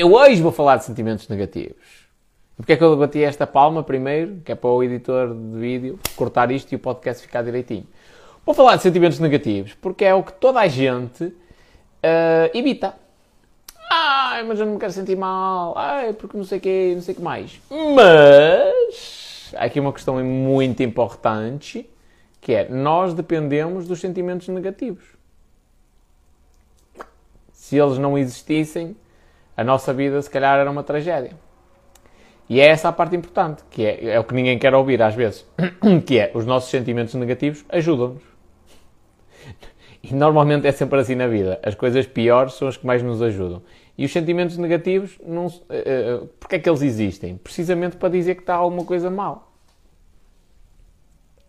Eu 0.00 0.14
hoje 0.14 0.40
vou 0.40 0.50
falar 0.50 0.78
de 0.78 0.84
sentimentos 0.86 1.28
negativos. 1.28 2.08
Porquê 2.56 2.72
é 2.72 2.76
que 2.78 2.82
eu 2.82 2.96
bati 2.96 3.22
esta 3.22 3.46
palma 3.46 3.82
primeiro? 3.82 4.40
Que 4.42 4.52
é 4.52 4.54
para 4.54 4.70
o 4.70 4.82
editor 4.82 5.34
de 5.34 5.58
vídeo 5.60 6.00
cortar 6.16 6.50
isto 6.50 6.72
e 6.72 6.76
o 6.76 6.78
podcast 6.78 7.22
ficar 7.22 7.42
direitinho. 7.42 7.86
Vou 8.46 8.54
falar 8.54 8.76
de 8.76 8.82
sentimentos 8.82 9.18
negativos 9.18 9.74
porque 9.74 10.06
é 10.06 10.14
o 10.14 10.22
que 10.22 10.32
toda 10.32 10.58
a 10.58 10.66
gente 10.68 11.24
uh, 11.24 11.34
evita. 12.54 12.94
Ai, 13.92 14.42
mas 14.44 14.58
eu 14.58 14.64
não 14.64 14.72
me 14.72 14.80
quero 14.80 14.90
sentir 14.90 15.18
mal. 15.18 15.76
Ai, 15.76 16.14
porque 16.14 16.34
não 16.34 16.44
sei 16.44 16.56
o 16.56 16.60
quê, 16.62 16.92
não 16.94 17.02
sei 17.02 17.12
o 17.12 17.16
que 17.18 17.22
mais. 17.22 17.60
Mas 17.94 19.52
há 19.54 19.66
aqui 19.66 19.78
uma 19.78 19.92
questão 19.92 20.24
muito 20.24 20.82
importante 20.82 21.86
que 22.40 22.54
é 22.54 22.66
nós 22.70 23.12
dependemos 23.12 23.86
dos 23.86 24.00
sentimentos 24.00 24.48
negativos. 24.48 25.04
Se 27.52 27.76
eles 27.76 27.98
não 27.98 28.16
existissem, 28.16 28.96
a 29.60 29.64
nossa 29.64 29.92
vida 29.92 30.22
se 30.22 30.30
calhar 30.30 30.58
era 30.58 30.70
uma 30.70 30.82
tragédia. 30.82 31.32
E 32.48 32.58
é 32.60 32.66
essa 32.66 32.88
a 32.88 32.92
parte 32.92 33.14
importante, 33.14 33.62
que 33.70 33.84
é, 33.84 34.14
é 34.14 34.18
o 34.18 34.24
que 34.24 34.32
ninguém 34.32 34.58
quer 34.58 34.74
ouvir 34.74 35.02
às 35.02 35.14
vezes, 35.14 35.44
que 36.06 36.18
é 36.18 36.30
os 36.34 36.46
nossos 36.46 36.70
sentimentos 36.70 37.12
negativos 37.12 37.62
ajudam-nos. 37.68 38.22
E 40.02 40.14
normalmente 40.14 40.66
é 40.66 40.72
sempre 40.72 40.98
assim 40.98 41.14
na 41.14 41.26
vida. 41.26 41.60
As 41.62 41.74
coisas 41.74 42.06
piores 42.06 42.54
são 42.54 42.68
as 42.68 42.78
que 42.78 42.86
mais 42.86 43.02
nos 43.02 43.20
ajudam. 43.20 43.62
E 43.98 44.06
os 44.06 44.10
sentimentos 44.10 44.56
negativos, 44.56 45.18
não, 45.22 45.44
uh, 45.44 46.22
uh, 46.22 46.26
porque 46.40 46.54
é 46.54 46.58
que 46.58 46.66
eles 46.66 46.80
existem? 46.80 47.36
Precisamente 47.36 47.98
para 47.98 48.08
dizer 48.08 48.36
que 48.36 48.40
está 48.40 48.54
alguma 48.54 48.86
coisa 48.86 49.10
mal. 49.10 49.52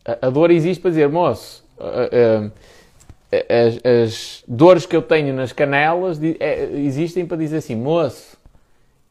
A, 0.04 0.28
a 0.28 0.30
dor 0.30 0.52
existe 0.52 0.82
para 0.82 0.90
dizer, 0.90 1.08
moço, 1.08 1.66
uh, 1.78 2.52
as, 3.32 3.80
as, 3.86 4.44
dores 4.48 4.86
que 4.86 4.96
eu 4.96 5.02
tenho 5.02 5.34
nas 5.34 5.54
canelas 5.54 6.20
é, 6.40 6.64
existem 6.74 7.26
para 7.26 7.38
dizer 7.38 7.58
assim, 7.58 7.76
moço, 7.76 8.38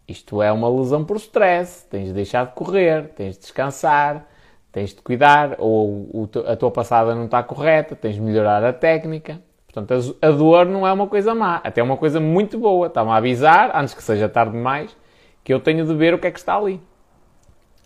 isto 0.07 0.43
é 0.43 0.53
uma 0.53 0.69
lesão 0.69 1.05
por 1.05 1.17
stress, 1.17 1.87
tens 1.89 2.09
de 2.09 2.13
deixar 2.13 2.47
de 2.47 2.53
correr, 2.53 3.09
tens 3.17 3.37
de 3.37 3.41
descansar, 3.41 4.27
tens 4.73 4.91
de 4.91 5.01
cuidar, 5.01 5.57
ou 5.59 6.29
a 6.47 6.57
tua 6.57 6.71
passada 6.71 7.15
não 7.15 7.25
está 7.25 7.43
correta, 7.43 7.97
tens 7.97 8.17
de 8.17 8.21
melhorar 8.21 8.63
a 8.65 8.73
técnica. 8.73 9.41
Portanto, 9.73 10.17
a 10.21 10.31
dor 10.31 10.67
não 10.67 10.87
é 10.87 10.93
uma 10.93 11.07
coisa 11.07 11.33
má, 11.33 11.61
até 11.63 11.81
é 11.81 11.85
uma 11.85 11.97
coisa 11.97 12.19
muito 12.19 12.59
boa. 12.59 12.89
Está-me 12.89 13.11
a 13.11 13.17
avisar, 13.17 13.71
antes 13.75 13.95
que 13.95 14.03
seja 14.03 14.29
tarde 14.29 14.53
demais, 14.53 14.97
que 15.45 15.55
eu 15.55 15.61
tenho 15.61 15.87
de 15.87 15.95
ver 15.95 16.13
o 16.13 16.19
que 16.19 16.27
é 16.27 16.31
que 16.31 16.39
está 16.39 16.57
ali. 16.57 16.81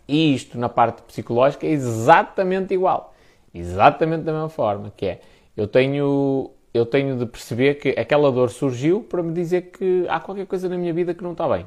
E 0.08 0.34
isto, 0.34 0.58
na 0.58 0.68
parte 0.68 1.02
psicológica, 1.02 1.66
é 1.66 1.70
exatamente 1.70 2.72
igual. 2.72 3.14
Exatamente 3.54 4.22
da 4.22 4.32
mesma 4.32 4.48
forma, 4.48 4.92
que 4.96 5.06
é, 5.06 5.20
eu 5.56 5.68
tenho, 5.68 6.50
eu 6.72 6.84
tenho 6.84 7.16
de 7.16 7.26
perceber 7.26 7.74
que 7.74 7.90
aquela 7.90 8.30
dor 8.32 8.50
surgiu 8.50 9.02
para 9.02 9.22
me 9.22 9.32
dizer 9.32 9.70
que 9.72 10.06
há 10.08 10.18
qualquer 10.20 10.46
coisa 10.46 10.68
na 10.68 10.76
minha 10.76 10.92
vida 10.92 11.14
que 11.14 11.22
não 11.22 11.32
está 11.32 11.48
bem. 11.48 11.66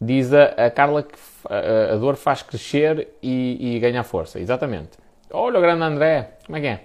Diz 0.00 0.32
a, 0.32 0.44
a 0.66 0.70
Carla 0.70 1.02
que 1.02 1.18
a, 1.48 1.94
a, 1.94 1.96
dor 1.96 2.16
faz 2.16 2.42
crescer 2.42 3.08
e, 3.22 3.76
e 3.76 3.78
ganhar 3.78 4.04
força. 4.04 4.38
Exatamente. 4.38 4.90
Olha 5.30 5.58
o 5.58 5.62
grande 5.62 5.82
André, 5.82 6.38
como 6.46 6.58
é 6.58 6.60
que 6.60 6.66
é? 6.66 6.84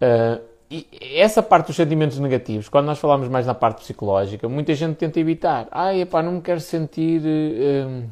Uh, 0.00 0.42
e 0.68 0.86
essa 1.14 1.42
parte 1.42 1.68
dos 1.68 1.76
sentimentos 1.76 2.18
negativos, 2.18 2.68
quando 2.68 2.86
nós 2.86 2.98
falamos 2.98 3.28
mais 3.28 3.46
na 3.46 3.54
parte 3.54 3.82
psicológica, 3.82 4.48
muita 4.48 4.74
gente 4.74 4.96
tenta 4.96 5.20
evitar. 5.20 5.68
Ai, 5.70 6.00
epá, 6.00 6.22
não 6.22 6.32
me 6.32 6.40
quero 6.40 6.60
sentir 6.60 7.20
uh, 7.20 8.04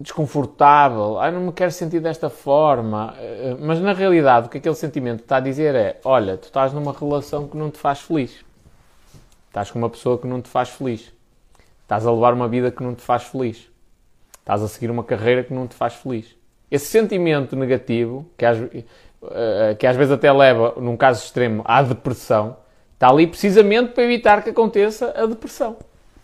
desconfortável, 0.00 1.18
ai, 1.18 1.32
não 1.32 1.40
me 1.40 1.52
quero 1.52 1.72
sentir 1.72 2.00
desta 2.00 2.30
forma. 2.30 3.14
Uh, 3.14 3.58
mas 3.60 3.80
na 3.80 3.92
realidade, 3.92 4.46
o 4.46 4.50
que 4.50 4.58
aquele 4.58 4.74
sentimento 4.74 5.20
está 5.20 5.36
a 5.36 5.40
dizer 5.40 5.74
é: 5.74 6.00
olha, 6.04 6.36
tu 6.36 6.44
estás 6.44 6.72
numa 6.72 6.92
relação 6.92 7.48
que 7.48 7.56
não 7.56 7.70
te 7.70 7.78
faz 7.78 8.00
feliz. 8.00 8.44
Estás 9.48 9.70
com 9.70 9.78
uma 9.78 9.90
pessoa 9.90 10.18
que 10.18 10.26
não 10.26 10.40
te 10.40 10.48
faz 10.48 10.68
feliz. 10.68 11.12
Estás 11.82 12.06
a 12.06 12.12
levar 12.12 12.34
uma 12.34 12.46
vida 12.46 12.70
que 12.70 12.82
não 12.82 12.94
te 12.94 13.02
faz 13.02 13.24
feliz. 13.24 13.68
Estás 14.38 14.62
a 14.62 14.68
seguir 14.68 14.90
uma 14.90 15.02
carreira 15.02 15.42
que 15.42 15.52
não 15.52 15.66
te 15.66 15.74
faz 15.74 15.94
feliz. 15.94 16.36
Esse 16.70 16.86
sentimento 16.86 17.56
negativo, 17.56 18.26
que 18.36 18.44
às, 18.44 18.58
uh, 18.58 18.68
que 19.78 19.86
às 19.86 19.96
vezes 19.96 20.12
até 20.12 20.30
leva, 20.30 20.74
num 20.76 20.96
caso 20.96 21.24
extremo, 21.24 21.62
à 21.64 21.82
depressão, 21.82 22.58
está 22.94 23.08
ali 23.08 23.26
precisamente 23.26 23.92
para 23.92 24.04
evitar 24.04 24.42
que 24.42 24.50
aconteça 24.50 25.12
a 25.16 25.26
depressão. 25.26 25.76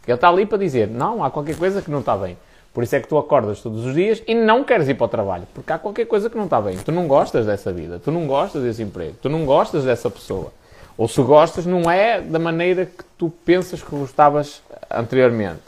Ele 0.06 0.14
está 0.14 0.28
ali 0.28 0.46
para 0.46 0.58
dizer: 0.58 0.86
não, 0.86 1.24
há 1.24 1.30
qualquer 1.30 1.56
coisa 1.56 1.82
que 1.82 1.90
não 1.90 2.00
está 2.00 2.16
bem. 2.16 2.36
Por 2.74 2.82
isso 2.82 2.96
é 2.96 3.00
que 3.00 3.06
tu 3.06 3.16
acordas 3.16 3.60
todos 3.60 3.86
os 3.86 3.94
dias 3.94 4.20
e 4.26 4.34
não 4.34 4.64
queres 4.64 4.88
ir 4.88 4.94
para 4.94 5.04
o 5.04 5.08
trabalho, 5.08 5.46
porque 5.54 5.72
há 5.72 5.78
qualquer 5.78 6.06
coisa 6.06 6.28
que 6.28 6.36
não 6.36 6.46
está 6.46 6.60
bem. 6.60 6.76
Tu 6.76 6.90
não 6.90 7.06
gostas 7.06 7.46
dessa 7.46 7.72
vida, 7.72 8.00
tu 8.04 8.10
não 8.10 8.26
gostas 8.26 8.64
desse 8.64 8.82
emprego, 8.82 9.14
tu 9.22 9.28
não 9.28 9.46
gostas 9.46 9.84
dessa 9.84 10.10
pessoa. 10.10 10.52
Ou 10.98 11.06
se 11.06 11.22
gostas, 11.22 11.64
não 11.64 11.88
é 11.88 12.20
da 12.20 12.38
maneira 12.38 12.84
que 12.86 13.04
tu 13.16 13.30
pensas 13.44 13.80
que 13.80 13.90
gostavas 13.90 14.60
anteriormente. 14.90 15.60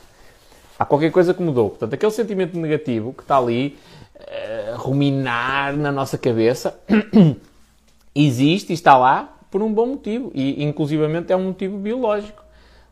Há 0.77 0.85
qualquer 0.85 1.13
coisa 1.13 1.33
que 1.33 1.41
mudou. 1.41 1.71
Portanto, 1.71 1.95
aquele 1.95 2.13
sentimento 2.13 2.59
negativo 2.59 3.13
que 3.13 3.23
está 3.23 3.39
ali 3.39 3.79
uh, 4.17 4.77
ruminar 4.77 5.77
na 5.77 5.93
nossa 5.93 6.19
cabeça 6.19 6.77
existe 8.15 8.71
e 8.71 8.75
está 8.75 8.99
lá 8.99 9.33
por 9.49 9.63
um 9.63 9.73
bom 9.73 9.87
motivo. 9.87 10.31
E, 10.35 10.63
inclusivamente, 10.63 11.33
é 11.33 11.37
um 11.37 11.45
motivo 11.45 11.79
biológico 11.79 12.46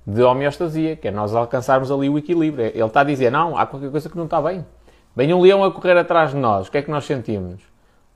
de 0.06 0.22
homeostasia, 0.22 0.96
que 0.96 1.08
é 1.08 1.10
nós 1.10 1.34
alcançarmos 1.34 1.90
ali 1.90 2.08
o 2.08 2.18
equilíbrio. 2.18 2.66
Ele 2.66 2.84
está 2.84 3.00
a 3.00 3.04
dizer, 3.04 3.30
não, 3.30 3.56
há 3.56 3.66
qualquer 3.66 3.90
coisa 3.90 4.08
que 4.08 4.16
não 4.16 4.24
está 4.24 4.40
bem. 4.40 4.64
Vem 5.16 5.32
um 5.32 5.40
leão 5.40 5.64
a 5.64 5.70
correr 5.70 5.96
atrás 5.96 6.30
de 6.30 6.36
nós. 6.36 6.68
O 6.68 6.70
que 6.70 6.78
é 6.78 6.82
que 6.82 6.90
nós 6.90 7.04
sentimos? 7.04 7.62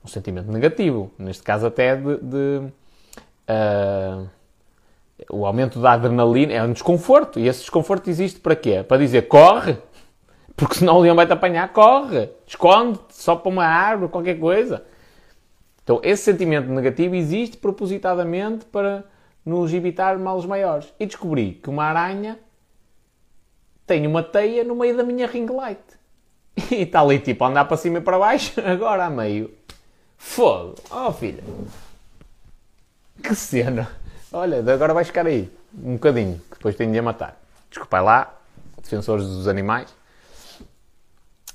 Um 0.03 0.07
sentimento 0.07 0.51
negativo. 0.51 1.11
Neste 1.17 1.43
caso, 1.43 1.67
até 1.67 1.95
de, 1.95 2.17
de 2.17 2.71
Uh, 3.49 4.29
o 5.31 5.45
aumento 5.45 5.79
da 5.79 5.93
adrenalina 5.93 6.53
é 6.53 6.63
um 6.63 6.71
desconforto. 6.71 7.39
E 7.39 7.47
esse 7.47 7.61
desconforto 7.61 8.07
existe 8.09 8.39
para 8.39 8.55
quê? 8.55 8.83
Para 8.83 8.97
dizer 8.97 9.23
corre, 9.23 9.77
porque 10.55 10.75
senão 10.75 10.97
o 10.97 10.99
leão 10.99 11.15
vai 11.15 11.25
te 11.25 11.33
apanhar, 11.33 11.67
corre, 11.73 12.29
esconde-te 12.45 13.15
só 13.15 13.35
para 13.35 13.49
uma 13.49 13.65
árvore, 13.65 14.11
qualquer 14.11 14.39
coisa. 14.39 14.83
Então, 15.83 15.99
esse 16.03 16.23
sentimento 16.23 16.69
negativo 16.69 17.15
existe 17.15 17.57
propositadamente 17.57 18.65
para 18.65 19.03
nos 19.45 19.73
evitar 19.73 20.17
males 20.17 20.45
maiores. 20.45 20.93
E 20.99 21.05
descobri 21.05 21.53
que 21.53 21.69
uma 21.69 21.85
aranha 21.85 22.39
tem 23.85 24.05
uma 24.05 24.21
teia 24.21 24.63
no 24.63 24.75
meio 24.75 24.95
da 24.95 25.03
minha 25.03 25.27
ring 25.27 25.47
light. 25.51 25.79
E 26.71 26.83
está 26.83 27.01
ali 27.01 27.19
tipo 27.19 27.43
a 27.43 27.47
andar 27.47 27.65
para 27.65 27.77
cima 27.77 27.99
e 27.99 28.01
para 28.01 28.19
baixo, 28.19 28.59
agora 28.61 29.05
a 29.05 29.09
meio. 29.09 29.51
Fogo! 30.17 30.75
Oh 30.91 31.11
filha! 31.11 31.43
Que 33.23 33.33
cena! 33.33 33.89
Olha, 34.31 34.59
agora 34.73 34.93
vais 34.93 35.07
ficar 35.07 35.25
aí, 35.25 35.49
um 35.73 35.93
bocadinho, 35.93 36.39
que 36.51 36.57
depois 36.57 36.75
tenho 36.75 36.91
de 36.91 36.99
a 36.99 37.01
matar. 37.01 37.39
Desculpa 37.69 38.01
lá, 38.01 38.37
defensores 38.81 39.25
dos 39.25 39.47
animais. 39.47 39.89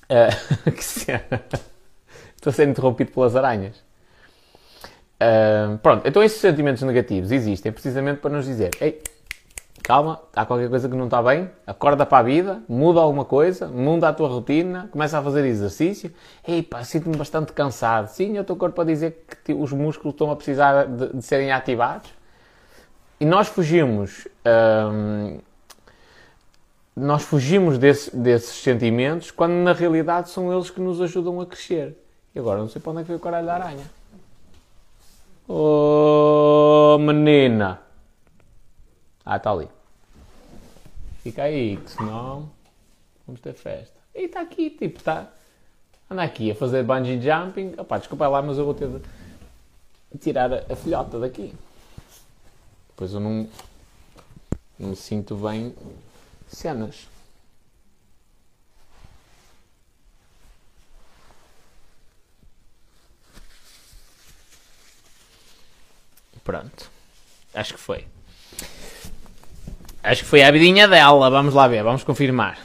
Uh, 0.04 0.70
que 0.72 0.82
cena! 0.82 1.44
Estou 2.34 2.50
a 2.50 2.52
ser 2.52 2.66
interrompido 2.66 3.12
pelas 3.12 3.36
aranhas. 3.36 3.83
Pronto, 5.82 6.06
então 6.06 6.22
esses 6.22 6.40
sentimentos 6.40 6.82
negativos 6.82 7.30
existem 7.32 7.72
precisamente 7.72 8.20
para 8.20 8.30
nos 8.30 8.44
dizer: 8.44 8.70
ei, 8.80 9.00
calma, 9.82 10.20
há 10.34 10.44
qualquer 10.46 10.68
coisa 10.68 10.88
que 10.88 10.96
não 10.96 11.04
está 11.04 11.22
bem, 11.22 11.50
acorda 11.66 12.04
para 12.06 12.18
a 12.18 12.22
vida, 12.22 12.62
muda 12.68 13.00
alguma 13.00 13.24
coisa, 13.24 13.68
muda 13.68 14.08
a 14.08 14.12
tua 14.12 14.28
rotina, 14.28 14.88
começa 14.90 15.18
a 15.18 15.22
fazer 15.22 15.44
exercício. 15.44 16.12
Ei, 16.46 16.62
pá, 16.62 16.82
sinto-me 16.82 17.16
bastante 17.16 17.52
cansado. 17.52 18.08
Sim, 18.08 18.36
é 18.36 18.40
o 18.40 18.44
teu 18.44 18.56
corpo 18.56 18.80
a 18.80 18.84
dizer 18.84 19.26
que 19.44 19.52
os 19.52 19.72
músculos 19.72 20.14
estão 20.14 20.30
a 20.30 20.36
precisar 20.36 20.84
de, 20.86 21.14
de 21.14 21.22
serem 21.22 21.52
ativados. 21.52 22.10
E 23.20 23.24
nós 23.24 23.48
fugimos. 23.48 24.26
Nós 26.96 27.22
fugimos 27.22 27.76
desse, 27.76 28.16
desses 28.16 28.62
sentimentos 28.62 29.32
quando 29.32 29.52
na 29.52 29.72
realidade 29.72 30.30
são 30.30 30.52
eles 30.52 30.70
que 30.70 30.80
nos 30.80 31.00
ajudam 31.00 31.40
a 31.40 31.46
crescer. 31.46 31.98
E 32.34 32.38
agora 32.38 32.60
não 32.60 32.68
sei 32.68 32.80
para 32.80 32.92
onde 32.92 33.00
é 33.00 33.02
que 33.02 33.08
foi 33.08 33.16
o 33.16 33.20
caralho 33.20 33.46
da 33.46 33.54
aranha. 33.54 33.84
Oh, 35.46 36.96
menina! 36.98 37.80
Ah, 39.24 39.36
está 39.36 39.50
ali. 39.50 39.68
Fica 41.22 41.42
aí, 41.42 41.76
que 41.76 41.90
senão 41.90 42.50
vamos 43.26 43.40
ter 43.40 43.54
festa. 43.54 43.94
E 44.14 44.26
está 44.26 44.40
aqui, 44.40 44.70
tipo, 44.70 44.98
está. 44.98 45.30
Anda 46.10 46.22
aqui 46.22 46.50
a 46.50 46.54
fazer 46.54 46.82
bungee 46.82 47.20
jumping. 47.20 47.74
Opá, 47.78 47.98
desculpa 47.98 48.28
lá, 48.28 48.42
mas 48.42 48.58
eu 48.58 48.64
vou 48.64 48.74
ter 48.74 48.88
de 50.12 50.18
tirar 50.18 50.52
a, 50.52 50.76
filhota 50.76 51.18
daqui. 51.18 51.52
Depois 52.88 53.12
eu 53.12 53.20
não, 53.20 53.48
não 54.78 54.90
me 54.90 54.96
sinto 54.96 55.34
bem 55.34 55.74
cenas. 56.46 57.08
Pronto. 66.44 66.90
Acho 67.54 67.74
que 67.74 67.80
foi. 67.80 68.06
Acho 70.02 70.22
que 70.22 70.28
foi 70.28 70.42
a 70.42 70.50
vidinha 70.50 70.86
dela. 70.86 71.30
Vamos 71.30 71.54
lá 71.54 71.66
ver, 71.66 71.82
vamos 71.82 72.04
confirmar. 72.04 72.58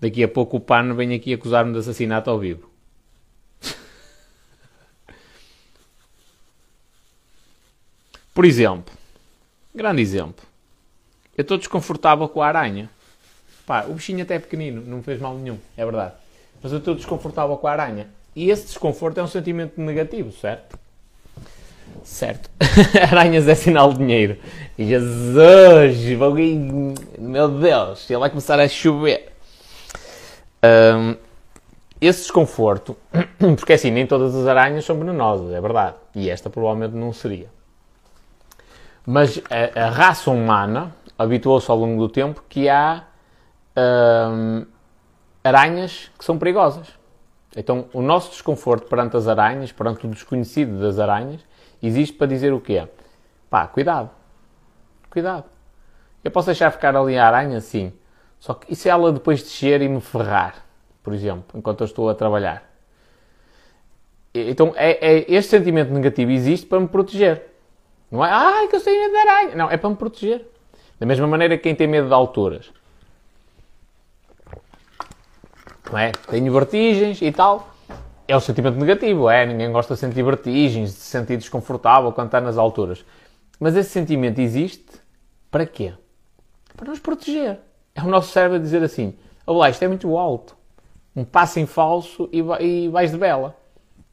Daqui 0.00 0.24
a 0.24 0.28
pouco 0.28 0.56
o 0.56 0.60
pano 0.60 0.94
vem 0.94 1.14
aqui 1.14 1.34
acusar-me 1.34 1.74
de 1.74 1.78
assassinato 1.78 2.30
ao 2.30 2.38
vivo. 2.38 2.70
Por 8.32 8.46
exemplo, 8.46 8.94
grande 9.74 10.00
exemplo. 10.00 10.46
eu 11.36 11.42
estou 11.42 11.58
desconfortável 11.58 12.26
com 12.30 12.40
a 12.40 12.46
aranha. 12.48 12.88
Pá, 13.66 13.84
o 13.84 13.92
bichinho 13.92 14.22
até 14.22 14.36
é 14.36 14.38
pequenino, 14.38 14.80
não 14.86 14.96
me 14.96 15.02
fez 15.02 15.20
mal 15.20 15.36
nenhum, 15.36 15.58
é 15.76 15.84
verdade. 15.84 16.14
Mas 16.62 16.72
eu 16.72 16.78
estou 16.78 16.94
desconfortável 16.94 17.58
com 17.58 17.66
a 17.66 17.72
aranha. 17.72 18.08
E 18.34 18.48
esse 18.48 18.64
desconforto 18.66 19.18
é 19.20 19.22
um 19.22 19.28
sentimento 19.28 19.78
negativo, 19.78 20.32
certo? 20.32 20.78
Certo. 22.04 22.50
Aranhas 23.10 23.46
é 23.48 23.54
sinal 23.54 23.92
de 23.92 23.98
dinheiro. 23.98 24.36
Jesus! 24.78 26.04
Meu 27.18 27.48
Deus! 27.48 28.08
Ele 28.08 28.18
vai 28.18 28.30
começar 28.30 28.58
a 28.58 28.68
chover. 28.68 29.32
Um, 30.62 31.16
esse 32.00 32.22
desconforto, 32.22 32.96
porque 33.58 33.74
assim, 33.74 33.90
nem 33.90 34.06
todas 34.06 34.34
as 34.34 34.46
aranhas 34.46 34.84
são 34.84 34.98
venenosas, 34.98 35.52
é 35.52 35.60
verdade. 35.60 35.96
E 36.14 36.30
esta 36.30 36.48
provavelmente 36.48 36.94
não 36.94 37.12
seria. 37.12 37.48
Mas 39.04 39.40
a, 39.50 39.86
a 39.86 39.90
raça 39.90 40.30
humana 40.30 40.94
habituou-se 41.18 41.70
ao 41.70 41.76
longo 41.76 42.00
do 42.00 42.08
tempo 42.08 42.42
que 42.48 42.68
há 42.68 43.04
um, 43.76 44.64
aranhas 45.44 46.10
que 46.18 46.24
são 46.24 46.38
perigosas. 46.38 46.88
Então, 47.56 47.86
o 47.92 48.00
nosso 48.00 48.30
desconforto 48.30 48.86
perante 48.88 49.16
as 49.16 49.26
aranhas, 49.26 49.72
perante 49.72 50.06
o 50.06 50.08
desconhecido 50.08 50.80
das 50.80 50.98
aranhas, 50.98 51.40
existe 51.82 52.16
para 52.16 52.26
dizer 52.26 52.52
o 52.52 52.60
quê? 52.60 52.86
Pá, 53.48 53.66
cuidado. 53.66 54.10
Cuidado. 55.10 55.44
Eu 56.22 56.30
posso 56.30 56.46
deixar 56.46 56.70
ficar 56.70 56.96
ali 56.96 57.18
a 57.18 57.26
aranha? 57.26 57.60
Sim. 57.60 57.92
Só 58.38 58.54
que 58.54 58.72
e 58.72 58.76
se 58.76 58.88
ela 58.88 59.12
depois 59.12 59.42
descer 59.42 59.82
e 59.82 59.88
me 59.88 60.00
ferrar, 60.00 60.64
por 61.02 61.12
exemplo, 61.12 61.58
enquanto 61.58 61.80
eu 61.80 61.86
estou 61.86 62.08
a 62.08 62.14
trabalhar? 62.14 62.70
Então, 64.32 64.72
é, 64.76 64.92
é, 64.92 65.24
este 65.28 65.50
sentimento 65.50 65.92
negativo 65.92 66.30
existe 66.30 66.66
para 66.66 66.78
me 66.78 66.86
proteger. 66.86 67.46
Não 68.10 68.24
é, 68.24 68.30
ai, 68.30 68.68
que 68.68 68.76
eu 68.76 68.80
sei 68.80 68.98
medo 68.98 69.12
de 69.12 69.18
aranha. 69.18 69.56
Não, 69.56 69.70
é 69.70 69.76
para 69.76 69.90
me 69.90 69.96
proteger. 69.96 70.46
Da 70.98 71.06
mesma 71.06 71.26
maneira 71.26 71.56
que 71.56 71.64
quem 71.64 71.74
tem 71.74 71.86
medo 71.86 72.06
de 72.06 72.14
alturas. 72.14 72.70
Não 75.90 75.98
é? 75.98 76.12
Tenho 76.12 76.52
vertigens 76.52 77.20
e 77.20 77.32
tal. 77.32 77.74
É 78.30 78.36
um 78.36 78.40
sentimento 78.40 78.78
negativo, 78.78 79.28
é? 79.28 79.44
Ninguém 79.44 79.72
gosta 79.72 79.94
de 79.94 79.98
sentir 79.98 80.22
vertigens, 80.22 80.90
de 80.90 81.00
se 81.00 81.06
sentir 81.06 81.36
desconfortável 81.36 82.12
quando 82.12 82.28
está 82.28 82.40
nas 82.40 82.56
alturas. 82.56 83.04
Mas 83.58 83.74
esse 83.74 83.90
sentimento 83.90 84.38
existe 84.38 84.86
para 85.50 85.66
quê? 85.66 85.92
Para 86.76 86.90
nos 86.90 87.00
proteger. 87.00 87.58
É 87.92 88.00
o 88.00 88.06
nosso 88.06 88.30
cérebro 88.30 88.58
a 88.58 88.60
dizer 88.60 88.84
assim: 88.84 89.16
Olá, 89.44 89.68
isto 89.68 89.82
é 89.82 89.88
muito 89.88 90.16
alto. 90.16 90.56
Um 91.16 91.24
passo 91.24 91.58
em 91.58 91.66
falso 91.66 92.28
e, 92.32 92.38
e 92.64 92.88
vais 92.88 93.10
de 93.10 93.18
bela. 93.18 93.56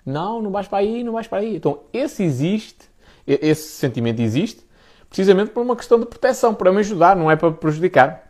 Não, 0.04 0.42
não 0.42 0.50
vais 0.50 0.68
para 0.68 0.80
aí, 0.80 1.04
não 1.04 1.14
vais 1.14 1.28
para 1.28 1.38
aí. 1.38 1.56
Então, 1.56 1.82
esse 1.94 2.24
existe, 2.24 2.90
esse 3.28 3.70
sentimento 3.70 4.20
existe, 4.20 4.66
precisamente 5.08 5.52
por 5.52 5.62
uma 5.62 5.76
questão 5.76 6.00
de 6.00 6.08
proteção, 6.08 6.56
para 6.56 6.72
me 6.72 6.80
ajudar, 6.80 7.16
não 7.16 7.30
é 7.30 7.36
para 7.36 7.52
prejudicar, 7.52 8.24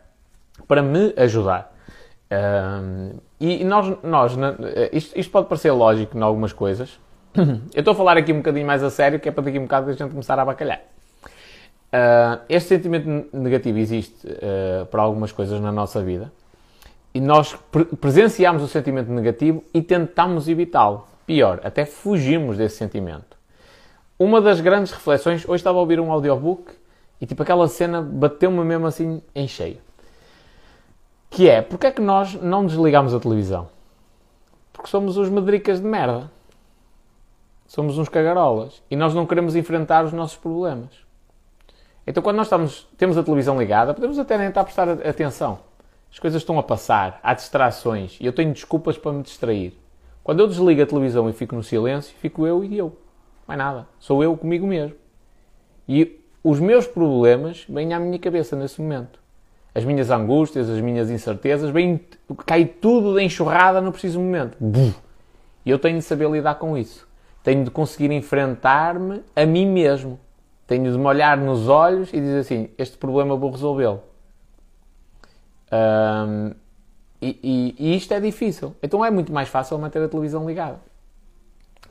para 0.67 0.81
me 0.81 1.13
ajudar. 1.15 1.73
Um, 2.29 3.19
e 3.39 3.63
nós, 3.63 3.97
nós 4.03 4.33
isto, 4.91 5.17
isto, 5.17 5.31
pode 5.31 5.47
parecer 5.47 5.71
lógico 5.71 6.17
em 6.17 6.21
algumas 6.21 6.53
coisas. 6.53 6.99
Eu 7.35 7.79
estou 7.79 7.91
a 7.91 7.95
falar 7.95 8.17
aqui 8.17 8.33
um 8.33 8.37
bocadinho 8.37 8.65
mais 8.65 8.83
a 8.83 8.89
sério, 8.89 9.19
que 9.19 9.29
é 9.29 9.31
para 9.31 9.43
daqui 9.43 9.57
a 9.57 9.61
um 9.61 9.63
bocado 9.63 9.89
a 9.89 9.93
gente 9.93 10.09
começar 10.09 10.39
a 10.39 10.45
bacalhar. 10.45 10.81
Uh, 11.87 12.41
este 12.49 12.69
sentimento 12.69 13.27
negativo 13.31 13.77
existe 13.77 14.27
uh, 14.27 14.85
para 14.87 15.01
algumas 15.01 15.31
coisas 15.31 15.61
na 15.61 15.71
nossa 15.71 16.01
vida 16.01 16.31
e 17.17 17.19
nós 17.19 17.55
pre 17.71 17.85
presenciamos 17.85 18.61
o 18.61 18.67
sentimento 18.67 19.11
negativo 19.11 19.63
e 19.73 19.81
tentamos 19.81 20.47
evitá-lo. 20.47 21.07
Pior, 21.25 21.59
até 21.63 21.83
fugimos 21.85 22.57
desse 22.57 22.77
sentimento. 22.77 23.35
Uma 24.19 24.39
das 24.39 24.61
grandes 24.61 24.91
reflexões, 24.91 25.43
hoje 25.43 25.55
estava 25.55 25.77
a 25.77 25.81
ouvir 25.81 25.99
um 25.99 26.11
audiobook 26.11 26.71
e 27.19 27.25
tipo 27.25 27.41
aquela 27.41 27.67
cena 27.67 28.01
bateu-me 28.01 28.63
mesmo 28.63 28.85
assim 28.85 29.21
em 29.33 29.47
cheio. 29.47 29.77
Que 31.29 31.50
é, 31.50 31.62
porque 31.62 31.88
é 31.88 31.91
que 31.91 32.01
nós 32.01 32.33
não 32.35 32.65
desligamos 32.65 33.13
a 33.13 33.19
televisão? 33.19 33.69
Porque 34.71 34.89
somos 34.89 35.18
os 35.18 35.29
medricas 35.29 35.79
de 35.79 35.85
merda. 35.85 36.31
Somos 37.68 37.97
uns 37.97 38.09
cagarolas. 38.09 38.81
E 38.89 38.95
nós 38.95 39.13
não 39.13 39.25
queremos 39.25 39.56
enfrentar 39.56 40.06
os 40.06 40.13
nossos 40.13 40.38
problemas. 40.38 40.89
Então, 42.06 42.24
quando 42.24 42.38
nós 42.38 42.47
estamos, 42.47 42.88
temos 42.97 43.18
a 43.18 43.24
televisão 43.24 43.59
ligada, 43.59 43.94
podemos 43.94 44.18
até 44.18 44.38
nem 44.38 44.47
estar 44.47 44.62
a 44.62 44.63
prestar 44.63 44.89
atenção. 44.89 45.59
As 46.09 46.19
coisas 46.19 46.41
estão 46.41 46.57
a 46.57 46.63
passar, 46.63 47.19
há 47.21 47.33
distrações 47.33 48.18
e 48.21 48.25
eu 48.25 48.31
tenho 48.31 48.53
desculpas 48.53 48.97
para 48.97 49.12
me 49.12 49.21
distrair. 49.21 49.77
Quando 50.23 50.39
eu 50.39 50.47
desligo 50.47 50.81
a 50.81 50.85
televisão 50.85 51.30
e 51.30 51.33
fico 51.33 51.53
no 51.53 51.62
silêncio, 51.62 52.15
fico 52.19 52.47
eu 52.47 52.63
e 52.63 52.77
eu. 52.77 52.97
Mais 53.45 53.57
nada. 53.57 53.88
Sou 54.00 54.23
eu 54.23 54.38
comigo 54.38 54.65
mesmo. 54.65 54.95
E 55.88 56.21
os 56.41 56.62
meus 56.62 56.88
problemas 56.88 57.65
vêm 57.68 57.94
à 57.94 58.00
minha 58.00 58.18
cabeça 58.18 58.56
nesse 58.56 58.81
momento 58.81 59.19
as 59.77 59.85
minhas 59.85 60.09
angústias, 60.09 60.68
as 60.71 60.81
minhas 60.81 61.12
incertezas, 61.12 61.69
bem, 61.69 62.01
cai 62.47 62.65
tudo 62.65 63.13
de 63.13 63.24
enxurrada 63.24 63.79
no 63.79 63.91
preciso 63.91 64.19
momento. 64.19 64.57
E 65.63 65.69
eu 65.69 65.77
tenho 65.77 66.00
de 66.00 66.03
saber 66.03 66.27
lidar 66.31 66.56
com 66.56 66.75
isso. 66.75 67.07
Tenho 67.44 67.63
de 67.63 67.69
conseguir 67.69 68.12
enfrentar-me 68.12 69.21
a 69.35 69.45
mim 69.45 69.68
mesmo. 69.68 70.19
Tenho 70.65 70.91
de 70.91 70.97
me 70.97 71.06
olhar 71.06 71.38
nos 71.38 71.69
olhos 71.69 72.12
e 72.12 72.19
dizer 72.19 72.39
assim: 72.39 72.69
este 72.75 72.97
problema 72.97 73.35
vou 73.35 73.51
resolvê-lo. 73.51 74.01
Um, 75.71 76.53
e, 77.21 77.39
e, 77.44 77.75
e, 77.77 77.95
isto 77.95 78.12
é 78.15 78.19
difícil. 78.19 78.75
Então 78.81 79.06
é 79.06 79.12
muito 79.12 79.31
mais 79.31 79.47
fácil 79.47 79.77
manter 79.77 80.01
a 80.01 80.07
televisão 80.07 80.47
ligada. 80.47 80.80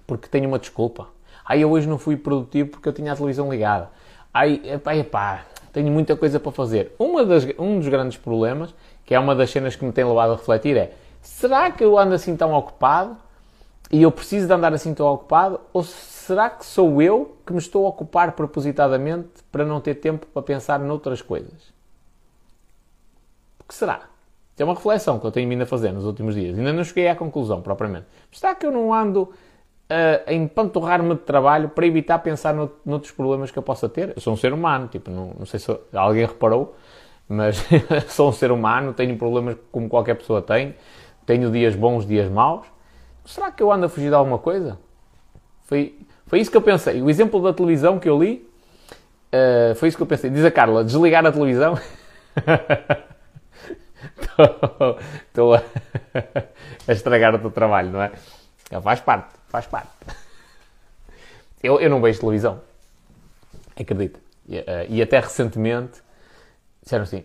Porque 0.09 0.27
tenho 0.27 0.49
uma 0.49 0.59
desculpa. 0.59 1.07
Ai, 1.45 1.63
eu 1.63 1.71
hoje 1.71 1.89
não 1.89 1.99
fui 1.99 2.17
produtivo 2.17 2.71
porque 2.71 2.89
eu 2.89 2.93
tinha 2.93 3.13
a 3.13 3.17
televisão 3.17 3.49
ligada. 3.49 3.91
Ai, 4.35 4.61
epá, 4.65 4.97
epá, 4.97 5.47
tenho 5.77 5.93
muita 5.93 6.17
coisa 6.17 6.41
para 6.41 6.51
fazer. 6.51 6.95
Uma 6.99 7.23
das, 7.23 7.47
um 7.59 7.79
dos 7.79 7.87
grandes 7.89 8.17
problemas, 8.17 8.75
que 9.05 9.15
é 9.15 9.21
uma 9.21 9.35
das 9.35 9.51
cenas 9.51 9.77
que 9.77 9.85
me 9.85 9.93
tem 9.93 10.07
levado 10.07 10.33
a 10.33 10.37
refletir, 10.37 10.75
é: 10.75 10.95
será 11.21 11.71
que 11.71 11.85
eu 11.85 11.99
ando 11.99 12.15
assim 12.15 12.35
tão 12.35 12.55
ocupado 12.55 13.15
e 13.93 14.01
eu 14.01 14.11
preciso 14.11 14.47
de 14.47 14.55
andar 14.55 14.73
assim 14.73 14.95
tão 14.95 15.07
ocupado? 15.07 15.61
Ou 15.75 15.83
será 15.83 16.49
que 16.49 16.65
sou 16.65 17.03
eu 17.03 17.37
que 17.45 17.53
me 17.53 17.59
estou 17.59 17.85
a 17.85 17.91
ocupar 17.91 18.33
propositadamente 18.33 19.29
para 19.53 19.67
não 19.67 19.79
ter 19.79 19.97
tempo 19.97 20.27
para 20.33 20.41
pensar 20.41 20.81
noutras 20.81 21.21
coisas? 21.21 21.75
O 23.61 23.65
que 23.69 23.75
será? 23.75 24.01
É 24.59 24.65
uma 24.65 24.73
reflexão 24.73 25.19
que 25.19 25.27
eu 25.27 25.31
tenho 25.31 25.47
vindo 25.47 25.61
a 25.61 25.67
fazer 25.67 25.93
nos 25.93 26.07
últimos 26.07 26.35
dias. 26.35 26.57
Ainda 26.57 26.73
não 26.73 26.85
cheguei 26.85 27.07
à 27.09 27.15
conclusão, 27.15 27.61
propriamente. 27.61 28.07
Será 28.33 28.55
que 28.55 28.65
eu 28.65 28.73
não 28.73 28.95
ando 28.95 29.31
a 29.89 30.33
empanturrar-me 30.33 31.15
de 31.15 31.21
trabalho 31.21 31.69
para 31.69 31.87
evitar 31.87 32.19
pensar 32.19 32.53
no, 32.53 32.71
noutros 32.85 33.13
problemas 33.13 33.51
que 33.51 33.59
eu 33.59 33.63
possa 33.63 33.89
ter. 33.89 34.13
Eu 34.17 34.21
sou 34.21 34.33
um 34.33 34.37
ser 34.37 34.53
humano, 34.53 34.89
tipo, 34.89 35.11
não, 35.11 35.33
não 35.39 35.47
sei 35.47 35.61
se 35.61 35.71
alguém 35.95 36.27
reparou, 36.27 36.77
mas 37.29 37.65
sou 38.09 38.29
um 38.29 38.33
ser 38.33 38.51
humano, 38.51 38.93
tenho 38.93 39.17
problemas 39.17 39.57
como 39.71 39.89
qualquer 39.89 40.15
pessoa 40.15 40.43
tem, 40.43 40.75
tenho 41.25 41.51
dias 41.51 41.77
bons, 41.77 42.05
dias 42.05 42.29
maus. 42.29 42.67
Será 43.25 43.51
que 43.53 43.63
eu 43.63 43.71
ando 43.71 43.87
a 43.87 43.89
fugir 43.89 44.09
de 44.09 44.15
alguma 44.15 44.39
coisa? 44.39 44.79
Foi, 45.63 45.97
foi 46.27 46.41
isso 46.41 46.51
que 46.51 46.57
eu 46.57 46.63
pensei. 46.63 47.01
O 47.03 47.09
exemplo 47.09 47.41
da 47.41 47.53
televisão 47.53 47.99
que 47.99 48.09
eu 48.09 48.21
li, 48.21 48.49
uh, 49.33 49.75
foi 49.77 49.89
isso 49.89 49.97
que 49.97 50.03
eu 50.03 50.07
pensei. 50.07 50.31
Diz 50.31 50.45
a 50.45 50.51
Carla, 50.51 50.85
desligar 50.85 51.25
a 51.25 51.33
televisão. 51.33 51.79
Estou 55.29 55.55
a, 55.55 55.63
a 56.87 56.93
estragar 56.93 57.35
o 57.35 57.39
teu 57.39 57.51
trabalho, 57.51 57.91
não 57.91 58.03
é? 58.03 58.13
Faz 58.83 59.01
parte 59.01 59.36
faz 59.49 59.67
parte. 59.67 59.91
Eu, 61.63 61.81
eu 61.81 61.91
não 61.91 62.01
vejo 62.01 62.21
televisão. 62.21 62.61
Acredita. 63.79 64.21
E, 64.49 64.59
uh, 64.59 64.65
e 64.89 65.03
até 65.03 65.19
recentemente 65.19 66.03
disseram 66.83 67.03
assim. 67.03 67.25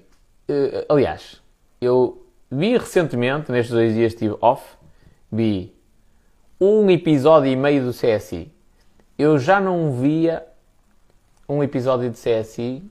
Uh, 0.49 0.85
aliás, 0.89 1.41
eu 1.79 2.25
vi 2.49 2.77
recentemente, 2.77 3.51
nestes 3.51 3.73
dois 3.73 3.93
dias 3.93 4.13
estive 4.13 4.35
off, 4.41 4.75
vi 5.31 5.75
um 6.59 6.89
episódio 6.89 7.51
e 7.51 7.55
meio 7.55 7.85
do 7.85 7.91
CSI. 7.91 8.51
Eu 9.17 9.37
já 9.37 9.61
não 9.61 9.93
via 9.93 10.45
um 11.47 11.63
episódio 11.63 12.09
de 12.09 12.17
CSI 12.17 12.83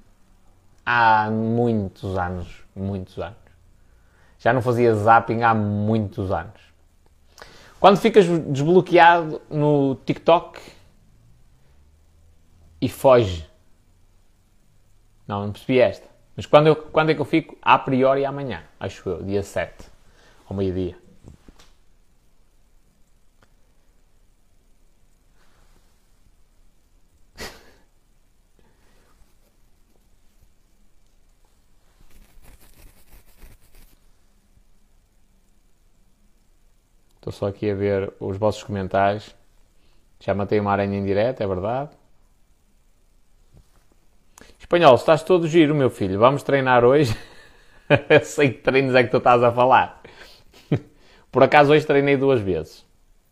há 0.84 1.28
muitos 1.30 2.16
anos. 2.16 2.64
Muitos 2.74 3.18
anos. 3.18 3.38
Já 4.38 4.52
não 4.52 4.62
fazia 4.62 4.94
zapping 4.94 5.42
há 5.42 5.54
muitos 5.54 6.30
anos. 6.30 6.69
Quando 7.80 7.96
ficas 7.96 8.26
desbloqueado 8.26 9.40
no 9.50 9.94
TikTok 10.04 10.60
e 12.78 12.88
foge. 12.90 13.48
Não, 15.26 15.46
não 15.46 15.52
percebi 15.52 15.78
esta. 15.78 16.06
Mas 16.36 16.44
quando, 16.44 16.66
eu, 16.66 16.76
quando 16.76 17.10
é 17.10 17.14
que 17.14 17.20
eu 17.20 17.24
fico? 17.24 17.56
A 17.62 17.78
priori 17.78 18.24
amanhã, 18.26 18.64
acho 18.78 19.08
eu, 19.08 19.22
dia 19.22 19.42
7, 19.42 19.90
ao 20.48 20.54
meio-dia. 20.54 20.96
Estou 37.30 37.48
só 37.48 37.54
aqui 37.54 37.70
a 37.70 37.74
ver 37.74 38.12
os 38.18 38.36
vossos 38.36 38.64
comentários. 38.64 39.34
Já 40.18 40.34
matei 40.34 40.58
uma 40.58 40.72
aranha 40.72 40.98
em 40.98 41.04
direto, 41.04 41.40
é 41.40 41.46
verdade. 41.46 41.90
Espanhol, 44.58 44.96
estás 44.96 45.22
todo 45.22 45.46
giro, 45.46 45.72
meu 45.72 45.90
filho. 45.90 46.18
Vamos 46.18 46.42
treinar 46.42 46.84
hoje. 46.84 47.16
Sei 48.24 48.50
que 48.50 48.58
treinos 48.62 48.96
é 48.96 49.04
que 49.04 49.10
tu 49.10 49.18
estás 49.18 49.44
a 49.44 49.52
falar. 49.52 50.02
Por 51.30 51.44
acaso 51.44 51.72
hoje 51.72 51.86
treinei 51.86 52.16
duas 52.16 52.40
vezes. 52.40 52.84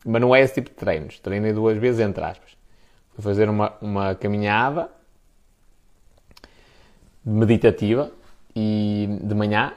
Mas 0.06 0.20
não 0.20 0.34
é 0.34 0.42
esse 0.42 0.54
tipo 0.54 0.70
de 0.70 0.76
treinos. 0.76 1.18
Treinei 1.18 1.52
duas 1.52 1.76
vezes, 1.76 2.00
entre 2.00 2.22
aspas. 2.22 2.56
Fui 3.14 3.24
fazer 3.24 3.48
uma, 3.50 3.74
uma 3.80 4.14
caminhada 4.14 4.88
meditativa 7.24 8.12
e 8.54 9.18
de 9.22 9.34
manhã. 9.34 9.72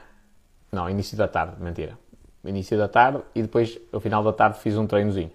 Não, 0.70 0.88
início 0.88 1.16
da 1.16 1.26
tarde, 1.26 1.60
mentira. 1.60 2.01
Início 2.44 2.76
da 2.76 2.88
tarde 2.88 3.20
e 3.34 3.42
depois, 3.42 3.78
ao 3.92 4.00
final 4.00 4.22
da 4.22 4.32
tarde, 4.32 4.58
fiz 4.58 4.76
um 4.76 4.86
treinozinho. 4.86 5.30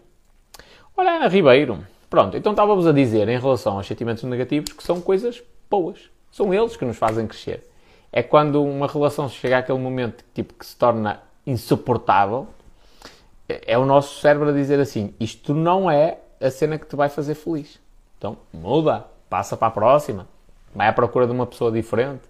Olha, 0.95 1.11
Ana 1.11 1.27
Ribeiro. 1.27 1.85
Pronto, 2.09 2.35
então 2.37 2.53
estávamos 2.53 2.87
a 2.87 2.91
dizer 2.91 3.27
em 3.27 3.39
relação 3.39 3.77
aos 3.77 3.85
sentimentos 3.85 4.23
negativos 4.23 4.73
que 4.73 4.83
são 4.83 5.01
coisas 5.01 5.43
boas. 5.69 6.09
São 6.31 6.53
eles 6.53 6.75
que 6.75 6.85
nos 6.85 6.97
fazem 6.97 7.27
crescer. 7.27 7.69
É 8.11 8.23
quando 8.23 8.63
uma 8.63 8.87
relação 8.87 9.27
chega 9.27 9.57
àquele 9.57 9.79
momento 9.79 10.23
tipo, 10.33 10.53
que 10.53 10.65
se 10.65 10.75
torna 10.75 11.21
insuportável, 11.45 12.47
é 13.47 13.77
o 13.77 13.85
nosso 13.85 14.19
cérebro 14.19 14.49
a 14.49 14.53
dizer 14.53 14.79
assim: 14.79 15.13
isto 15.19 15.53
não 15.53 15.89
é 15.89 16.19
a 16.41 16.49
cena 16.49 16.77
que 16.77 16.85
te 16.85 16.95
vai 16.95 17.09
fazer 17.09 17.35
feliz. 17.35 17.79
Então 18.17 18.37
muda, 18.53 19.05
passa 19.29 19.55
para 19.55 19.67
a 19.67 19.71
próxima, 19.71 20.27
vai 20.73 20.87
à 20.87 20.93
procura 20.93 21.25
de 21.25 21.31
uma 21.31 21.45
pessoa 21.45 21.71
diferente. 21.71 22.23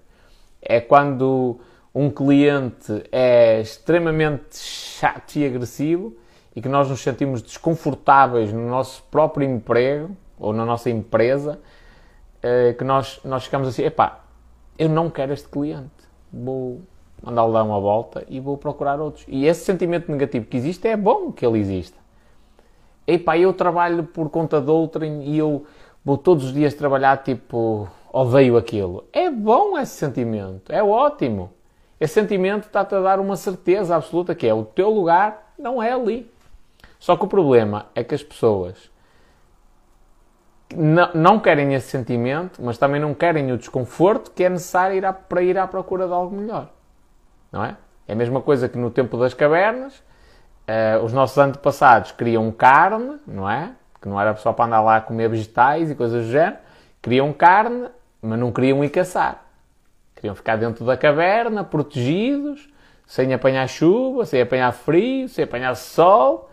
É 0.61 0.79
quando 0.81 1.59
um 1.93 2.09
cliente 2.09 3.03
é 3.11 3.59
extremamente 3.61 4.57
chato 4.57 5.35
e 5.37 5.45
agressivo 5.45 6.15
e 6.55 6.61
que 6.61 6.67
nós 6.69 6.89
nos 6.89 7.01
sentimos 7.01 7.41
desconfortáveis 7.41 8.51
no 8.51 8.67
nosso 8.67 9.03
próprio 9.11 9.47
emprego 9.47 10.15
ou 10.39 10.53
na 10.53 10.65
nossa 10.65 10.89
empresa, 10.89 11.59
eh, 12.41 12.73
que 12.77 12.83
nós, 12.83 13.19
nós 13.23 13.43
ficamos 13.43 13.67
assim: 13.67 13.83
epá, 13.83 14.23
eu 14.77 14.89
não 14.89 15.09
quero 15.09 15.33
este 15.33 15.47
cliente, 15.47 15.89
vou 16.31 16.81
mandá-lo 17.21 17.53
dar 17.53 17.63
uma 17.63 17.79
volta 17.79 18.23
e 18.27 18.39
vou 18.39 18.57
procurar 18.57 18.99
outros. 18.99 19.25
E 19.27 19.45
esse 19.45 19.65
sentimento 19.65 20.11
negativo 20.11 20.45
que 20.45 20.57
existe 20.57 20.87
é 20.87 20.95
bom 20.95 21.31
que 21.31 21.45
ele 21.45 21.59
exista. 21.59 21.97
Epá, 23.05 23.37
eu 23.37 23.53
trabalho 23.53 24.03
por 24.03 24.29
conta 24.29 24.61
de 24.61 24.69
outrem 24.69 25.23
e 25.23 25.37
eu 25.37 25.65
vou 26.03 26.17
todos 26.17 26.45
os 26.45 26.53
dias 26.53 26.73
trabalhar 26.73 27.17
tipo, 27.23 27.87
odeio 28.11 28.57
aquilo. 28.57 29.05
É 29.11 29.29
bom 29.29 29.77
esse 29.77 29.93
sentimento, 29.93 30.71
é 30.71 30.83
ótimo. 30.83 31.51
Esse 31.99 32.13
sentimento 32.13 32.67
está-te 32.67 32.93
a 32.95 33.01
dar 33.01 33.19
uma 33.19 33.35
certeza 33.35 33.95
absoluta 33.95 34.35
que 34.35 34.47
é 34.47 34.53
o 34.53 34.63
teu 34.63 34.89
lugar 34.89 35.53
não 35.57 35.81
é 35.81 35.91
ali. 35.91 36.31
Só 36.99 37.15
que 37.15 37.25
o 37.25 37.27
problema 37.27 37.87
é 37.95 38.03
que 38.03 38.13
as 38.13 38.23
pessoas 38.23 38.89
não, 40.75 41.39
querem 41.39 41.73
esse 41.73 41.89
sentimento, 41.89 42.61
mas 42.61 42.77
também 42.77 42.99
não 42.99 43.13
querem 43.13 43.51
o 43.51 43.57
desconforto 43.57 44.31
que 44.31 44.43
é 44.43 44.49
necessário 44.49 44.97
ir 44.97 45.05
à, 45.05 45.13
para 45.13 45.41
ir 45.41 45.57
à 45.57 45.65
procura 45.65 46.05
de 46.05 46.13
algo 46.13 46.35
melhor. 46.35 46.69
Não 47.51 47.63
é? 47.63 47.77
É 48.07 48.13
a 48.13 48.15
mesma 48.15 48.41
coisa 48.41 48.67
que 48.67 48.77
no 48.77 48.91
tempo 48.91 49.17
das 49.17 49.33
cavernas, 49.33 49.97
uh, 49.97 51.03
os 51.03 51.13
nossos 51.13 51.37
antepassados 51.37 52.11
queriam 52.11 52.51
carne, 52.51 53.17
não 53.25 53.49
é? 53.49 53.71
Que 54.01 54.09
não 54.09 54.19
era 54.19 54.35
só 54.35 54.51
para 54.51 54.65
andar 54.65 54.81
lá 54.81 54.97
a 54.97 55.01
comer 55.01 55.29
vegetais 55.29 55.89
e 55.89 55.95
coisas 55.95 56.25
do 56.25 56.31
género. 56.31 56.57
Queriam 57.01 57.31
carne, 57.31 57.87
mas 58.21 58.37
não 58.37 58.51
queriam 58.51 58.83
ir 58.83 58.89
caçar. 58.89 59.46
Queriam 60.17 60.33
ficar 60.33 60.55
dentro 60.55 60.83
da 60.83 60.97
caverna, 60.97 61.63
protegidos, 61.63 62.67
sem 63.05 63.31
apanhar 63.33 63.67
chuva, 63.69 64.25
sem 64.25 64.41
apanhar 64.41 64.71
frio, 64.73 65.29
sem 65.29 65.43
apanhar 65.43 65.75
sol 65.75 66.49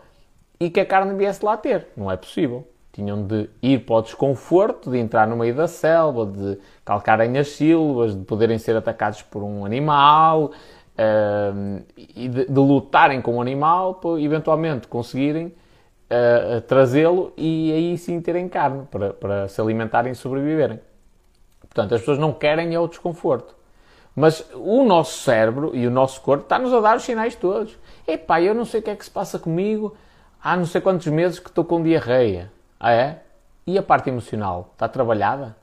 e 0.59 0.69
que 0.69 0.79
a 0.79 0.85
carne 0.85 1.15
viesse 1.15 1.43
lá 1.43 1.57
ter. 1.57 1.87
Não 1.97 2.11
é 2.11 2.15
possível. 2.15 2.67
Tinham 2.93 3.25
de 3.25 3.49
ir 3.61 3.79
para 3.79 3.95
o 3.95 4.01
desconforto 4.03 4.91
de 4.91 4.99
entrar 4.99 5.27
no 5.27 5.35
meio 5.35 5.55
da 5.55 5.67
selva, 5.67 6.27
de 6.27 6.59
calcarem 6.85 7.37
as 7.39 7.49
silvas, 7.49 8.15
de 8.15 8.23
poderem 8.23 8.57
ser 8.59 8.75
atacados 8.77 9.23
por 9.23 9.43
um 9.43 9.65
animal 9.65 10.51
uh, 10.95 11.83
e 11.97 12.29
de, 12.29 12.45
de, 12.45 12.59
lutarem 12.59 13.19
com 13.19 13.37
o 13.37 13.41
animal 13.41 13.95
para 13.95 14.21
eventualmente 14.21 14.87
conseguirem 14.87 15.47
uh, 15.47 16.61
trazê-lo 16.67 17.33
e 17.35 17.73
aí 17.73 17.97
sim 17.97 18.21
terem 18.21 18.47
carne 18.47 18.87
para, 18.89 19.11
para 19.11 19.47
se 19.47 19.59
alimentarem 19.59 20.11
e 20.11 20.15
sobreviverem. 20.15 20.79
Portanto, 21.61 21.95
as 21.95 21.99
pessoas 21.99 22.19
não 22.19 22.31
querem 22.31 22.73
é 22.73 22.79
o 22.79 22.87
desconforto. 22.87 23.54
Mas 24.15 24.49
o 24.53 24.83
nosso 24.85 25.19
cérebro 25.19 25.75
e 25.75 25.85
o 25.85 25.91
nosso 25.91 26.21
corpo 26.21 26.43
está-nos 26.43 26.73
a 26.73 26.79
dar 26.79 26.95
os 26.95 27.03
sinais 27.03 27.35
todos. 27.35 27.77
Epá, 28.07 28.41
eu 28.41 28.55
não 28.55 28.63
sei 28.63 28.79
o 28.79 28.83
que 28.83 28.89
é 28.89 28.95
que 28.95 29.03
se 29.03 29.11
passa 29.11 29.37
comigo, 29.37 29.95
há 30.41 30.55
não 30.55 30.65
sei 30.65 30.79
quantos 30.79 31.07
meses 31.07 31.37
que 31.37 31.49
estou 31.49 31.65
com 31.65 31.83
diarreia. 31.83 32.51
Ah 32.79 32.93
é? 32.93 33.23
E 33.67 33.77
a 33.77 33.83
parte 33.83 34.09
emocional? 34.09 34.69
Está 34.73 34.87
trabalhada? 34.87 35.57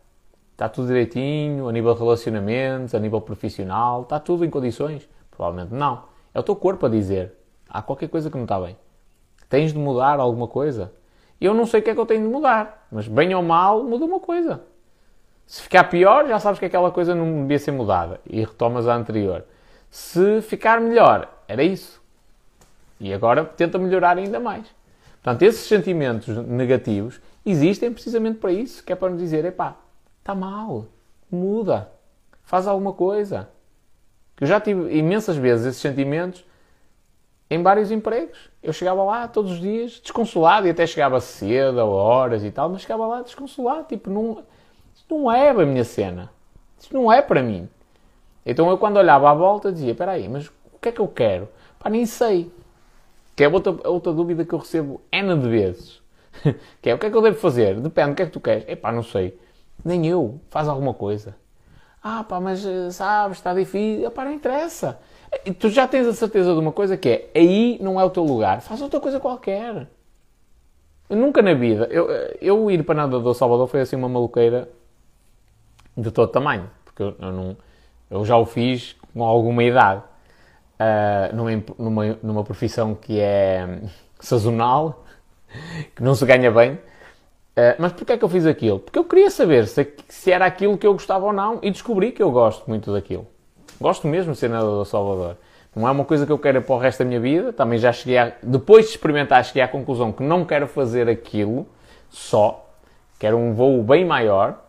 Está 0.52 0.68
tudo 0.68 0.88
direitinho, 0.88 1.66
a 1.66 1.72
nível 1.72 1.94
de 1.94 2.00
relacionamentos, 2.00 2.94
a 2.94 2.98
nível 2.98 3.20
profissional? 3.20 4.02
Está 4.02 4.20
tudo 4.20 4.44
em 4.44 4.50
condições? 4.50 5.08
Provavelmente 5.30 5.72
não. 5.72 6.04
É 6.34 6.38
o 6.38 6.42
teu 6.42 6.54
corpo 6.54 6.84
a 6.84 6.88
dizer. 6.90 7.32
Há 7.68 7.80
qualquer 7.80 8.08
coisa 8.08 8.30
que 8.30 8.36
não 8.36 8.44
está 8.44 8.60
bem. 8.60 8.76
Tens 9.48 9.72
de 9.72 9.78
mudar 9.78 10.20
alguma 10.20 10.46
coisa? 10.46 10.92
Eu 11.40 11.54
não 11.54 11.64
sei 11.64 11.80
o 11.80 11.82
que 11.82 11.90
é 11.90 11.94
que 11.94 12.00
eu 12.00 12.06
tenho 12.06 12.22
de 12.22 12.28
mudar, 12.28 12.86
mas 12.92 13.08
bem 13.08 13.34
ou 13.34 13.42
mal, 13.42 13.82
muda 13.82 14.04
uma 14.04 14.20
coisa. 14.20 14.62
Se 15.52 15.60
ficar 15.60 15.84
pior, 15.84 16.26
já 16.26 16.40
sabes 16.40 16.58
que 16.58 16.64
aquela 16.64 16.90
coisa 16.90 17.14
não 17.14 17.42
devia 17.42 17.58
ser 17.58 17.72
mudada 17.72 18.22
e 18.24 18.40
retomas 18.40 18.88
a 18.88 18.94
anterior. 18.94 19.44
Se 19.90 20.40
ficar 20.40 20.80
melhor, 20.80 21.30
era 21.46 21.62
isso. 21.62 22.00
E 22.98 23.12
agora 23.12 23.44
tenta 23.44 23.78
melhorar 23.78 24.16
ainda 24.16 24.40
mais. 24.40 24.66
Portanto, 25.22 25.42
esses 25.42 25.68
sentimentos 25.68 26.34
negativos 26.46 27.20
existem 27.44 27.92
precisamente 27.92 28.38
para 28.38 28.50
isso, 28.50 28.82
que 28.82 28.94
é 28.94 28.96
para 28.96 29.10
nos 29.10 29.20
dizer, 29.20 29.44
epá, 29.44 29.76
está 30.20 30.34
mal, 30.34 30.86
muda, 31.30 31.92
faz 32.44 32.66
alguma 32.66 32.94
coisa. 32.94 33.50
Eu 34.40 34.46
já 34.46 34.58
tive 34.58 34.96
imensas 34.96 35.36
vezes 35.36 35.66
esses 35.66 35.82
sentimentos 35.82 36.46
em 37.50 37.62
vários 37.62 37.90
empregos. 37.90 38.48
Eu 38.62 38.72
chegava 38.72 39.04
lá 39.04 39.28
todos 39.28 39.52
os 39.52 39.60
dias 39.60 40.00
desconsolado 40.00 40.66
e 40.66 40.70
até 40.70 40.86
chegava 40.86 41.20
cedo, 41.20 41.78
a 41.78 41.84
horas 41.84 42.42
e 42.42 42.50
tal, 42.50 42.70
mas 42.70 42.80
chegava 42.80 43.06
lá 43.06 43.20
desconsolado, 43.20 43.84
tipo, 43.84 44.08
não, 44.08 44.42
não 45.12 45.30
é 45.30 45.50
a 45.50 45.54
minha 45.54 45.84
cena. 45.84 46.30
Isto 46.78 46.94
não 46.94 47.12
é 47.12 47.20
para 47.20 47.42
mim. 47.42 47.68
Então 48.44 48.68
eu 48.70 48.78
quando 48.78 48.96
olhava 48.96 49.30
à 49.30 49.34
volta 49.34 49.70
dizia, 49.70 49.92
espera 49.92 50.12
aí, 50.12 50.28
mas 50.28 50.48
o 50.48 50.78
que 50.80 50.88
é 50.88 50.92
que 50.92 51.00
eu 51.00 51.08
quero? 51.08 51.48
Pá, 51.78 51.88
nem 51.90 52.06
sei. 52.06 52.50
Que 53.36 53.44
é 53.44 53.48
outra, 53.48 53.88
outra 53.88 54.12
dúvida 54.12 54.44
que 54.44 54.52
eu 54.52 54.58
recebo 54.58 55.00
N 55.12 55.38
de 55.38 55.48
vezes. 55.48 56.02
que 56.82 56.90
é, 56.90 56.94
o 56.94 56.98
que 56.98 57.06
é 57.06 57.10
que 57.10 57.16
eu 57.16 57.22
devo 57.22 57.38
fazer? 57.38 57.78
Depende, 57.80 58.12
o 58.12 58.14
que 58.14 58.22
é 58.22 58.26
que 58.26 58.32
tu 58.32 58.40
queres? 58.40 58.64
Epá, 58.68 58.90
não 58.90 59.02
sei. 59.02 59.38
Nem 59.84 60.06
eu. 60.06 60.40
Faz 60.50 60.68
alguma 60.68 60.94
coisa. 60.94 61.36
Ah, 62.02 62.24
pá, 62.24 62.40
mas 62.40 62.64
eh, 62.66 62.90
sabes, 62.90 63.38
está 63.38 63.54
difícil. 63.54 64.06
Epá, 64.06 64.24
não 64.24 64.32
interessa. 64.32 64.98
E 65.44 65.52
tu 65.52 65.70
já 65.70 65.86
tens 65.86 66.06
a 66.06 66.12
certeza 66.12 66.52
de 66.52 66.58
uma 66.58 66.72
coisa 66.72 66.96
que 66.96 67.08
é, 67.08 67.30
aí 67.34 67.78
não 67.80 68.00
é 68.00 68.04
o 68.04 68.10
teu 68.10 68.24
lugar. 68.24 68.60
Faz 68.60 68.82
outra 68.82 69.00
coisa 69.00 69.20
qualquer. 69.20 69.88
Eu 71.08 71.16
nunca 71.16 71.42
na 71.42 71.54
vida, 71.54 71.86
eu, 71.90 72.10
eh, 72.10 72.38
eu 72.40 72.70
ir 72.70 72.82
para 72.84 72.94
nada 72.94 73.20
do 73.20 73.34
Salvador 73.34 73.66
foi 73.68 73.80
assim 73.82 73.96
uma 73.96 74.08
maluqueira 74.08 74.68
de 75.96 76.10
todo 76.10 76.30
tamanho. 76.30 76.68
Porque 76.84 77.02
eu, 77.02 77.14
eu, 77.18 77.32
não, 77.32 77.56
eu 78.10 78.24
já 78.24 78.36
o 78.36 78.44
fiz 78.44 78.96
com 79.12 79.22
alguma 79.24 79.62
idade 79.62 80.02
uh, 80.80 81.36
numa, 81.36 81.64
numa, 81.78 82.18
numa 82.22 82.44
profissão 82.44 82.94
que 82.94 83.20
é 83.20 83.80
sazonal, 84.20 85.04
que 85.94 86.02
não 86.02 86.14
se 86.14 86.24
ganha 86.24 86.50
bem. 86.50 86.72
Uh, 86.72 87.76
mas 87.78 87.92
porquê 87.92 88.12
é 88.12 88.16
que 88.16 88.24
eu 88.24 88.28
fiz 88.28 88.46
aquilo? 88.46 88.78
Porque 88.78 88.98
eu 88.98 89.04
queria 89.04 89.30
saber 89.30 89.66
se, 89.66 89.94
se 90.08 90.30
era 90.30 90.46
aquilo 90.46 90.78
que 90.78 90.86
eu 90.86 90.92
gostava 90.92 91.26
ou 91.26 91.32
não 91.32 91.58
e 91.62 91.70
descobri 91.70 92.12
que 92.12 92.22
eu 92.22 92.30
gosto 92.30 92.66
muito 92.66 92.92
daquilo. 92.92 93.26
Gosto 93.80 94.06
mesmo 94.06 94.32
de 94.32 94.38
ser 94.38 94.48
nadador 94.48 94.86
Salvador. 94.86 95.36
Não 95.74 95.88
é 95.88 95.90
uma 95.90 96.04
coisa 96.04 96.26
que 96.26 96.32
eu 96.32 96.38
quero 96.38 96.60
para 96.62 96.74
o 96.74 96.78
resto 96.78 97.00
da 97.00 97.04
minha 97.04 97.20
vida. 97.20 97.52
Também 97.52 97.78
já 97.78 97.92
cheguei 97.92 98.18
a, 98.18 98.32
depois 98.42 98.86
de 98.86 98.92
experimentar, 98.92 99.44
cheguei 99.44 99.62
à 99.62 99.68
conclusão 99.68 100.12
que 100.12 100.22
não 100.22 100.44
quero 100.44 100.66
fazer 100.66 101.08
aquilo 101.08 101.66
só. 102.10 102.70
Quero 103.18 103.36
um 103.38 103.54
voo 103.54 103.82
bem 103.82 104.04
maior. 104.04 104.61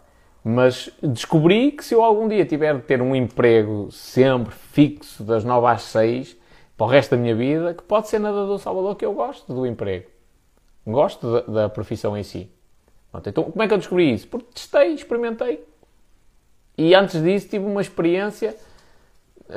Mas 0.44 0.90
descobri 1.02 1.72
que 1.72 1.86
se 1.86 1.96
eu 1.96 2.04
algum 2.04 2.28
dia 2.28 2.46
tiver 2.46 2.76
de 2.76 2.82
ter 2.82 3.02
um 3.02 3.16
emprego 3.16 3.90
sempre 3.92 4.54
fixo, 4.54 5.24
das 5.24 5.46
9 5.46 5.68
às 5.68 5.84
6, 5.84 6.36
para 6.76 6.86
o 6.86 6.90
resto 6.90 7.12
da 7.12 7.18
minha 7.18 7.34
vida, 7.34 7.74
que 7.74 7.84
pode 7.84 8.10
ser 8.10 8.20
nadador 8.20 8.60
Salvador, 8.60 8.96
que 8.96 9.06
eu 9.06 9.14
gosto 9.14 9.54
do 9.54 9.66
emprego. 9.66 10.10
Gosto 10.86 11.32
da, 11.32 11.62
da 11.62 11.70
profissão 11.70 12.18
em 12.18 12.24
si. 12.24 12.52
Então, 13.26 13.46
como 13.46 13.64
é 13.64 13.68
que 13.68 13.74
eu 13.74 13.78
descobri 13.78 14.12
isso? 14.12 14.28
Porque 14.28 14.48
testei, 14.54 14.94
experimentei. 14.94 15.66
E 16.78 16.94
antes 16.94 17.22
disso 17.22 17.48
tive 17.48 17.64
uma 17.64 17.80
experiência. 17.80 18.54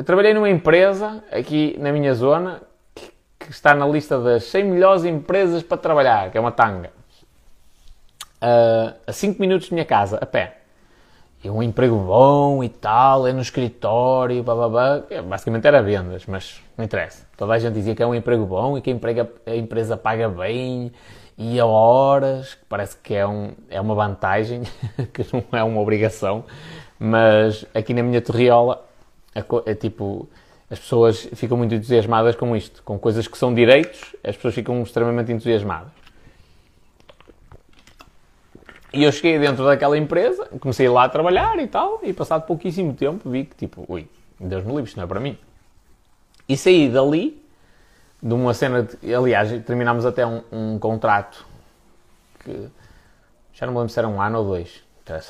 trabalhei 0.05 0.35
numa 0.35 0.50
empresa 0.50 1.25
aqui 1.33 1.75
na 1.81 1.90
minha 1.90 2.14
zona 2.14 2.62
que, 2.95 3.11
que, 3.40 3.50
está 3.50 3.75
na 3.75 3.88
lista 3.88 4.21
das 4.21 4.45
100 4.45 4.64
melhores 4.64 5.05
empresas 5.05 5.64
para 5.64 5.78
trabalhar, 5.78 6.31
que 6.31 6.38
é 6.38 6.40
uma 6.40 6.52
tanga. 6.52 6.93
Uh, 8.37 8.95
a 9.07 9.12
5 9.12 9.40
minutos 9.40 9.69
de 9.69 9.75
minha 9.75 9.87
casa, 9.87 10.19
a 10.19 10.26
pé 10.26 10.65
é 11.47 11.50
um 11.50 11.62
emprego 11.62 11.97
bom 11.97 12.62
e 12.62 12.69
tal, 12.69 13.26
é 13.26 13.33
no 13.33 13.41
escritório, 13.41 14.43
bababá. 14.43 15.03
É, 15.11 15.23
basicamente 15.23 15.67
era 15.67 15.83
vendas, 15.83 16.25
mas 16.26 16.61
não 16.76 16.85
interessa. 16.85 17.26
Toda 17.37 17.53
a 17.53 17.59
gente 17.59 17.75
dizia 17.75 17.95
que 17.95 18.03
é 18.03 18.07
um 18.07 18.15
emprego 18.15 18.45
bom 18.45 18.76
e 18.76 18.81
que 18.81 18.91
a, 18.91 18.93
emprega, 18.93 19.31
a 19.47 19.57
empresa 19.57 19.97
paga 19.97 20.29
bem 20.29 20.93
e 21.38 21.61
a 21.61 21.67
horas, 21.67 22.55
que 22.55 22.65
parece 22.69 22.97
que 22.97 23.15
é, 23.15 23.26
um, 23.26 23.53
é 23.69 23.81
uma 23.81 23.95
vantagem, 23.95 24.62
que 25.12 25.26
não 25.33 25.45
é 25.53 25.62
uma 25.62 25.81
obrigação. 25.81 26.45
Mas 26.99 27.65
aqui 27.75 27.93
na 27.93 28.03
minha 28.03 28.21
terriola, 28.21 28.85
é, 29.35 29.75
tipo, 29.75 30.29
as 30.71 30.79
pessoas 30.79 31.29
ficam 31.35 31.57
muito 31.57 31.75
entusiasmadas 31.75 32.35
com 32.35 32.57
isto, 32.57 32.83
com 32.83 32.99
coisas 32.99 33.29
que 33.29 33.37
são 33.37 33.55
direitos, 33.55 34.17
as 34.25 34.35
pessoas 34.37 34.55
ficam 34.55 34.83
extremamente 34.83 35.31
entusiasmadas. 35.31 35.93
E 38.97 39.05
eu 39.05 39.12
cheguei 39.12 39.38
dentro 39.38 39.62
daquela 39.62 39.99
empresa, 39.99 40.49
comecei 40.59 40.88
lá 40.88 41.05
a 41.05 41.09
trabalhar 41.11 41.59
e 41.59 41.67
tal, 41.67 42.00
e 42.03 42.15
passado 42.15 42.47
pouquíssimo 42.47 42.95
tempo 42.95 43.29
vi 43.29 43.45
que, 43.45 43.55
tipo, 43.55 43.85
ui, 43.87 44.09
Deus 44.41 44.65
me 44.65 44.71
livre, 44.71 44.85
isto 44.85 44.97
não 44.97 45.05
é 45.05 45.07
para 45.07 45.21
mim. 45.21 45.37
E 46.49 46.57
saí 46.57 46.88
dali, 46.88 47.45
de 48.23 48.33
uma 48.33 48.55
cena, 48.55 48.85
de, 48.85 49.15
aliás, 49.15 49.50
terminámos 49.65 50.07
até 50.07 50.26
um, 50.26 50.41
um, 50.50 50.79
contrato 50.79 51.47
que 52.43 52.69
já 53.53 53.67
não 53.67 53.75
me 53.75 53.81
lembro 53.81 53.93
se 53.93 53.99
era 53.99 54.09
um 54.09 54.19
ano 54.19 54.38
ou 54.38 54.45
dois, 54.47 54.83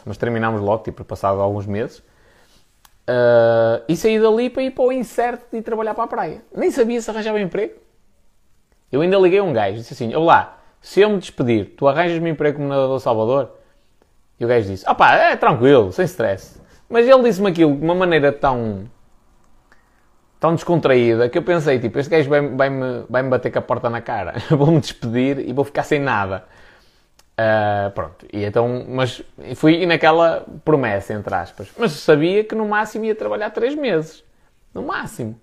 mas 0.05 0.17
terminámos 0.17 0.61
logo, 0.61 0.85
tipo, 0.85 1.05
passado 1.05 1.41
alguns 1.41 1.67
meses. 1.67 1.99
Uh, 3.09 3.83
e 3.89 3.97
saí 3.97 4.21
dali 4.21 4.49
para 4.49 4.63
ir 4.63 4.71
para 4.71 4.85
o 4.85 4.93
incerto 4.93 5.45
de 5.53 5.61
trabalhar 5.61 5.95
para 5.95 6.05
a 6.05 6.09
praia. 6.09 6.43
Nem 6.55 6.71
sabia 6.71 7.03
se 7.03 7.11
arranjava 7.11 7.41
emprego. 7.41 7.75
Eu 8.93 9.01
ainda 9.01 9.19
liguei 9.19 9.41
um 9.41 9.53
gajo, 9.53 9.79
disse 9.79 9.93
assim: 9.93 10.15
Olá, 10.15 10.56
se 10.80 11.00
eu 11.00 11.11
me 11.11 11.18
despedir, 11.18 11.75
tu 11.76 11.88
arranjas-me 11.88 12.30
emprego 12.30 12.59
como 12.59 12.68
nadador 12.68 13.00
Salvador? 13.00 13.50
E 14.38 14.45
o 14.45 14.49
gajo 14.49 14.68
disse: 14.68 14.85
Ah 14.87 14.95
pá, 14.95 15.14
é 15.14 15.37
tranquilo, 15.37 15.92
sem 15.92 16.04
stress. 16.04 16.61
Mas 16.88 17.06
ele 17.06 17.23
disse-me 17.23 17.50
aquilo 17.50 17.75
de 17.75 17.83
uma 17.83 17.95
maneira 17.95 18.33
tão. 18.33 18.88
tão 20.38 20.54
descontraída 20.54 21.28
que 21.28 21.38
eu 21.38 21.42
pensei: 21.42 21.78
tipo, 21.78 21.99
este 21.99 22.11
gajo 22.11 22.28
vai-me 22.28 22.56
vai 22.56 22.71
-me, 22.71 23.04
vai 23.09 23.23
-me 23.23 23.30
bater 23.30 23.50
com 23.50 23.59
a 23.59 23.62
porta 23.62 23.90
na 23.90 24.00
cara. 24.00 24.35
Vou-me 24.50 24.80
despedir 24.80 25.38
e 25.38 25.52
vou 25.52 25.64
ficar 25.64 25.83
sem 25.83 26.00
nada. 26.00 26.45
Uh, 27.38 27.90
pronto, 27.90 28.26
e 28.33 28.45
então, 28.45 28.87
mas 28.88 29.23
fui 29.56 29.85
naquela 29.85 30.47
promessa, 30.64 31.12
entre 31.12 31.35
aspas. 31.35 31.68
Mas 31.76 31.92
sabia 31.92 32.42
que 32.42 32.54
no 32.54 32.66
máximo 32.66 33.04
ia 33.04 33.14
trabalhar 33.14 33.50
3 33.50 33.75
meses. 33.75 34.25
No 34.73 34.83
máximo. 34.83 35.38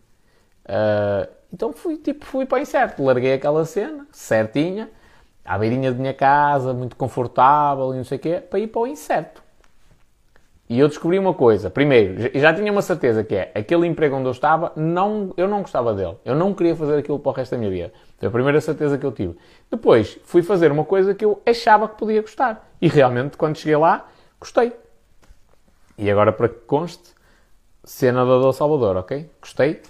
Uh, 0.66 1.32
então 1.54 1.72
fui, 1.72 1.98
tipo, 1.98 2.26
fui 2.26 2.48
para 2.48 2.58
o 2.58 2.62
incerto. 2.62 3.04
Larguei 3.04 3.34
aquela 3.34 3.64
cena, 3.66 4.08
certinha, 4.12 4.90
à 5.46 5.58
beirinha 5.58 5.92
da 5.92 5.98
minha 5.98 6.14
casa, 6.14 6.74
muito 6.74 6.96
confortável 6.96 7.94
e 7.94 7.98
não 7.98 8.04
sei 8.04 8.18
o 8.18 8.22
quê, 8.22 8.42
para 8.50 8.60
ir 8.60 8.68
para 8.68 8.82
o 8.82 8.88
incerto. 8.88 9.44
E 10.70 10.80
eu 10.80 10.88
descobri 10.88 11.20
uma 11.20 11.34
coisa. 11.34 11.70
Primeiro, 11.70 12.32
já 12.40 12.54
tinha 12.54 12.72
uma 12.72 12.82
certeza 12.82 13.24
que 13.24 13.36
é, 13.36 13.52
aquele 13.54 13.86
emprego 13.86 14.16
onde 14.16 14.28
eu 14.28 14.32
estava, 14.32 14.72
não, 14.76 15.34
eu 15.36 15.48
não 15.48 15.62
gostava 15.62 15.94
dele. 15.94 16.16
Eu 16.24 16.36
não 16.36 16.54
queria 16.54 16.76
fazer 16.76 16.98
aquilo 16.98 17.20
para 17.20 17.30
o 17.30 17.34
resto 17.34 17.52
da 17.52 17.58
minha 17.58 17.70
vida. 17.70 17.94
Foi 18.18 18.28
a 18.28 18.32
primeira 18.32 18.62
certeza 18.62 18.98
que 18.98 19.06
eu 19.06 19.12
tive. 19.12 19.38
Depois, 19.70 20.18
fui 20.24 20.42
fazer 20.42 20.72
uma 20.72 20.86
coisa 20.86 21.14
que 21.14 21.26
eu 21.26 21.42
achava 21.46 21.88
que 21.88 21.96
podia 21.98 22.22
gostar. 22.22 22.72
E 22.82 22.88
realmente, 22.88 23.36
quando 23.38 23.58
cheguei 23.58 23.76
lá, 23.76 24.08
gostei. 24.40 24.74
E 25.98 26.10
agora, 26.10 26.32
para 26.32 26.50
que 26.50 26.62
conste, 26.62 27.14
cena 27.84 28.26
da 28.26 28.38
do 28.40 28.54
Salvador, 28.54 28.96
ok? 28.98 29.30
Gostei 29.42 29.82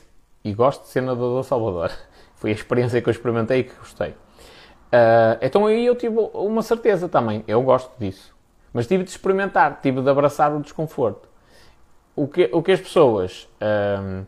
e 0.44 0.54
gosto 0.54 0.82
de 0.84 0.90
cena 0.90 1.16
da 1.16 1.22
do 1.22 1.44
Salvador. 1.44 1.92
Foi 2.36 2.50
a 2.50 2.54
experiência 2.54 3.02
que 3.02 3.08
eu 3.08 3.12
experimentei 3.12 3.60
e 3.60 3.64
que 3.64 3.76
gostei. 3.76 4.16
Uh, 4.94 5.42
então 5.42 5.66
aí 5.66 5.88
eu 5.88 5.96
tive 5.96 6.20
uma 6.34 6.62
certeza 6.62 7.10
também. 7.10 7.44
Eu 7.48 7.64
gosto 7.64 7.92
disso. 7.98 8.32
Mas 8.72 8.86
tive 8.86 9.04
de 9.04 9.10
experimentar, 9.10 9.80
tive 9.82 10.02
de 10.02 10.10
abraçar 10.10 10.56
o 10.56 10.60
desconforto. 10.62 11.28
O 12.16 12.28
que, 12.28 12.48
o 12.54 12.62
que 12.62 12.72
as 12.72 12.80
pessoas. 12.80 13.50
Uh, 13.60 14.24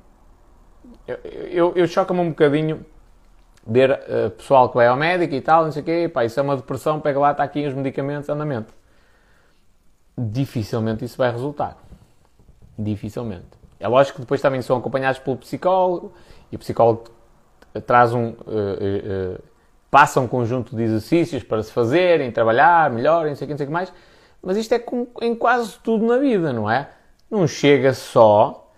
eu, 1.07 1.19
eu, 1.51 1.73
eu 1.75 1.87
choca-me 1.87 2.19
um 2.19 2.29
bocadinho 2.29 2.83
ver 3.65 3.91
uh, 3.91 4.31
pessoal 4.31 4.69
que 4.69 4.75
vai 4.75 4.87
ao 4.87 4.97
médico 4.97 5.35
e 5.35 5.41
tal, 5.41 5.65
não 5.65 5.71
sei 5.71 5.81
o 5.83 5.85
quê, 5.85 6.09
pá, 6.11 6.25
isso 6.25 6.39
é 6.39 6.43
uma 6.43 6.55
depressão, 6.55 6.99
pega 6.99 7.19
lá, 7.19 7.31
está 7.31 7.43
aqui 7.43 7.65
os 7.65 7.73
medicamentos, 7.73 8.27
andamento. 8.29 8.73
Dificilmente 10.17 11.05
isso 11.05 11.17
vai 11.17 11.31
resultar. 11.31 11.77
Dificilmente. 12.77 13.45
É 13.79 13.87
lógico 13.87 14.15
que 14.15 14.21
depois 14.21 14.41
também 14.41 14.61
são 14.63 14.77
acompanhados 14.77 15.19
pelo 15.19 15.37
psicólogo 15.37 16.13
e 16.51 16.55
o 16.55 16.59
psicólogo 16.59 17.05
traz 17.85 18.13
um. 18.13 18.29
Uh, 18.29 19.35
uh, 19.35 19.54
passa 19.89 20.19
um 20.19 20.27
conjunto 20.27 20.75
de 20.75 20.83
exercícios 20.83 21.43
para 21.43 21.61
se 21.63 21.71
fazerem, 21.71 22.31
trabalhar 22.31 22.89
melhor, 22.91 23.27
não 23.27 23.35
sei 23.35 23.45
o 23.45 23.47
que, 23.47 23.53
não 23.53 23.57
sei 23.57 23.65
o 23.65 23.69
que 23.69 23.73
mais. 23.73 23.93
Mas 24.41 24.57
isto 24.57 24.73
é 24.73 24.79
com, 24.79 25.07
em 25.21 25.35
quase 25.35 25.77
tudo 25.83 26.05
na 26.05 26.17
vida, 26.17 26.51
não 26.53 26.69
é? 26.69 26.89
Não 27.29 27.47
chega 27.47 27.93
só 27.93 28.71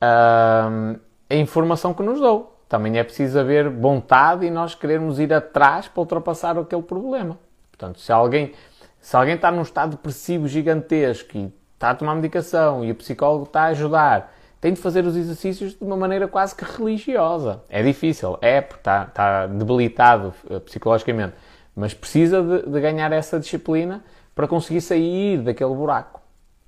a 0.00 1.34
informação 1.34 1.92
que 1.92 2.02
nos 2.02 2.20
dou 2.20 2.58
também 2.68 2.98
é 2.98 3.02
preciso 3.02 3.38
haver 3.40 3.70
vontade 3.70 4.44
e 4.44 4.50
nós 4.50 4.74
querermos 4.74 5.18
ir 5.18 5.32
atrás 5.32 5.88
para 5.88 6.00
ultrapassar 6.00 6.58
aquele 6.58 6.82
problema. 6.82 7.38
Portanto, 7.70 7.98
se 7.98 8.12
alguém, 8.12 8.52
se 9.00 9.16
alguém 9.16 9.36
está 9.36 9.50
num 9.50 9.62
estado 9.62 9.92
depressivo 9.92 10.46
gigantesco 10.46 11.38
e 11.38 11.52
está 11.72 11.90
a 11.90 11.94
tomar 11.94 12.14
medicação 12.14 12.84
e 12.84 12.90
o 12.90 12.94
psicólogo 12.94 13.44
está 13.44 13.62
a 13.62 13.66
ajudar, 13.68 14.34
tem 14.60 14.72
de 14.72 14.80
fazer 14.80 15.04
os 15.04 15.16
exercícios 15.16 15.74
de 15.74 15.84
uma 15.84 15.96
maneira 15.96 16.26
quase 16.26 16.54
que 16.54 16.64
religiosa. 16.64 17.62
É 17.68 17.82
difícil, 17.82 18.38
é, 18.40 18.60
porque 18.60 18.80
está, 18.80 19.04
está 19.04 19.46
debilitado 19.46 20.34
eh, 20.50 20.58
psicologicamente, 20.60 21.34
mas 21.74 21.94
precisa 21.94 22.42
de, 22.42 22.70
de 22.70 22.80
ganhar 22.80 23.12
essa 23.12 23.38
disciplina 23.38 24.02
para 24.34 24.48
conseguir 24.48 24.80
sair 24.80 25.38
daquele 25.38 25.74
buraco. 25.74 26.18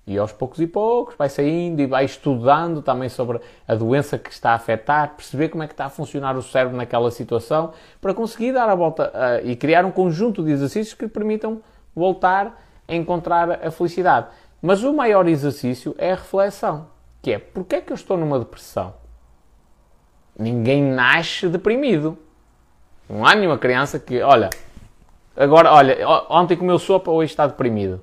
E 0.06 0.18
aos 0.18 0.32
poucos 0.32 0.60
e 0.60 0.66
poucos 0.66 1.14
vai 1.16 1.28
saindo 1.28 1.80
e 1.80 1.86
vai 1.86 2.04
estudando 2.04 2.82
também 2.82 3.08
sobre 3.08 3.40
a 3.66 3.74
doença 3.74 4.18
que 4.18 4.30
está 4.30 4.50
a 4.50 4.54
afetar, 4.54 5.14
perceber 5.14 5.50
como 5.50 5.62
é 5.62 5.66
que 5.66 5.72
está 5.72 5.84
a 5.84 5.88
funcionar 5.88 6.36
o 6.36 6.42
cérebro 6.42 6.76
naquela 6.76 7.10
situação, 7.10 7.72
para 8.00 8.12
conseguir 8.12 8.52
dar 8.52 8.68
a 8.68 8.74
volta 8.74 9.12
uh, 9.14 9.46
e 9.46 9.54
criar 9.54 9.84
um 9.84 9.92
conjunto 9.92 10.42
de 10.42 10.50
exercícios 10.50 10.94
que 10.94 11.06
permitam 11.06 11.60
voltar 11.94 12.60
a 12.88 12.94
encontrar 12.94 13.64
a 13.64 13.70
felicidade. 13.70 14.26
Mas 14.60 14.82
o 14.82 14.92
maior 14.92 15.28
exercício 15.28 15.94
é 15.96 16.12
a 16.12 16.16
reflexão, 16.16 16.86
que 17.22 17.32
é 17.32 17.38
porquê 17.38 17.76
é 17.76 17.80
que 17.80 17.92
eu 17.92 17.96
estou 17.96 18.16
numa 18.16 18.38
depressão? 18.38 18.94
Ninguém 20.38 20.82
nasce 20.82 21.48
deprimido. 21.48 22.16
Não 23.08 23.26
há 23.26 23.34
nenhuma 23.34 23.58
criança 23.58 23.98
que, 23.98 24.22
olha, 24.22 24.50
agora, 25.36 25.72
olha, 25.72 25.98
ontem 26.28 26.56
comeu 26.56 26.78
sopa, 26.78 27.10
hoje 27.10 27.32
está 27.32 27.46
deprimido 27.46 28.02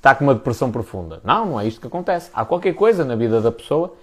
está 0.00 0.14
com 0.14 0.24
uma 0.24 0.34
depressão 0.34 0.72
profunda. 0.72 1.20
Não, 1.22 1.44
não 1.44 1.60
é 1.60 1.66
isto 1.66 1.80
que 1.80 1.86
acontece. 1.86 2.30
Há 2.32 2.44
qualquer 2.44 2.74
coisa 2.74 3.04
na 3.04 3.14
vida 3.14 3.40
da 3.40 3.52
pessoa 3.52 3.94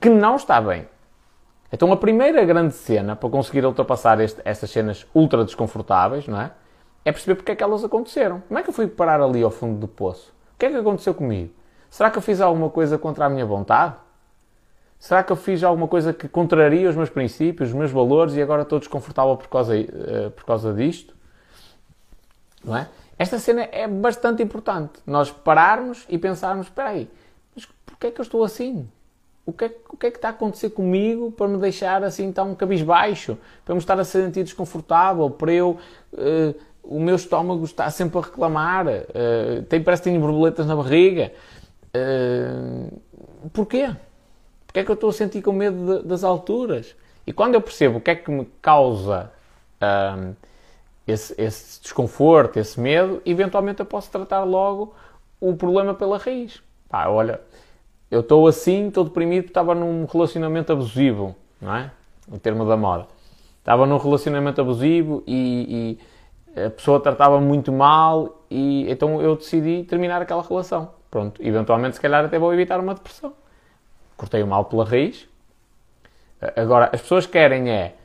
que 0.00 0.08
não 0.08 0.36
está 0.36 0.60
bem. 0.60 0.88
Então 1.70 1.92
a 1.92 1.96
primeira 1.96 2.44
grande 2.44 2.74
cena 2.74 3.14
para 3.14 3.28
conseguir 3.28 3.64
ultrapassar 3.64 4.18
este, 4.20 4.40
estas 4.44 4.70
cenas 4.70 5.06
ultra 5.14 5.44
desconfortáveis, 5.44 6.26
não 6.26 6.40
é? 6.40 6.50
É 7.04 7.12
perceber 7.12 7.34
porque 7.34 7.52
é 7.52 7.56
que 7.56 7.62
elas 7.62 7.84
aconteceram. 7.84 8.42
Como 8.48 8.58
é 8.58 8.62
que 8.62 8.70
eu 8.70 8.74
fui 8.74 8.86
parar 8.86 9.20
ali 9.20 9.42
ao 9.42 9.50
fundo 9.50 9.78
do 9.78 9.88
poço? 9.88 10.32
O 10.54 10.58
que 10.58 10.66
é 10.66 10.70
que 10.70 10.76
aconteceu 10.76 11.14
comigo? 11.14 11.52
Será 11.92 12.10
que 12.10 12.16
eu 12.16 12.22
fiz 12.22 12.40
alguma 12.40 12.70
coisa 12.70 12.96
contra 12.96 13.26
a 13.26 13.28
minha 13.28 13.44
vontade? 13.44 13.96
Será 14.98 15.22
que 15.22 15.30
eu 15.30 15.36
fiz 15.36 15.62
alguma 15.62 15.86
coisa 15.86 16.14
que 16.14 16.26
contraria 16.26 16.88
os 16.88 16.96
meus 16.96 17.10
princípios, 17.10 17.68
os 17.68 17.74
meus 17.74 17.90
valores 17.90 18.34
e 18.34 18.40
agora 18.40 18.62
estou 18.62 18.78
desconfortável 18.78 19.36
por 19.36 19.46
causa, 19.48 19.76
uh, 19.76 20.30
por 20.30 20.42
causa 20.42 20.72
disto? 20.72 21.14
Não 22.64 22.74
é? 22.74 22.88
Esta 23.18 23.38
cena 23.38 23.68
é 23.70 23.86
bastante 23.86 24.42
importante. 24.42 25.00
Nós 25.06 25.30
pararmos 25.30 26.06
e 26.08 26.16
pensarmos: 26.16 26.68
espera 26.68 26.88
aí, 26.88 27.10
mas 27.54 27.68
porquê 27.84 28.06
é 28.06 28.10
que 28.10 28.22
eu 28.22 28.24
estou 28.24 28.42
assim? 28.42 28.88
O 29.44 29.52
que, 29.52 29.66
é, 29.66 29.76
o 29.90 29.96
que 29.98 30.06
é 30.06 30.10
que 30.10 30.16
está 30.16 30.28
a 30.28 30.30
acontecer 30.30 30.70
comigo 30.70 31.30
para 31.30 31.46
me 31.46 31.58
deixar 31.58 32.02
assim 32.02 32.32
tão 32.32 32.54
cabisbaixo? 32.54 33.36
Para 33.66 33.74
me 33.74 33.80
estar 33.80 34.00
a 34.00 34.04
sentir 34.04 34.44
desconfortável? 34.44 35.28
Para 35.28 35.52
eu. 35.52 35.76
Uh, 36.10 36.72
o 36.82 36.98
meu 36.98 37.16
estômago 37.16 37.62
está 37.64 37.90
sempre 37.90 38.18
a 38.18 38.22
reclamar? 38.22 38.86
Uh, 38.86 39.62
tem, 39.68 39.82
parece 39.82 40.02
que 40.02 40.08
tenho 40.08 40.22
borboletas 40.22 40.66
na 40.66 40.74
barriga? 40.74 41.32
Uh, 41.94 43.00
porquê? 43.52 43.94
Porquê 44.66 44.80
é 44.80 44.84
que 44.84 44.90
eu 44.90 44.94
estou 44.94 45.10
a 45.10 45.12
sentir 45.12 45.42
com 45.42 45.52
medo 45.52 46.00
de, 46.00 46.08
das 46.08 46.24
alturas? 46.24 46.94
E 47.26 47.32
quando 47.32 47.54
eu 47.54 47.60
percebo 47.60 47.98
o 47.98 48.00
que 48.00 48.10
é 48.10 48.14
que 48.14 48.30
me 48.30 48.46
causa. 48.60 49.30
Uh, 49.80 50.34
esse, 51.06 51.34
esse 51.40 51.82
desconforto, 51.82 52.58
esse 52.58 52.78
medo, 52.80 53.20
eventualmente 53.26 53.80
eu 53.80 53.86
posso 53.86 54.10
tratar 54.10 54.44
logo 54.44 54.94
o 55.40 55.54
problema 55.56 55.94
pela 55.94 56.18
raiz. 56.18 56.62
Pá, 56.88 57.08
olha, 57.08 57.40
eu 58.10 58.20
estou 58.20 58.46
assim, 58.46 58.88
estou 58.88 59.04
deprimido, 59.04 59.46
estava 59.46 59.74
num 59.74 60.04
relacionamento 60.04 60.72
abusivo, 60.72 61.34
não 61.60 61.74
é? 61.74 61.90
O 62.30 62.38
termo 62.38 62.64
da 62.66 62.76
moda. 62.76 63.08
Estava 63.58 63.86
num 63.86 63.96
relacionamento 63.96 64.60
abusivo 64.60 65.22
e, 65.26 65.98
e 66.54 66.64
a 66.66 66.70
pessoa 66.70 67.00
tratava 67.00 67.40
muito 67.40 67.72
mal 67.72 68.44
e 68.50 68.90
então 68.90 69.20
eu 69.20 69.36
decidi 69.36 69.84
terminar 69.84 70.22
aquela 70.22 70.42
relação. 70.42 70.90
Pronto, 71.12 71.42
eventualmente 71.44 71.96
se 71.96 72.00
calhar 72.00 72.24
até 72.24 72.38
vou 72.38 72.54
evitar 72.54 72.80
uma 72.80 72.94
depressão. 72.94 73.34
Cortei 74.16 74.42
o 74.42 74.46
mal 74.46 74.64
pela 74.64 74.82
raiz. 74.82 75.28
Agora, 76.56 76.88
as 76.90 77.02
pessoas 77.02 77.26
querem 77.26 77.70
é 77.70 77.96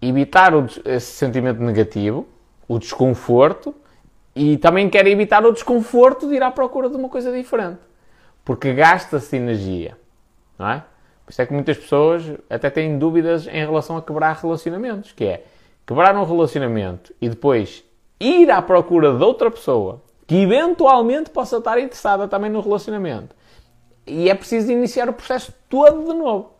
evitar 0.00 0.54
o, 0.54 0.64
esse 0.86 1.12
sentimento 1.12 1.60
negativo, 1.60 2.26
o 2.66 2.78
desconforto 2.78 3.74
e 4.34 4.56
também 4.56 4.88
quer 4.88 5.06
evitar 5.06 5.44
o 5.44 5.52
desconforto 5.52 6.26
de 6.26 6.36
ir 6.36 6.42
à 6.42 6.50
procura 6.50 6.88
de 6.88 6.96
uma 6.96 7.10
coisa 7.10 7.30
diferente. 7.30 7.80
Porque 8.42 8.72
gasta-se 8.72 9.36
energia, 9.36 9.98
não 10.58 10.70
é? 10.70 10.82
Por 11.26 11.32
isso 11.32 11.42
é 11.42 11.46
que 11.46 11.52
muitas 11.52 11.76
pessoas 11.76 12.24
até 12.48 12.70
têm 12.70 12.98
dúvidas 12.98 13.46
em 13.46 13.60
relação 13.60 13.98
a 13.98 14.02
quebrar 14.02 14.36
relacionamentos, 14.36 15.12
que 15.12 15.26
é 15.26 15.44
quebrar 15.86 16.16
um 16.16 16.24
relacionamento 16.24 17.14
e 17.20 17.28
depois 17.28 17.84
ir 18.18 18.50
à 18.50 18.62
procura 18.62 19.12
de 19.12 19.22
outra 19.22 19.50
pessoa 19.50 20.00
que 20.26 20.36
eventualmente 20.36 21.30
possa 21.30 21.58
estar 21.58 21.78
interessada 21.78 22.28
também 22.28 22.50
no 22.50 22.60
relacionamento. 22.60 23.34
e 24.06 24.28
é 24.28 24.34
preciso 24.34 24.70
iniciar 24.70 25.08
o 25.08 25.14
processo 25.14 25.52
todo 25.68 26.04
de 26.04 26.12
novo. 26.18 26.50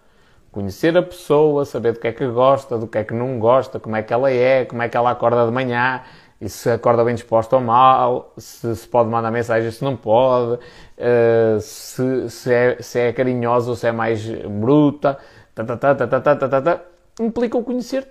Conhecer 0.50 0.96
a 0.96 1.02
pessoa, 1.02 1.64
saber 1.64 1.92
do 1.92 2.00
que 2.00 2.06
é 2.08 2.12
que 2.12 2.26
gosta, 2.28 2.78
do 2.78 2.86
que 2.86 2.98
é 2.98 3.04
que 3.04 3.12
não 3.12 3.38
gosta, 3.38 3.78
como 3.80 3.96
é 3.96 4.02
que 4.02 4.14
ela 4.14 4.30
é, 4.30 4.64
como 4.64 4.82
é 4.82 4.88
que 4.88 4.96
ela 4.96 5.10
acorda 5.10 5.44
de 5.44 5.52
manhã, 5.52 6.02
e 6.40 6.48
se 6.48 6.70
acorda 6.70 7.04
bem 7.04 7.14
disposta 7.14 7.56
ou 7.56 7.62
mal, 7.62 8.32
se, 8.38 8.74
se 8.76 8.88
pode 8.88 9.10
mandar 9.10 9.30
mensagem, 9.30 9.70
se 9.70 9.82
não 9.84 9.96
pode, 9.96 10.54
uh, 10.54 11.60
se, 11.60 12.30
se, 12.30 12.52
é, 12.52 12.82
se 12.82 12.98
é 12.98 13.12
carinhosa 13.12 13.70
ou 13.70 13.76
se 13.76 13.86
é 13.86 13.92
mais 13.92 14.26
bruta, 14.26 15.18
tá, 15.54 15.64
tá, 15.64 15.76
tá, 15.76 15.94
tá, 15.94 16.06
tá, 16.06 16.20
tá, 16.20 16.48
tá, 16.48 16.62
tá, 16.62 16.80
implica 17.20 17.58
o 17.58 17.64
conhecer 17.64 18.06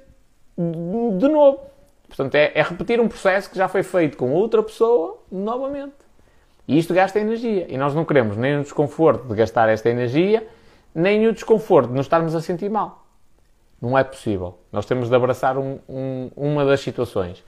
de 0.58 1.28
novo. 1.28 1.73
Portanto, 2.16 2.36
é, 2.36 2.52
é 2.54 2.62
repetir 2.62 3.00
um 3.00 3.08
processo 3.08 3.50
que 3.50 3.58
já 3.58 3.68
foi 3.68 3.82
feito 3.82 4.18
com 4.18 4.32
outra 4.32 4.62
pessoa 4.62 5.20
novamente. 5.32 5.96
E 6.68 6.78
isto 6.78 6.94
gasta 6.94 7.20
energia. 7.20 7.66
E 7.68 7.76
nós 7.76 7.96
não 7.96 8.06
queremos 8.06 8.38
nem 8.38 8.60
o 8.60 8.62
desconforto 8.62 9.28
de 9.28 9.34
gastar 9.34 9.68
esta 9.68 9.90
energia, 9.90 10.48
nem 10.94 11.28
o 11.28 11.34
desconforto 11.34 11.90
de 11.90 11.96
nos 11.96 12.06
estarmos 12.06 12.36
a 12.36 12.42
sentir 12.42 12.70
mal. 12.70 13.04
Não 13.82 13.98
é 13.98 14.04
possível. 14.04 14.60
Nós 14.72 14.86
temos 14.86 15.10
de 15.10 15.16
abraçar 15.16 15.58
um, 15.58 15.80
um, 15.90 16.30
uma 16.36 16.64
das 16.64 16.82
situações. 16.82 17.44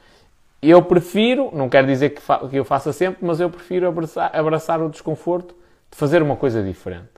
Eu 0.59 0.81
prefiro, 0.81 1.51
não 1.53 1.69
quero 1.69 1.85
dizer 1.85 2.09
que, 2.09 2.21
que 2.49 2.55
eu 2.55 2.65
faça 2.65 2.91
sempre, 2.91 3.23
mas 3.23 3.39
eu 3.39 3.51
prefiro 3.51 3.87
abraçar, 3.87 4.35
abraçar, 4.35 4.81
o 4.81 4.89
desconforto 4.89 5.55
de 5.91 5.95
fazer 5.95 6.23
uma 6.23 6.35
coisa 6.35 6.63
diferente. 6.63 7.11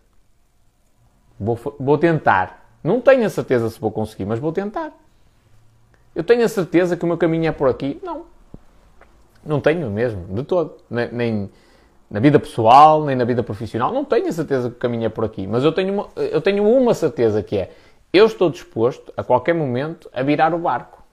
Vou, 1.39 1.57
vou 1.79 1.97
tentar. 1.97 2.77
Não 2.83 2.99
tenho 2.99 3.25
a 3.25 3.29
certeza 3.29 3.69
se 3.69 3.79
vou 3.79 3.89
conseguir, 3.89 4.25
mas 4.25 4.37
vou 4.37 4.51
tentar. 4.51 4.91
Eu 6.17 6.23
tenho 6.23 6.43
a 6.43 6.49
certeza 6.49 6.97
que 6.97 7.03
o 7.03 7.07
meu 7.07 7.15
caminho 7.15 7.47
é 7.47 7.51
por 7.51 7.69
aqui? 7.69 7.99
Não. 8.01 8.25
Não 9.45 9.61
tenho 9.61 9.87
mesmo, 9.91 10.25
de 10.33 10.41
todo. 10.41 10.77
Nem, 10.89 11.11
nem 11.11 11.49
na 12.09 12.19
vida 12.19 12.39
pessoal, 12.39 13.05
nem 13.05 13.15
na 13.15 13.23
vida 13.23 13.43
profissional. 13.43 13.93
Não 13.93 14.03
tenho 14.03 14.27
a 14.27 14.31
certeza 14.31 14.67
que 14.67 14.77
o 14.77 14.79
caminho 14.79 15.05
é 15.05 15.09
por 15.09 15.23
aqui. 15.23 15.45
Mas 15.45 15.63
eu 15.63 15.71
tenho 15.71 15.93
uma, 15.93 16.09
eu 16.15 16.41
tenho 16.41 16.67
uma 16.67 16.95
certeza 16.95 17.43
que 17.43 17.55
é: 17.55 17.69
eu 18.11 18.25
estou 18.25 18.49
disposto, 18.49 19.13
a 19.15 19.23
qualquer 19.23 19.53
momento, 19.53 20.09
a 20.11 20.23
virar 20.23 20.55
o 20.55 20.57
barco. 20.57 21.03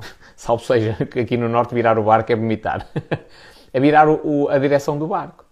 Salvo 0.34 0.64
seja 0.64 0.94
que 1.04 1.20
aqui 1.20 1.36
no 1.36 1.46
Norte 1.46 1.74
virar 1.74 1.98
o 1.98 2.02
barco 2.02 2.32
é 2.32 2.34
vomitar. 2.34 2.88
a 3.74 3.78
virar 3.78 4.08
o, 4.08 4.18
o, 4.24 4.48
a 4.48 4.56
direção 4.56 4.96
do 4.96 5.06
barco. 5.06 5.44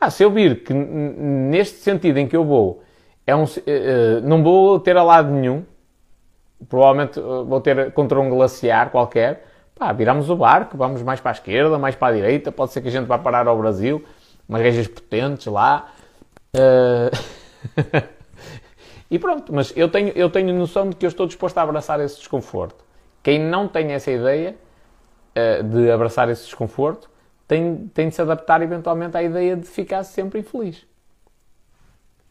Ah, 0.00 0.10
se 0.10 0.24
eu 0.24 0.30
vir 0.32 0.64
que 0.64 0.74
neste 0.74 1.76
sentido 1.76 2.18
em 2.18 2.26
que 2.26 2.36
eu 2.36 2.44
vou, 2.44 2.82
é 3.24 3.36
um, 3.36 3.44
uh, 3.44 3.46
não 4.24 4.42
vou 4.42 4.80
ter 4.80 4.96
a 4.96 5.04
lado 5.04 5.30
nenhum, 5.30 5.64
provavelmente 6.68 7.20
vou 7.20 7.60
ter 7.60 7.92
contra 7.92 8.20
um 8.20 8.28
glaciar 8.30 8.90
qualquer, 8.90 9.46
pá, 9.74 9.92
viramos 9.92 10.30
o 10.30 10.36
barco, 10.36 10.76
vamos 10.76 11.02
mais 11.02 11.20
para 11.20 11.32
a 11.32 11.34
esquerda, 11.34 11.78
mais 11.78 11.94
para 11.94 12.08
a 12.08 12.16
direita, 12.16 12.50
pode 12.50 12.72
ser 12.72 12.80
que 12.80 12.88
a 12.88 12.90
gente 12.90 13.06
vá 13.06 13.18
parar 13.18 13.46
ao 13.46 13.58
Brasil, 13.58 14.04
umas 14.48 14.62
regiões 14.62 14.88
potentes 14.88 15.46
lá. 15.46 15.92
Uh... 16.54 17.10
e 19.10 19.18
pronto, 19.18 19.52
mas 19.52 19.72
eu 19.76 19.88
tenho, 19.88 20.08
eu 20.16 20.30
tenho 20.30 20.54
noção 20.54 20.88
de 20.88 20.96
que 20.96 21.04
eu 21.04 21.08
estou 21.08 21.26
disposto 21.26 21.58
a 21.58 21.62
abraçar 21.62 22.00
esse 22.00 22.16
desconforto. 22.16 22.84
Quem 23.22 23.38
não 23.38 23.68
tem 23.68 23.92
essa 23.92 24.10
ideia 24.10 24.56
uh, 25.36 25.62
de 25.62 25.90
abraçar 25.90 26.28
esse 26.30 26.44
desconforto 26.44 27.10
tem, 27.46 27.88
tem 27.88 28.08
de 28.08 28.14
se 28.14 28.22
adaptar 28.22 28.62
eventualmente 28.62 29.16
à 29.16 29.22
ideia 29.22 29.56
de 29.56 29.66
ficar 29.66 30.02
sempre 30.04 30.40
infeliz. 30.40 30.86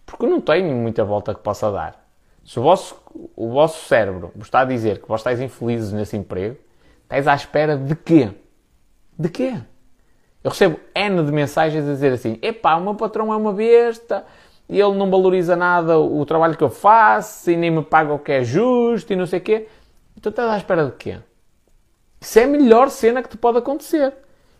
Porque 0.05 0.25
não 0.25 0.41
tenho 0.41 0.73
muita 0.75 1.03
volta 1.03 1.33
que 1.33 1.41
possa 1.41 1.71
dar. 1.71 2.04
Se 2.45 2.59
o 2.59 2.61
vosso, 2.61 2.95
o 3.35 3.49
vosso 3.49 3.87
cérebro 3.87 4.31
vos 4.35 4.47
está 4.47 4.59
a 4.59 4.65
dizer 4.65 5.01
que 5.01 5.07
vós 5.07 5.21
estáis 5.21 5.41
infelizes 5.41 5.91
nesse 5.91 6.15
emprego, 6.15 6.55
estáis 7.03 7.27
à 7.27 7.33
espera 7.33 7.75
de 7.75 7.95
quê? 7.95 8.29
De 9.17 9.29
quê? 9.29 9.55
Eu 10.43 10.51
recebo 10.51 10.79
N 10.93 11.23
de 11.23 11.31
mensagens 11.31 11.83
a 11.83 11.91
dizer 11.91 12.13
assim: 12.13 12.37
epá, 12.43 12.75
o 12.75 12.81
meu 12.81 12.93
patrão 12.93 13.33
é 13.33 13.35
uma 13.35 13.51
besta 13.51 14.23
e 14.69 14.79
ele 14.79 14.95
não 14.95 15.09
valoriza 15.09 15.55
nada 15.55 15.97
o 15.97 16.23
trabalho 16.23 16.55
que 16.55 16.63
eu 16.63 16.69
faço 16.69 17.49
e 17.49 17.57
nem 17.57 17.71
me 17.71 17.81
paga 17.81 18.13
o 18.13 18.19
que 18.19 18.31
é 18.31 18.43
justo 18.43 19.11
e 19.11 19.15
não 19.15 19.25
sei 19.25 19.39
o 19.39 19.41
quê. 19.41 19.67
E 20.15 20.19
tu 20.19 20.29
estás 20.29 20.49
à 20.51 20.57
espera 20.57 20.85
de 20.85 20.91
quê? 20.91 21.17
Isso 22.21 22.37
é 22.37 22.43
a 22.43 22.47
melhor 22.47 22.91
cena 22.91 23.23
que 23.23 23.29
te 23.29 23.37
pode 23.37 23.57
acontecer. 23.57 24.13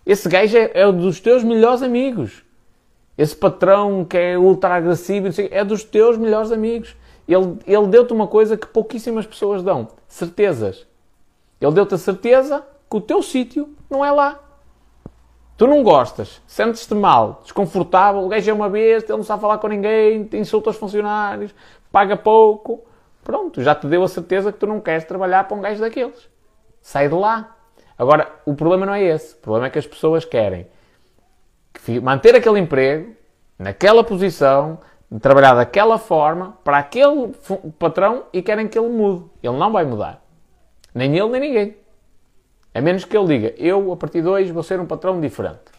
Esse 0.04 0.28
gajo 0.28 0.58
é, 0.58 0.71
é 0.74 0.88
um 0.88 0.98
dos 0.98 1.19
teus 1.19 1.43
melhores 1.43 1.84
amigos. 1.84 2.43
Esse 3.15 3.36
patrão 3.36 4.04
que 4.04 4.17
é 4.17 4.38
ultra 4.38 4.76
agressivo 4.76 5.28
é 5.52 5.63
dos 5.63 5.84
teus 5.84 6.17
melhores 6.17 6.52
amigos. 6.52 6.95
Ele, 7.27 7.57
ele 7.65 7.88
deu-te 7.88 8.13
uma 8.13 8.27
coisa 8.27 8.55
que 8.55 8.67
pouquíssimas 8.67 9.25
pessoas 9.25 9.63
dão: 9.63 9.88
certezas. 10.07 10.85
Ele 11.59 11.71
deu-te 11.71 11.95
a 11.95 11.97
certeza 11.97 12.65
que 12.89 12.97
o 12.97 13.01
teu 13.01 13.21
sítio 13.21 13.75
não 13.89 14.03
é 14.03 14.11
lá. 14.11 14.39
Tu 15.57 15.65
não 15.65 15.83
gostas, 15.83 16.41
sentes-te 16.45 16.93
mal, 16.93 17.39
desconfortável, 17.43 18.21
o 18.21 18.27
gajo 18.27 18.49
é 18.49 18.53
uma 18.53 18.67
besta, 18.67 19.13
ele 19.13 19.17
não 19.17 19.23
sabe 19.23 19.41
falar 19.41 19.57
com 19.57 19.69
ninguém, 19.69 20.29
insulta 20.33 20.69
os 20.69 20.75
funcionários, 20.75 21.55
paga 21.89 22.17
pouco. 22.17 22.83
Pronto, 23.23 23.61
já 23.63 23.73
te 23.73 23.88
deu 23.88 24.03
a 24.03 24.07
certeza 24.07 24.51
que 24.51 24.59
tu 24.59 24.67
não 24.67 24.81
queres 24.81 25.05
trabalhar 25.05 25.47
para 25.47 25.57
um 25.57 25.61
gajo 25.61 25.79
daqueles. 25.79 26.29
Sai 26.81 27.07
de 27.07 27.15
lá. 27.15 27.55
Agora, 27.97 28.29
o 28.45 28.53
problema 28.53 28.85
não 28.85 28.93
é 28.93 29.01
esse. 29.01 29.33
O 29.35 29.38
problema 29.38 29.67
é 29.67 29.69
que 29.69 29.79
as 29.79 29.88
pessoas 29.88 30.25
querem 30.25 30.67
manter 32.01 32.35
aquele 32.35 32.59
emprego, 32.59 33.15
naquela 33.57 34.03
posição, 34.03 34.79
trabalhar 35.19 35.54
daquela 35.54 35.97
forma 35.97 36.58
para 36.63 36.78
aquele 36.78 37.34
patrão 37.78 38.23
e 38.34 38.41
querem 38.41 38.67
que 38.67 38.78
ele 38.78 38.89
mude. 38.89 39.25
Ele 39.41 39.58
não 39.58 39.71
vai 39.71 39.86
mudar. 39.86 40.21
Nem 40.93 41.15
ele, 41.17 41.30
nem 41.30 41.41
ninguém. 41.41 41.78
A 42.73 42.82
menos 42.82 43.06
que 43.06 43.15
ele 43.15 43.28
diga, 43.28 43.54
eu 43.58 43.91
a 43.91 43.95
partir 43.95 44.21
de 44.21 44.28
hoje 44.28 44.51
vou 44.51 44.63
ser 44.63 44.80
um 44.80 44.86
patrão 44.86 45.19
diferente. 45.21 45.71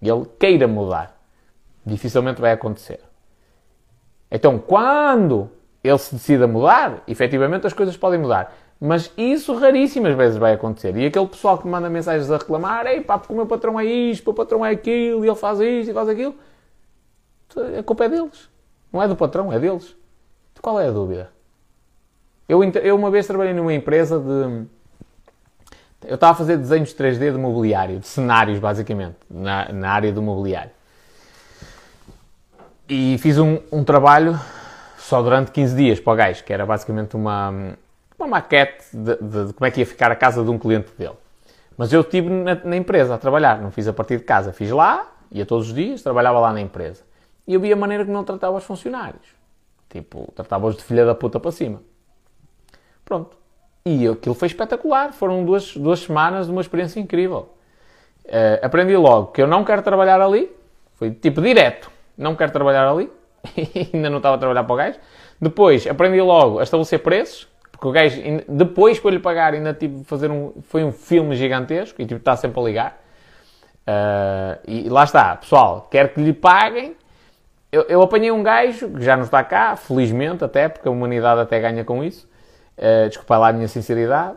E 0.00 0.08
ele 0.08 0.26
queira 0.38 0.66
mudar. 0.66 1.16
Dificilmente 1.84 2.40
vai 2.40 2.52
acontecer. 2.52 3.00
Então, 4.30 4.58
quando 4.58 5.50
ele 5.84 5.98
se 5.98 6.14
decida 6.14 6.46
mudar, 6.46 7.02
efetivamente 7.06 7.66
as 7.66 7.72
coisas 7.72 7.96
podem 7.96 8.18
mudar. 8.18 8.54
Mas 8.80 9.12
isso 9.16 9.54
raríssimas 9.54 10.16
vezes 10.16 10.36
vai 10.36 10.54
acontecer. 10.54 10.96
E 10.96 11.06
aquele 11.06 11.26
pessoal 11.26 11.58
que 11.58 11.68
manda 11.68 11.88
mensagens 11.88 12.28
a 12.30 12.38
reclamar, 12.38 12.86
ei 12.86 13.00
pá, 13.00 13.18
porque 13.18 13.32
o 13.32 13.36
meu 13.36 13.46
patrão 13.46 13.78
é 13.78 13.84
isto, 13.84 14.24
o 14.24 14.30
meu 14.30 14.34
patrão 14.34 14.66
é 14.66 14.70
aquilo, 14.70 15.24
e 15.24 15.28
ele 15.28 15.36
faz 15.36 15.60
isto 15.60 15.90
e 15.90 15.94
faz 15.94 16.08
aquilo, 16.08 16.34
a 17.78 17.82
culpa 17.84 18.06
é 18.06 18.08
deles. 18.08 18.51
Não 18.92 19.02
é 19.02 19.08
do 19.08 19.16
patrão, 19.16 19.52
é 19.52 19.58
deles. 19.58 19.96
Qual 20.60 20.78
é 20.78 20.86
a 20.86 20.90
dúvida? 20.90 21.30
Eu, 22.48 22.62
eu 22.62 22.94
uma 22.94 23.10
vez 23.10 23.26
trabalhei 23.26 23.54
numa 23.54 23.72
empresa 23.72 24.18
de. 24.20 24.66
Eu 26.06 26.16
estava 26.16 26.32
a 26.32 26.34
fazer 26.34 26.56
desenhos 26.56 26.92
3D 26.92 27.32
de 27.32 27.38
mobiliário, 27.38 27.98
de 27.98 28.06
cenários, 28.06 28.58
basicamente, 28.58 29.16
na, 29.30 29.72
na 29.72 29.90
área 29.90 30.12
do 30.12 30.20
mobiliário. 30.20 30.70
E 32.88 33.16
fiz 33.18 33.38
um, 33.38 33.60
um, 33.70 33.84
trabalho 33.84 34.38
só 34.98 35.22
durante 35.22 35.50
15 35.52 35.76
dias 35.76 36.00
para 36.00 36.12
o 36.12 36.16
gajo, 36.16 36.44
que 36.44 36.52
era 36.52 36.66
basicamente 36.66 37.16
uma, 37.16 37.76
uma 38.18 38.28
maquete 38.28 38.84
de, 38.92 39.16
de, 39.16 39.46
de 39.46 39.52
como 39.52 39.66
é 39.66 39.70
que 39.70 39.80
ia 39.80 39.86
ficar 39.86 40.10
a 40.10 40.16
casa 40.16 40.44
de 40.44 40.50
um 40.50 40.58
cliente 40.58 40.90
dele. 40.98 41.16
Mas 41.78 41.92
eu 41.92 42.00
estive 42.02 42.28
na, 42.28 42.56
na, 42.56 42.76
empresa 42.76 43.14
a 43.14 43.18
trabalhar, 43.18 43.60
não 43.60 43.70
fiz 43.70 43.88
a 43.88 43.92
partir 43.92 44.18
de 44.18 44.24
casa. 44.24 44.52
Fiz 44.52 44.70
lá, 44.70 45.06
ia 45.30 45.46
todos 45.46 45.68
os 45.68 45.74
dias, 45.74 46.02
trabalhava 46.02 46.40
lá 46.40 46.52
na 46.52 46.60
empresa 46.60 47.02
e 47.46 47.54
eu 47.54 47.60
vi 47.60 47.72
a 47.72 47.76
maneira 47.76 48.04
como 48.04 48.16
ele 48.16 48.24
tratava 48.24 48.56
os 48.56 48.64
funcionários. 48.64 49.26
Tipo, 49.88 50.32
tratava-os 50.34 50.76
de 50.76 50.82
filha 50.82 51.04
da 51.04 51.14
puta 51.14 51.38
para 51.38 51.50
cima. 51.50 51.82
Pronto. 53.04 53.36
E 53.84 54.06
aquilo 54.06 54.34
foi 54.34 54.46
espetacular. 54.46 55.12
Foram 55.12 55.44
duas, 55.44 55.76
duas 55.76 56.00
semanas 56.00 56.46
de 56.46 56.52
uma 56.52 56.60
experiência 56.60 57.00
incrível. 57.00 57.54
Uh, 58.24 58.64
aprendi 58.64 58.96
logo 58.96 59.32
que 59.32 59.42
eu 59.42 59.46
não 59.46 59.64
quero 59.64 59.82
trabalhar 59.82 60.20
ali. 60.20 60.50
Foi 60.94 61.10
tipo 61.10 61.42
direto. 61.42 61.90
Não 62.16 62.34
quero 62.34 62.52
trabalhar 62.52 62.88
ali. 62.88 63.10
ainda 63.92 64.08
não 64.08 64.18
estava 64.18 64.36
a 64.36 64.38
trabalhar 64.38 64.64
para 64.64 64.72
o 64.72 64.76
gajo. 64.76 64.98
Depois 65.40 65.86
aprendi 65.86 66.20
logo 66.20 66.60
a 66.60 66.62
estabelecer 66.62 67.00
preços. 67.00 67.48
Porque 67.72 67.88
o 67.88 67.90
gajo, 67.90 68.22
depois 68.48 69.00
para 69.00 69.10
lhe 69.10 69.18
pagar, 69.18 69.54
ainda 69.54 69.74
tive 69.74 70.04
fazer 70.04 70.30
um. 70.30 70.52
Foi 70.62 70.84
um 70.84 70.92
filme 70.92 71.34
gigantesco 71.34 72.00
e 72.00 72.06
tipo, 72.06 72.20
está 72.20 72.36
sempre 72.36 72.60
a 72.60 72.62
ligar. 72.62 73.02
Uh, 73.82 74.60
e 74.68 74.88
lá 74.88 75.02
está, 75.02 75.34
pessoal, 75.34 75.88
quer 75.90 76.14
que 76.14 76.20
lhe 76.20 76.32
paguem, 76.32 76.96
eu, 77.72 77.82
eu, 77.88 78.02
apanhei 78.02 78.30
um 78.30 78.42
gajo 78.42 78.90
que 78.90 79.02
já 79.02 79.16
não 79.16 79.24
está 79.24 79.42
cá, 79.42 79.74
felizmente 79.76 80.44
até, 80.44 80.68
porque 80.68 80.86
a 80.86 80.90
humanidade 80.90 81.40
até 81.40 81.58
ganha 81.58 81.82
com 81.84 82.04
isso. 82.04 82.28
Uh, 82.76 83.08
desculpa 83.08 83.38
lá 83.38 83.48
a 83.48 83.52
minha 83.52 83.66
sinceridade. 83.66 84.36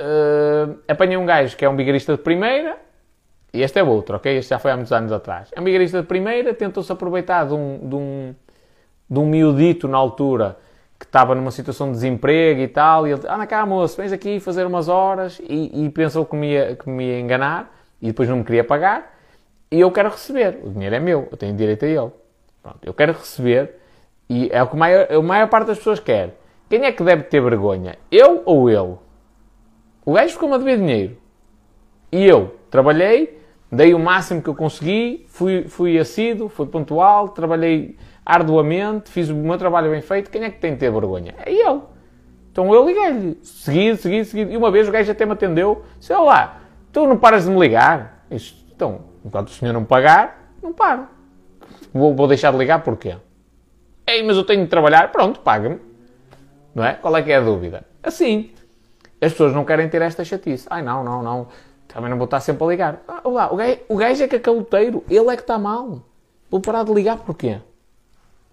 Uh, 0.00 0.78
apanhei 0.88 1.18
um 1.18 1.26
gajo 1.26 1.56
que 1.56 1.64
é 1.64 1.68
um 1.68 1.76
bigarista 1.76 2.16
de 2.16 2.22
primeira, 2.22 2.78
e 3.52 3.62
este 3.62 3.78
é 3.78 3.84
outro, 3.84 4.16
ok? 4.16 4.36
Este 4.38 4.48
já 4.48 4.58
foi 4.58 4.70
há 4.70 4.76
muitos 4.76 4.92
anos 4.92 5.12
atrás. 5.12 5.50
É 5.54 5.60
um 5.60 5.64
bigarista 5.64 6.00
de 6.00 6.08
primeira, 6.08 6.54
tentou-se 6.54 6.90
aproveitar 6.90 7.46
de 7.46 7.54
um, 7.54 7.88
de, 7.88 7.94
um, 7.94 8.34
de 9.10 9.18
um 9.18 9.26
miudito 9.26 9.86
na 9.86 9.98
altura 9.98 10.56
que 10.98 11.04
estava 11.04 11.34
numa 11.34 11.50
situação 11.50 11.88
de 11.88 11.92
desemprego 11.92 12.60
e 12.62 12.68
tal, 12.68 13.06
e 13.06 13.12
ele, 13.12 13.20
anda 13.28 13.46
cá 13.46 13.66
moço, 13.66 13.96
vens 13.96 14.10
aqui 14.10 14.40
fazer 14.40 14.66
umas 14.66 14.88
horas, 14.88 15.38
e, 15.38 15.84
e 15.84 15.90
pensou 15.90 16.24
que 16.24 16.34
me, 16.34 16.52
ia, 16.52 16.76
que 16.76 16.88
me 16.88 17.04
ia 17.04 17.20
enganar, 17.20 17.76
e 18.00 18.06
depois 18.06 18.28
não 18.28 18.38
me 18.38 18.44
queria 18.44 18.64
pagar, 18.64 19.14
e 19.70 19.80
eu 19.80 19.90
quero 19.90 20.08
receber, 20.08 20.60
o 20.64 20.70
dinheiro 20.70 20.94
é 20.94 21.00
meu, 21.00 21.28
eu 21.30 21.36
tenho 21.36 21.54
direito 21.54 21.84
a 21.84 21.88
ele. 21.88 22.23
Pronto, 22.64 22.78
eu 22.82 22.94
quero 22.94 23.12
receber 23.12 23.78
e 24.26 24.48
é 24.50 24.62
o 24.62 24.66
que 24.66 24.74
a 24.74 24.78
maior, 24.78 25.12
a 25.12 25.22
maior 25.22 25.48
parte 25.50 25.66
das 25.66 25.76
pessoas 25.76 26.00
quer. 26.00 26.40
Quem 26.66 26.82
é 26.86 26.90
que 26.90 27.04
deve 27.04 27.24
ter 27.24 27.42
vergonha? 27.42 27.98
Eu 28.10 28.42
ou 28.46 28.70
ele? 28.70 28.96
O 30.02 30.14
gajo 30.14 30.32
ficou-me 30.32 30.54
a 30.54 30.58
dever 30.58 30.78
dinheiro. 30.78 31.18
E 32.10 32.24
eu 32.24 32.56
trabalhei, 32.70 33.38
dei 33.70 33.92
o 33.92 33.98
máximo 33.98 34.40
que 34.40 34.48
eu 34.48 34.54
consegui, 34.54 35.26
fui, 35.28 35.68
fui 35.68 35.98
assíduo, 35.98 36.48
fui 36.48 36.66
pontual, 36.66 37.28
trabalhei 37.28 37.98
arduamente, 38.24 39.10
fiz 39.10 39.28
o 39.28 39.34
meu 39.34 39.58
trabalho 39.58 39.90
bem 39.90 40.00
feito, 40.00 40.30
quem 40.30 40.44
é 40.44 40.50
que 40.50 40.58
tem 40.58 40.72
de 40.72 40.78
ter 40.78 40.90
vergonha? 40.90 41.34
É 41.44 41.52
ele. 41.52 41.82
Então 42.50 42.72
eu 42.72 42.86
liguei-lhe, 42.86 43.38
seguido, 43.42 43.98
seguido, 43.98 44.24
seguido. 44.24 44.52
E 44.52 44.56
uma 44.56 44.70
vez 44.70 44.88
o 44.88 44.90
gajo 44.90 45.12
até 45.12 45.26
me 45.26 45.32
atendeu, 45.32 45.84
disse, 45.98 46.14
lá, 46.14 46.62
tu 46.90 47.06
não 47.06 47.18
paras 47.18 47.44
de 47.44 47.50
me 47.50 47.60
ligar? 47.60 48.24
Isto, 48.30 48.64
então, 48.74 49.02
enquanto 49.22 49.48
o 49.48 49.50
senhor 49.50 49.74
não 49.74 49.84
pagar, 49.84 50.50
não 50.62 50.72
paro. 50.72 51.13
Vou, 51.94 52.12
vou 52.14 52.26
deixar 52.26 52.50
de 52.50 52.58
ligar 52.58 52.82
porquê? 52.82 53.16
Ei, 54.04 54.22
mas 54.24 54.36
eu 54.36 54.44
tenho 54.44 54.64
de 54.64 54.68
trabalhar, 54.68 55.12
pronto, 55.12 55.40
paga-me. 55.40 55.80
Não 56.74 56.84
é? 56.84 56.94
Qual 56.94 57.16
é 57.16 57.22
que 57.22 57.30
é 57.30 57.36
a 57.36 57.40
dúvida? 57.40 57.84
Assim. 58.02 58.50
As 59.20 59.32
pessoas 59.32 59.54
não 59.54 59.64
querem 59.64 59.88
ter 59.88 60.02
esta 60.02 60.24
chatice. 60.24 60.66
Ai, 60.68 60.82
não, 60.82 61.04
não, 61.04 61.22
não. 61.22 61.48
Também 61.86 62.10
não 62.10 62.18
vou 62.18 62.24
estar 62.24 62.40
sempre 62.40 62.64
a 62.64 62.66
ligar. 62.66 63.02
Ah, 63.06 63.22
lá, 63.24 63.52
o, 63.52 63.56
gajo, 63.56 63.78
o 63.88 63.96
gajo 63.96 64.22
é 64.22 64.26
é 64.26 64.38
caloteiro. 64.40 65.04
Ele 65.08 65.28
é 65.28 65.36
que 65.36 65.42
está 65.42 65.56
mal. 65.56 66.02
Vou 66.50 66.60
parar 66.60 66.84
de 66.84 66.92
ligar 66.92 67.18
porquê? 67.18 67.60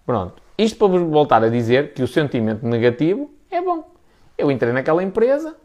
Pronto. 0.06 0.40
Isto 0.56 0.78
para 0.78 0.86
vos 0.86 1.02
voltar 1.02 1.42
a 1.42 1.48
dizer 1.48 1.92
que 1.92 2.02
o 2.02 2.06
sentimento 2.06 2.64
negativo 2.64 3.30
é 3.50 3.60
bom. 3.60 3.90
Eu 4.38 4.50
entrei 4.50 4.72
naquela 4.72 5.02
empresa, 5.02 5.56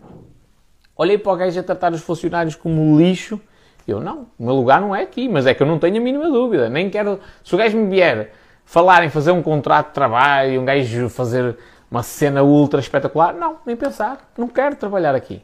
olhei 0.96 1.18
para 1.18 1.32
o 1.32 1.36
gajo 1.36 1.60
a 1.60 1.64
tratar 1.64 1.94
os 1.94 2.02
funcionários 2.02 2.56
como 2.56 2.98
lixo. 2.98 3.40
Eu, 3.88 4.02
não, 4.02 4.28
o 4.38 4.44
meu 4.44 4.54
lugar 4.54 4.82
não 4.82 4.94
é 4.94 5.04
aqui, 5.04 5.30
mas 5.30 5.46
é 5.46 5.54
que 5.54 5.64
eu 5.64 5.68
não 5.68 5.80
tenho 5.80 5.96
a 5.98 6.02
mínima 6.02 6.30
dúvida. 6.30 6.70
Nem 6.70 6.90
quero. 6.90 7.22
Se 7.42 7.56
o 7.56 7.58
gajo 7.58 7.78
me 7.78 7.90
vier 7.90 8.34
falar 8.66 9.04
em 9.06 9.10
fazer 9.10 9.32
um 9.32 9.42
contrato 9.42 9.88
de 9.88 9.94
trabalho, 9.94 10.60
um 10.62 10.66
gajo 10.66 11.08
fazer 11.08 11.58
uma 11.90 12.04
cena 12.04 12.44
ultra 12.44 12.82
espetacular, 12.82 13.34
não, 13.34 13.60
nem 13.66 13.78
pensar. 13.78 14.30
Não 14.38 14.50
quero 14.50 14.76
trabalhar 14.76 15.16
aqui. 15.16 15.42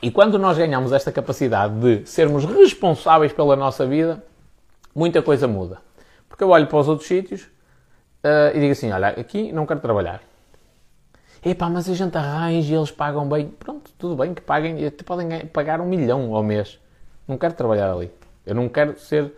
E 0.00 0.10
quando 0.10 0.38
nós 0.38 0.56
ganhamos 0.56 0.92
esta 0.92 1.10
capacidade 1.10 1.74
de 1.74 2.08
sermos 2.08 2.44
responsáveis 2.44 3.32
pela 3.32 3.56
nossa 3.56 3.84
vida, 3.84 4.24
muita 4.94 5.20
coisa 5.20 5.48
muda. 5.48 5.78
Porque 6.28 6.44
eu 6.44 6.48
olho 6.50 6.66
para 6.66 6.78
os 6.78 6.88
outros 6.88 7.08
sítios 7.08 7.42
uh, 7.42 8.54
e 8.54 8.60
digo 8.60 8.72
assim: 8.72 8.92
olha, 8.92 9.08
aqui 9.08 9.52
não 9.52 9.66
quero 9.66 9.80
trabalhar. 9.80 10.20
Epá, 11.44 11.68
mas 11.68 11.88
a 11.88 11.94
gente 11.94 12.16
arranja 12.16 12.72
e 12.72 12.76
eles 12.76 12.92
pagam 12.92 13.28
bem. 13.28 13.48
Pronto, 13.48 13.90
tudo 13.98 14.14
bem 14.14 14.32
que 14.32 14.40
paguem, 14.40 14.86
até 14.86 15.02
podem 15.02 15.44
pagar 15.46 15.80
um 15.80 15.86
milhão 15.86 16.32
ao 16.36 16.42
mês. 16.42 16.78
Não 17.26 17.36
quero 17.36 17.54
trabalhar 17.54 17.90
ali. 17.92 18.12
Eu 18.46 18.54
não 18.54 18.68
quero 18.68 18.96
ser 18.96 19.32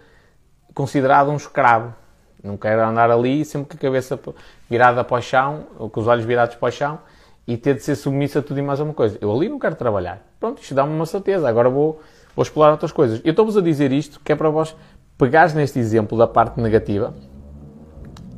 considerado 0.75 1.31
um 1.31 1.37
escravo. 1.37 1.95
Não 2.43 2.59
quero 2.59 2.83
andar 2.83 3.11
ali 3.11 3.43
sempre 3.43 3.71
com 3.71 3.77
a 3.77 3.81
cabeça 3.81 4.21
virada 4.69 5.03
para 5.03 5.17
o 5.17 5.23
chão, 5.23 5.67
ou 5.79 5.89
com 5.89 5.99
os 6.01 6.07
olhos 6.07 6.27
virados 6.27 6.57
para 6.57 6.69
o 6.69 6.71
chão, 6.71 6.99
e 7.47 7.57
ter 7.57 7.75
de 7.75 7.83
ser 7.83 7.95
submissa 7.95 8.41
a 8.41 8.43
tudo 8.43 8.61
e 8.61 8.63
mais 8.63 8.81
alguma 8.81 8.95
coisa. 8.95 9.17
Eu 9.19 9.33
ali 9.35 9.49
não 9.49 9.59
quero 9.59 9.75
trabalhar. 9.75 10.21
Pronto, 10.39 10.61
isto 10.61 10.75
dá-me 10.75 10.93
uma 10.93 11.07
certeza. 11.07 11.49
Agora 11.49 11.71
vou, 11.71 12.03
vou 12.37 12.43
explorar 12.43 12.73
outras 12.73 12.93
coisas. 12.93 13.23
Eu 13.25 13.31
estou-vos 13.31 13.57
a 13.57 13.63
dizer 13.63 13.93
isto 13.93 14.21
que 14.21 14.31
é 14.31 14.37
para 14.37 14.51
vós 14.51 14.77
pegares 15.17 15.55
neste 15.55 15.79
exemplo 15.79 16.19
da 16.19 16.27
parte 16.27 16.61
negativa 16.61 17.15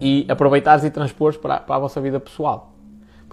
e 0.01 0.25
aproveitares 0.29 0.85
e 0.85 0.91
transpores 0.91 1.37
para, 1.37 1.59
para 1.59 1.75
a 1.75 1.79
vossa 1.81 2.01
vida 2.01 2.21
pessoal. 2.21 2.76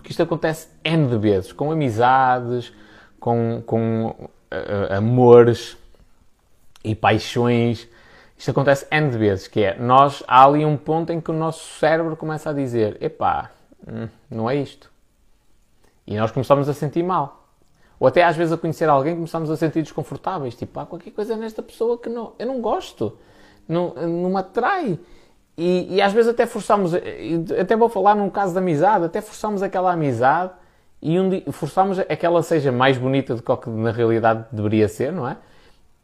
Porque 0.03 0.11
isto 0.11 0.21
acontece 0.21 0.67
N 0.83 1.07
de 1.07 1.17
vezes, 1.17 1.53
com 1.53 1.71
amizades, 1.71 2.73
com, 3.21 3.63
com 3.65 4.07
uh, 4.09 4.93
amores 4.97 5.77
e 6.83 6.93
paixões. 6.93 7.87
Isto 8.37 8.51
acontece 8.51 8.85
N 8.91 9.09
de 9.09 9.17
vezes, 9.17 9.47
que 9.47 9.63
é, 9.63 9.77
nós, 9.79 10.21
há 10.27 10.43
ali 10.43 10.65
um 10.65 10.75
ponto 10.75 11.13
em 11.13 11.21
que 11.21 11.31
o 11.31 11.33
nosso 11.33 11.79
cérebro 11.79 12.17
começa 12.17 12.49
a 12.49 12.53
dizer, 12.53 12.97
epá, 13.01 13.51
hum, 13.87 14.09
não 14.29 14.49
é 14.49 14.57
isto. 14.57 14.91
E 16.05 16.17
nós 16.17 16.31
começamos 16.31 16.67
a 16.67 16.73
sentir 16.73 17.01
mal. 17.01 17.47
Ou 17.97 18.05
até 18.05 18.25
às 18.25 18.35
vezes 18.35 18.51
a 18.51 18.57
conhecer 18.57 18.89
alguém 18.89 19.15
começamos 19.15 19.49
a 19.49 19.55
sentir 19.55 19.83
desconfortáveis. 19.83 20.53
Tipo, 20.53 20.81
há 20.81 20.85
qualquer 20.85 21.11
coisa 21.11 21.37
nesta 21.37 21.63
pessoa 21.63 21.97
que 21.97 22.09
não, 22.09 22.33
eu 22.37 22.45
não 22.45 22.59
gosto 22.59 23.17
não, 23.65 23.93
não 23.93 24.29
me 24.31 24.37
atrai. 24.37 24.99
E, 25.57 25.95
e, 25.95 26.01
às 26.01 26.11
vezes 26.11 26.31
até 26.31 26.45
forçamos, 26.45 26.93
até 27.59 27.75
vou 27.75 27.87
falar 27.87 28.15
num 28.15 28.29
caso 28.29 28.53
de 28.53 28.57
amizade, 28.57 29.05
até 29.05 29.21
forçamos 29.21 29.61
aquela 29.61 29.91
amizade 29.91 30.51
e 30.99 31.19
um 31.19 31.51
forçamos 31.51 31.99
a 31.99 32.03
que 32.03 32.25
ela 32.25 32.41
seja 32.41 32.71
mais 32.71 32.97
bonita 32.97 33.35
do 33.35 33.43
que 33.43 33.69
na 33.69 33.91
realidade 33.91 34.45
deveria 34.51 34.87
ser, 34.87 35.11
não 35.11 35.27
é? 35.27 35.37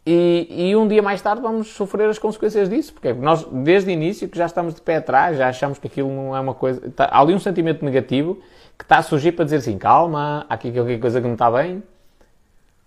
E, 0.06 0.70
e, 0.70 0.76
um 0.76 0.88
dia 0.88 1.02
mais 1.02 1.22
tarde 1.22 1.42
vamos 1.42 1.68
sofrer 1.70 2.10
as 2.10 2.18
consequências 2.18 2.70
disso, 2.70 2.94
porque 2.94 3.14
nós, 3.14 3.44
desde 3.46 3.90
o 3.90 3.94
início, 3.94 4.28
que 4.28 4.38
já 4.38 4.46
estamos 4.46 4.74
de 4.74 4.82
pé 4.82 4.98
atrás, 4.98 5.38
já 5.38 5.48
achamos 5.48 5.78
que 5.78 5.88
aquilo 5.88 6.10
não 6.10 6.36
é 6.36 6.40
uma 6.40 6.54
coisa. 6.54 6.88
Está, 6.88 7.06
há 7.06 7.20
ali 7.20 7.34
um 7.34 7.40
sentimento 7.40 7.86
negativo 7.86 8.40
que 8.78 8.84
está 8.84 8.98
a 8.98 9.04
surgir 9.04 9.34
para 9.34 9.46
dizer 9.46 9.58
assim: 9.58 9.78
calma, 9.78 10.46
há 10.50 10.54
aqui 10.54 10.72
qualquer 10.72 11.00
coisa 11.00 11.22
que 11.22 11.28
não 11.28 11.34
está 11.34 11.52
bem. 11.52 11.84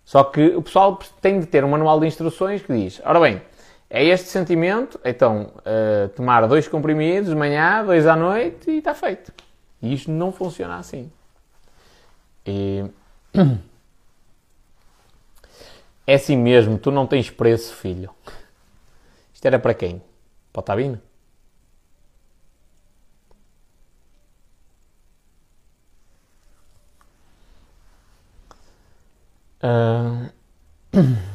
Só 0.04 0.24
que 0.24 0.48
o 0.48 0.62
pessoal 0.62 0.98
tem 1.20 1.38
de 1.38 1.46
ter 1.46 1.64
um 1.64 1.68
manual 1.68 2.00
de 2.00 2.06
instruções 2.06 2.62
que 2.62 2.72
diz: 2.72 3.00
ora 3.04 3.20
bem, 3.20 3.40
é 3.94 4.02
este 4.06 4.30
sentimento, 4.30 4.98
então 5.04 5.52
uh, 5.58 6.08
tomar 6.16 6.46
dois 6.46 6.66
comprimidos 6.66 7.28
de 7.28 7.36
manhã, 7.36 7.84
dois 7.84 8.06
à 8.06 8.16
noite 8.16 8.70
e 8.70 8.78
está 8.78 8.94
feito. 8.94 9.30
E 9.82 9.92
isto 9.92 10.10
não 10.10 10.32
funciona 10.32 10.78
assim. 10.78 11.12
E... 12.46 12.84
É 16.04 16.14
assim 16.14 16.36
mesmo, 16.36 16.78
tu 16.78 16.90
não 16.90 17.06
tens 17.06 17.30
preço, 17.30 17.76
filho. 17.76 18.10
Isto 19.32 19.46
era 19.46 19.56
para 19.56 19.72
quem? 19.72 20.02
Para 20.52 20.60
o 20.60 20.62
Tabino? 20.62 21.00
Uh... 29.62 30.28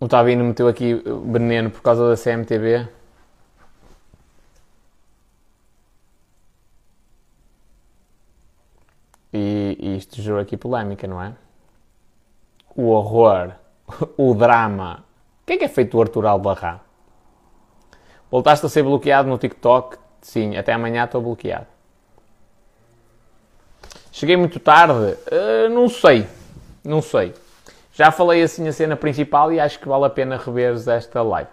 O 0.00 0.06
Tavino 0.06 0.44
meteu 0.44 0.68
aqui 0.68 0.94
veneno 1.26 1.70
por 1.70 1.82
causa 1.82 2.08
da 2.08 2.16
CMTV. 2.16 2.88
E, 9.32 9.76
e 9.78 9.96
isto 9.96 10.22
gerou 10.22 10.38
aqui 10.40 10.56
polémica, 10.56 11.06
não 11.06 11.20
é? 11.20 11.34
O 12.76 12.86
horror, 12.90 13.52
o 14.16 14.34
drama. 14.34 15.04
O 15.42 15.46
que 15.46 15.54
é 15.54 15.56
que 15.58 15.64
é 15.64 15.68
feito 15.68 15.96
o 15.96 16.00
Arthur 16.00 16.26
Albarrá? 16.26 16.80
Voltaste 18.30 18.66
a 18.66 18.68
ser 18.68 18.82
bloqueado 18.82 19.28
no 19.28 19.36
TikTok? 19.36 19.98
Sim, 20.20 20.56
até 20.56 20.72
amanhã 20.72 21.04
estou 21.04 21.20
bloqueado. 21.20 21.66
Cheguei 24.12 24.36
muito 24.36 24.60
tarde? 24.60 25.16
Uh, 25.32 25.68
não 25.70 25.88
sei. 25.88 26.26
Não 26.84 27.02
sei. 27.02 27.34
Já 27.98 28.12
falei 28.12 28.44
assim 28.44 28.68
a 28.68 28.72
cena 28.72 28.94
principal 28.94 29.52
e 29.52 29.58
acho 29.58 29.80
que 29.80 29.88
vale 29.88 30.04
a 30.04 30.08
pena 30.08 30.36
reveres 30.36 30.86
esta 30.86 31.20
live, 31.20 31.50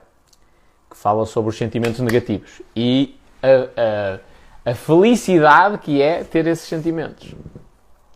que 0.88 0.96
fala 0.96 1.26
sobre 1.26 1.50
os 1.50 1.58
sentimentos 1.58 2.00
negativos 2.02 2.62
e 2.76 3.20
a, 3.42 4.20
a, 4.68 4.70
a 4.70 4.76
felicidade 4.76 5.80
que 5.80 6.04
é 6.04 6.24
ter 6.24 6.46
esses 6.46 6.68
sentimentos. 6.68 7.34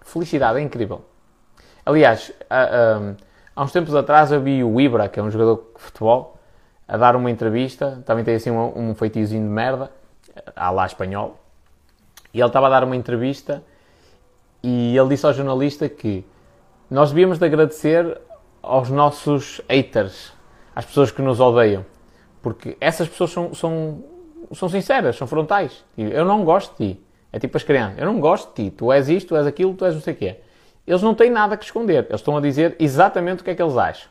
Felicidade 0.03 0.59
é 0.59 0.61
incrível. 0.61 1.03
Aliás, 1.83 2.31
há, 2.47 3.15
há 3.55 3.63
uns 3.63 3.71
tempos 3.71 3.95
atrás 3.95 4.31
eu 4.31 4.39
vi 4.39 4.63
o 4.63 4.79
Ibra, 4.79 5.09
que 5.09 5.19
é 5.19 5.23
um 5.23 5.31
jogador 5.31 5.71
de 5.75 5.81
futebol, 5.81 6.37
a 6.87 6.97
dar 6.97 7.15
uma 7.15 7.31
entrevista, 7.31 8.03
também 8.05 8.23
tem 8.23 8.35
assim 8.35 8.51
um, 8.51 8.91
um 8.91 8.93
feitiozinho 8.93 9.41
de 9.41 9.49
merda, 9.49 9.91
à 10.55 10.69
lá 10.69 10.85
espanhol, 10.85 11.39
e 12.31 12.39
ele 12.39 12.45
estava 12.47 12.67
a 12.67 12.69
dar 12.69 12.83
uma 12.83 12.95
entrevista 12.95 13.63
e 14.61 14.95
ele 14.95 15.09
disse 15.09 15.25
ao 15.25 15.33
jornalista 15.33 15.89
que 15.89 16.23
nós 16.89 17.09
devíamos 17.09 17.37
de 17.37 17.45
agradecer 17.45 18.19
aos 18.61 18.89
nossos 18.89 19.61
haters, 19.69 20.33
às 20.75 20.85
pessoas 20.85 21.11
que 21.11 21.21
nos 21.21 21.39
odeiam, 21.39 21.85
porque 22.41 22.77
essas 22.79 23.07
pessoas 23.07 23.31
são, 23.31 23.53
são, 23.53 24.03
são 24.53 24.69
sinceras, 24.69 25.15
são 25.15 25.27
frontais. 25.27 25.83
Eu 25.97 26.25
não 26.25 26.43
gosto 26.43 26.71
de 26.77 26.93
ti. 26.93 27.01
É 27.31 27.37
tipo 27.37 27.57
as 27.57 27.63
crianças. 27.63 27.99
Eu 27.99 28.05
não 28.05 28.19
gosto 28.19 28.49
de 28.49 28.69
ti. 28.69 28.75
Tu 28.75 28.91
és 28.91 29.07
isto, 29.09 29.29
tu 29.29 29.35
és 29.35 29.45
aquilo, 29.45 29.73
tu 29.73 29.85
és 29.85 29.93
não 29.93 30.01
sei 30.01 30.13
o 30.13 30.17
quê. 30.17 30.37
Eles 30.87 31.01
não 31.03 31.13
têm 31.13 31.29
nada 31.29 31.55
que 31.55 31.65
esconder. 31.65 32.05
Eles 32.09 32.21
estão 32.21 32.35
a 32.35 32.41
dizer 32.41 32.75
exatamente 32.79 33.41
o 33.41 33.43
que 33.43 33.51
é 33.51 33.55
que 33.55 33.61
eles 33.61 33.77
acham. 33.77 34.09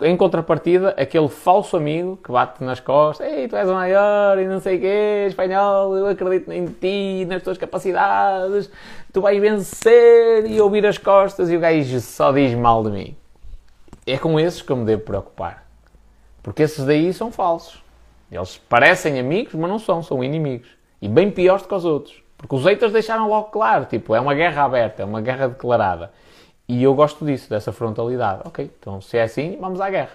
Em 0.00 0.16
contrapartida, 0.16 0.94
aquele 0.96 1.28
falso 1.28 1.76
amigo 1.76 2.16
que 2.16 2.32
bate 2.32 2.62
nas 2.64 2.80
costas, 2.80 3.26
ei, 3.26 3.46
tu 3.46 3.56
és 3.56 3.68
o 3.68 3.74
maior 3.74 4.38
e 4.38 4.46
não 4.46 4.60
sei 4.60 4.76
o 4.78 4.80
quê, 4.80 5.26
espanhol, 5.28 5.96
eu 5.96 6.06
acredito 6.06 6.50
em 6.50 6.66
ti, 6.66 7.24
nas 7.26 7.42
tuas 7.42 7.58
capacidades, 7.58 8.70
tu 9.12 9.20
vais 9.20 9.40
vencer 9.40 10.46
e 10.46 10.60
ouvir 10.60 10.86
as 10.86 10.98
costas 10.98 11.50
e 11.50 11.56
o 11.56 11.60
gajo 11.60 12.00
só 12.00 12.32
diz 12.32 12.54
mal 12.54 12.82
de 12.82 12.90
mim. 12.90 13.16
É 14.06 14.18
com 14.18 14.40
esses 14.40 14.62
que 14.62 14.72
eu 14.72 14.76
me 14.76 14.84
devo 14.84 15.02
preocupar. 15.02 15.64
Porque 16.42 16.62
esses 16.62 16.84
daí 16.84 17.12
são 17.12 17.30
falsos. 17.30 17.82
Eles 18.30 18.56
parecem 18.56 19.20
amigos, 19.20 19.54
mas 19.54 19.70
não 19.70 19.78
são, 19.78 20.02
são 20.02 20.24
inimigos. 20.24 20.68
E 21.00 21.08
bem 21.08 21.30
piores 21.30 21.62
do 21.62 21.68
que 21.68 21.74
os 21.74 21.84
outros. 21.84 22.22
Porque 22.36 22.56
os 22.56 22.64
haters 22.64 22.92
deixaram 22.92 23.28
logo 23.28 23.50
claro, 23.50 23.84
tipo, 23.84 24.16
é 24.16 24.20
uma 24.20 24.34
guerra 24.34 24.64
aberta, 24.64 25.02
é 25.02 25.04
uma 25.04 25.20
guerra 25.20 25.48
declarada. 25.48 26.10
E 26.72 26.82
eu 26.82 26.94
gosto 26.94 27.22
disso, 27.22 27.50
dessa 27.50 27.70
frontalidade. 27.70 28.40
Ok, 28.46 28.70
então 28.80 28.98
se 28.98 29.18
é 29.18 29.24
assim, 29.24 29.58
vamos 29.60 29.78
à 29.78 29.90
guerra. 29.90 30.12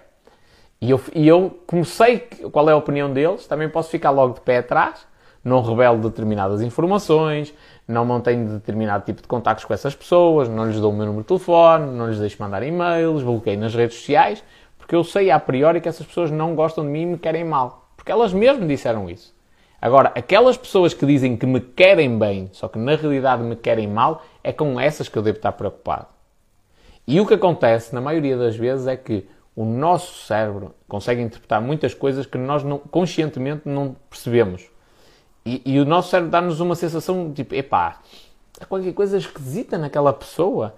E 0.81 0.89
eu, 0.89 0.99
e 1.13 1.27
eu 1.27 1.59
como 1.67 1.85
sei 1.85 2.27
qual 2.51 2.67
é 2.67 2.73
a 2.73 2.75
opinião 2.75 3.13
deles, 3.13 3.45
também 3.45 3.69
posso 3.69 3.91
ficar 3.91 4.09
logo 4.09 4.33
de 4.33 4.41
pé 4.41 4.57
atrás, 4.57 5.05
não 5.43 5.61
revelo 5.61 5.99
determinadas 5.99 6.63
informações, 6.63 7.53
não 7.87 8.03
mantenho 8.03 8.53
determinado 8.53 9.05
tipo 9.05 9.21
de 9.21 9.27
contactos 9.27 9.65
com 9.65 9.73
essas 9.75 9.95
pessoas, 9.95 10.49
não 10.49 10.65
lhes 10.65 10.81
dou 10.81 10.91
o 10.91 10.95
meu 10.95 11.05
número 11.05 11.21
de 11.21 11.27
telefone, 11.27 11.95
não 11.95 12.07
lhes 12.07 12.17
deixo 12.17 12.41
mandar 12.41 12.63
e-mails, 12.63 13.21
bloqueio 13.21 13.59
nas 13.59 13.75
redes 13.75 13.95
sociais, 13.95 14.43
porque 14.79 14.95
eu 14.95 15.03
sei 15.03 15.29
a 15.29 15.39
priori 15.39 15.79
que 15.79 15.87
essas 15.87 16.07
pessoas 16.07 16.31
não 16.31 16.55
gostam 16.55 16.83
de 16.83 16.89
mim 16.89 17.03
e 17.03 17.05
me 17.05 17.17
querem 17.19 17.43
mal. 17.43 17.91
Porque 17.95 18.11
elas 18.11 18.33
mesmo 18.33 18.67
disseram 18.67 19.07
isso. 19.07 19.31
Agora, 19.79 20.11
aquelas 20.15 20.57
pessoas 20.57 20.91
que 20.91 21.05
dizem 21.05 21.37
que 21.37 21.45
me 21.45 21.59
querem 21.59 22.17
bem, 22.17 22.49
só 22.51 22.67
que 22.67 22.79
na 22.79 22.95
realidade 22.95 23.43
me 23.43 23.55
querem 23.55 23.87
mal, 23.87 24.23
é 24.43 24.51
com 24.51 24.79
essas 24.79 25.07
que 25.07 25.19
eu 25.19 25.21
devo 25.21 25.37
estar 25.37 25.51
preocupado. 25.51 26.16
E 27.07 27.21
o 27.21 27.25
que 27.25 27.33
acontece, 27.33 27.95
na 27.95 28.01
maioria 28.01 28.37
das 28.37 28.55
vezes, 28.55 28.85
é 28.85 28.97
que 28.97 29.25
o 29.55 29.63
nosso 29.63 30.25
cérebro 30.25 30.75
consegue 30.87 31.21
interpretar 31.21 31.61
muitas 31.61 31.93
coisas 31.93 32.25
que 32.25 32.37
nós 32.37 32.63
não, 32.63 32.77
conscientemente 32.77 33.61
não 33.65 33.95
percebemos. 34.09 34.69
E, 35.45 35.61
e 35.65 35.79
o 35.79 35.85
nosso 35.85 36.09
cérebro 36.09 36.29
dá-nos 36.29 36.59
uma 36.59 36.75
sensação 36.75 37.31
tipo, 37.33 37.55
epá, 37.55 38.01
há 38.59 38.65
qualquer 38.65 38.93
coisa 38.93 39.17
esquisita 39.17 39.77
naquela 39.77 40.11
pessoa. 40.11 40.75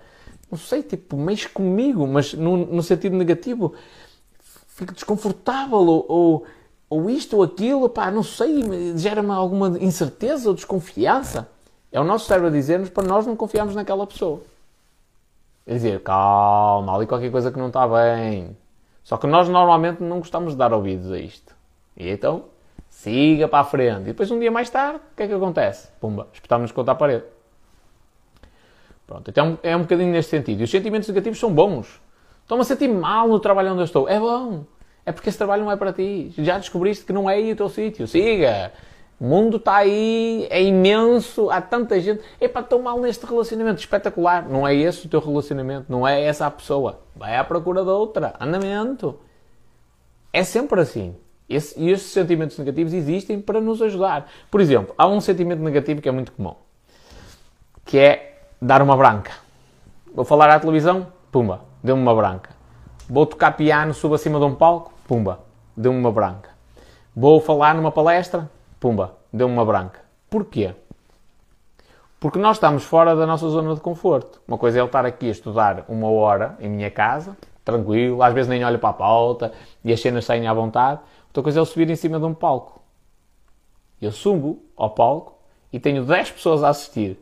Não 0.52 0.58
sei, 0.58 0.84
tipo, 0.84 1.18
mexe 1.18 1.50
comigo, 1.50 2.06
mas 2.08 2.34
no, 2.34 2.58
no 2.58 2.84
sentido 2.84 3.16
negativo. 3.16 3.74
Fico 4.68 4.94
desconfortável 4.94 5.80
ou, 5.80 6.06
ou 6.08 6.46
ou 6.90 7.10
isto 7.10 7.38
ou 7.38 7.44
aquilo, 7.44 7.88
pá, 7.88 8.10
não 8.10 8.24
sei, 8.24 8.98
gera-me 8.98 9.30
alguma 9.30 9.78
incerteza 9.80 10.50
ou 10.50 10.56
desconfiança. 10.56 11.48
É 11.92 12.00
o 12.00 12.04
nosso 12.04 12.26
cérebro 12.26 12.50
a 12.50 12.52
dizer-nos 12.52 12.90
para 12.90 13.08
nós 13.08 13.28
não 13.28 13.36
confiarmos 13.36 13.76
naquela 13.76 14.08
pessoa. 14.08 14.42
É 15.70 15.74
dizer, 15.74 16.02
calma, 16.02 16.96
ali 16.96 17.06
qualquer 17.06 17.30
coisa 17.30 17.52
que 17.52 17.60
não 17.60 17.68
está 17.68 17.88
bem. 17.88 18.58
Só 19.04 19.18
que 19.18 19.28
nós 19.28 19.48
normalmente 19.48 20.02
não 20.02 20.18
gostamos 20.18 20.54
de 20.54 20.58
dar 20.58 20.74
ouvidos 20.74 21.12
a 21.12 21.20
isto. 21.20 21.56
E 21.96 22.10
então, 22.10 22.46
siga 22.90 23.48
para 23.48 23.60
a 23.60 23.64
frente. 23.64 24.02
E 24.02 24.06
depois, 24.06 24.32
um 24.32 24.40
dia 24.40 24.50
mais 24.50 24.68
tarde, 24.72 24.98
o 24.98 25.16
que 25.16 25.22
é 25.22 25.28
que 25.28 25.34
acontece? 25.34 25.92
Pumba, 26.02 26.28
espetamos 26.34 26.72
contra 26.72 26.94
a 26.94 26.96
parede. 26.96 27.26
Pronto, 29.06 29.30
então 29.30 29.60
é 29.62 29.78
um 29.78 29.82
bocadinho 29.82 30.12
neste 30.12 30.32
sentido. 30.32 30.62
E 30.62 30.64
os 30.64 30.72
sentimentos 30.72 31.08
negativos 31.08 31.38
são 31.38 31.54
bons. 31.54 32.02
Estou-me 32.42 32.64
a 32.64 32.66
sentir 32.66 32.88
mal 32.88 33.28
no 33.28 33.40
trabalho 33.40 33.72
onde 33.74 33.82
eu 33.82 33.86
estou. 33.86 34.10
É 34.10 34.20
bom 34.20 34.66
é 35.06 35.12
porque 35.12 35.30
esse 35.30 35.38
trabalho 35.38 35.64
não 35.64 35.72
é 35.72 35.76
para 35.76 35.94
ti. 35.94 36.32
Já 36.38 36.58
descobriste 36.58 37.06
que 37.06 37.14
não 37.14 37.30
é 37.30 37.36
aí 37.36 37.52
o 37.52 37.56
teu 37.56 37.70
sítio. 37.70 38.08
Siga! 38.08 38.72
O 39.20 39.26
mundo 39.26 39.58
está 39.58 39.76
aí, 39.76 40.48
é 40.50 40.64
imenso, 40.64 41.50
há 41.50 41.60
tanta 41.60 42.00
gente. 42.00 42.22
Epá, 42.40 42.62
estou 42.62 42.82
mal 42.82 43.00
neste 43.00 43.26
relacionamento, 43.26 43.80
espetacular. 43.80 44.48
Não 44.48 44.66
é 44.66 44.74
esse 44.74 45.06
o 45.06 45.10
teu 45.10 45.20
relacionamento, 45.20 45.86
não 45.90 46.08
é 46.08 46.24
essa 46.24 46.46
a 46.46 46.52
pessoa. 46.52 47.02
Vai 47.16 47.36
à 47.36 47.44
procura 47.44 47.84
de 47.84 47.90
outra. 47.90 48.34
Andamento. 48.40 49.20
É 50.32 50.44
sempre 50.44 50.80
assim. 50.80 51.16
Esse, 51.50 51.78
e 51.82 51.90
esses 51.90 52.12
sentimentos 52.12 52.58
negativos 52.58 52.94
existem 52.94 53.42
para 53.42 53.60
nos 53.60 53.82
ajudar. 53.82 54.30
Por 54.52 54.62
exemplo, 54.62 54.94
há 54.98 55.08
um 55.08 55.20
sentimento 55.20 55.62
negativo 55.64 56.00
que 56.00 56.08
é 56.08 56.12
muito 56.12 56.32
comum, 56.32 56.54
que 57.84 57.98
é 57.98 58.40
dar 58.62 58.82
uma 58.84 58.96
branca. 58.96 59.32
Vou 60.14 60.24
falar 60.24 60.50
à 60.52 60.60
televisão, 60.60 61.08
pumba, 61.32 61.62
deu-me 61.84 62.02
uma 62.02 62.14
branca. 62.16 62.52
Vou 63.10 63.26
tocar 63.26 63.54
piano, 63.54 63.94
subo 63.96 64.14
acima 64.14 64.38
de 64.38 64.46
um 64.46 64.54
palco, 64.54 64.94
pumba, 65.08 65.40
deu-me 65.76 66.00
uma 66.00 66.12
branca. 66.12 66.52
Vou 67.16 67.42
falar 67.42 67.74
numa 67.74 67.92
palestra, 67.92 68.50
pumba, 68.80 69.18
deu-me 69.32 69.54
uma 69.54 69.66
branca. 69.66 70.02
Porquê? 70.30 70.74
Porque 72.20 72.38
nós 72.38 72.58
estamos 72.58 72.84
fora 72.84 73.16
da 73.16 73.26
nossa 73.26 73.48
zona 73.50 73.74
de 73.74 73.82
conforto. 73.82 74.42
Uma 74.48 74.58
coisa 74.58 74.80
é 74.80 74.82
eu 74.82 74.86
estar 74.86 75.06
aqui 75.06 75.28
a 75.28 75.32
estudar 75.32 75.86
uma 75.88 76.10
hora 76.10 76.58
em 76.60 76.70
minha 76.70 76.92
casa, 76.92 77.38
tranquilo, 77.64 78.22
às 78.22 78.34
vezes 78.34 78.50
nem 78.50 78.64
olho 78.64 78.80
para 78.80 78.90
a 78.90 78.94
pauta 78.94 79.54
e 79.84 79.94
as 79.94 80.02
cenas 80.02 80.26
saem 80.26 80.48
à 80.48 80.54
vontade. 80.54 81.00
Outra 81.28 81.44
coisa 81.44 81.60
é 81.60 81.62
eu 81.62 81.66
subir 81.66 81.90
em 81.90 81.96
cima 81.96 82.20
de 82.20 82.26
um 82.26 82.34
palco. 82.34 82.82
Eu 84.02 84.12
subo 84.12 84.62
ao 84.76 84.90
palco 84.90 85.40
e 85.72 85.80
tenho 85.80 86.04
10 86.04 86.32
pessoas 86.32 86.64
a 86.64 86.70
assistir. 86.70 87.18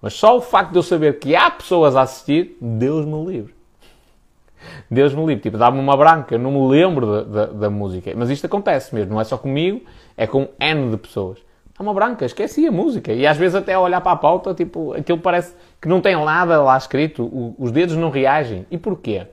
Mas 0.00 0.14
só 0.14 0.36
o 0.36 0.40
facto 0.40 0.70
de 0.70 0.78
eu 0.78 0.82
saber 0.82 1.18
que 1.18 1.34
há 1.34 1.50
pessoas 1.50 1.96
a 1.96 2.02
assistir, 2.02 2.56
Deus 2.60 3.04
me 3.04 3.24
livre. 3.26 3.54
Deus 4.90 5.14
me 5.14 5.24
livre, 5.26 5.42
tipo, 5.42 5.58
dá-me 5.58 5.78
uma 5.78 5.96
branca, 5.96 6.34
eu 6.34 6.38
não 6.38 6.50
me 6.50 6.68
lembro 6.68 7.06
da, 7.06 7.22
da, 7.22 7.46
da, 7.52 7.70
música. 7.70 8.12
Mas 8.16 8.30
isto 8.30 8.46
acontece 8.46 8.94
mesmo, 8.94 9.12
não 9.12 9.20
é 9.20 9.24
só 9.24 9.36
comigo, 9.36 9.82
é 10.18 10.26
com 10.26 10.48
N 10.58 10.90
de 10.90 10.96
pessoas. 10.96 11.38
Dá 11.78 11.82
uma 11.84 11.94
branca, 11.94 12.26
esqueci 12.26 12.66
a 12.66 12.72
música. 12.72 13.12
E 13.12 13.24
às 13.24 13.36
vezes 13.36 13.54
até 13.54 13.74
a 13.74 13.80
olhar 13.80 14.00
para 14.00 14.12
a 14.12 14.16
pauta, 14.16 14.52
tipo, 14.52 14.92
aquilo 14.92 15.18
parece 15.18 15.54
que 15.80 15.86
não 15.86 16.00
tem 16.00 16.16
nada 16.16 16.60
lá 16.60 16.76
escrito, 16.76 17.22
o, 17.22 17.54
os 17.56 17.70
dedos 17.70 17.94
não 17.94 18.10
reagem. 18.10 18.66
E 18.68 18.76
porquê? 18.76 19.28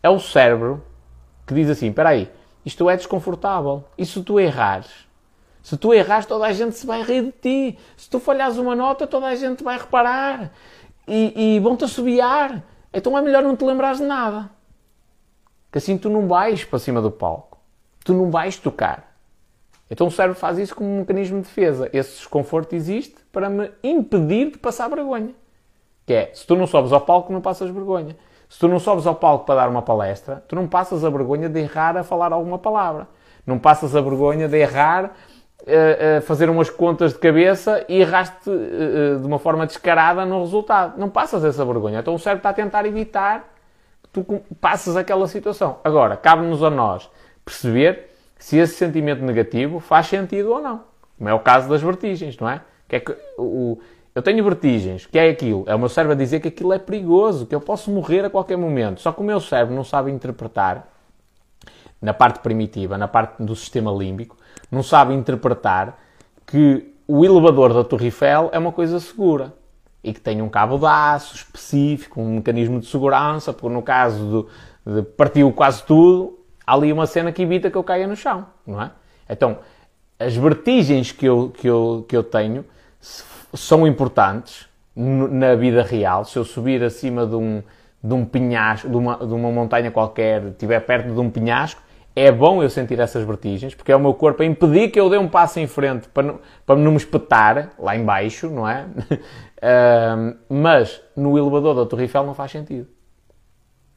É 0.00 0.08
o 0.08 0.20
cérebro 0.20 0.82
que 1.44 1.52
diz 1.52 1.68
assim, 1.68 1.88
espera 1.88 2.10
aí, 2.10 2.30
isto 2.64 2.88
é 2.88 2.96
desconfortável. 2.96 3.84
E 3.98 4.06
se 4.06 4.22
tu 4.22 4.38
errares? 4.38 5.08
Se 5.60 5.76
tu 5.76 5.92
errares, 5.92 6.24
toda 6.24 6.46
a 6.46 6.52
gente 6.52 6.76
se 6.76 6.86
vai 6.86 7.02
rir 7.02 7.24
de 7.24 7.32
ti. 7.32 7.78
Se 7.96 8.08
tu 8.08 8.20
falhares 8.20 8.56
uma 8.58 8.76
nota, 8.76 9.06
toda 9.06 9.26
a 9.26 9.34
gente 9.34 9.64
vai 9.64 9.76
reparar. 9.76 10.52
E, 11.06 11.56
e 11.56 11.60
vão-te 11.60 11.84
assobiar. 11.84 12.62
Então 12.92 13.18
é 13.18 13.22
melhor 13.22 13.42
não 13.42 13.56
te 13.56 13.64
lembrares 13.64 13.98
de 13.98 14.04
nada. 14.04 14.50
Que 15.72 15.78
assim 15.78 15.98
tu 15.98 16.08
não 16.08 16.28
vais 16.28 16.64
para 16.64 16.78
cima 16.78 17.02
do 17.02 17.10
palco. 17.10 17.58
Tu 18.04 18.12
não 18.12 18.30
vais 18.30 18.56
tocar. 18.56 19.11
Então 19.92 20.06
o 20.06 20.10
cérebro 20.10 20.38
faz 20.38 20.58
isso 20.58 20.74
como 20.74 20.88
um 20.88 21.00
mecanismo 21.00 21.42
de 21.42 21.46
defesa. 21.46 21.90
Esse 21.92 22.16
desconforto 22.16 22.72
existe 22.72 23.14
para 23.30 23.50
me 23.50 23.70
impedir 23.84 24.52
de 24.52 24.56
passar 24.56 24.88
vergonha. 24.88 25.34
Que 26.06 26.14
é, 26.14 26.30
se 26.32 26.46
tu 26.46 26.56
não 26.56 26.66
sobes 26.66 26.92
ao 26.92 27.02
palco, 27.02 27.30
não 27.30 27.42
passas 27.42 27.68
vergonha. 27.68 28.16
Se 28.48 28.58
tu 28.58 28.68
não 28.68 28.78
sobes 28.78 29.06
ao 29.06 29.14
palco 29.14 29.44
para 29.44 29.56
dar 29.56 29.68
uma 29.68 29.82
palestra, 29.82 30.42
tu 30.48 30.56
não 30.56 30.66
passas 30.66 31.04
a 31.04 31.10
vergonha 31.10 31.46
de 31.46 31.60
errar 31.60 31.94
a 31.98 32.02
falar 32.02 32.32
alguma 32.32 32.58
palavra. 32.58 33.06
Não 33.46 33.58
passas 33.58 33.94
a 33.94 34.00
vergonha 34.00 34.48
de 34.48 34.56
errar 34.56 35.12
a, 35.66 36.16
a 36.16 36.20
fazer 36.22 36.48
umas 36.48 36.70
contas 36.70 37.12
de 37.12 37.18
cabeça 37.18 37.84
e 37.86 38.00
erraste 38.00 38.48
de 38.48 39.26
uma 39.26 39.38
forma 39.38 39.66
descarada 39.66 40.24
no 40.24 40.40
resultado. 40.40 40.98
Não 40.98 41.10
passas 41.10 41.44
essa 41.44 41.66
vergonha. 41.66 42.00
Então 42.00 42.14
o 42.14 42.18
cérebro 42.18 42.38
está 42.38 42.48
a 42.48 42.54
tentar 42.54 42.86
evitar 42.86 43.44
que 44.02 44.08
tu 44.08 44.42
passes 44.58 44.96
aquela 44.96 45.28
situação. 45.28 45.80
Agora, 45.84 46.16
cabe-nos 46.16 46.62
a 46.62 46.70
nós 46.70 47.10
perceber 47.44 48.11
se 48.42 48.56
esse 48.56 48.74
sentimento 48.74 49.22
negativo 49.22 49.78
faz 49.78 50.08
sentido 50.08 50.50
ou 50.50 50.60
não. 50.60 50.82
Como 51.16 51.30
é 51.30 51.32
o 51.32 51.38
caso 51.38 51.68
das 51.68 51.80
vertigens, 51.80 52.36
não 52.38 52.50
é? 52.50 52.60
Que 52.88 52.96
é 52.96 53.00
que 53.00 53.16
o, 53.38 53.78
eu 54.12 54.20
tenho 54.20 54.42
vertigens, 54.42 55.06
que 55.06 55.16
é 55.16 55.28
aquilo? 55.28 55.62
É 55.68 55.76
o 55.76 55.78
meu 55.78 55.88
cérebro 55.88 56.14
a 56.14 56.18
dizer 56.18 56.40
que 56.40 56.48
aquilo 56.48 56.72
é 56.72 56.78
perigoso, 56.80 57.46
que 57.46 57.54
eu 57.54 57.60
posso 57.60 57.88
morrer 57.88 58.24
a 58.24 58.30
qualquer 58.30 58.58
momento. 58.58 59.00
Só 59.00 59.12
que 59.12 59.20
o 59.20 59.22
meu 59.22 59.38
cérebro 59.38 59.76
não 59.76 59.84
sabe 59.84 60.10
interpretar, 60.10 60.88
na 62.00 62.12
parte 62.12 62.40
primitiva, 62.40 62.98
na 62.98 63.06
parte 63.06 63.40
do 63.40 63.54
sistema 63.54 63.92
límbico, 63.92 64.36
não 64.68 64.82
sabe 64.82 65.14
interpretar 65.14 65.96
que 66.44 66.92
o 67.06 67.24
elevador 67.24 67.72
da 67.72 67.84
Torre 67.84 68.06
Eiffel 68.06 68.50
é 68.52 68.58
uma 68.58 68.72
coisa 68.72 68.98
segura 68.98 69.54
e 70.02 70.12
que 70.12 70.20
tem 70.20 70.42
um 70.42 70.48
cabo 70.48 70.78
de 70.78 70.86
aço 70.86 71.36
específico, 71.36 72.20
um 72.20 72.34
mecanismo 72.34 72.80
de 72.80 72.86
segurança, 72.86 73.52
porque 73.52 73.72
no 73.72 73.82
caso 73.82 74.48
de, 74.84 74.94
de 74.94 75.02
partiu 75.02 75.52
quase 75.52 75.84
tudo, 75.84 76.41
há 76.66 76.74
ali 76.74 76.92
uma 76.92 77.06
cena 77.06 77.32
que 77.32 77.42
evita 77.42 77.70
que 77.70 77.76
eu 77.76 77.84
caia 77.84 78.06
no 78.06 78.16
chão, 78.16 78.46
não 78.66 78.80
é? 78.82 78.90
Então, 79.28 79.58
as 80.18 80.36
vertigens 80.36 81.12
que 81.12 81.26
eu, 81.26 81.50
que 81.50 81.68
eu, 81.68 82.04
que 82.08 82.16
eu 82.16 82.22
tenho 82.22 82.64
são 83.54 83.86
importantes 83.86 84.68
na 84.94 85.54
vida 85.54 85.82
real. 85.82 86.24
Se 86.24 86.38
eu 86.38 86.44
subir 86.44 86.82
acima 86.82 87.26
de 87.26 87.34
um, 87.34 87.62
de 88.02 88.14
um 88.14 88.24
penhasco, 88.24 88.88
de 88.88 88.96
uma, 88.96 89.16
de 89.16 89.32
uma 89.32 89.50
montanha 89.50 89.90
qualquer, 89.90 90.44
estiver 90.44 90.80
perto 90.80 91.12
de 91.12 91.20
um 91.20 91.30
penhasco, 91.30 91.82
é 92.14 92.30
bom 92.30 92.62
eu 92.62 92.68
sentir 92.68 93.00
essas 93.00 93.24
vertigens, 93.24 93.74
porque 93.74 93.90
é 93.90 93.96
o 93.96 94.00
meu 94.00 94.12
corpo 94.12 94.42
a 94.42 94.46
impedir 94.46 94.90
que 94.90 95.00
eu 95.00 95.08
dê 95.08 95.16
um 95.16 95.28
passo 95.28 95.58
em 95.58 95.66
frente 95.66 96.08
para 96.08 96.22
não, 96.22 96.40
para 96.66 96.76
não 96.76 96.90
me 96.90 96.96
espetar 96.98 97.70
lá 97.78 97.96
embaixo, 97.96 98.50
não 98.50 98.68
é? 98.68 98.84
uh, 99.62 100.36
mas 100.48 101.00
no 101.16 101.38
elevador 101.38 101.74
da 101.74 101.86
Torre 101.86 102.02
Eiffel 102.02 102.24
não 102.24 102.34
faz 102.34 102.50
sentido. 102.50 102.86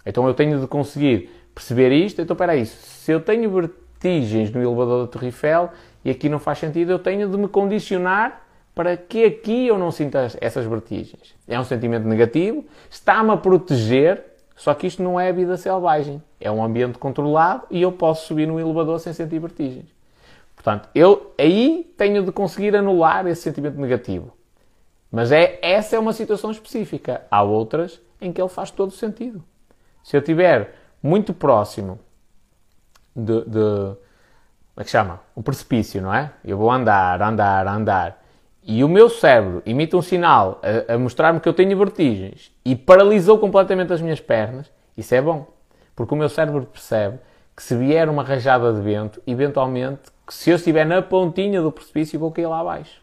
Então 0.06 0.25
eu 0.28 0.34
tenho 0.34 0.62
de 0.62 0.67
conseguir 0.67 1.30
perceber 1.56 1.91
isto. 1.91 2.22
Então, 2.22 2.36
espera 2.36 2.52
aí, 2.52 2.65
se 2.68 3.12
eu 3.12 3.20
tenho 3.20 3.50
vertigens 3.50 4.52
no 4.52 4.62
elevador 4.62 5.06
da 5.06 5.12
Torre 5.12 5.28
Eiffel 5.28 5.72
e 6.04 6.12
aqui 6.12 6.30
não 6.30 6.38
faz 6.38 6.60
sentido, 6.60 6.91
eu 6.91 7.00
tenho 7.00 7.28
de 7.28 7.38
me 7.38 7.48
condicionar 7.48 8.46
para 8.76 8.96
que 8.96 9.24
aqui 9.24 9.65
eu 9.65 9.80
não 9.80 9.89
sinta 9.89 10.28
essas 10.39 10.65
vertigens. 10.65 11.34
É 11.48 11.60
um 11.60 11.63
sentimento 11.63 12.06
negativo, 12.06 12.63
está-me 12.91 13.32
a 13.32 13.38
proteger 13.38 14.36
só 14.56 14.74
que 14.74 14.88
isto 14.88 15.04
não 15.04 15.20
é 15.20 15.30
a 15.30 15.34
vida 15.34 15.58
selvagem. 15.58 16.24
É 16.39 16.49
um 16.49 16.64
ambiente 16.64 16.97
controlado 16.97 17.66
e 17.70 17.82
eu 17.82 17.91
posso 17.91 18.28
subir 18.28 18.47
no 18.47 18.60
elevador 18.60 18.99
sem 18.99 19.12
sentir 19.12 19.39
vertigens. 19.39 19.86
Portanto, 20.56 20.89
eu 20.95 21.34
aí 21.38 21.93
tenho 21.97 22.24
de 22.24 22.32
conseguir 22.32 22.76
anular 22.76 23.28
esse 23.28 23.41
sentimento 23.41 23.80
negativo. 23.80 24.34
Mas 25.12 25.32
é, 25.32 25.60
essa 25.62 25.95
é 25.95 25.99
uma 25.99 26.14
situação 26.14 26.51
específica. 26.51 27.24
Há 27.30 27.43
outras 27.43 28.01
em 28.20 28.32
que 28.32 28.41
ele 28.41 28.49
faz 28.49 28.72
todo 28.72 28.91
sentido. 28.91 29.43
Se 30.03 30.16
eu 30.16 30.22
estiver 30.22 30.74
muito 31.06 31.34
próximo 31.34 31.99
de, 33.16 33.41
de. 33.45 33.95
Como 34.74 34.82
é 34.82 34.84
que 34.84 34.89
chama? 34.89 35.22
Um 35.36 35.41
precipício, 35.41 36.01
não 36.01 36.14
é? 36.14 36.32
Eu 36.43 36.58
vou 36.58 36.70
andar, 36.70 37.22
andar, 37.22 37.68
andar 37.68 38.26
e 38.68 38.84
o 38.84 38.89
meu 38.89 39.10
cérebro 39.10 39.62
emite 39.64 39.95
um 39.95 40.01
sinal 40.01 40.60
a, 40.89 40.95
a 40.95 40.97
mostrar-me 40.97 41.39
que 41.39 41.47
eu 41.47 41.53
tenho 41.53 41.78
vertigens 41.78 42.51
e 42.66 42.76
paralisou 42.76 43.38
completamente 43.38 43.93
as 43.93 44.01
minhas 44.01 44.20
pernas, 44.20 44.72
isso 44.97 45.14
é 45.14 45.22
bom. 45.22 45.45
Porque 45.95 46.16
o 46.16 46.18
meu 46.18 46.28
cérebro 46.28 46.66
percebe 46.66 47.20
que 47.56 47.62
se 47.62 47.76
vier 47.76 48.10
uma 48.10 48.24
rajada 48.24 48.74
de 48.74 48.82
vento, 48.82 49.22
eventualmente, 49.28 50.01
se 50.28 50.49
eu 50.49 50.56
estiver 50.56 50.84
na 50.84 50.99
pontinha 50.99 51.62
do 51.62 51.72
precipício, 51.72 52.20
vou 52.20 52.32
cair 52.32 52.47
lá 52.47 52.60
abaixo. 52.60 52.99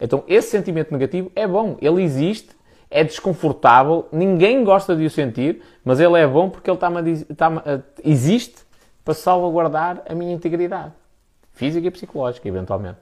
Então, 0.00 0.24
esse 0.26 0.50
sentimento 0.50 0.92
negativo 0.92 1.30
é 1.36 1.46
bom, 1.46 1.76
ele 1.82 2.02
existe, 2.02 2.56
é 2.90 3.04
desconfortável, 3.04 4.08
ninguém 4.10 4.64
gosta 4.64 4.96
de 4.96 5.04
o 5.04 5.10
sentir, 5.10 5.62
mas 5.84 6.00
ele 6.00 6.18
é 6.18 6.26
bom 6.26 6.48
porque 6.48 6.70
ele 6.70 6.78
está 6.78 7.50
existe 8.02 8.66
para 9.04 9.14
salvaguardar 9.14 10.02
a 10.08 10.14
minha 10.14 10.32
integridade 10.32 10.92
física 11.52 11.86
e 11.86 11.90
psicológica, 11.90 12.46
eventualmente. 12.46 12.98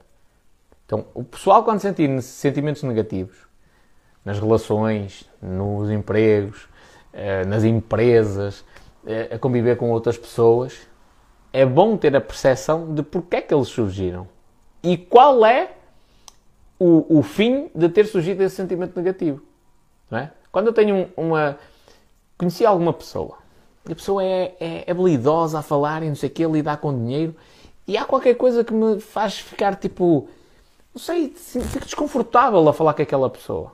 Então, 0.85 1.05
o 1.13 1.23
pessoal, 1.23 1.63
quando 1.63 1.79
sentir 1.79 2.21
sentimentos 2.21 2.81
negativos 2.81 3.37
nas 4.25 4.39
relações, 4.39 5.29
nos 5.41 5.91
empregos, 5.91 6.67
eh, 7.13 7.45
nas 7.45 7.63
empresas, 7.63 8.65
eh, 9.05 9.29
a 9.35 9.37
conviver 9.37 9.77
com 9.77 9.91
outras 9.91 10.17
pessoas, 10.17 10.87
é 11.53 11.65
bom 11.65 11.97
ter 11.97 12.15
a 12.15 12.21
percepção 12.21 12.93
de 12.93 13.03
porque 13.03 13.35
é 13.37 13.41
que 13.41 13.53
eles 13.53 13.67
surgiram 13.67 14.27
e 14.81 14.97
qual 14.97 15.45
é 15.45 15.71
o, 16.79 17.19
o 17.19 17.21
fim 17.21 17.69
de 17.75 17.89
ter 17.89 18.05
surgido 18.05 18.43
esse 18.43 18.55
sentimento 18.55 18.95
negativo. 18.95 19.41
Não 20.09 20.19
é? 20.19 20.31
Quando 20.51 20.67
eu 20.67 20.73
tenho 20.73 21.09
uma. 21.15 21.57
Conheci 22.37 22.65
alguma 22.65 22.93
pessoa, 22.93 23.37
a 23.89 23.95
pessoa 23.95 24.23
é, 24.23 24.55
é, 24.59 24.91
habilidosa 24.91 25.59
a 25.59 25.61
falar 25.61 26.03
e 26.03 26.07
não 26.07 26.15
sei 26.15 26.29
o 26.29 26.31
quê, 26.31 26.45
lidar 26.45 26.77
com 26.77 26.93
dinheiro, 26.93 27.35
e 27.87 27.97
há 27.97 28.05
qualquer 28.05 28.35
coisa 28.35 28.63
que 28.63 28.73
me 28.73 28.99
faz 28.99 29.39
ficar 29.39 29.75
tipo. 29.75 30.29
Não 30.93 31.01
sei, 31.01 31.29
fico 31.29 31.85
desconfortável 31.85 32.67
a 32.67 32.73
falar 32.73 32.93
com 32.93 33.01
aquela 33.01 33.29
pessoa. 33.29 33.71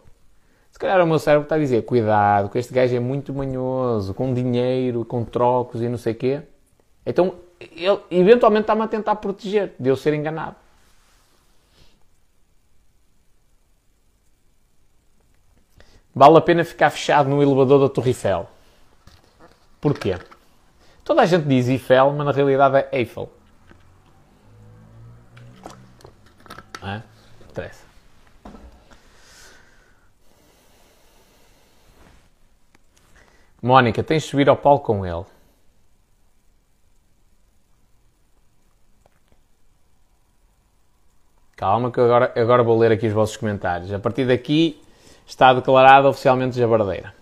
Se 0.72 0.80
calhar 0.80 1.02
o 1.04 1.08
meu 1.08 1.20
cérebro 1.20 1.44
está 1.44 1.56
a 1.56 1.60
dizer: 1.60 1.84
cuidado, 1.84 2.50
que 2.50 2.58
este 2.58 2.74
gajo 2.74 2.96
é 2.96 3.00
muito 3.00 3.34
manhoso, 3.34 4.14
com 4.14 4.34
dinheiro, 4.34 5.06
com 5.06 5.24
trocos 5.24 5.82
e 5.82 5.90
não 5.90 5.98
sei 5.98 6.14
o 6.14 6.16
quê. 6.16 6.42
Então, 7.06 7.36
ele 7.60 8.00
eventualmente 8.10 8.64
está-me 8.64 8.82
a 8.82 8.88
tentar 8.88 9.16
proteger 9.18 9.74
de 9.80 9.90
eu 9.90 9.96
ser 9.96 10.14
enganado. 10.14 10.56
Vale 16.16 16.38
a 16.38 16.42
pena 16.42 16.64
ficar 16.64 16.90
fechado 16.90 17.30
no 17.30 17.42
elevador 17.42 17.80
da 17.80 17.90
Torre 17.90 18.10
Eiffel. 18.10 18.48
Porquê? 19.82 20.18
Toda 21.04 21.24
a 21.24 21.26
gente 21.26 21.46
diz 21.46 21.68
Eiffel, 21.68 22.14
mas 22.14 22.26
na 22.26 22.32
realidade 22.32 22.78
é 22.78 22.90
Eiffel. 23.00 23.32
Não 26.82 26.90
é? 26.90 27.04
Interessa. 27.50 27.84
Mónica, 33.62 34.04
tens 34.04 34.24
de 34.24 34.30
subir 34.30 34.50
ao 34.50 34.58
palco 34.58 34.86
com 34.88 35.06
ele. 35.06 35.26
Calma 41.56 41.92
que 41.92 42.00
agora, 42.00 42.34
agora 42.36 42.62
vou 42.62 42.78
ler 42.78 42.92
aqui 42.92 43.08
os 43.08 43.14
vossos 43.14 43.38
comentários. 43.38 43.92
A 43.94 44.00
partir 44.00 44.28
daqui 44.28 44.82
está 45.26 45.54
declarada 45.54 46.10
oficialmente 46.10 46.58
jabardeira. 46.58 47.14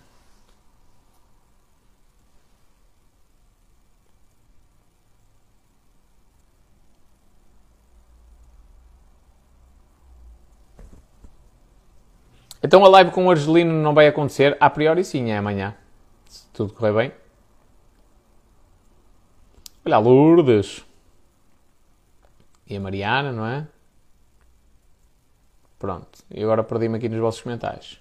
Então 12.62 12.84
a 12.84 12.88
live 12.88 13.10
com 13.10 13.26
o 13.26 13.30
Argelino 13.30 13.72
não 13.72 13.92
vai 13.92 14.06
acontecer? 14.06 14.56
A 14.60 14.70
priori 14.70 15.04
sim, 15.04 15.30
é 15.30 15.36
amanhã. 15.36 15.74
Se 16.26 16.46
tudo 16.52 16.72
correr 16.72 16.92
bem. 16.92 17.12
Olha 19.84 19.98
Lourdes. 19.98 20.84
E 22.66 22.76
a 22.76 22.80
Mariana, 22.80 23.32
não 23.32 23.44
é? 23.44 23.66
Pronto. 25.82 26.20
E 26.30 26.40
agora 26.40 26.62
perdi-me 26.62 26.96
aqui 26.96 27.08
nos 27.08 27.18
vossos 27.18 27.42
comentários. 27.42 28.00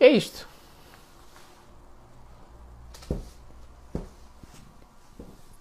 É 0.00 0.08
isto. 0.08 0.48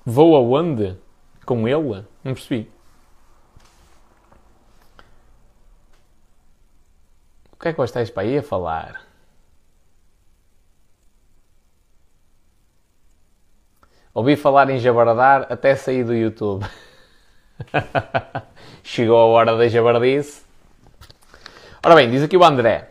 Vou 0.06 0.38
aonde? 0.38 0.98
Com 1.46 1.68
ele? 1.68 2.08
Não 2.24 2.34
percebi. 2.34 2.72
O 7.52 7.58
que 7.60 7.68
é 7.68 7.74
que 7.74 7.78
vocês 7.78 8.10
para 8.10 8.24
aí 8.24 8.38
a 8.38 8.42
falar? 8.42 9.09
Ouvi 14.12 14.36
falar 14.36 14.70
em 14.72 14.80
jabardar 14.80 15.46
até 15.52 15.76
sair 15.76 16.04
do 16.04 16.16
YouTube. 16.16 16.66
Chegou 18.84 19.18
a 19.18 19.26
hora 19.26 19.56
da 19.56 19.68
jabardice. 19.68 20.42
Ora 21.86 21.94
bem, 21.94 22.10
diz 22.10 22.24
aqui 22.24 22.36
o 22.36 22.44
André. 22.44 22.90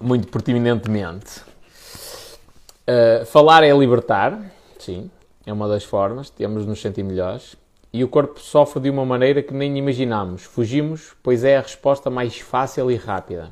Muito 0.00 0.28
pertinentemente. 0.28 1.40
Uh, 2.86 3.26
falar 3.26 3.64
é 3.64 3.72
libertar. 3.76 4.40
Sim, 4.78 5.10
é 5.44 5.52
uma 5.52 5.66
das 5.66 5.82
formas. 5.82 6.30
Temos 6.30 6.62
de 6.62 6.68
nos 6.68 6.80
sentir 6.80 7.02
melhores. 7.02 7.56
E 7.92 8.04
o 8.04 8.08
corpo 8.08 8.38
sofre 8.38 8.82
de 8.82 8.90
uma 8.90 9.04
maneira 9.04 9.42
que 9.42 9.52
nem 9.52 9.76
imaginamos. 9.76 10.44
Fugimos, 10.44 11.12
pois 11.24 11.42
é 11.42 11.56
a 11.56 11.60
resposta 11.60 12.08
mais 12.08 12.38
fácil 12.38 12.88
e 12.88 12.94
rápida 12.94 13.50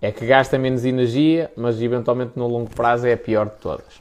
é 0.00 0.10
que 0.10 0.26
gasta 0.26 0.58
menos 0.58 0.84
energia, 0.84 1.50
mas 1.56 1.80
eventualmente 1.80 2.32
no 2.36 2.46
longo 2.46 2.70
prazo 2.70 3.06
é 3.06 3.12
a 3.12 3.18
pior 3.18 3.46
de 3.46 3.56
todas. 3.56 4.00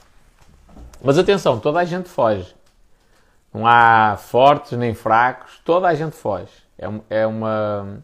Mas 1.03 1.17
atenção, 1.17 1.59
toda 1.59 1.79
a 1.79 1.85
gente 1.85 2.09
foge. 2.09 2.55
Não 3.53 3.65
há 3.65 4.15
fortes 4.17 4.77
nem 4.77 4.93
fracos, 4.93 5.59
toda 5.65 5.87
a 5.87 5.95
gente 5.95 6.15
foge. 6.15 6.51
É, 6.77 7.21
é 7.21 7.27
uma, 7.27 8.03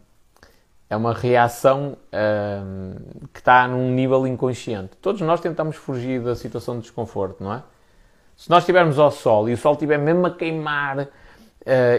é 0.89 0.95
uma 0.95 1.13
reação 1.13 1.97
hum, 2.11 2.95
que 3.33 3.39
está 3.39 3.67
num 3.67 3.91
nível 3.91 4.25
inconsciente. 4.27 4.97
Todos 5.01 5.21
nós 5.21 5.39
tentamos 5.39 5.75
fugir 5.75 6.21
da 6.21 6.35
situação 6.35 6.75
de 6.75 6.81
desconforto, 6.81 7.43
não 7.43 7.53
é? 7.53 7.63
Se 8.35 8.49
nós 8.49 8.63
estivermos 8.63 8.99
ao 8.99 9.11
sol 9.11 9.47
e 9.47 9.53
o 9.53 9.57
sol 9.57 9.73
estiver 9.73 9.97
mesmo 9.97 10.25
a 10.25 10.31
queimar 10.31 10.99
uh, 10.99 11.07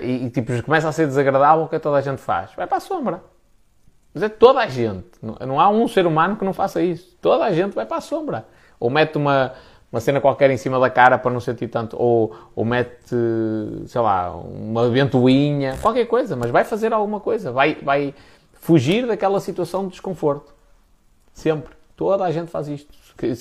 e, 0.02 0.26
e 0.26 0.30
tipo, 0.30 0.62
começa 0.62 0.86
a 0.86 0.92
ser 0.92 1.06
desagradável, 1.06 1.64
o 1.64 1.68
que 1.68 1.76
é 1.76 1.78
que 1.78 1.82
toda 1.82 1.96
a 1.96 2.02
gente 2.02 2.20
faz? 2.20 2.50
Vai 2.54 2.66
para 2.66 2.76
a 2.76 2.80
sombra. 2.80 3.22
Mas 4.16 4.22
é 4.22 4.30
toda 4.30 4.60
a 4.60 4.66
gente. 4.66 5.04
Não 5.46 5.60
há 5.60 5.68
um 5.68 5.86
ser 5.86 6.06
humano 6.06 6.36
que 6.36 6.44
não 6.46 6.54
faça 6.54 6.80
isso. 6.80 7.14
Toda 7.20 7.44
a 7.44 7.52
gente 7.52 7.74
vai 7.74 7.84
para 7.84 7.98
a 7.98 8.00
sombra. 8.00 8.46
Ou 8.80 8.88
mete 8.88 9.18
uma, 9.18 9.52
uma 9.92 10.00
cena 10.00 10.22
qualquer 10.22 10.50
em 10.50 10.56
cima 10.56 10.80
da 10.80 10.88
cara 10.88 11.18
para 11.18 11.30
não 11.30 11.38
sentir 11.38 11.68
tanto. 11.68 12.00
Ou, 12.00 12.34
ou 12.54 12.64
mete, 12.64 13.14
sei 13.86 14.00
lá, 14.00 14.34
uma 14.34 14.88
ventoinha. 14.88 15.76
Qualquer 15.82 16.06
coisa. 16.06 16.34
Mas 16.34 16.50
vai 16.50 16.64
fazer 16.64 16.94
alguma 16.94 17.20
coisa. 17.20 17.52
Vai, 17.52 17.74
vai 17.74 18.14
fugir 18.54 19.06
daquela 19.06 19.38
situação 19.38 19.84
de 19.84 19.90
desconforto. 19.90 20.54
Sempre. 21.34 21.74
Toda 21.94 22.24
a 22.24 22.30
gente 22.30 22.50
faz 22.50 22.68
isto. 22.68 22.96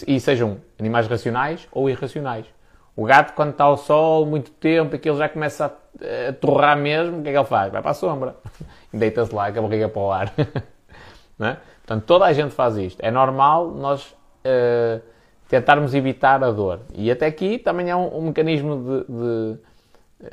E 0.05 0.19
sejam 0.19 0.57
animais 0.77 1.07
racionais 1.07 1.69
ou 1.71 1.89
irracionais. 1.89 2.47
O 2.95 3.05
gato, 3.05 3.33
quando 3.33 3.51
está 3.51 3.65
ao 3.65 3.77
sol 3.77 4.25
muito 4.25 4.51
tempo 4.51 4.95
ele 4.95 5.17
já 5.17 5.27
começa 5.27 5.65
a, 5.65 6.29
a 6.29 6.33
torrar 6.33 6.77
mesmo, 6.77 7.19
o 7.19 7.23
que 7.23 7.29
é 7.29 7.31
que 7.33 7.37
ele 7.37 7.45
faz? 7.45 7.71
Vai 7.71 7.81
para 7.81 7.91
a 7.91 7.93
sombra 7.95 8.35
deita-se 8.93 9.33
lá 9.33 9.51
com 9.51 9.59
a 9.59 9.61
barriga 9.61 9.89
para 9.89 10.01
o 10.01 10.11
ar. 10.11 10.33
é? 11.39 11.57
Portanto, 11.85 12.03
toda 12.05 12.25
a 12.25 12.33
gente 12.33 12.51
faz 12.51 12.77
isto. 12.77 12.99
É 13.01 13.11
normal 13.11 13.71
nós 13.71 14.05
uh, 14.09 15.01
tentarmos 15.47 15.93
evitar 15.93 16.43
a 16.43 16.51
dor. 16.51 16.79
E 16.93 17.11
até 17.11 17.27
aqui 17.27 17.59
também 17.59 17.89
é 17.89 17.95
um, 17.95 18.17
um 18.17 18.21
mecanismo 18.23 18.77
de, 18.77 19.13
de, 19.13 19.59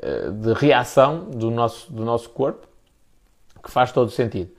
eh, 0.03 0.31
de, 0.31 0.53
reação 0.55 1.25
do 1.31 1.51
nosso, 1.51 1.93
do 1.93 2.05
nosso 2.05 2.31
corpo 2.31 2.67
que 3.63 3.71
faz 3.71 3.93
todo 3.93 4.11
sentido. 4.11 4.51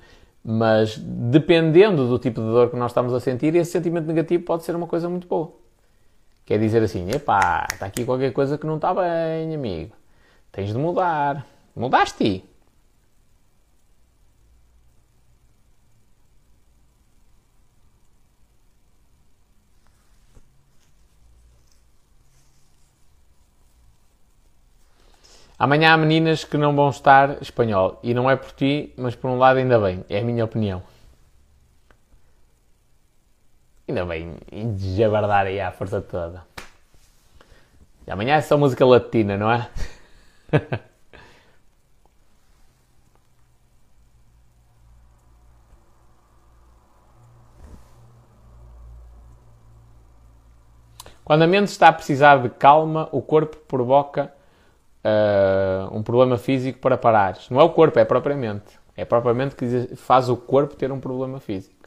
Mas 0.43 0.97
dependendo 0.97 2.07
do 2.07 2.19
tipo 2.19 2.41
de 2.41 2.47
dor 2.47 2.69
que 2.69 2.75
nós 2.75 2.91
estamos 2.91 3.13
a 3.13 3.19
sentir, 3.19 3.55
esse 3.55 3.71
sentimento 3.71 4.05
negativo 4.05 4.43
pode 4.43 4.63
ser 4.63 4.75
uma 4.75 4.87
coisa 4.87 5.09
muito 5.09 5.27
boa. 5.27 5.62
Quer 6.45 6.59
dizer 6.59 6.83
assim, 6.83 7.09
epá, 7.11 7.65
está 7.71 7.85
aqui 7.85 8.05
qualquer 8.05 8.33
coisa 8.33 8.57
que 8.57 8.65
não 8.65 8.75
está 8.75 8.93
bem, 8.93 9.55
amigo. 9.55 9.95
Tens 10.51 10.69
de 10.69 10.77
mudar. 10.77 11.45
Mudaste. 11.75 12.43
Amanhã 25.57 25.93
há 25.93 25.97
meninas 25.97 26.43
que 26.43 26.57
não 26.57 26.75
vão 26.75 26.89
estar 26.89 27.41
espanhol. 27.41 27.99
E 28.03 28.13
não 28.13 28.29
é 28.29 28.35
por 28.35 28.51
ti, 28.51 28.93
mas 28.97 29.15
por 29.15 29.29
um 29.29 29.37
lado 29.37 29.57
ainda 29.59 29.79
bem. 29.79 30.03
É 30.09 30.19
a 30.19 30.23
minha 30.23 30.43
opinião. 30.43 30.83
Ainda 33.93 34.05
bem, 34.05 34.35
jabardar 34.75 35.45
aí 35.45 35.61
à 35.61 35.71
força 35.71 36.01
toda. 36.01 36.43
E 38.07 38.11
amanhã 38.11 38.37
é 38.37 38.41
só 38.41 38.57
música 38.57 38.83
latina, 38.83 39.37
não 39.37 39.51
é? 39.51 39.69
Quando 51.23 51.43
a 51.43 51.47
mente 51.47 51.67
está 51.67 51.89
a 51.89 51.93
precisar 51.93 52.37
de 52.37 52.49
calma, 52.49 53.07
o 53.11 53.21
corpo 53.21 53.57
provoca 53.67 54.33
uh, 55.05 55.95
um 55.95 56.01
problema 56.01 56.39
físico 56.39 56.79
para 56.79 56.97
parares. 56.97 57.47
Não 57.51 57.61
é 57.61 57.63
o 57.63 57.69
corpo, 57.69 57.99
é 57.99 58.05
propriamente. 58.05 58.79
É 58.97 59.05
propriamente 59.05 59.55
que 59.55 59.95
faz 59.95 60.29
o 60.29 60.35
corpo 60.35 60.75
ter 60.75 60.91
um 60.91 60.99
problema 60.99 61.39
físico. 61.39 61.82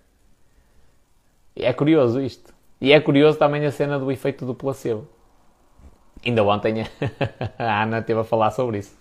É 1.57 1.73
curioso 1.73 2.21
isto. 2.21 2.55
E 2.81 2.93
é 2.93 3.01
curioso 3.01 3.39
também 3.39 3.65
a 3.65 3.71
cena 3.71 3.99
do 3.99 4.13
efeito 4.13 4.45
do 4.45 4.55
placebo. 4.55 5.09
Ainda 6.25 6.43
ontem 6.45 6.83
a 7.59 7.83
Ana 7.83 8.01
esteve 8.01 8.21
a 8.21 8.25
falar 8.25 8.51
sobre 8.51 8.79
isso. 8.79 8.97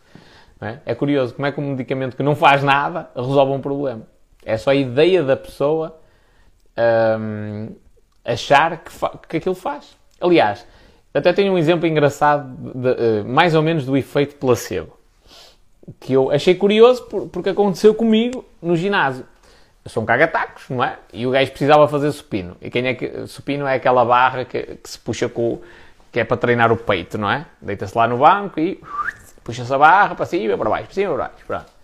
É? 0.61 0.79
é? 0.85 0.95
curioso 0.95 1.33
como 1.33 1.45
é 1.45 1.51
que 1.51 1.59
um 1.59 1.71
medicamento 1.71 2.15
que 2.15 2.23
não 2.23 2.35
faz 2.35 2.63
nada 2.63 3.09
resolve 3.15 3.51
um 3.51 3.61
problema. 3.61 4.07
É 4.45 4.57
só 4.57 4.69
a 4.69 4.75
ideia 4.75 5.21
da 5.21 5.35
pessoa 5.35 5.99
hum, 7.19 7.75
achar 8.23 8.77
que, 8.77 8.91
que 9.27 9.37
aquilo 9.37 9.55
faz. 9.55 9.97
Aliás, 10.21 10.65
até 11.13 11.33
tenho 11.33 11.53
um 11.53 11.57
exemplo 11.57 11.87
engraçado, 11.87 12.55
de, 12.57 12.89
uh, 12.89 13.25
mais 13.25 13.55
ou 13.55 13.61
menos 13.61 13.85
do 13.85 13.97
efeito 13.97 14.35
placebo, 14.35 14.97
que 15.99 16.13
eu 16.13 16.31
achei 16.31 16.55
curioso 16.55 17.03
por, 17.05 17.27
porque 17.27 17.49
aconteceu 17.49 17.93
comigo 17.93 18.45
no 18.61 18.75
ginásio. 18.75 19.25
Um 19.95 20.05
cagatacos, 20.05 20.69
não 20.69 20.83
é? 20.83 20.97
E 21.13 21.27
o 21.27 21.31
gajo 21.31 21.51
precisava 21.51 21.87
fazer 21.87 22.11
supino. 22.11 22.57
E 22.59 22.69
quem 22.69 22.87
é 22.87 22.93
que. 22.95 23.27
Supino 23.27 23.67
é 23.67 23.75
aquela 23.75 24.03
barra 24.03 24.43
que, 24.43 24.61
que 24.61 24.89
se 24.89 24.97
puxa 24.97 25.29
com. 25.29 25.61
que 26.11 26.19
é 26.19 26.23
para 26.23 26.37
treinar 26.37 26.71
o 26.71 26.77
peito, 26.77 27.17
não 27.17 27.29
é? 27.29 27.45
Deita-se 27.61 27.95
lá 27.95 28.07
no 28.07 28.17
banco 28.17 28.59
e. 28.59 28.81
puxa-se 29.43 29.73
a 29.73 29.77
barra 29.77 30.15
para 30.15 30.25
cima, 30.25 30.57
para 30.57 30.69
baixo, 30.69 30.85
para 30.87 30.93
cima, 30.95 31.13
para 31.13 31.23
baixo. 31.25 31.45
Pronto. 31.45 31.75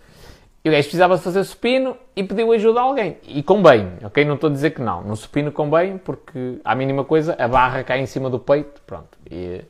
E 0.64 0.70
o 0.70 0.72
gajo 0.72 0.84
precisava 0.84 1.18
fazer 1.18 1.44
supino 1.44 1.98
e 2.16 2.24
pediu 2.24 2.52
ajuda 2.52 2.80
a 2.80 2.84
alguém. 2.84 3.18
E 3.28 3.42
convém, 3.42 3.94
ok? 4.04 4.24
Não 4.26 4.36
estou 4.36 4.50
a 4.50 4.54
dizer 4.54 4.72
que 4.72 4.82
não. 4.82 5.02
No 5.02 5.16
supino 5.16 5.52
convém 5.52 5.98
porque, 5.98 6.60
à 6.64 6.76
mínima 6.76 7.04
coisa, 7.04 7.36
a 7.40 7.48
barra 7.48 7.84
cai 7.84 8.00
em 8.00 8.06
cima 8.06 8.30
do 8.30 8.40
peito, 8.40 8.80
pronto. 8.86 9.18
E, 9.30 9.64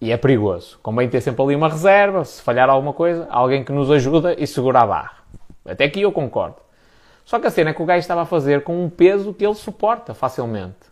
e 0.00 0.10
é 0.10 0.16
perigoso. 0.16 0.78
Convém 0.82 1.08
ter 1.10 1.20
sempre 1.20 1.42
ali 1.42 1.54
uma 1.54 1.68
reserva, 1.68 2.24
se 2.24 2.40
falhar 2.40 2.70
alguma 2.70 2.94
coisa, 2.94 3.26
alguém 3.30 3.62
que 3.62 3.72
nos 3.72 3.90
ajuda 3.90 4.34
e 4.38 4.46
segura 4.46 4.80
a 4.80 4.86
barra. 4.86 5.14
Até 5.64 5.84
aqui 5.84 6.00
eu 6.00 6.12
concordo. 6.12 6.56
Só 7.30 7.38
que 7.38 7.46
a 7.46 7.50
cena 7.50 7.70
é 7.70 7.72
que 7.72 7.80
o 7.80 7.86
gajo 7.86 8.00
estava 8.00 8.22
a 8.22 8.26
fazer 8.26 8.64
com 8.64 8.84
um 8.84 8.90
peso 8.90 9.32
que 9.32 9.46
ele 9.46 9.54
suporta 9.54 10.12
facilmente. 10.14 10.90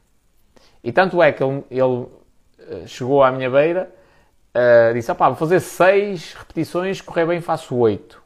E 0.84 0.92
tanto 0.92 1.20
é 1.20 1.32
que 1.32 1.42
ele, 1.42 1.64
ele 1.68 2.06
eh, 2.60 2.86
chegou 2.86 3.24
à 3.24 3.32
minha 3.32 3.50
beira, 3.50 3.90
uh, 4.54 4.94
disse, 4.94 5.12
vou 5.12 5.34
fazer 5.34 5.58
6 5.58 6.34
repetições, 6.34 7.00
correr 7.00 7.26
bem 7.26 7.40
faço 7.40 7.74
8. 7.74 8.22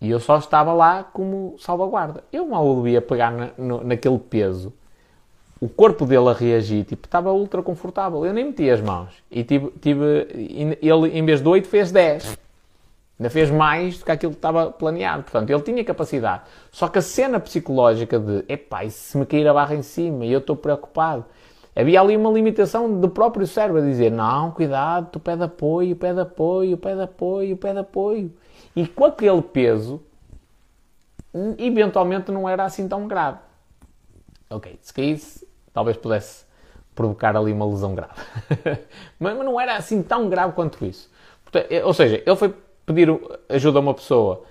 E 0.00 0.10
eu 0.10 0.18
só 0.18 0.36
estava 0.38 0.72
lá 0.72 1.04
como 1.04 1.54
salvaguarda. 1.60 2.24
Eu 2.32 2.44
mal 2.48 2.66
o 2.66 2.82
devia 2.82 3.00
pegar 3.00 3.30
na, 3.30 3.50
no, 3.56 3.84
naquele 3.84 4.18
peso. 4.18 4.72
O 5.60 5.68
corpo 5.68 6.04
dele 6.06 6.28
a 6.28 6.32
reagir, 6.32 6.84
tipo, 6.84 7.06
estava 7.06 7.32
ultra 7.32 7.62
confortável. 7.62 8.26
Eu 8.26 8.32
nem 8.32 8.46
meti 8.46 8.68
as 8.68 8.80
mãos. 8.80 9.12
E 9.30 9.44
tive, 9.44 9.70
tive 9.80 10.76
ele, 10.82 11.16
em 11.16 11.24
vez 11.24 11.40
de 11.40 11.48
8, 11.48 11.68
fez 11.68 11.92
10. 11.92 12.36
Ainda 13.18 13.30
fez 13.30 13.50
mais 13.50 13.98
do 13.98 14.04
que 14.04 14.12
aquilo 14.12 14.32
que 14.32 14.38
estava 14.38 14.70
planeado. 14.70 15.24
Portanto, 15.24 15.50
ele 15.50 15.62
tinha 15.62 15.84
capacidade. 15.84 16.44
Só 16.70 16.86
que 16.86 16.98
a 16.98 17.02
cena 17.02 17.40
psicológica 17.40 18.18
de, 18.18 18.44
epá, 18.48 18.84
e 18.84 18.90
se 18.90 19.18
me 19.18 19.26
cair 19.26 19.46
a 19.48 19.52
barra 19.52 19.74
em 19.74 19.82
cima 19.82 20.24
e 20.24 20.32
eu 20.32 20.38
estou 20.38 20.54
preocupado. 20.54 21.24
Havia 21.74 22.00
ali 22.00 22.16
uma 22.16 22.30
limitação 22.30 23.00
do 23.00 23.08
próprio 23.08 23.46
cérebro 23.46 23.80
a 23.80 23.84
dizer, 23.84 24.10
não, 24.10 24.50
cuidado, 24.50 25.10
tu 25.12 25.20
pede 25.20 25.42
apoio, 25.42 25.94
pede 25.96 26.20
apoio, 26.20 26.76
pede 26.76 27.00
apoio, 27.02 27.56
pede 27.56 27.78
apoio. 27.78 28.32
E 28.74 28.86
com 28.86 29.04
aquele 29.04 29.42
peso, 29.42 30.00
eventualmente 31.58 32.30
não 32.30 32.48
era 32.48 32.64
assim 32.64 32.88
tão 32.88 33.06
grave. 33.06 33.38
Ok, 34.50 34.78
se 34.80 34.92
caísse, 34.94 35.46
talvez 35.72 35.96
pudesse 35.96 36.44
provocar 36.94 37.36
ali 37.36 37.52
uma 37.52 37.66
lesão 37.66 37.94
grave. 37.94 38.14
mas, 39.18 39.36
não 39.36 39.60
era 39.60 39.76
assim 39.76 40.02
tão 40.02 40.28
grave 40.28 40.54
quanto 40.54 40.84
isso. 40.84 41.10
Portanto, 41.44 41.68
ou 41.84 41.94
seja, 41.94 42.22
ele 42.24 42.36
foi 42.36 42.52
pedir 42.88 43.16
ajuda 43.48 43.78
a 43.78 43.80
uma 43.80 43.94
pessoa 43.94 44.42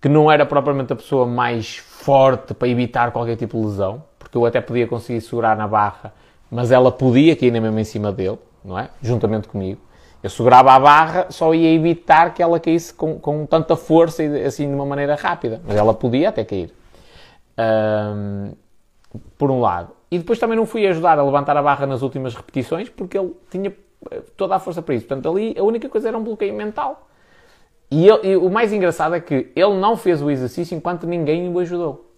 que 0.00 0.08
não 0.08 0.30
era 0.30 0.44
propriamente 0.44 0.92
a 0.92 0.96
pessoa 0.96 1.26
mais 1.26 1.76
forte 1.76 2.54
para 2.54 2.68
evitar 2.68 3.10
qualquer 3.12 3.36
tipo 3.36 3.58
de 3.58 3.66
lesão, 3.66 4.02
porque 4.18 4.36
eu 4.36 4.44
até 4.44 4.60
podia 4.60 4.86
conseguir 4.86 5.20
segurar 5.20 5.56
na 5.56 5.66
barra, 5.66 6.12
mas 6.50 6.70
ela 6.70 6.92
podia 6.92 7.34
cair 7.34 7.50
mesmo 7.52 7.78
em 7.78 7.84
cima 7.84 8.12
dele, 8.12 8.38
não 8.64 8.78
é? 8.78 8.88
Juntamente 9.02 9.48
comigo. 9.48 9.80
Eu 10.22 10.30
segurava 10.30 10.72
a 10.72 10.80
barra, 10.80 11.26
só 11.30 11.54
ia 11.54 11.72
evitar 11.72 12.34
que 12.34 12.42
ela 12.42 12.58
caísse 12.58 12.92
com, 12.92 13.18
com 13.18 13.46
tanta 13.46 13.76
força 13.76 14.22
e 14.22 14.44
assim 14.44 14.68
de 14.68 14.74
uma 14.74 14.86
maneira 14.86 15.14
rápida. 15.14 15.60
Mas 15.66 15.76
ela 15.76 15.94
podia 15.94 16.30
até 16.30 16.44
cair. 16.44 16.72
Um, 17.58 18.52
por 19.38 19.50
um 19.50 19.60
lado. 19.60 19.92
E 20.10 20.18
depois 20.18 20.38
também 20.38 20.56
não 20.56 20.66
fui 20.66 20.86
ajudar 20.86 21.18
a 21.18 21.22
levantar 21.22 21.56
a 21.56 21.62
barra 21.62 21.86
nas 21.86 22.02
últimas 22.02 22.34
repetições 22.34 22.88
porque 22.88 23.18
ele 23.18 23.34
tinha 23.50 23.72
eh, 24.10 24.22
toda 24.36 24.56
a 24.56 24.58
força 24.58 24.82
para 24.82 24.94
isso. 24.94 25.06
Portanto, 25.06 25.28
ali 25.28 25.54
a 25.58 25.62
única 25.62 25.88
coisa 25.88 26.08
era 26.08 26.16
um 26.16 26.22
bloqueio 26.22 26.54
mental. 26.54 27.08
E, 27.90 28.06
e 28.06 28.36
o 28.36 28.50
mais 28.50 28.72
engraçado 28.72 29.14
é 29.14 29.20
que 29.20 29.52
ele 29.54 29.74
não 29.74 29.96
fez 29.96 30.20
o 30.20 30.30
exercício 30.30 30.76
enquanto 30.76 31.06
ninguém 31.06 31.52
o 31.52 31.58
ajudou. 31.58 32.12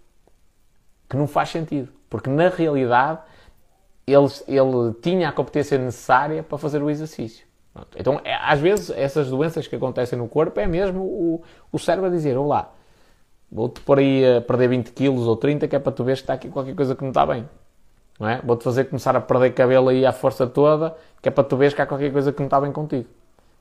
Que 1.09 1.16
não 1.16 1.27
faz 1.27 1.51
sentido. 1.51 1.93
Porque 2.09 2.31
na 2.31 2.49
realidade 2.49 3.21
ele, 4.07 4.29
ele 4.47 4.95
tinha 5.03 5.29
a 5.29 5.33
competência 5.33 5.77
necessária 5.79 6.43
para 6.43 6.59
fazer 6.59 6.83
o 6.83 6.89
exercício. 6.89 7.47
Então, 7.97 8.21
é, 8.25 8.35
às 8.35 8.59
vezes, 8.59 8.91
essas 8.91 9.31
doenças 9.31 9.69
que 9.69 9.77
acontecem 9.77 10.19
no 10.19 10.27
corpo 10.27 10.59
é 10.59 10.66
mesmo 10.66 11.01
o, 11.01 11.43
o 11.71 11.79
cérebro 11.79 12.09
a 12.09 12.12
dizer: 12.12 12.37
Olá, 12.37 12.73
vou-te 13.51 13.81
pôr 13.81 13.99
aí 13.99 14.37
a 14.37 14.41
perder 14.41 14.69
20 14.69 14.93
quilos 14.93 15.27
ou 15.27 15.37
30, 15.37 15.69
que 15.69 15.77
é 15.77 15.79
para 15.79 15.93
tu 15.93 16.03
ver 16.03 16.14
que 16.14 16.23
está 16.23 16.33
aqui 16.33 16.49
qualquer 16.49 16.75
coisa 16.75 16.97
que 16.97 17.03
não 17.03 17.11
está 17.11 17.25
bem. 17.25 17.49
Não 18.19 18.29
é? 18.29 18.41
Vou-te 18.43 18.64
fazer 18.64 18.85
começar 18.87 19.14
a 19.14 19.21
perder 19.21 19.53
cabelo 19.53 19.91
aí 19.91 20.05
à 20.05 20.12
força 20.12 20.47
toda, 20.47 20.97
que 21.23 21.29
é 21.29 21.31
para 21.33 21.45
tu 21.45 21.57
ver 21.57 21.73
que 21.73 21.81
há 21.81 21.87
qualquer 21.87 22.11
coisa 22.11 22.33
que 22.33 22.41
não 22.41 22.47
está 22.47 22.61
bem 22.61 22.73
contigo. 22.73 23.09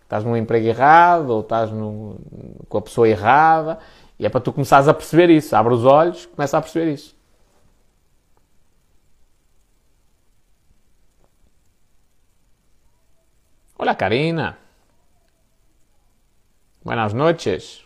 Estás 0.07 0.23
num 0.23 0.37
emprego 0.37 0.65
errado 0.65 1.31
ou 1.31 1.41
estás 1.41 1.69
no, 1.69 2.17
com 2.69 2.77
a 2.77 2.81
pessoa 2.81 3.09
errada, 3.09 3.77
e 4.17 4.25
é 4.25 4.29
para 4.29 4.39
tu 4.39 4.53
começares 4.53 4.87
a 4.87 4.93
perceber 4.93 5.29
isso. 5.29 5.53
Abre 5.53 5.73
os 5.73 5.83
olhos, 5.83 6.25
começa 6.27 6.57
a 6.57 6.61
perceber 6.61 6.93
isso. 6.93 7.13
Hola 13.77 13.93
Karina. 13.95 14.57
Buenas 16.81 17.11
noches. 17.11 17.85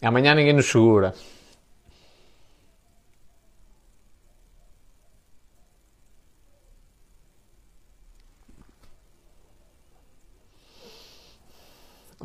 Amanhã 0.00 0.34
ninguém 0.34 0.54
nos 0.54 0.70
segura. 0.70 1.14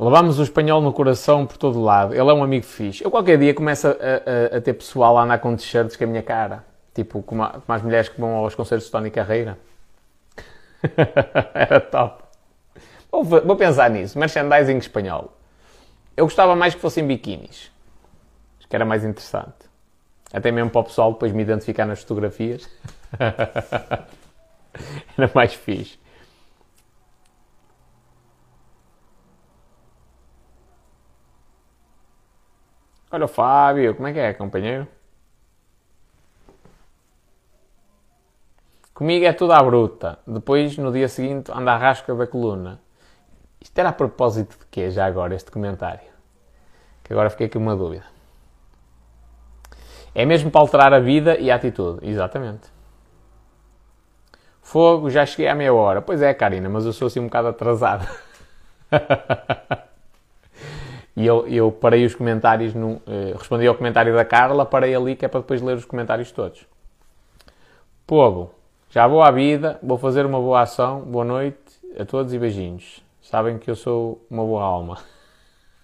Levamos 0.02 0.38
o 0.38 0.42
espanhol 0.42 0.80
no 0.80 0.94
coração 0.94 1.46
por 1.46 1.58
todo 1.58 1.78
lado. 1.78 2.14
Ele 2.14 2.22
é 2.22 2.32
um 2.32 2.42
amigo 2.42 2.64
fixe. 2.64 3.04
Eu 3.04 3.10
qualquer 3.10 3.36
dia 3.36 3.52
começo 3.52 3.86
a, 3.86 3.90
a, 3.90 4.56
a 4.56 4.60
ter 4.62 4.72
pessoal 4.72 5.18
a 5.18 5.24
andar 5.24 5.36
com 5.40 5.54
t-shirts 5.54 5.94
com 5.94 6.04
a 6.04 6.06
minha 6.06 6.22
cara. 6.22 6.64
Tipo, 6.94 7.22
como, 7.22 7.42
a, 7.42 7.60
as 7.68 7.82
mulheres 7.82 8.08
que 8.08 8.18
vão 8.18 8.36
aos 8.36 8.54
concertos 8.54 8.86
de 8.86 8.92
Tony 8.92 9.10
Carreira. 9.10 9.58
Era 11.52 11.78
top. 11.80 12.24
Vou, 13.12 13.24
vou, 13.24 13.56
pensar 13.56 13.90
nisso. 13.90 14.18
Merchandising 14.18 14.78
espanhol. 14.78 15.36
Eu 16.16 16.24
gostava 16.24 16.56
mais 16.56 16.74
que 16.74 16.80
fossem 16.80 17.06
biquínis. 17.06 17.70
Acho 18.58 18.68
que 18.68 18.74
era 18.74 18.86
mais 18.86 19.04
interessante. 19.04 19.68
Até 20.32 20.50
mesmo 20.50 20.70
para 20.70 20.80
o 20.80 20.84
pessoal 20.84 21.12
depois 21.12 21.30
me 21.30 21.42
identificar 21.42 21.84
nas 21.84 22.00
fotografias. 22.00 22.66
era 25.18 25.30
mais 25.34 25.52
fixe. 25.52 25.99
Olha 33.12 33.24
o 33.24 33.28
Fábio, 33.28 33.94
como 33.94 34.06
é 34.06 34.12
que 34.12 34.18
é, 34.18 34.32
companheiro? 34.32 34.86
Comigo 38.94 39.24
é 39.24 39.32
tudo 39.32 39.52
à 39.52 39.62
bruta. 39.62 40.18
Depois, 40.26 40.76
no 40.76 40.92
dia 40.92 41.08
seguinte, 41.08 41.50
anda 41.50 41.72
a 41.72 41.76
rasca 41.76 42.14
da 42.14 42.26
coluna. 42.26 42.80
Isto 43.60 43.78
era 43.78 43.88
a 43.88 43.92
propósito 43.92 44.58
de 44.58 44.66
quê, 44.70 44.90
já 44.90 45.06
agora, 45.06 45.34
este 45.34 45.50
comentário? 45.50 46.08
Que 47.02 47.12
agora 47.12 47.30
fiquei 47.30 47.48
com 47.48 47.58
uma 47.58 47.74
dúvida. 47.74 48.04
É 50.14 50.24
mesmo 50.24 50.50
para 50.50 50.60
alterar 50.60 50.92
a 50.92 51.00
vida 51.00 51.36
e 51.38 51.50
a 51.50 51.56
atitude. 51.56 52.06
Exatamente. 52.08 52.68
Fogo, 54.62 55.10
já 55.10 55.26
cheguei 55.26 55.48
à 55.48 55.54
meia 55.54 55.74
hora. 55.74 56.00
Pois 56.00 56.22
é, 56.22 56.32
Karina, 56.32 56.68
mas 56.68 56.86
eu 56.86 56.92
sou 56.92 57.06
assim 57.06 57.18
um 57.20 57.24
bocado 57.24 57.48
atrasado. 57.48 58.06
e 61.20 61.26
eu, 61.26 61.46
eu 61.46 61.70
parei 61.70 62.06
os 62.06 62.14
comentários, 62.14 62.72
eh, 62.74 63.34
respondi 63.36 63.66
ao 63.66 63.74
comentário 63.74 64.14
da 64.14 64.24
Carla, 64.24 64.64
parei 64.64 64.94
ali 64.94 65.14
que 65.14 65.26
é 65.26 65.28
para 65.28 65.40
depois 65.40 65.60
ler 65.60 65.76
os 65.76 65.84
comentários 65.84 66.32
todos. 66.32 66.66
Povo, 68.06 68.54
já 68.88 69.06
vou 69.06 69.22
à 69.22 69.30
vida, 69.30 69.78
vou 69.82 69.98
fazer 69.98 70.24
uma 70.24 70.40
boa 70.40 70.62
ação. 70.62 71.02
Boa 71.02 71.24
noite 71.26 71.58
a 71.98 72.06
todos 72.06 72.32
e 72.32 72.38
beijinhos. 72.38 73.04
Sabem 73.20 73.58
que 73.58 73.70
eu 73.70 73.76
sou 73.76 74.26
uma 74.30 74.42
boa 74.42 74.64
alma. 74.64 74.96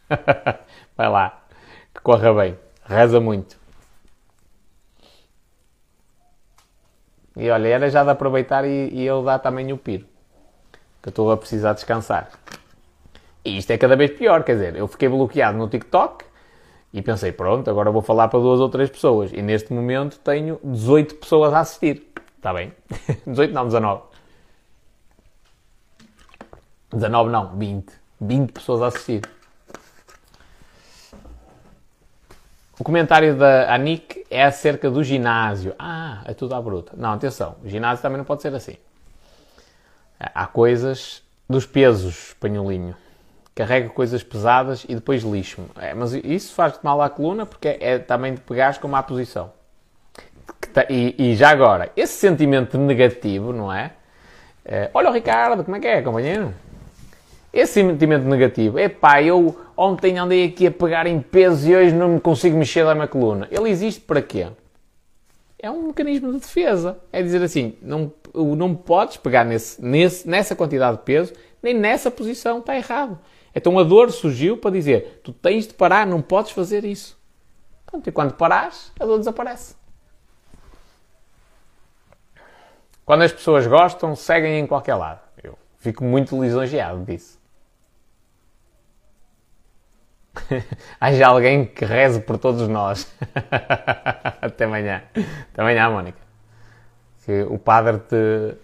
Vai 0.97 1.11
lá, 1.11 1.43
que 1.95 2.01
corra 2.01 2.33
bem. 2.33 2.59
Reza 2.87 3.21
muito. 3.21 3.59
E 7.37 7.51
olha, 7.51 7.69
era 7.69 7.91
já 7.91 8.03
de 8.03 8.09
aproveitar 8.09 8.65
e, 8.65 8.89
e 8.89 9.07
ele 9.07 9.23
dá 9.23 9.39
também 9.39 9.71
o 9.71 9.77
piro. 9.77 10.07
Que 11.03 11.09
eu 11.09 11.11
estou 11.11 11.31
a 11.31 11.37
precisar 11.37 11.75
descansar. 11.75 12.31
E 13.47 13.59
isto 13.59 13.71
é 13.71 13.79
cada 13.79 13.95
vez 13.95 14.11
pior, 14.11 14.43
quer 14.43 14.55
dizer, 14.55 14.75
eu 14.75 14.89
fiquei 14.89 15.09
bloqueado 15.09 15.57
no 15.57 15.69
TikTok 15.69 16.25
e 16.93 17.01
pensei, 17.01 17.31
pronto, 17.31 17.71
agora 17.71 17.93
vou 17.93 18.03
falar 18.03 18.27
para 18.27 18.41
duas 18.41 18.59
ou 18.59 18.69
três 18.69 18.91
pessoas. 18.91 19.33
E 19.33 19.41
neste 19.41 19.73
momento 19.73 20.19
tenho 20.19 20.59
18 20.65 21.15
pessoas 21.15 21.55
a 21.55 21.61
assistir. 21.61 22.13
Está 22.37 22.53
bem? 22.53 22.73
18 23.25 23.55
não, 23.55 23.67
19. 23.67 24.03
19 26.93 27.31
não, 27.31 27.57
20. 27.57 27.93
20 28.21 28.51
pessoas 28.53 28.83
a 28.83 28.87
assistir. 28.89 29.23
O 32.81 32.83
comentário 32.83 33.39
da 33.39 33.73
Anik 33.73 34.27
é 34.29 34.43
acerca 34.43 34.91
do 34.91 35.05
ginásio. 35.05 35.73
Ah, 35.79 36.23
é 36.25 36.35
tudo 36.35 36.53
à 36.53 36.61
bruta. 36.61 36.95
Não, 36.97 37.13
atenção, 37.13 37.55
o 37.63 37.69
ginásio 37.69 38.03
também 38.03 38.19
não 38.19 38.25
pode 38.25 38.43
ser 38.43 38.53
assim. 38.53 38.77
Há 40.19 40.49
coisas 40.49 41.23
dos 41.49 41.65
pesos, 41.65 42.35
panholinho. 42.41 42.97
Carrega 43.57 43.89
coisas 43.89 44.23
pesadas 44.23 44.85
e 44.89 44.95
depois 44.95 45.25
lixo-me. 45.25 45.67
É, 45.81 45.95
mas 45.95 46.13
isso 46.13 46.55
faz-te 46.55 46.79
mal 46.85 47.03
à 47.03 47.11
coluna 47.11 47.45
porque 47.45 47.67
é, 47.67 47.79
é 47.81 47.99
também 47.99 48.35
de 48.35 48.41
pegares 48.41 48.79
com 48.79 48.87
má 48.87 49.03
posição. 49.03 49.51
E, 50.91 51.15
e, 51.19 51.35
já 51.35 51.49
agora, 51.49 51.91
esse 51.97 52.13
sentimento 52.13 52.77
negativo, 52.77 53.53
não 53.53 53.73
é? 53.73 53.93
é? 54.65 54.91
Olha 54.93 55.09
o 55.09 55.13
Ricardo, 55.13 55.65
como 55.65 55.77
é 55.77 55.81
que 55.81 55.87
é, 55.87 56.03
companheiro? 56.03 56.53
Esse 57.51 57.73
sentimento 57.73 58.25
negativo, 58.25 58.79
é 58.79 58.91
eu 59.25 59.59
ontem 59.75 60.19
andei 60.19 60.45
aqui 60.45 60.67
a 60.67 60.71
pegar 60.71 61.07
em 61.07 61.19
peso 61.21 61.71
e 61.71 61.75
hoje 61.75 61.95
não 61.95 62.11
me 62.11 62.21
consigo 62.21 62.59
mexer 62.59 62.85
da 62.85 62.95
minha 62.95 63.09
coluna. 63.09 63.49
Ele 63.51 63.71
existe 63.71 64.03
para 64.03 64.21
quê? 64.21 64.49
É 65.59 65.71
um 65.71 65.87
mecanismo 65.87 66.33
de 66.33 66.41
defesa. 66.41 66.99
É 67.11 67.23
dizer 67.23 67.43
assim, 67.43 67.75
não, 67.81 68.13
não 68.35 68.75
podes 68.75 69.17
pegar 69.17 69.45
nesse, 69.45 69.83
nesse, 69.83 70.29
nessa 70.29 70.55
quantidade 70.55 70.99
de 70.99 71.03
peso, 71.05 71.33
nem 71.63 71.73
nessa 71.73 72.11
posição, 72.11 72.59
está 72.59 72.77
errado. 72.77 73.19
Então 73.57 73.79
a 73.79 73.83
dor 73.83 74.13
surgiu 74.13 74.59
para 74.59 74.71
dizer, 74.71 75.23
tu 75.25 75.33
tens 75.33 75.67
de 75.67 75.73
parar, 75.73 76.07
não 76.07 76.21
podes 76.21 76.53
fazer 76.53 76.85
isso. 76.85 77.19
Pronto, 77.87 78.07
e 78.07 78.13
quando 78.13 78.35
parares, 78.35 78.93
a 79.01 79.07
dor 79.07 79.17
desaparece. 79.17 79.75
Quando 83.03 83.23
as 83.23 83.33
pessoas 83.33 83.67
gostam, 83.67 84.15
seguem 84.15 84.61
em 84.61 84.67
qualquer 84.67 84.97
lado. 84.97 85.21
Eu 85.43 85.57
fico 85.79 86.05
muito 86.05 86.39
lisonjeado 86.39 87.03
disso. 87.07 87.41
Haja 91.01 91.27
alguém 91.27 91.65
que 91.65 91.87
reze 91.87 92.21
por 92.21 92.37
todos 92.37 92.69
nós. 92.69 93.11
Até 94.43 94.67
amanhã. 94.67 95.03
Até 95.51 95.63
amanhã, 95.63 95.89
Mónica. 95.89 96.19
Que 97.25 97.43
o 97.45 97.59
padre 97.59 98.01
te, 98.01 98.55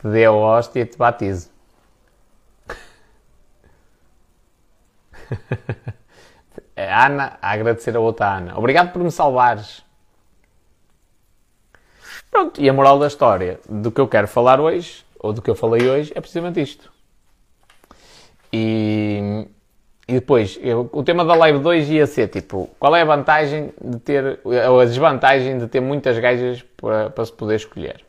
te 0.00 0.08
dê 0.08 0.24
a 0.24 0.32
hóstia 0.32 0.80
e 0.80 0.86
te 0.86 0.98
batize. 0.98 1.51
A 6.76 7.06
Ana 7.06 7.38
a 7.40 7.52
agradecer 7.52 7.96
a 7.96 8.00
outra 8.00 8.36
Ana. 8.36 8.58
Obrigado 8.58 8.92
por 8.92 9.02
me 9.02 9.10
salvares. 9.10 9.82
Pronto, 12.30 12.60
e 12.60 12.68
a 12.68 12.72
moral 12.72 12.98
da 12.98 13.06
história 13.06 13.60
do 13.68 13.90
que 13.90 14.00
eu 14.00 14.08
quero 14.08 14.26
falar 14.26 14.60
hoje, 14.60 15.04
ou 15.18 15.32
do 15.32 15.40
que 15.40 15.50
eu 15.50 15.54
falei 15.54 15.88
hoje, 15.88 16.12
é 16.14 16.20
precisamente 16.20 16.60
isto. 16.60 16.92
E 18.52 19.46
e 20.06 20.14
depois, 20.14 20.58
eu, 20.60 20.90
o 20.92 21.02
tema 21.02 21.24
da 21.24 21.34
Live 21.34 21.60
2 21.60 21.88
ia 21.88 22.06
ser 22.06 22.28
tipo, 22.28 22.68
qual 22.78 22.94
é 22.94 23.02
a 23.02 23.04
vantagem 23.04 23.72
de 23.80 23.98
ter, 23.98 24.40
ou 24.44 24.80
a 24.80 24.84
desvantagem 24.84 25.58
de 25.58 25.68
ter 25.68 25.80
muitas 25.80 26.18
gajas 26.18 26.62
para, 26.76 27.08
para 27.08 27.24
se 27.24 27.32
poder 27.32 27.56
escolher. 27.56 28.04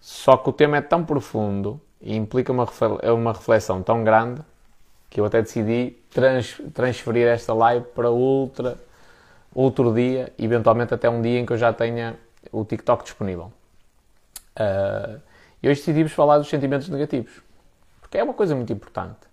Só 0.00 0.36
que 0.36 0.50
o 0.50 0.52
tema 0.52 0.76
é 0.76 0.80
tão 0.80 1.04
profundo 1.04 1.80
e 2.00 2.16
implica 2.16 2.52
uma, 2.52 2.66
uma 3.14 3.32
reflexão 3.32 3.82
tão 3.82 4.02
grande 4.02 4.42
que 5.10 5.20
eu 5.20 5.24
até 5.24 5.40
decidi 5.40 5.96
trans, 6.10 6.60
transferir 6.74 7.26
esta 7.26 7.54
live 7.54 7.86
para 7.94 8.10
outra, 8.10 8.78
outro 9.54 9.92
dia, 9.92 10.32
eventualmente 10.38 10.92
até 10.94 11.08
um 11.08 11.22
dia 11.22 11.40
em 11.40 11.46
que 11.46 11.52
eu 11.52 11.58
já 11.58 11.72
tenha 11.72 12.16
o 12.52 12.64
TikTok 12.64 13.04
disponível. 13.04 13.52
Uh, 14.58 15.20
e 15.62 15.68
hoje 15.68 15.80
decidimos 15.80 16.12
falar 16.12 16.38
dos 16.38 16.48
sentimentos 16.48 16.88
negativos, 16.88 17.42
porque 18.00 18.18
é 18.18 18.22
uma 18.22 18.34
coisa 18.34 18.54
muito 18.54 18.72
importante. 18.72 19.26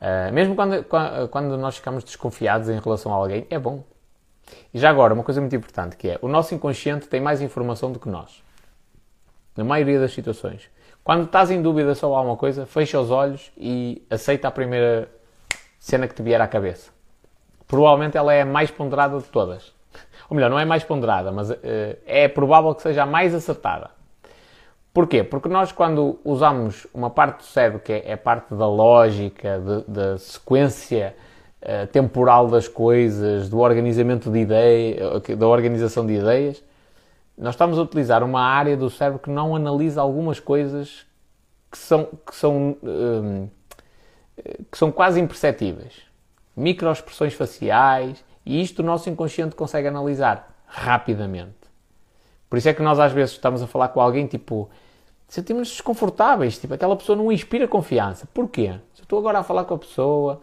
Uh, 0.00 0.32
mesmo 0.32 0.54
quando, 0.54 0.84
quando 1.30 1.56
nós 1.56 1.76
ficamos 1.76 2.04
desconfiados 2.04 2.68
em 2.68 2.78
relação 2.78 3.12
a 3.12 3.16
alguém, 3.16 3.46
é 3.50 3.58
bom. 3.58 3.84
E 4.72 4.78
já 4.78 4.90
agora, 4.90 5.14
uma 5.14 5.24
coisa 5.24 5.40
muito 5.40 5.54
importante 5.56 5.96
que 5.96 6.08
é, 6.08 6.18
o 6.20 6.28
nosso 6.28 6.54
inconsciente 6.54 7.06
tem 7.08 7.20
mais 7.20 7.40
informação 7.40 7.90
do 7.90 7.98
que 7.98 8.08
nós. 8.08 8.42
Na 9.56 9.64
maioria 9.64 10.00
das 10.00 10.12
situações. 10.12 10.68
Quando 11.04 11.26
estás 11.26 11.50
em 11.50 11.60
dúvida 11.60 11.94
sobre 11.94 12.16
alguma 12.16 12.34
coisa, 12.34 12.64
fecha 12.64 12.98
os 12.98 13.10
olhos 13.10 13.52
e 13.58 14.02
aceita 14.08 14.48
a 14.48 14.50
primeira 14.50 15.06
cena 15.78 16.08
que 16.08 16.14
te 16.14 16.22
vier 16.22 16.40
à 16.40 16.48
cabeça. 16.48 16.90
Provavelmente 17.68 18.16
ela 18.16 18.32
é 18.32 18.40
a 18.40 18.46
mais 18.46 18.70
ponderada 18.70 19.18
de 19.18 19.24
todas. 19.24 19.74
Ou 20.30 20.34
melhor, 20.34 20.48
não 20.48 20.58
é 20.58 20.64
mais 20.64 20.82
ponderada, 20.82 21.30
mas 21.30 21.50
uh, 21.50 21.56
é 22.06 22.26
provável 22.26 22.74
que 22.74 22.80
seja 22.80 23.02
a 23.02 23.06
mais 23.06 23.34
acertada. 23.34 23.90
Porquê? 24.94 25.22
Porque 25.22 25.46
nós, 25.46 25.72
quando 25.72 26.18
usamos 26.24 26.86
uma 26.94 27.10
parte 27.10 27.38
do 27.38 27.44
cérebro, 27.44 27.80
que 27.80 27.92
é 27.92 28.14
a 28.14 28.16
parte 28.16 28.54
da 28.54 28.66
lógica, 28.66 29.60
da 29.86 30.16
sequência 30.16 31.14
uh, 31.60 31.86
temporal 31.88 32.48
das 32.48 32.66
coisas, 32.66 33.50
do 33.50 33.58
organizamento 33.58 34.30
de 34.30 34.38
ideias, 34.38 35.20
da 35.36 35.46
organização 35.46 36.06
de 36.06 36.14
ideias, 36.14 36.62
nós 37.36 37.54
estamos 37.54 37.78
a 37.78 37.82
utilizar 37.82 38.22
uma 38.22 38.40
área 38.40 38.76
do 38.76 38.88
cérebro 38.88 39.18
que 39.18 39.30
não 39.30 39.56
analisa 39.56 40.00
algumas 40.00 40.38
coisas 40.38 41.06
que 41.70 41.78
são, 41.78 42.08
que 42.26 42.34
são, 42.34 42.76
um, 42.82 43.48
que 44.70 44.78
são 44.78 44.92
quase 44.92 45.20
imperceptíveis. 45.20 46.02
Microexpressões 46.56 47.34
faciais, 47.34 48.24
e 48.46 48.60
isto 48.62 48.80
o 48.80 48.82
nosso 48.84 49.10
inconsciente 49.10 49.56
consegue 49.56 49.88
analisar 49.88 50.54
rapidamente. 50.66 51.54
Por 52.48 52.58
isso 52.58 52.68
é 52.68 52.74
que 52.74 52.82
nós 52.82 53.00
às 53.00 53.12
vezes 53.12 53.32
estamos 53.32 53.62
a 53.62 53.66
falar 53.66 53.88
com 53.88 54.00
alguém 54.00 54.26
tipo 54.26 54.70
sentimos-nos 55.34 55.70
desconfortáveis. 55.70 56.58
Tipo, 56.58 56.74
aquela 56.74 56.96
pessoa 56.96 57.16
não 57.16 57.32
inspira 57.32 57.66
confiança. 57.66 58.28
Porquê? 58.32 58.74
Se 58.94 59.00
eu 59.00 59.04
estou 59.04 59.18
agora 59.18 59.40
a 59.40 59.42
falar 59.42 59.64
com 59.64 59.74
a 59.74 59.78
pessoa, 59.78 60.40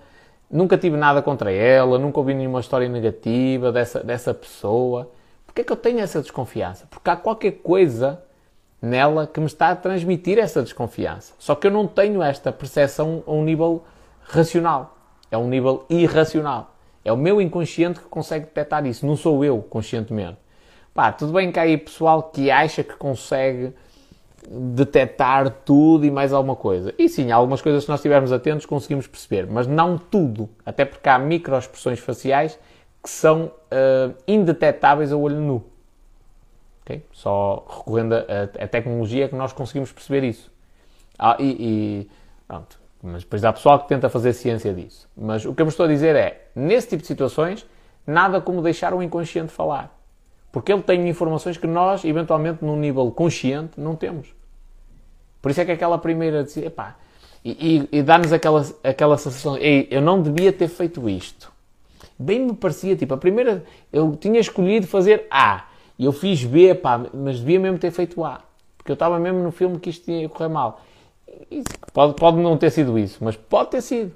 nunca 0.50 0.78
tive 0.78 0.98
nada 0.98 1.22
contra 1.22 1.52
ela, 1.52 1.98
nunca 1.98 2.20
ouvi 2.20 2.34
nenhuma 2.34 2.60
história 2.60 2.90
negativa 2.90 3.72
dessa, 3.72 4.04
dessa 4.04 4.34
pessoa. 4.34 5.10
Porquê 5.52 5.62
é 5.62 5.64
que 5.66 5.72
eu 5.74 5.78
tenho 5.78 6.00
essa 6.00 6.22
desconfiança? 6.22 6.88
Porque 6.90 7.10
há 7.10 7.16
qualquer 7.18 7.52
coisa 7.52 8.24
nela 8.82 9.28
que 9.28 9.38
me 9.38 9.48
está 9.48 9.68
a 9.68 9.76
transmitir 9.76 10.40
essa 10.40 10.64
desconfiança. 10.64 11.34
Só 11.38 11.56
que 11.56 11.68
eu 11.68 11.72
não 11.72 11.86
tenho 11.86 12.24
esta 12.24 12.54
percepção 12.54 13.22
a 13.28 13.32
um 13.34 13.44
nível 13.44 13.84
racional. 14.22 14.98
É 15.30 15.38
um 15.38 15.50
nível 15.50 15.86
irracional. 15.90 16.74
É 17.04 17.12
o 17.12 17.18
meu 17.18 17.42
inconsciente 17.42 18.00
que 18.00 18.06
consegue 18.06 18.46
detectar 18.46 18.86
isso. 18.86 19.06
Não 19.06 19.18
sou 19.18 19.44
eu, 19.44 19.62
conscientemente. 19.62 20.38
Pá, 20.94 21.12
tudo 21.12 21.34
bem 21.34 21.52
que 21.52 21.60
há 21.60 21.64
aí 21.64 21.78
pessoal 21.78 22.24
que 22.24 22.50
acha 22.50 22.82
que 22.82 22.96
consegue 22.96 23.74
detectar 24.50 25.52
tudo 25.66 26.06
e 26.06 26.12
mais 26.12 26.32
alguma 26.32 26.56
coisa. 26.56 26.94
E 26.98 27.10
sim, 27.10 27.30
algumas 27.30 27.62
coisas, 27.62 27.84
se 27.84 27.90
nós 27.90 28.00
estivermos 28.00 28.32
atentos, 28.32 28.66
conseguimos 28.66 29.06
perceber, 29.06 29.48
mas 29.48 29.68
não 29.68 29.98
tudo, 29.98 30.50
até 30.66 30.86
porque 30.86 31.10
há 31.10 31.20
microexpressões 31.20 32.00
faciais 32.00 32.58
que 33.02 33.10
são 33.10 33.46
uh, 33.46 34.16
indetetáveis 34.28 35.12
a 35.12 35.18
olho 35.18 35.40
nu. 35.40 35.64
Okay? 36.84 37.04
Só 37.12 37.66
recorrendo 37.68 38.14
a, 38.14 38.68
tecnologia 38.68 39.28
que 39.30 39.36
nós 39.36 39.54
conseguimos 39.54 39.92
perceber 39.92 40.24
isso. 40.24 40.52
Ah, 41.18 41.38
e, 41.40 41.56
e 41.60 42.10
pronto. 42.48 42.80
Mas 43.04 43.24
depois 43.24 43.44
há 43.44 43.52
pessoal 43.52 43.80
que 43.80 43.88
tenta 43.88 44.10
fazer 44.10 44.34
ciência 44.34 44.74
disso. 44.74 45.10
Mas 45.18 45.46
o 45.46 45.56
que 45.56 45.62
eu 45.62 45.66
me 45.66 45.72
estou 45.72 45.86
a 45.86 45.90
dizer 45.90 46.16
é, 46.16 46.50
nesse 46.56 46.90
tipo 46.90 47.02
de 47.02 47.08
situações, 47.08 47.66
nada 48.06 48.40
como 48.40 48.62
deixar 48.62 48.94
o 48.94 49.02
inconsciente 49.02 49.52
falar. 49.52 49.98
Porque 50.52 50.72
ele 50.72 50.84
tem 50.84 51.08
informações 51.08 51.58
que 51.58 51.66
nós, 51.66 52.04
eventualmente, 52.04 52.64
num 52.64 52.76
nível 52.76 53.10
consciente, 53.12 53.80
não 53.80 53.96
temos. 53.96 54.36
Por 55.42 55.50
isso 55.50 55.62
é 55.62 55.66
que 55.66 55.72
aquela 55.72 55.98
primeira 55.98 56.46
epá, 56.58 56.98
e, 57.44 57.88
e, 57.92 58.00
e 58.00 58.04
dá-nos 58.04 58.32
aquela, 58.32 58.64
aquela 58.84 59.18
sensação, 59.18 59.58
ei, 59.58 59.88
eu 59.90 60.02
não 60.02 60.22
devia 60.22 60.54
ter 60.54 60.68
feito 60.68 61.10
isto. 61.10 61.51
Bem 62.22 62.46
me 62.46 62.54
parecia, 62.54 62.96
tipo, 62.96 63.14
a 63.14 63.18
primeira, 63.18 63.64
eu 63.92 64.16
tinha 64.16 64.40
escolhido 64.40 64.86
fazer 64.86 65.26
A, 65.30 65.66
e 65.98 66.06
eu 66.06 66.12
fiz 66.12 66.44
B, 66.44 66.76
pá, 66.76 67.00
mas 67.14 67.40
devia 67.40 67.60
mesmo 67.60 67.78
ter 67.78 67.92
feito 67.92 68.24
A. 68.24 68.42
Porque 68.78 68.92
eu 68.92 68.96
estava 68.96 69.20
mesmo 69.20 69.40
no 69.44 69.52
filme 69.52 69.80
que 69.80 69.90
isto 69.90 70.10
ia 70.10 70.28
correr 70.30 70.50
mal. 70.50 70.82
pode, 71.94 72.16
pode 72.16 72.38
não 72.38 72.58
ter 72.58 72.72
sido 72.72 72.98
isso, 72.98 73.24
mas 73.24 73.36
pode 73.36 73.72
ter 73.72 73.82
sido. 73.82 74.12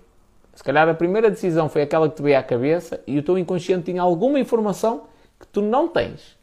Se 0.54 0.64
calhar 0.64 0.88
a 0.88 0.94
primeira 0.94 1.30
decisão 1.30 1.68
foi 1.68 1.82
aquela 1.82 2.10
que 2.10 2.16
te 2.16 2.22
veio 2.22 2.40
à 2.40 2.44
cabeça 2.44 3.02
e 3.06 3.20
o 3.20 3.24
teu 3.24 3.38
inconsciente 3.38 3.92
tinha 3.92 4.02
alguma 4.02 4.40
informação 4.40 5.04
que 5.40 5.46
tu 5.48 5.62
não 5.62 5.88
tens. 5.88 6.36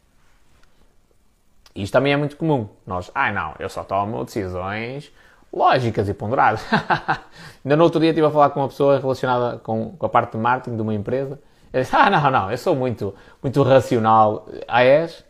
Isto 1.75 1.93
também 1.93 2.13
é 2.13 2.17
muito 2.17 2.37
comum. 2.37 2.69
Nós, 2.85 3.09
ai 3.15 3.31
ah, 3.31 3.33
não, 3.33 3.55
eu 3.59 3.67
só 3.67 3.83
tomo 3.83 4.23
decisões 4.23 5.11
lógicas 5.51 6.09
e 6.09 6.13
ponderadas. 6.13 6.63
Ainda 7.63 7.75
no 7.75 7.83
outro 7.83 7.99
dia 7.99 8.09
estive 8.09 8.27
a 8.27 8.31
falar 8.31 8.49
com 8.49 8.59
uma 8.59 8.67
pessoa 8.67 8.99
relacionada 8.99 9.57
com, 9.59 9.91
com 9.97 10.05
a 10.05 10.09
parte 10.09 10.31
de 10.31 10.37
marketing 10.37 10.75
de 10.75 10.81
uma 10.81 10.93
empresa. 10.93 11.39
Ah 11.91 12.09
não, 12.09 12.29
não, 12.29 12.51
eu 12.51 12.57
sou 12.57 12.75
muito, 12.75 13.15
muito 13.41 13.63
racional. 13.63 14.47
Ah 14.67 14.83
és? 14.83 15.25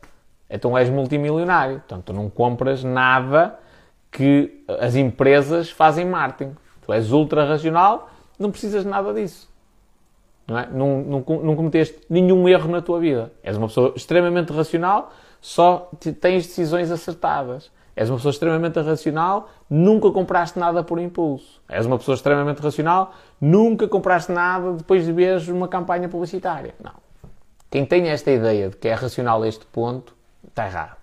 então 0.49 0.77
és 0.77 0.89
multimilionário. 0.89 1.79
Portanto, 1.79 2.05
tu 2.05 2.13
não 2.13 2.29
compras 2.29 2.83
nada 2.83 3.59
que 4.11 4.63
as 4.79 4.95
empresas 4.95 5.71
fazem 5.71 6.05
marketing. 6.05 6.55
Tu 6.85 6.93
és 6.93 7.11
ultra 7.11 7.45
racional, 7.45 8.09
não 8.37 8.51
precisas 8.51 8.83
de 8.83 8.89
nada 8.89 9.11
disso. 9.13 9.49
Não, 10.47 10.59
é? 10.59 10.67
não, 10.69 11.01
não, 11.01 11.25
não 11.41 11.55
cometeste 11.55 11.99
nenhum 12.09 12.47
erro 12.47 12.69
na 12.69 12.81
tua 12.81 12.99
vida. 12.99 13.31
És 13.41 13.57
uma 13.57 13.67
pessoa 13.67 13.93
extremamente 13.95 14.51
racional, 14.53 15.11
só 15.41 15.89
tens 16.21 16.45
decisões 16.45 16.91
acertadas. 16.91 17.71
És 17.95 18.09
uma 18.09 18.17
pessoa 18.17 18.31
extremamente 18.31 18.79
racional, 18.81 19.49
nunca 19.69 20.09
compraste 20.11 20.57
nada 20.57 20.83
por 20.83 20.99
impulso. 20.99 21.61
És 21.69 21.85
uma 21.85 21.97
pessoa 21.97 22.15
extremamente 22.15 22.59
racional, 22.61 23.13
nunca 23.39 23.87
compraste 23.87 24.31
nada 24.31 24.73
depois 24.73 25.05
de 25.05 25.11
ver 25.11 25.39
uma 25.49 25.67
campanha 25.67 26.09
publicitária. 26.09 26.73
Não. 26.83 26.93
Quem 27.69 27.85
tem 27.85 28.09
esta 28.09 28.31
ideia 28.31 28.69
de 28.69 28.77
que 28.77 28.87
é 28.87 28.93
racional 28.93 29.41
a 29.43 29.47
este 29.47 29.65
ponto, 29.65 30.15
está 30.47 30.65
errado. 30.65 30.97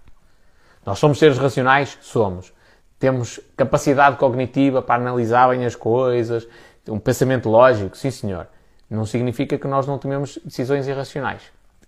Nós 0.85 0.99
somos 0.99 1.19
seres 1.19 1.39
racionais? 1.39 1.99
Somos. 2.01 2.53
Temos 2.99 3.41
capacidade 3.57 4.17
cognitiva 4.17 4.83
para 4.83 5.01
analisar 5.01 5.49
bem 5.51 5.65
as 5.65 5.75
coisas, 5.75 6.47
um 6.89 6.99
pensamento 6.99 7.49
lógico? 7.49 7.97
Sim, 7.97 8.11
senhor. 8.11 8.47
Não 8.89 9.07
significa 9.07 9.57
que 9.57 9.67
nós 9.69 9.87
não 9.87 9.99
tomemos 9.99 10.39
decisões 10.45 10.89
irracionais. 10.89 11.43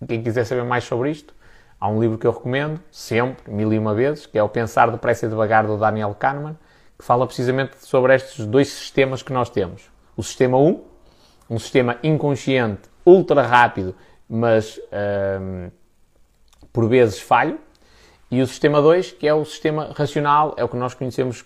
Quem 0.07 0.23
quiser 0.23 0.45
saber 0.45 0.65
mais 0.65 0.85
sobre 0.85 1.11
isto, 1.11 1.35
há 1.83 1.89
um 1.89 2.01
livro 2.01 2.17
que 2.17 2.25
eu 2.25 2.31
recomendo, 2.31 2.81
sempre, 2.93 3.53
mil 3.53 3.73
e 3.73 3.77
uma 3.77 3.93
vezes, 3.93 4.25
que 4.25 4.39
é 4.39 4.43
o 4.43 4.49
Pensar 4.49 4.89
Depressa 4.89 5.27
e 5.27 5.29
Devagar, 5.29 5.67
do 5.67 5.77
Daniel 5.77 6.15
Kahneman, 6.17 6.57
que 6.97 7.05
fala 7.05 7.27
precisamente 7.27 7.85
sobre 7.85 8.15
estes 8.15 8.47
dois 8.47 8.69
sistemas 8.69 9.21
que 9.21 9.33
nós 9.33 9.51
temos. 9.51 9.91
O 10.17 10.23
sistema 10.23 10.57
1, 10.57 10.81
um 11.51 11.59
sistema 11.59 11.99
inconsciente, 12.01 12.83
ultra 13.05 13.43
rápido, 13.43 13.97
mas 14.29 14.79
hum, 15.41 15.73
por 16.73 16.89
vezes 16.89 17.19
falho, 17.19 17.59
e 18.31 18.41
o 18.41 18.47
sistema 18.47 18.81
2, 18.81 19.11
que 19.11 19.27
é 19.27 19.35
o 19.35 19.45
sistema 19.45 19.93
racional, 19.93 20.55
é 20.57 20.63
o 20.63 20.69
que 20.69 20.77
nós 20.77 20.95
conhecemos 20.95 21.45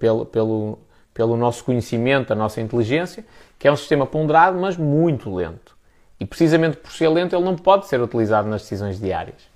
pelo, 0.00 0.26
pelo, 0.26 0.80
pelo 1.14 1.36
nosso 1.36 1.62
conhecimento, 1.62 2.32
a 2.32 2.36
nossa 2.36 2.60
inteligência, 2.60 3.24
que 3.56 3.68
é 3.68 3.70
um 3.70 3.76
sistema 3.76 4.04
ponderado, 4.04 4.58
mas 4.58 4.76
muito 4.76 5.32
lento. 5.32 5.76
E 6.18 6.26
precisamente 6.26 6.78
por 6.78 6.90
ser 6.90 7.08
lento, 7.10 7.36
ele 7.36 7.44
não 7.44 7.54
pode 7.54 7.86
ser 7.86 8.00
utilizado 8.00 8.48
nas 8.48 8.62
decisões 8.62 8.98
diárias. 8.98 9.47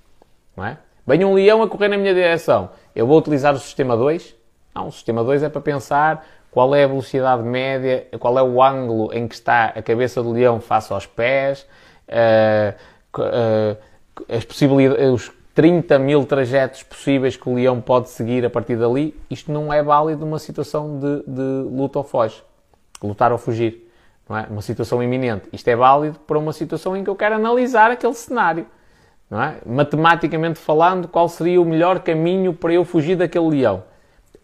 Não 0.55 0.65
é? 0.65 0.77
Vem 1.05 1.25
um 1.25 1.33
leão 1.33 1.61
a 1.61 1.67
correr 1.67 1.89
na 1.89 1.97
minha 1.97 2.13
direção. 2.13 2.69
Eu 2.95 3.05
vou 3.05 3.17
utilizar 3.17 3.53
o 3.53 3.59
sistema 3.59 3.97
2? 3.97 4.35
Não, 4.73 4.87
o 4.87 4.91
sistema 4.91 5.23
2 5.23 5.43
é 5.43 5.49
para 5.49 5.61
pensar 5.61 6.25
qual 6.49 6.73
é 6.75 6.83
a 6.83 6.87
velocidade 6.87 7.43
média, 7.43 8.07
qual 8.19 8.37
é 8.37 8.43
o 8.43 8.61
ângulo 8.61 9.11
em 9.13 9.27
que 9.27 9.35
está 9.35 9.65
a 9.65 9.81
cabeça 9.81 10.21
do 10.21 10.31
leão 10.31 10.61
face 10.61 10.93
aos 10.93 11.05
pés, 11.05 11.65
uh, 12.07 13.19
uh, 13.19 13.77
as 14.29 14.45
possibilidades, 14.45 15.03
os 15.11 15.31
30 15.55 15.99
mil 15.99 16.25
trajetos 16.25 16.83
possíveis 16.83 17.35
que 17.35 17.47
o 17.49 17.55
leão 17.55 17.79
pode 17.81 18.09
seguir 18.09 18.45
a 18.45 18.49
partir 18.49 18.75
dali, 18.75 19.19
isto 19.29 19.51
não 19.51 19.71
é 19.71 19.83
válido 19.83 20.25
numa 20.25 20.39
situação 20.39 20.99
de, 20.99 21.23
de 21.27 21.69
luta 21.69 21.99
ou 21.99 22.03
foge. 22.03 22.43
Lutar 23.01 23.31
ou 23.31 23.37
fugir. 23.37 23.91
Não 24.27 24.37
é? 24.37 24.47
Uma 24.49 24.61
situação 24.61 25.03
iminente. 25.03 25.49
Isto 25.51 25.67
é 25.67 25.75
válido 25.75 26.17
para 26.19 26.39
uma 26.39 26.53
situação 26.53 26.95
em 26.95 27.03
que 27.03 27.09
eu 27.09 27.15
quero 27.15 27.35
analisar 27.35 27.91
aquele 27.91 28.13
cenário. 28.13 28.65
É? 29.41 29.57
Matematicamente 29.65 30.59
falando, 30.59 31.07
qual 31.07 31.27
seria 31.27 31.61
o 31.61 31.65
melhor 31.65 31.99
caminho 31.99 32.53
para 32.53 32.73
eu 32.73 32.85
fugir 32.85 33.15
daquele 33.15 33.49
leão? 33.49 33.83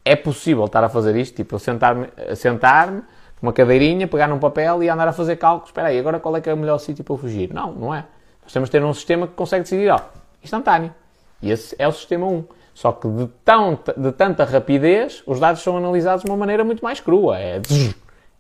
É 0.04 0.16
possível 0.16 0.66
estar 0.66 0.84
a 0.84 0.90
fazer 0.90 1.16
isto, 1.16 1.36
tipo, 1.36 1.56
eu 1.56 1.60
sentar-me 1.60 2.08
sentar 2.36 3.04
uma 3.42 3.54
cadeirinha, 3.54 4.08
pegar 4.08 4.28
num 4.28 4.40
papel 4.40 4.84
e 4.84 4.90
andar 4.90 5.08
a 5.08 5.14
fazer 5.14 5.36
cálculos. 5.36 5.70
Espera 5.70 5.90
aí, 5.90 6.00
agora 6.00 6.20
qual 6.20 6.36
é 6.36 6.42
que 6.42 6.50
é 6.50 6.54
o 6.54 6.58
melhor 6.58 6.78
sítio 6.80 7.04
para 7.04 7.14
eu 7.14 7.18
fugir? 7.18 7.54
Não, 7.54 7.72
não 7.72 7.94
é. 7.94 8.06
Nós 8.44 8.52
temos 8.52 8.70
de 8.70 8.72
ter 8.72 8.84
um 8.84 8.94
sistema 8.94 9.28
que 9.28 9.34
consegue 9.34 9.64
decidir, 9.64 9.90
ó, 9.90 10.00
instantâneo. 10.44 10.94
E 11.42 11.52
esse 11.52 11.76
é 11.78 11.88
o 11.88 11.92
sistema 11.92 12.26
1. 12.28 12.44
Só 12.74 12.92
que 12.92 13.08
de, 13.08 13.28
tão, 13.44 13.78
de 13.98 14.12
tanta 14.12 14.44
rapidez, 14.46 15.22
os 15.26 15.40
dados 15.40 15.62
são 15.62 15.78
analisados 15.78 16.24
de 16.24 16.30
uma 16.30 16.38
maneira 16.38 16.64
muito 16.64 16.84
mais 16.84 17.00
crua. 17.00 17.38
É, 17.38 17.62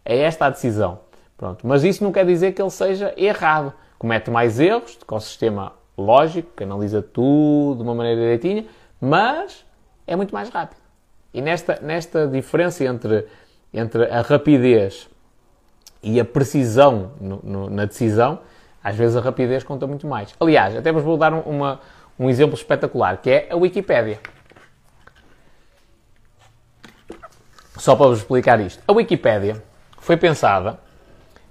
é 0.05 0.17
esta 0.19 0.45
a 0.45 0.49
decisão. 0.49 0.99
Pronto. 1.37 1.65
Mas 1.65 1.83
isso 1.83 2.03
não 2.03 2.11
quer 2.11 2.25
dizer 2.25 2.53
que 2.53 2.61
ele 2.61 2.69
seja 2.69 3.13
errado. 3.15 3.73
Comete 3.97 4.31
mais 4.31 4.59
erros, 4.59 4.97
com 5.05 5.15
o 5.15 5.19
sistema 5.19 5.73
lógico, 5.99 6.51
que 6.55 6.63
analisa 6.63 7.01
tudo 7.01 7.77
de 7.77 7.83
uma 7.83 7.95
maneira 7.95 8.19
direitinha, 8.19 8.65
mas 8.99 9.65
é 10.07 10.15
muito 10.15 10.33
mais 10.33 10.49
rápido. 10.49 10.79
E 11.33 11.41
nesta, 11.41 11.79
nesta 11.81 12.27
diferença 12.27 12.83
entre, 12.83 13.27
entre 13.73 14.05
a 14.05 14.21
rapidez 14.21 15.07
e 16.01 16.19
a 16.19 16.25
precisão 16.25 17.11
no, 17.19 17.39
no, 17.43 17.69
na 17.69 17.85
decisão, 17.85 18.39
às 18.83 18.95
vezes 18.95 19.15
a 19.15 19.21
rapidez 19.21 19.63
conta 19.63 19.85
muito 19.85 20.07
mais. 20.07 20.33
Aliás, 20.39 20.75
até 20.75 20.91
vos 20.91 21.03
vou 21.03 21.17
dar 21.17 21.33
uma, 21.33 21.79
um 22.17 22.29
exemplo 22.29 22.55
espetacular, 22.55 23.17
que 23.17 23.29
é 23.29 23.47
a 23.51 23.55
Wikipédia. 23.55 24.19
Só 27.77 27.95
para 27.95 28.07
vos 28.07 28.19
explicar 28.19 28.59
isto. 28.59 28.81
A 28.87 28.91
Wikipédia 28.91 29.61
foi 29.99 30.17
pensada, 30.17 30.79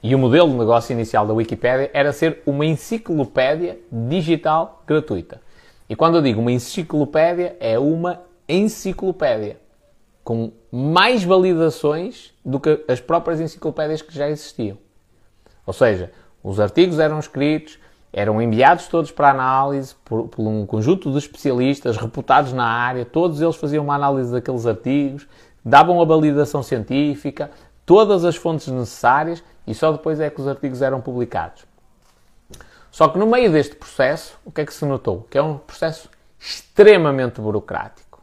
e 0.03 0.15
o 0.15 0.19
modelo 0.19 0.51
de 0.51 0.57
negócio 0.57 0.93
inicial 0.93 1.27
da 1.27 1.35
Wikipédia 1.35 1.91
era 1.93 2.13
ser 2.13 2.43
uma 2.47 2.65
enciclopédia 2.65 3.79
digital 3.91 4.83
gratuita. 4.87 5.41
E 5.89 5.97
quando 5.97 6.17
eu 6.17 6.23
digo 6.23 6.41
uma 6.41 6.53
enciclopédia, 6.53 7.57
é 7.59 7.79
uma 7.79 8.21
enciclopédia 8.49 9.59
com 10.23 10.53
mais 10.71 11.25
validações 11.25 12.35
do 12.45 12.61
que 12.61 12.85
as 12.87 13.01
próprias 13.01 13.41
enciclopédias 13.41 14.03
que 14.03 14.15
já 14.15 14.29
existiam. 14.29 14.77
Ou 15.67 15.73
seja, 15.73 16.13
os 16.43 16.61
artigos 16.61 16.99
eram 16.99 17.19
escritos, 17.19 17.79
eram 18.13 18.41
enviados 18.41 18.89
todos 18.89 19.11
para 19.11 19.31
análise 19.31 19.95
por, 20.05 20.29
por, 20.29 20.47
um 20.47 20.67
conjunto 20.67 21.11
de 21.11 21.19
especialistas 21.19 21.97
reputados 21.97 22.53
na 22.53 22.67
área, 22.67 23.05
todos 23.05 23.41
eles 23.41 23.57
faziam 23.57 23.85
uma 23.85 23.95
análise 23.95 24.31
daqueles 24.31 24.67
artigos, 24.67 25.27
davam 25.65 26.01
a 26.01 26.05
validação 26.05 26.63
científica, 26.63 27.51
todas 27.85 28.25
as 28.25 28.37
fontes 28.37 28.69
necessárias 28.69 29.43
e 29.69 29.75
só 29.75 29.93
depois 29.93 30.19
é 30.19 30.31
que 30.31 30.41
os 30.41 30.49
artigos 30.49 30.81
eram 30.81 30.99
publicados. 30.99 31.67
Só 32.91 33.07
que 33.07 33.19
no 33.19 33.27
meio 33.27 33.53
deste 33.53 33.77
processo, 33.77 34.39
o 34.43 34.51
que 34.51 34.63
é 34.63 34.65
que 34.65 34.73
se 34.73 34.83
notou? 34.87 35.27
Que 35.31 35.37
é 35.37 35.43
um 35.43 35.59
processo 35.59 36.09
extremamente 36.41 37.39
burocrático. 37.39 38.23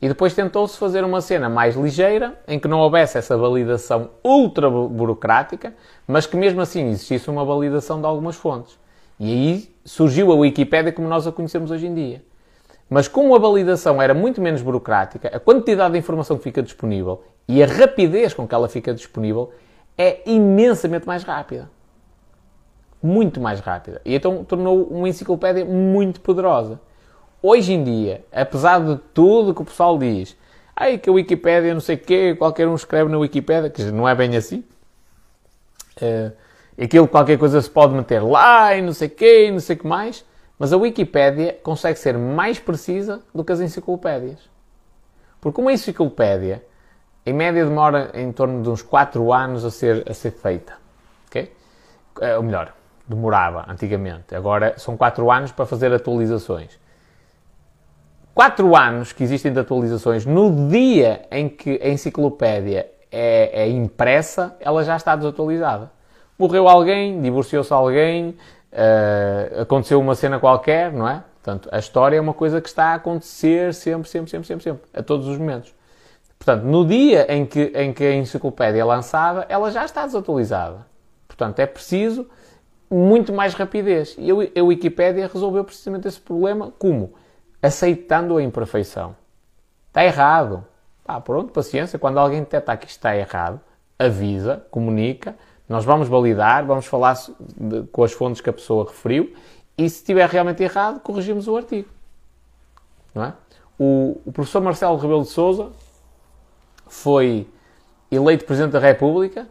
E 0.00 0.08
depois 0.08 0.34
tentou-se 0.34 0.76
fazer 0.76 1.02
uma 1.04 1.22
cena 1.22 1.48
mais 1.48 1.74
ligeira, 1.74 2.38
em 2.46 2.60
que 2.60 2.68
não 2.68 2.80
houvesse 2.80 3.16
essa 3.16 3.34
validação 3.34 4.10
ultra 4.22 4.68
burocrática, 4.70 5.72
mas 6.06 6.26
que 6.26 6.36
mesmo 6.36 6.60
assim 6.60 6.86
existisse 6.90 7.30
uma 7.30 7.46
validação 7.46 7.98
de 7.98 8.06
algumas 8.06 8.36
fontes. 8.36 8.78
E 9.18 9.32
aí 9.32 9.74
surgiu 9.86 10.30
a 10.30 10.34
Wikipédia 10.34 10.92
como 10.92 11.08
nós 11.08 11.26
a 11.26 11.32
conhecemos 11.32 11.70
hoje 11.70 11.86
em 11.86 11.94
dia. 11.94 12.22
Mas 12.90 13.08
como 13.08 13.34
a 13.34 13.38
validação 13.38 14.02
era 14.02 14.12
muito 14.12 14.40
menos 14.42 14.60
burocrática, 14.60 15.28
a 15.34 15.40
quantidade 15.40 15.94
de 15.94 15.98
informação 15.98 16.36
que 16.36 16.44
fica 16.44 16.62
disponível 16.62 17.24
e 17.48 17.62
a 17.62 17.66
rapidez 17.66 18.34
com 18.34 18.46
que 18.46 18.54
ela 18.54 18.68
fica 18.68 18.92
disponível 18.92 19.50
é 19.98 20.22
imensamente 20.24 21.06
mais 21.06 21.24
rápida. 21.24 21.68
Muito 23.02 23.40
mais 23.40 23.58
rápida. 23.58 24.00
E 24.04 24.14
então 24.14 24.44
tornou 24.44 24.84
uma 24.84 25.08
enciclopédia 25.08 25.64
muito 25.64 26.20
poderosa. 26.20 26.80
Hoje 27.42 27.72
em 27.72 27.84
dia, 27.84 28.24
apesar 28.32 28.80
de 28.80 28.96
tudo 29.12 29.54
que 29.54 29.62
o 29.62 29.64
pessoal 29.64 29.98
diz, 29.98 30.36
ai 30.74 30.98
que 30.98 31.10
a 31.10 31.12
Wikipédia 31.12 31.74
não 31.74 31.80
sei 31.80 31.96
o 31.96 31.98
quê, 31.98 32.34
qualquer 32.36 32.66
um 32.66 32.74
escreve 32.74 33.10
na 33.10 33.18
Wikipédia, 33.18 33.70
que 33.70 33.82
não 33.90 34.08
é 34.08 34.14
bem 34.14 34.36
assim. 34.36 34.64
Uh, 36.00 36.32
aquilo 36.80 37.08
qualquer 37.08 37.38
coisa 37.38 37.60
se 37.60 37.68
pode 37.70 37.92
meter 37.92 38.22
lá 38.22 38.74
e 38.76 38.82
não 38.82 38.92
sei 38.92 39.08
o 39.08 39.10
quê 39.10 39.46
e 39.46 39.50
não 39.50 39.60
sei 39.60 39.76
o 39.76 39.78
que 39.80 39.86
mais, 39.86 40.24
mas 40.58 40.72
a 40.72 40.76
Wikipédia 40.76 41.58
consegue 41.62 41.98
ser 41.98 42.16
mais 42.16 42.58
precisa 42.58 43.20
do 43.34 43.44
que 43.44 43.52
as 43.52 43.60
enciclopédias. 43.60 44.38
Porque 45.40 45.60
uma 45.60 45.72
enciclopédia, 45.72 46.64
em 47.28 47.32
média, 47.32 47.64
demora 47.64 48.10
em 48.14 48.32
torno 48.32 48.62
de 48.62 48.68
uns 48.68 48.82
4 48.82 49.32
anos 49.32 49.64
a 49.64 49.70
ser, 49.70 50.04
a 50.08 50.14
ser 50.14 50.30
feita. 50.32 50.74
Okay? 51.28 51.52
Eh, 52.20 52.36
ou 52.36 52.42
melhor, 52.42 52.72
demorava 53.06 53.64
antigamente. 53.68 54.34
Agora 54.34 54.74
são 54.78 54.96
4 54.96 55.30
anos 55.30 55.52
para 55.52 55.66
fazer 55.66 55.92
atualizações. 55.92 56.78
4 58.34 58.76
anos 58.76 59.12
que 59.12 59.24
existem 59.24 59.52
de 59.52 59.60
atualizações, 59.60 60.24
no 60.24 60.68
dia 60.68 61.22
em 61.30 61.48
que 61.48 61.80
a 61.82 61.88
enciclopédia 61.88 62.88
é, 63.10 63.62
é 63.64 63.68
impressa, 63.68 64.56
ela 64.60 64.84
já 64.84 64.96
está 64.96 65.16
desatualizada 65.16 65.90
morreu 66.38 66.68
alguém, 66.68 67.20
divorciou-se 67.20 67.72
alguém, 67.72 68.30
uh, 68.72 69.62
aconteceu 69.62 70.00
uma 70.00 70.14
cena 70.14 70.38
qualquer, 70.38 70.92
não 70.92 71.08
é? 71.08 71.24
Portanto, 71.42 71.68
a 71.72 71.78
história 71.78 72.16
é 72.16 72.20
uma 72.20 72.34
coisa 72.34 72.60
que 72.60 72.68
está 72.68 72.92
a 72.92 72.94
acontecer 72.94 73.74
sempre, 73.74 74.08
sempre, 74.08 74.30
sempre, 74.30 74.46
sempre, 74.46 74.62
sempre, 74.62 74.82
a 74.94 75.02
todos 75.02 75.26
os 75.26 75.36
momentos. 75.36 75.74
Portanto, 76.48 76.64
no 76.64 76.86
dia 76.86 77.30
em 77.30 77.44
que, 77.44 77.60
em 77.74 77.92
que 77.92 78.02
a 78.02 78.14
enciclopédia 78.14 78.80
é 78.80 78.84
lançada, 78.84 79.44
ela 79.50 79.70
já 79.70 79.84
está 79.84 80.06
desatualizada. 80.06 80.86
Portanto, 81.26 81.58
é 81.58 81.66
preciso 81.66 82.26
muito 82.90 83.34
mais 83.34 83.52
rapidez. 83.52 84.16
E 84.18 84.30
a 84.30 84.64
Wikipédia 84.64 85.28
resolveu 85.30 85.62
precisamente 85.62 86.08
esse 86.08 86.18
problema 86.18 86.72
como? 86.78 87.12
Aceitando 87.62 88.38
a 88.38 88.42
imperfeição. 88.42 89.14
Está 89.88 90.02
errado. 90.02 90.64
Ah, 91.06 91.20
pronto, 91.20 91.52
paciência. 91.52 91.98
Quando 91.98 92.16
alguém 92.16 92.40
detecta 92.40 92.78
que 92.78 92.86
está 92.86 93.14
errado, 93.14 93.60
avisa, 93.98 94.64
comunica, 94.70 95.36
nós 95.68 95.84
vamos 95.84 96.08
validar, 96.08 96.64
vamos 96.64 96.86
falar 96.86 97.14
de, 97.58 97.82
com 97.92 98.02
as 98.02 98.12
fontes 98.12 98.40
que 98.40 98.48
a 98.48 98.54
pessoa 98.54 98.86
referiu 98.86 99.34
e 99.76 99.82
se 99.90 99.96
estiver 99.96 100.26
realmente 100.26 100.62
errado, 100.62 101.00
corrigimos 101.00 101.46
o 101.46 101.54
artigo. 101.58 101.90
Não 103.14 103.24
é? 103.24 103.34
o, 103.78 104.20
o 104.26 104.32
professor 104.32 104.60
Marcelo 104.60 104.96
Rebelo 104.96 105.22
de 105.22 105.28
Souza 105.28 105.70
foi 106.88 107.48
eleito 108.10 108.44
Presidente 108.44 108.72
da 108.72 108.78
República 108.78 109.46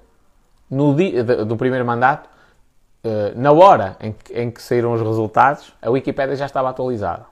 no 0.70 0.96
dia 0.96 1.24
do 1.24 1.56
primeiro 1.56 1.86
mandato, 1.86 2.30
eh, 3.04 3.34
na 3.36 3.52
hora 3.52 3.96
em 4.02 4.12
que, 4.12 4.34
em 4.34 4.52
que 4.52 4.62
saíram 4.62 4.92
os 4.94 5.02
resultados, 5.02 5.74
a 5.82 5.90
Wikipédia 5.90 6.36
já 6.36 6.46
estava 6.46 6.70
atualizada. 6.70 7.26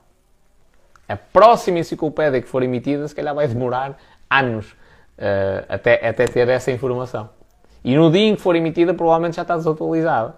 A 1.08 1.16
próxima 1.16 1.78
enciclopédia 1.78 2.40
que 2.40 2.48
for 2.48 2.62
emitida, 2.62 3.06
se 3.06 3.14
calhar 3.14 3.34
vai 3.34 3.46
demorar 3.46 3.96
anos 4.28 4.72
uh, 4.72 5.64
até, 5.68 6.08
até 6.08 6.24
ter 6.24 6.48
essa 6.48 6.72
informação. 6.72 7.30
E 7.84 7.94
no 7.94 8.10
dia 8.10 8.26
em 8.26 8.34
que 8.34 8.40
for 8.40 8.56
emitida, 8.56 8.92
provavelmente 8.92 9.36
já 9.36 9.42
está 9.42 9.56
desatualizada. 9.56 10.34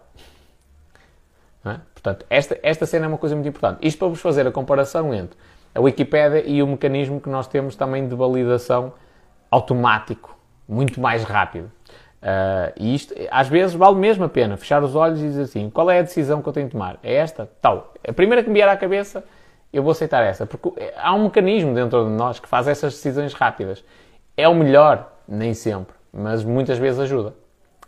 É? 1.65 1.77
Portanto, 1.95 2.27
esta, 2.29 2.59
esta 2.63 2.85
cena 2.85 3.07
é 3.07 3.09
uma 3.09 3.17
coisa 3.17 3.35
muito 3.35 3.49
importante. 3.49 3.79
Isto 3.87 3.99
para 3.99 4.09
vos 4.09 4.21
fazer 4.21 4.47
a 4.47 4.53
comparação 4.53 5.15
entre 5.15 5.39
a 5.75 5.81
Wikipédia 5.81 6.43
e 6.47 6.63
o 6.63 6.67
mecanismo 6.67 7.21
que 7.21 7.31
nós 7.31 7.47
temos 7.47 7.75
também 7.75 8.07
de 8.07 8.15
validação 8.15 8.93
automático, 9.51 10.37
muito 10.69 11.01
mais 11.01 11.25
rápido. 11.25 11.71
Uh, 12.21 12.75
e 12.77 12.95
isto, 12.95 13.15
às 13.31 13.49
vezes, 13.49 13.77
vale 13.77 13.97
mesmo 13.97 14.25
a 14.25 14.29
pena 14.29 14.57
fechar 14.57 14.83
os 14.83 14.97
olhos 14.97 15.21
e 15.21 15.29
dizer 15.29 15.43
assim: 15.43 15.71
qual 15.71 15.91
é 15.91 16.01
a 16.01 16.03
decisão 16.03 16.43
que 16.43 16.49
eu 16.49 16.53
tenho 16.53 16.67
de 16.67 16.73
tomar? 16.73 16.99
É 17.03 17.15
esta? 17.15 17.49
Tal. 17.61 17.95
A 18.07 18.13
primeira 18.13 18.43
que 18.43 18.49
me 18.49 18.55
vier 18.55 18.69
à 18.69 18.77
cabeça, 18.77 19.25
eu 19.73 19.83
vou 19.83 19.93
aceitar 19.93 20.23
essa. 20.23 20.45
Porque 20.45 20.93
há 20.97 21.15
um 21.15 21.25
mecanismo 21.25 21.75
dentro 21.75 22.05
de 22.05 22.11
nós 22.11 22.41
que 22.41 22.49
faz 22.49 22.67
essas 22.67 22.95
decisões 22.95 23.35
rápidas. 23.35 23.85
É 24.37 24.49
o 24.49 24.55
melhor? 24.55 25.13
Nem 25.29 25.55
sempre. 25.55 25.95
Mas 26.13 26.43
muitas 26.43 26.79
vezes 26.79 26.99
ajuda. 26.99 27.35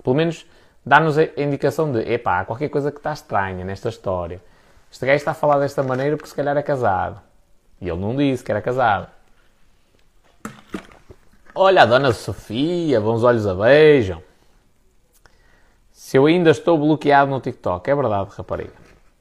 Pelo 0.02 0.14
menos 0.14 0.46
dá-nos 0.86 1.18
a 1.18 1.24
indicação 1.36 1.90
de: 1.90 2.00
epá, 2.00 2.40
há 2.40 2.44
qualquer 2.44 2.68
coisa 2.68 2.92
que 2.92 2.98
está 2.98 3.12
estranha 3.12 3.64
nesta 3.64 3.88
história. 3.88 4.40
Este 4.90 5.06
gajo 5.06 5.16
está 5.16 5.32
a 5.32 5.34
falar 5.34 5.58
desta 5.58 5.82
maneira 5.82 6.16
porque 6.16 6.28
se 6.28 6.34
calhar 6.34 6.56
é 6.56 6.62
casado. 6.62 7.20
E 7.80 7.88
ele 7.88 7.98
não 8.00 8.14
disse 8.14 8.44
que 8.44 8.50
era 8.52 8.60
casado. 8.60 9.08
Olha 11.54 11.82
a 11.82 11.86
dona 11.86 12.12
Sofia, 12.12 13.00
bons 13.00 13.22
olhos 13.24 13.46
a 13.46 13.54
beijam. 13.54 14.22
Se 15.90 16.16
eu 16.16 16.26
ainda 16.26 16.50
estou 16.50 16.78
bloqueado 16.78 17.30
no 17.30 17.40
TikTok, 17.40 17.90
é 17.90 17.94
verdade, 17.94 18.30
rapariga. 18.36 18.72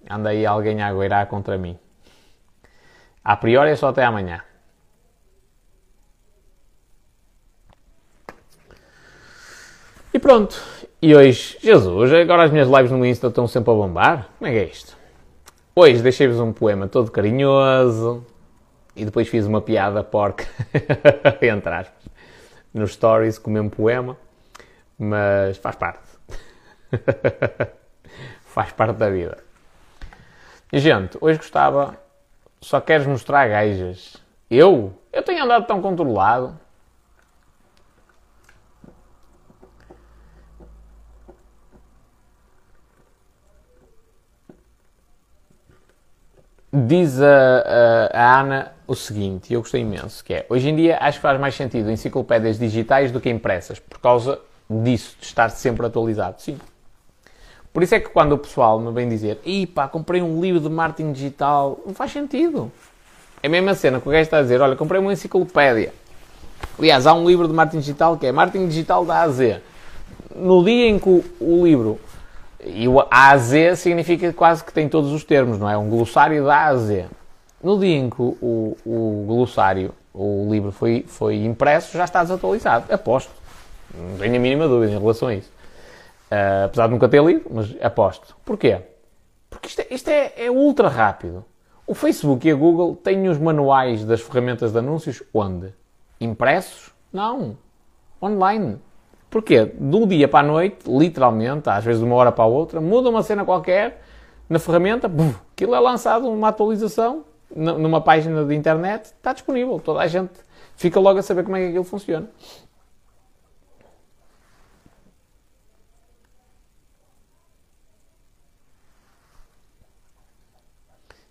Anda 0.09 0.29
aí 0.29 0.45
alguém 0.45 0.81
a 0.81 0.87
agueirar 0.87 1.27
contra 1.27 1.57
mim. 1.57 1.77
A 3.23 3.35
priori 3.35 3.71
é 3.71 3.75
só 3.75 3.89
até 3.89 4.03
amanhã. 4.03 4.41
E 10.13 10.17
pronto. 10.19 10.59
E 11.01 11.15
hoje, 11.15 11.57
Jesus, 11.61 12.11
agora 12.11 12.43
as 12.43 12.51
minhas 12.51 12.67
lives 12.67 12.91
no 12.91 13.05
Insta 13.05 13.27
estão 13.27 13.47
sempre 13.47 13.71
a 13.71 13.73
bombar? 13.73 14.29
Como 14.37 14.49
é 14.49 14.53
que 14.53 14.59
é 14.59 14.65
isto? 14.65 14.97
Hoje 15.75 16.01
deixei-vos 16.01 16.39
um 16.39 16.51
poema 16.51 16.87
todo 16.87 17.11
carinhoso 17.11 18.25
e 18.95 19.05
depois 19.05 19.27
fiz 19.27 19.45
uma 19.45 19.61
piada 19.61 20.03
porca, 20.03 20.45
entre 21.41 21.73
aspas, 21.73 21.98
nos 22.73 22.93
stories 22.93 23.37
com 23.37 23.49
o 23.49 23.53
mesmo 23.53 23.69
poema, 23.69 24.17
mas 24.97 25.57
faz 25.57 25.75
parte. 25.75 26.09
faz 28.43 28.71
parte 28.71 28.97
da 28.97 29.09
vida. 29.09 29.37
E, 30.71 30.79
gente, 30.79 31.17
hoje 31.19 31.37
gostava 31.39 31.97
só 32.61 32.81
queres 32.81 33.07
mostrar 33.07 33.47
gajas. 33.47 34.17
Eu? 34.49 34.93
Eu 35.11 35.23
tenho 35.23 35.43
andado 35.43 35.65
tão 35.65 35.81
controlado. 35.81 36.59
Diz 46.87 47.19
a, 47.21 47.25
a, 48.13 48.19
a, 48.21 48.39
Ana 48.39 48.71
o 48.87 48.95
seguinte, 48.95 49.51
e 49.51 49.53
eu 49.53 49.61
gostei 49.61 49.81
imenso, 49.81 50.23
que 50.23 50.33
é, 50.33 50.45
hoje 50.49 50.69
em 50.69 50.75
dia 50.75 50.97
acho 51.01 51.17
que 51.17 51.21
faz 51.21 51.39
mais 51.39 51.55
sentido 51.55 51.91
enciclopédias 51.91 52.57
digitais 52.57 53.11
do 53.11 53.19
que 53.19 53.29
impressas, 53.29 53.79
por 53.79 53.99
causa 53.99 54.39
disso, 54.69 55.15
de 55.19 55.25
estar 55.25 55.49
sempre 55.49 55.85
atualizado. 55.85 56.41
Sim. 56.41 56.57
Por 57.73 57.83
isso 57.83 57.95
é 57.95 57.99
que 57.99 58.09
quando 58.09 58.33
o 58.33 58.37
pessoal 58.37 58.79
me 58.79 58.91
vem 58.91 59.07
dizer, 59.07 59.39
e 59.45 59.67
pá, 59.67 59.87
comprei 59.87 60.21
um 60.21 60.41
livro 60.41 60.59
de 60.59 60.69
marketing 60.69 61.11
digital, 61.11 61.79
não 61.85 61.93
faz 61.93 62.11
sentido. 62.11 62.71
É 63.41 63.47
a 63.47 63.49
mesma 63.49 63.73
cena 63.73 63.99
que 63.99 64.07
o 64.07 64.11
gajo 64.11 64.23
está 64.23 64.39
a 64.39 64.41
dizer, 64.41 64.59
olha, 64.61 64.75
comprei 64.75 64.99
uma 64.99 65.13
enciclopédia. 65.13 65.93
Aliás, 66.77 67.07
há 67.07 67.13
um 67.13 67.27
livro 67.27 67.47
de 67.47 67.53
marketing 67.53 67.79
digital 67.79 68.17
que 68.17 68.25
é 68.25 68.31
Marketing 68.31 68.67
Digital 68.67 69.05
da 69.05 69.17
A 69.17 69.21
a 69.23 69.29
Z. 69.29 69.61
No 70.35 70.63
dia 70.63 70.87
em 70.87 70.99
que 70.99 71.09
o, 71.09 71.23
o 71.39 71.65
livro, 71.65 71.99
e 72.63 72.87
o 72.87 72.99
A 72.99 73.31
a 73.31 73.37
Z 73.37 73.77
significa 73.77 74.33
quase 74.33 74.63
que 74.63 74.73
tem 74.73 74.89
todos 74.89 75.11
os 75.11 75.23
termos, 75.23 75.57
não 75.57 75.69
é? 75.69 75.77
Um 75.77 75.89
glossário 75.89 76.43
da 76.45 76.55
A 76.55 76.67
a 76.67 76.75
Z. 76.75 77.05
No 77.63 77.79
dia 77.79 77.97
em 77.97 78.09
que 78.09 78.21
o, 78.21 78.77
o, 78.85 79.25
glossário, 79.27 79.93
o 80.13 80.47
livro 80.49 80.71
foi, 80.71 81.05
foi 81.07 81.43
impresso, 81.43 81.97
já 81.97 82.05
está 82.05 82.21
desatualizado. 82.21 82.93
Aposto. 82.93 83.31
Não 83.93 84.17
tenho 84.17 84.35
a 84.35 84.39
mínima 84.39 84.67
dúvida 84.67 84.93
em 84.93 84.99
relação 84.99 85.29
a 85.29 85.35
isso. 85.35 85.51
Uh, 86.31 86.65
apesar 86.65 86.87
de 86.87 86.93
nunca 86.93 87.09
ter 87.09 87.23
lido, 87.23 87.45
mas 87.49 87.75
aposto. 87.81 88.35
Porquê? 88.45 88.81
Porque 89.49 89.67
isto, 89.67 89.79
é, 89.79 89.87
isto 89.89 90.07
é, 90.09 90.33
é, 90.37 90.51
ultra 90.51 90.87
rápido. 90.87 91.43
O 91.87 91.95
Facebook 91.95 92.47
e 92.47 92.51
a 92.51 92.55
Google 92.55 92.95
têm 92.95 93.27
os 93.27 93.39
manuais 93.39 94.05
das 94.05 94.21
ferramentas 94.21 94.71
de 94.71 94.77
anúncios 94.77 95.23
onde? 95.33 95.73
Impressos? 96.21 96.93
Não. 97.11 97.57
Online. 98.21 98.77
Porquê? 99.29 99.65
De 99.65 99.95
um 99.95 100.07
dia 100.07 100.27
para 100.27 100.39
a 100.39 100.51
noite, 100.51 100.77
literalmente, 100.87 101.69
às 101.69 101.83
vezes 101.83 102.01
de 102.01 102.05
uma 102.05 102.15
hora 102.15 102.31
para 102.31 102.43
a 102.43 102.47
outra, 102.47 102.81
muda 102.81 103.09
uma 103.09 103.21
cena 103.21 103.45
qualquer 103.45 104.01
na 104.49 104.57
ferramenta, 104.57 105.07
buf, 105.07 105.39
aquilo 105.53 105.75
é 105.75 105.79
lançado 105.79 106.27
uma 106.27 106.47
atualização 106.47 107.23
numa 107.55 108.01
página 108.01 108.43
de 108.43 108.55
internet, 108.55 109.05
está 109.05 109.31
disponível. 109.31 109.79
Toda 109.79 109.99
a 109.99 110.07
gente 110.07 110.33
fica 110.75 110.99
logo 110.99 111.19
a 111.19 111.21
saber 111.21 111.43
como 111.43 111.55
é 111.55 111.61
que 111.61 111.67
aquilo 111.67 111.83
funciona. 111.83 112.27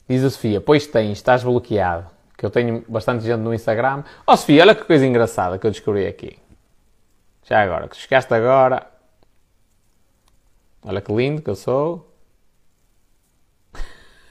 Diz 0.08 0.24
a 0.24 0.30
Sofia, 0.30 0.60
pois 0.60 0.86
tens, 0.86 1.18
estás 1.18 1.42
bloqueado. 1.42 2.06
Que 2.36 2.46
eu 2.46 2.50
tenho 2.50 2.84
bastante 2.88 3.24
gente 3.24 3.40
no 3.40 3.52
Instagram. 3.52 4.04
Oh 4.26 4.36
Sofia, 4.36 4.62
olha 4.62 4.74
que 4.74 4.84
coisa 4.84 5.04
engraçada 5.04 5.58
que 5.58 5.66
eu 5.66 5.70
descobri 5.70 6.06
aqui. 6.06 6.38
Já 7.48 7.62
agora, 7.62 7.88
que 7.88 7.96
chegaste 7.96 8.34
agora. 8.34 8.86
Olha 10.82 11.00
que 11.00 11.12
lindo 11.12 11.40
que 11.40 11.48
eu 11.48 11.56
sou. 11.56 12.14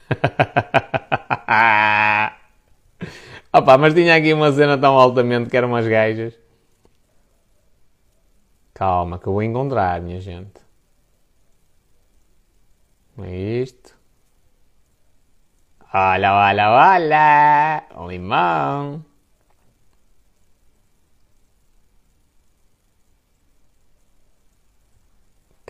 Opa, 3.52 3.78
mas 3.78 3.94
tinha 3.94 4.16
aqui 4.16 4.32
uma 4.32 4.52
cena 4.52 4.78
tão 4.78 4.96
altamente 4.96 5.50
que 5.50 5.56
eram 5.56 5.68
umas 5.68 5.86
gajas. 5.86 6.38
Calma, 8.72 9.18
que 9.18 9.26
eu 9.26 9.32
vou 9.32 9.42
encontrar, 9.42 10.00
minha 10.00 10.20
gente. 10.20 10.60
É 13.18 13.36
isto. 13.36 13.98
Olha, 15.92 16.32
olha, 16.34 16.70
olha! 16.70 17.82
Limão! 18.06 19.04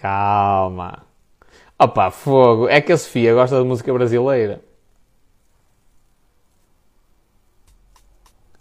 Calma! 0.00 1.04
Opa, 1.76 2.10
fogo! 2.12 2.68
É 2.68 2.80
que 2.80 2.92
a 2.92 2.96
Sofia 2.96 3.34
gosta 3.34 3.58
de 3.58 3.64
música 3.64 3.92
brasileira. 3.92 4.60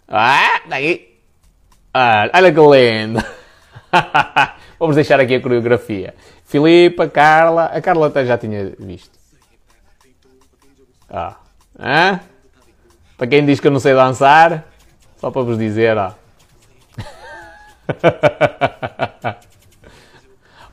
Ah, 0.08 0.62
daqui! 0.68 1.16
Ah, 1.94 2.28
olha 2.34 2.52
que 2.52 2.60
lindo! 2.60 3.24
Vamos 4.80 4.96
deixar 4.96 5.20
aqui 5.20 5.36
a 5.36 5.40
coreografia. 5.40 6.14
Filipa, 6.44 7.08
Carla. 7.08 7.66
A 7.66 7.80
Carla 7.80 8.08
até 8.08 8.26
já 8.26 8.36
tinha 8.36 8.74
visto. 8.76 9.16
Ah. 11.08 11.36
Hã? 11.78 12.20
Para 13.16 13.26
quem 13.28 13.46
diz 13.46 13.60
que 13.60 13.68
eu 13.68 13.72
não 13.72 13.80
sei 13.80 13.94
dançar, 13.94 14.64
só 15.16 15.30
para 15.30 15.42
vos 15.42 15.56
dizer, 15.56 15.96
ó. 15.96 16.12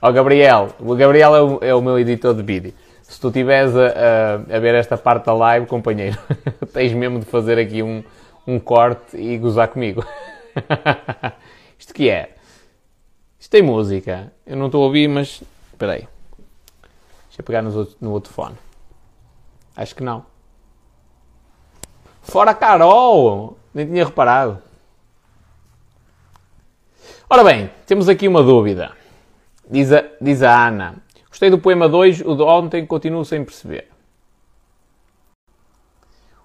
ó 0.05 0.11
Gabriel, 0.11 0.69
o 0.79 0.95
Gabriel 0.95 1.35
é 1.35 1.41
o, 1.41 1.59
é 1.63 1.75
o, 1.75 1.81
meu 1.81 1.97
editor 1.97 2.35
de 2.35 2.43
vídeo. 2.43 2.73
Se 3.01 3.19
tu 3.19 3.29
estiveres 3.29 3.75
a, 3.75 3.87
a, 3.87 4.55
a, 4.55 4.59
ver 4.59 4.75
esta 4.75 4.95
parte 4.95 5.25
da 5.25 5.33
live, 5.33 5.65
companheiro, 5.65 6.17
tens 6.71 6.93
mesmo 6.93 7.19
de 7.19 7.25
fazer 7.25 7.57
aqui 7.57 7.81
um, 7.81 8.03
um 8.45 8.59
corte 8.59 9.17
e 9.17 9.35
gozar 9.39 9.67
comigo. 9.67 10.05
Isto 11.79 11.91
que 11.91 12.07
é? 12.07 12.35
Isto 13.39 13.49
tem 13.49 13.63
música. 13.63 14.31
Eu 14.45 14.55
não 14.55 14.67
estou 14.67 14.83
a 14.83 14.85
ouvir, 14.85 15.07
mas. 15.07 15.41
Espera 15.71 15.93
aí. 15.93 16.07
Deixa 17.27 17.39
eu 17.39 17.43
pegar 17.43 17.63
no, 17.63 17.87
no 17.99 18.11
outro 18.11 18.31
fone. 18.31 18.55
Acho 19.75 19.95
que 19.95 20.03
não. 20.03 20.23
Fora 22.21 22.53
Carol! 22.53 23.57
Nem 23.73 23.87
tinha 23.87 24.05
reparado. 24.05 24.61
Ora 27.27 27.43
bem, 27.43 27.71
temos 27.87 28.07
aqui 28.07 28.27
uma 28.27 28.43
dúvida. 28.43 29.04
Diz 29.69 29.91
a, 29.91 30.03
diz 30.21 30.43
a 30.43 30.67
Ana. 30.67 30.95
Gostei 31.29 31.49
do 31.49 31.57
poema 31.57 31.89
2, 31.89 32.21
o 32.21 32.35
de 32.35 32.43
ontem 32.43 32.85
continuo 32.85 33.25
sem 33.25 33.43
perceber. 33.43 33.89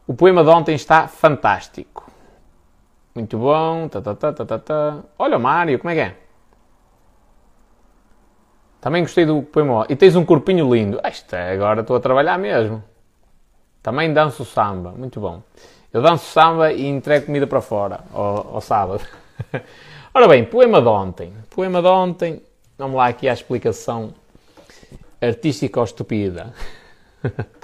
O 0.07 0.15
poema 0.15 0.43
de 0.43 0.51
ontem 0.51 0.75
está 0.75 1.07
fantástico. 1.07 2.11
Muito 3.15 3.39
bom. 3.39 3.89
Tá, 3.89 4.01
tá, 4.01 4.15
tá, 4.15 4.33
tá, 4.33 4.45
tá, 4.45 4.59
tá. 4.59 4.99
Olha 5.19 5.37
o 5.37 5.41
Mário, 5.41 5.79
como 5.79 5.91
é 5.91 5.95
que 5.95 6.01
é? 6.01 6.17
Também 8.81 9.03
gostei 9.03 9.25
do 9.25 9.43
poema. 9.43 9.87
E 9.89 9.95
tens 9.95 10.17
um 10.17 10.25
corpinho 10.25 10.75
lindo. 10.75 10.99
Esta, 11.05 11.53
agora 11.53 11.83
estou 11.83 11.97
a 11.97 12.01
trabalhar 12.01 12.39
mesmo. 12.39 12.83
Também 13.83 14.13
danço 14.13 14.45
samba. 14.45 14.91
Muito 14.91 15.21
bom. 15.21 15.43
Eu 15.93 16.03
danço 16.03 16.25
samba 16.27 16.73
e 16.73 16.87
entrego 16.87 17.27
comida 17.27 17.47
para 17.47 17.61
fora 17.61 18.01
ao, 18.13 18.55
ao 18.55 18.61
sábado. 18.61 19.05
Ora 20.13 20.27
bem, 20.27 20.45
poema 20.45 20.81
de 20.81 20.89
ontem. 20.89 21.33
Poema 21.51 21.81
de 21.81 21.89
ontem. 21.89 22.43
Vamos 22.81 22.97
lá 22.97 23.09
aqui 23.09 23.29
à 23.29 23.35
explicação 23.35 24.15
artística 25.21 25.79
ou 25.79 25.85
estúpida. 25.85 26.55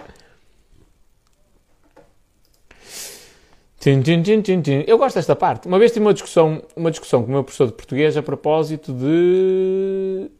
Eu 4.86 4.98
gosto 4.98 5.14
desta 5.14 5.34
parte. 5.34 5.66
Uma 5.68 5.78
vez 5.78 5.90
tive 5.90 6.04
uma 6.04 6.12
discussão, 6.12 6.62
uma 6.76 6.90
discussão 6.90 7.22
com 7.22 7.28
o 7.28 7.32
meu 7.32 7.42
professor 7.42 7.66
de 7.68 7.72
português 7.72 8.14
a 8.14 8.22
propósito 8.22 8.92
de 8.92 10.30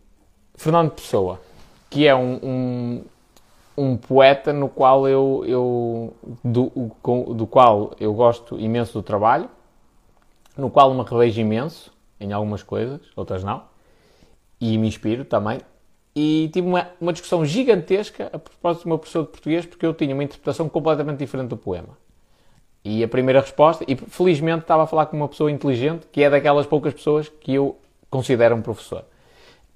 Fernando 0.57 0.91
Pessoa, 0.91 1.41
que 1.89 2.07
é 2.07 2.15
um, 2.15 2.35
um, 2.43 3.05
um 3.79 3.97
poeta 3.97 4.53
no 4.53 4.69
qual 4.69 5.09
eu, 5.09 5.43
eu 5.47 6.15
do, 6.45 6.71
do, 7.35 7.47
qual 7.47 7.93
eu 7.99 8.13
gosto 8.13 8.61
imenso 8.61 8.93
do 8.93 9.03
trabalho, 9.03 9.49
no 10.55 10.69
qual 10.69 10.93
me 10.93 11.03
revejo 11.03 11.41
imenso 11.41 11.91
em 12.21 12.35
algumas 12.35 12.63
coisas, 12.63 13.01
outras 13.17 13.43
não, 13.43 13.75
e 14.61 14.77
me 14.79 14.89
inspiro 14.89 15.25
também. 15.25 15.61
E 16.15 16.49
tive 16.53 16.67
uma, 16.67 16.89
uma 17.01 17.13
discussão 17.13 17.45
gigantesca 17.45 18.31
a 18.33 18.39
propósito 18.39 18.85
do 18.85 18.89
meu 18.89 18.99
professor 18.99 19.25
de 19.25 19.29
português, 19.29 19.67
porque 19.67 19.85
eu 19.85 19.93
tinha 19.93 20.15
uma 20.15 20.25
interpretação 20.25 20.69
completamente 20.69 21.19
diferente 21.19 21.49
do 21.49 21.57
poema. 21.57 21.99
E 22.83 23.03
a 23.03 23.09
primeira 23.09 23.41
resposta, 23.41 23.85
e 23.87 23.97
felizmente 23.97 24.61
estava 24.61 24.85
a 24.85 24.87
falar 24.87 25.07
com 25.07 25.17
uma 25.17 25.29
pessoa 25.29 25.51
inteligente, 25.51 26.07
que 26.11 26.23
é 26.23 26.31
daquelas 26.31 26.67
poucas 26.67 26.95
pessoas 26.95 27.29
que 27.29 27.55
eu 27.55 27.77
considero 28.09 28.55
um 28.55 28.63
professor. 28.63 29.05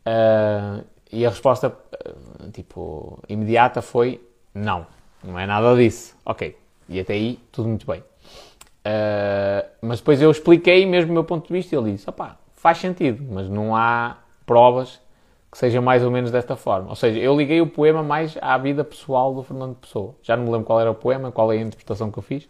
Uh, 0.07 0.85
e 1.13 1.27
a 1.27 1.29
resposta, 1.29 1.69
uh, 1.69 2.51
tipo, 2.53 3.19
imediata 3.29 3.83
foi 3.83 4.21
não, 4.55 4.87
não 5.23 5.39
é 5.39 5.47
nada 5.47 5.77
disso. 5.77 6.17
Ok, 6.25 6.57
e 6.89 7.01
até 7.01 7.15
aí 7.15 7.39
tudo 7.53 7.69
muito 7.69 7.87
bem. 7.87 8.01
Uh, 8.01 9.69
mas 9.83 9.99
depois 9.99 10.23
eu 10.23 10.31
expliquei 10.31 10.87
mesmo 10.87 11.11
o 11.11 11.15
meu 11.15 11.25
ponto 11.25 11.49
de 11.49 11.53
vista 11.53 11.75
e 11.75 11.79
ele 11.79 11.93
disse, 11.93 12.09
opá, 12.09 12.39
faz 12.55 12.79
sentido, 12.79 13.23
mas 13.29 13.49
não 13.49 13.77
há 13.77 14.17
provas 14.51 15.01
que 15.49 15.57
sejam 15.57 15.81
mais 15.81 16.03
ou 16.03 16.11
menos 16.11 16.33
desta 16.33 16.57
forma. 16.57 16.89
Ou 16.89 16.97
seja, 16.97 17.21
eu 17.21 17.37
liguei 17.37 17.61
o 17.61 17.69
poema 17.69 18.03
mais 18.03 18.37
à 18.43 18.59
vida 18.59 18.83
pessoal 18.83 19.33
do 19.33 19.45
Fernando 19.45 19.77
Pessoa. 19.77 20.17
Já 20.25 20.37
não 20.37 20.43
me 20.43 20.51
lembro 20.51 20.67
qual 20.67 20.81
era 20.81 20.91
o 20.91 20.95
poema, 20.95 21.31
qual 21.31 21.53
é 21.53 21.59
a 21.59 21.61
interpretação 21.61 22.11
que 22.11 22.19
eu 22.19 22.23
fiz, 22.23 22.49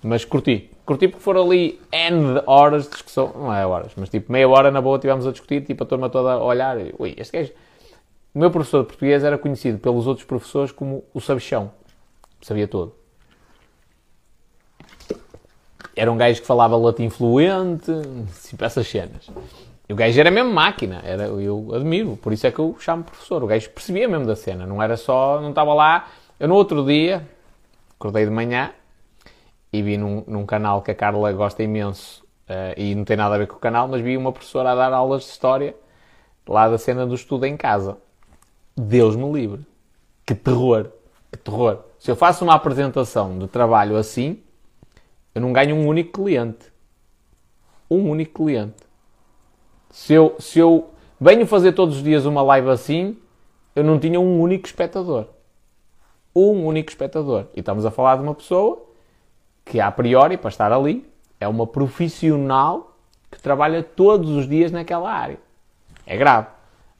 mas 0.00 0.24
curti. 0.24 0.70
Curti 0.86 1.08
porque 1.08 1.24
foram 1.24 1.42
ali 1.42 1.80
N 1.90 2.40
horas 2.46 2.84
de 2.84 2.90
discussão. 2.90 3.32
Não 3.34 3.52
é 3.52 3.66
horas, 3.66 3.90
mas 3.96 4.08
tipo 4.08 4.30
meia 4.30 4.48
hora 4.48 4.70
na 4.70 4.80
boa 4.80 4.96
tivemos 4.96 5.26
a 5.26 5.32
discutir, 5.32 5.64
tipo 5.64 5.82
a 5.82 5.86
turma 5.86 6.08
toda 6.08 6.34
a 6.34 6.44
olhar. 6.44 6.80
E, 6.80 6.94
Ui, 6.96 7.16
este 7.18 7.36
gajo. 7.36 7.52
O 8.32 8.38
meu 8.38 8.52
professor 8.52 8.82
de 8.82 8.86
português 8.86 9.24
era 9.24 9.36
conhecido 9.36 9.78
pelos 9.80 10.06
outros 10.06 10.24
professores 10.24 10.70
como 10.70 11.02
o 11.12 11.20
sabichão. 11.20 11.72
Sabia 12.40 12.68
todo. 12.68 12.94
Era 15.96 16.12
um 16.12 16.16
gajo 16.16 16.40
que 16.40 16.46
falava 16.46 16.76
latim 16.76 17.10
fluente, 17.10 17.90
tipo 18.48 18.64
essas 18.64 18.86
cenas. 18.86 19.28
E 19.90 19.92
o 19.92 19.96
gajo 19.96 20.20
era 20.20 20.30
mesmo 20.30 20.52
máquina, 20.52 21.00
era, 21.02 21.24
eu 21.24 21.74
admiro, 21.74 22.16
por 22.16 22.32
isso 22.32 22.46
é 22.46 22.52
que 22.52 22.60
eu 22.60 22.76
chamo 22.78 23.02
professor. 23.02 23.42
O 23.42 23.46
gajo 23.48 23.68
percebia 23.70 24.06
mesmo 24.06 24.24
da 24.24 24.36
cena, 24.36 24.64
não 24.64 24.80
era 24.80 24.96
só, 24.96 25.40
não 25.40 25.48
estava 25.48 25.74
lá. 25.74 26.08
Eu 26.38 26.46
no 26.46 26.54
outro 26.54 26.86
dia, 26.86 27.28
acordei 27.98 28.24
de 28.24 28.30
manhã, 28.30 28.70
e 29.72 29.82
vi 29.82 29.96
num, 29.96 30.22
num 30.28 30.46
canal 30.46 30.80
que 30.80 30.92
a 30.92 30.94
Carla 30.94 31.32
gosta 31.32 31.64
imenso 31.64 32.22
uh, 32.48 32.72
e 32.80 32.94
não 32.94 33.04
tem 33.04 33.16
nada 33.16 33.34
a 33.34 33.38
ver 33.38 33.48
com 33.48 33.56
o 33.56 33.58
canal, 33.58 33.88
mas 33.88 34.00
vi 34.00 34.16
uma 34.16 34.30
professora 34.30 34.70
a 34.70 34.74
dar 34.76 34.92
aulas 34.92 35.24
de 35.24 35.30
história 35.30 35.74
lá 36.46 36.68
da 36.68 36.78
cena 36.78 37.04
do 37.04 37.16
estudo 37.16 37.44
em 37.44 37.56
casa. 37.56 37.98
Deus 38.76 39.16
me 39.16 39.28
livre. 39.32 39.66
Que 40.24 40.36
terror. 40.36 40.86
Que 41.32 41.36
terror. 41.36 41.80
Se 41.98 42.08
eu 42.08 42.14
faço 42.14 42.44
uma 42.44 42.54
apresentação 42.54 43.36
de 43.40 43.48
trabalho 43.48 43.96
assim, 43.96 44.40
eu 45.34 45.40
não 45.40 45.52
ganho 45.52 45.74
um 45.74 45.88
único 45.88 46.22
cliente. 46.22 46.72
Um 47.90 48.08
único 48.08 48.44
cliente. 48.44 48.88
Se 49.90 50.14
eu, 50.14 50.36
se 50.38 50.58
eu 50.58 50.90
venho 51.20 51.46
fazer 51.46 51.72
todos 51.72 51.96
os 51.96 52.02
dias 52.02 52.24
uma 52.24 52.42
live 52.42 52.70
assim, 52.70 53.16
eu 53.74 53.84
não 53.84 53.98
tinha 53.98 54.20
um 54.20 54.40
único 54.40 54.66
espectador. 54.66 55.26
Um 56.34 56.64
único 56.64 56.90
espectador. 56.90 57.46
E 57.54 57.60
estamos 57.60 57.84
a 57.84 57.90
falar 57.90 58.16
de 58.16 58.22
uma 58.22 58.34
pessoa 58.34 58.86
que 59.64 59.80
a 59.80 59.90
priori, 59.90 60.36
para 60.36 60.48
estar 60.48 60.72
ali, 60.72 61.08
é 61.40 61.46
uma 61.46 61.66
profissional 61.66 62.96
que 63.30 63.40
trabalha 63.40 63.82
todos 63.82 64.30
os 64.30 64.48
dias 64.48 64.72
naquela 64.72 65.10
área. 65.10 65.38
É 66.06 66.16
grave. 66.16 66.48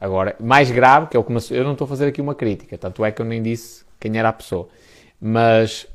Agora, 0.00 0.34
mais 0.40 0.70
grave, 0.70 1.08
que 1.08 1.16
é 1.16 1.20
o 1.20 1.24
que 1.24 1.32
eu 1.52 1.64
não 1.64 1.72
estou 1.72 1.84
a 1.84 1.88
fazer 1.88 2.06
aqui 2.06 2.20
uma 2.20 2.34
crítica, 2.34 2.78
tanto 2.78 3.04
é 3.04 3.12
que 3.12 3.20
eu 3.20 3.26
nem 3.26 3.42
disse 3.42 3.84
quem 3.98 4.16
era 4.18 4.30
a 4.30 4.32
pessoa, 4.32 4.68
mas 5.20 5.86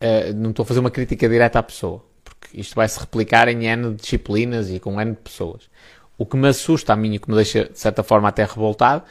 uh, 0.00 0.34
não 0.34 0.50
estou 0.50 0.64
a 0.64 0.66
fazer 0.66 0.80
uma 0.80 0.90
crítica 0.90 1.28
direta 1.28 1.60
à 1.60 1.62
pessoa, 1.62 2.04
porque 2.24 2.60
isto 2.60 2.74
vai 2.74 2.88
se 2.88 2.98
replicar 2.98 3.46
em 3.46 3.64
N 3.66 3.94
disciplinas 3.94 4.70
e 4.70 4.80
com 4.80 5.00
N 5.00 5.14
pessoas. 5.14 5.70
O 6.18 6.24
que 6.24 6.36
me 6.36 6.48
assusta 6.48 6.92
a 6.92 6.96
mim 6.96 7.14
e 7.14 7.18
que 7.18 7.28
me 7.28 7.36
deixa, 7.36 7.64
de 7.64 7.78
certa 7.78 8.02
forma, 8.02 8.28
até 8.28 8.44
revoltado, 8.44 9.02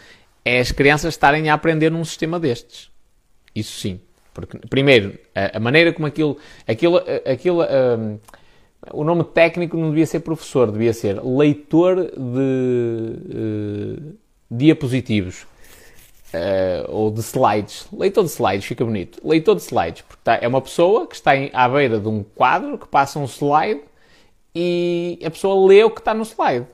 é 0.43 0.59
as 0.59 0.71
crianças 0.71 1.13
estarem 1.13 1.49
a 1.49 1.53
aprender 1.53 1.91
num 1.91 2.03
sistema 2.03 2.39
destes. 2.39 2.89
Isso 3.55 3.79
sim. 3.79 3.99
Porque, 4.33 4.57
primeiro, 4.69 5.17
a, 5.33 5.57
a 5.57 5.59
maneira 5.59 5.93
como 5.93 6.05
aquilo. 6.05 6.37
aquilo, 6.67 7.01
aquilo 7.25 7.61
um, 7.63 8.19
o 8.91 9.03
nome 9.03 9.23
técnico 9.23 9.77
não 9.77 9.89
devia 9.89 10.05
ser 10.05 10.19
professor, 10.19 10.71
devia 10.71 10.93
ser 10.93 11.23
leitor 11.23 12.11
de 12.11 13.15
uh, 13.33 14.15
diapositivos. 14.51 15.47
Uh, 16.33 16.83
ou 16.89 17.11
de 17.11 17.21
slides. 17.21 17.87
Leitor 17.93 18.25
de 18.25 18.29
slides, 18.29 18.65
fica 18.65 18.83
bonito. 18.83 19.25
Leitor 19.25 19.55
de 19.55 19.61
slides, 19.61 20.01
porque 20.01 20.21
tá, 20.21 20.37
é 20.41 20.47
uma 20.47 20.59
pessoa 20.59 21.07
que 21.07 21.15
está 21.15 21.35
em, 21.35 21.49
à 21.53 21.67
beira 21.69 21.97
de 21.97 22.09
um 22.09 22.23
quadro 22.23 22.77
que 22.77 22.87
passa 22.87 23.17
um 23.17 23.25
slide 23.25 23.81
e 24.53 25.17
a 25.23 25.31
pessoa 25.31 25.65
lê 25.65 25.81
o 25.83 25.89
que 25.89 26.01
está 26.01 26.13
no 26.13 26.23
slide. 26.23 26.65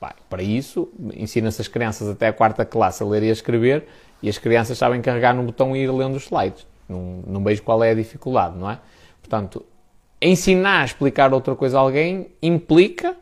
Para 0.00 0.42
isso, 0.42 0.88
ensina-se 1.14 1.60
as 1.60 1.68
crianças 1.68 2.08
até 2.08 2.28
a 2.28 2.32
quarta 2.32 2.64
classe 2.64 3.02
a 3.02 3.06
ler 3.06 3.22
e 3.22 3.28
a 3.28 3.32
escrever 3.32 3.86
e 4.22 4.28
as 4.28 4.38
crianças 4.38 4.78
sabem 4.78 5.02
carregar 5.02 5.34
no 5.34 5.42
botão 5.42 5.76
e 5.76 5.80
ir 5.80 5.90
lendo 5.90 6.16
os 6.16 6.24
slides. 6.24 6.66
Não, 6.88 7.22
não 7.26 7.44
vejo 7.44 7.62
qual 7.62 7.84
é 7.84 7.90
a 7.90 7.94
dificuldade, 7.94 8.56
não 8.58 8.70
é? 8.70 8.78
Portanto, 9.20 9.64
ensinar 10.20 10.82
a 10.82 10.84
explicar 10.84 11.32
outra 11.32 11.54
coisa 11.54 11.78
a 11.78 11.80
alguém 11.80 12.28
implica, 12.42 13.14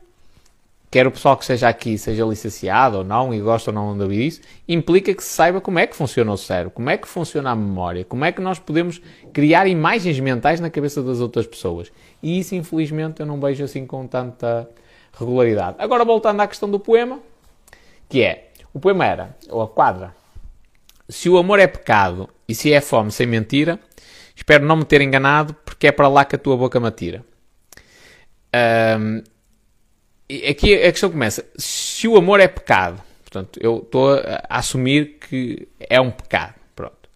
quer 0.90 1.06
o 1.06 1.10
pessoal 1.10 1.36
que 1.36 1.42
esteja 1.42 1.68
aqui 1.68 1.98
seja 1.98 2.24
licenciado 2.24 2.98
ou 2.98 3.04
não 3.04 3.34
e 3.34 3.40
gosta 3.40 3.70
ou 3.70 3.74
não 3.74 3.96
de 3.96 4.02
ouvir 4.02 4.26
isso, 4.26 4.40
implica 4.68 5.12
que 5.12 5.22
se 5.22 5.30
saiba 5.30 5.60
como 5.60 5.78
é 5.78 5.86
que 5.86 5.96
funciona 5.96 6.32
o 6.32 6.36
cérebro, 6.36 6.70
como 6.70 6.88
é 6.90 6.96
que 6.96 7.06
funciona 7.06 7.50
a 7.50 7.56
memória, 7.56 8.04
como 8.04 8.24
é 8.24 8.32
que 8.32 8.40
nós 8.40 8.58
podemos 8.58 9.00
criar 9.32 9.66
imagens 9.66 10.18
mentais 10.18 10.60
na 10.60 10.70
cabeça 10.70 11.02
das 11.02 11.20
outras 11.20 11.46
pessoas. 11.46 11.92
E 12.22 12.38
isso, 12.38 12.54
infelizmente, 12.54 13.20
eu 13.20 13.26
não 13.26 13.40
vejo 13.40 13.64
assim 13.64 13.84
com 13.84 14.06
tanta 14.06 14.68
regularidade. 15.12 15.76
Agora, 15.78 16.04
voltando 16.04 16.40
à 16.40 16.46
questão 16.46 16.70
do 16.70 16.80
poema, 16.80 17.20
que 18.08 18.22
é, 18.22 18.50
o 18.72 18.80
poema 18.80 19.04
era, 19.04 19.36
ou 19.48 19.62
a 19.62 19.68
quadra, 19.68 20.14
se 21.08 21.28
o 21.28 21.38
amor 21.38 21.58
é 21.58 21.66
pecado 21.66 22.28
e 22.48 22.54
se 22.54 22.72
é 22.72 22.80
fome 22.80 23.10
sem 23.10 23.26
mentira, 23.26 23.78
espero 24.34 24.64
não 24.64 24.76
me 24.76 24.84
ter 24.84 25.00
enganado, 25.00 25.54
porque 25.64 25.86
é 25.86 25.92
para 25.92 26.08
lá 26.08 26.24
que 26.24 26.36
a 26.36 26.38
tua 26.38 26.56
boca 26.56 26.78
me 26.78 26.86
atira. 26.86 27.24
Um, 28.54 29.22
aqui 30.48 30.74
a 30.74 30.90
questão 30.92 31.10
começa. 31.10 31.44
Se 31.56 32.06
o 32.06 32.16
amor 32.16 32.40
é 32.40 32.48
pecado, 32.48 33.02
portanto, 33.22 33.58
eu 33.62 33.78
estou 33.78 34.14
a 34.14 34.58
assumir 34.58 35.18
que 35.18 35.68
é 35.80 36.00
um 36.00 36.10
pecado. 36.10 36.54
Pronto. 36.74 37.08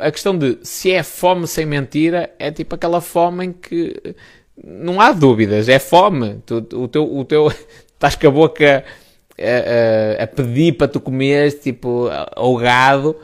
A 0.00 0.10
questão 0.10 0.36
de 0.36 0.58
se 0.62 0.92
é 0.92 1.02
fome 1.02 1.46
sem 1.46 1.66
mentira 1.66 2.34
é 2.38 2.50
tipo 2.50 2.74
aquela 2.74 3.00
fome 3.00 3.46
em 3.46 3.52
que 3.52 4.14
não 4.64 5.00
há 5.00 5.12
dúvidas, 5.12 5.68
é 5.68 5.78
fome. 5.78 6.40
Tu, 6.46 6.66
o 6.74 6.88
teu, 6.88 7.16
o 7.16 7.24
teu, 7.24 7.52
estás 7.94 8.16
com 8.16 8.28
a 8.28 8.30
boca 8.30 8.84
a, 9.38 10.20
a, 10.20 10.24
a 10.24 10.26
pedir 10.26 10.72
para 10.72 10.88
tu 10.88 11.00
comeres, 11.00 11.54
tipo, 11.54 12.08
ao 12.34 12.56
gado 12.56 13.16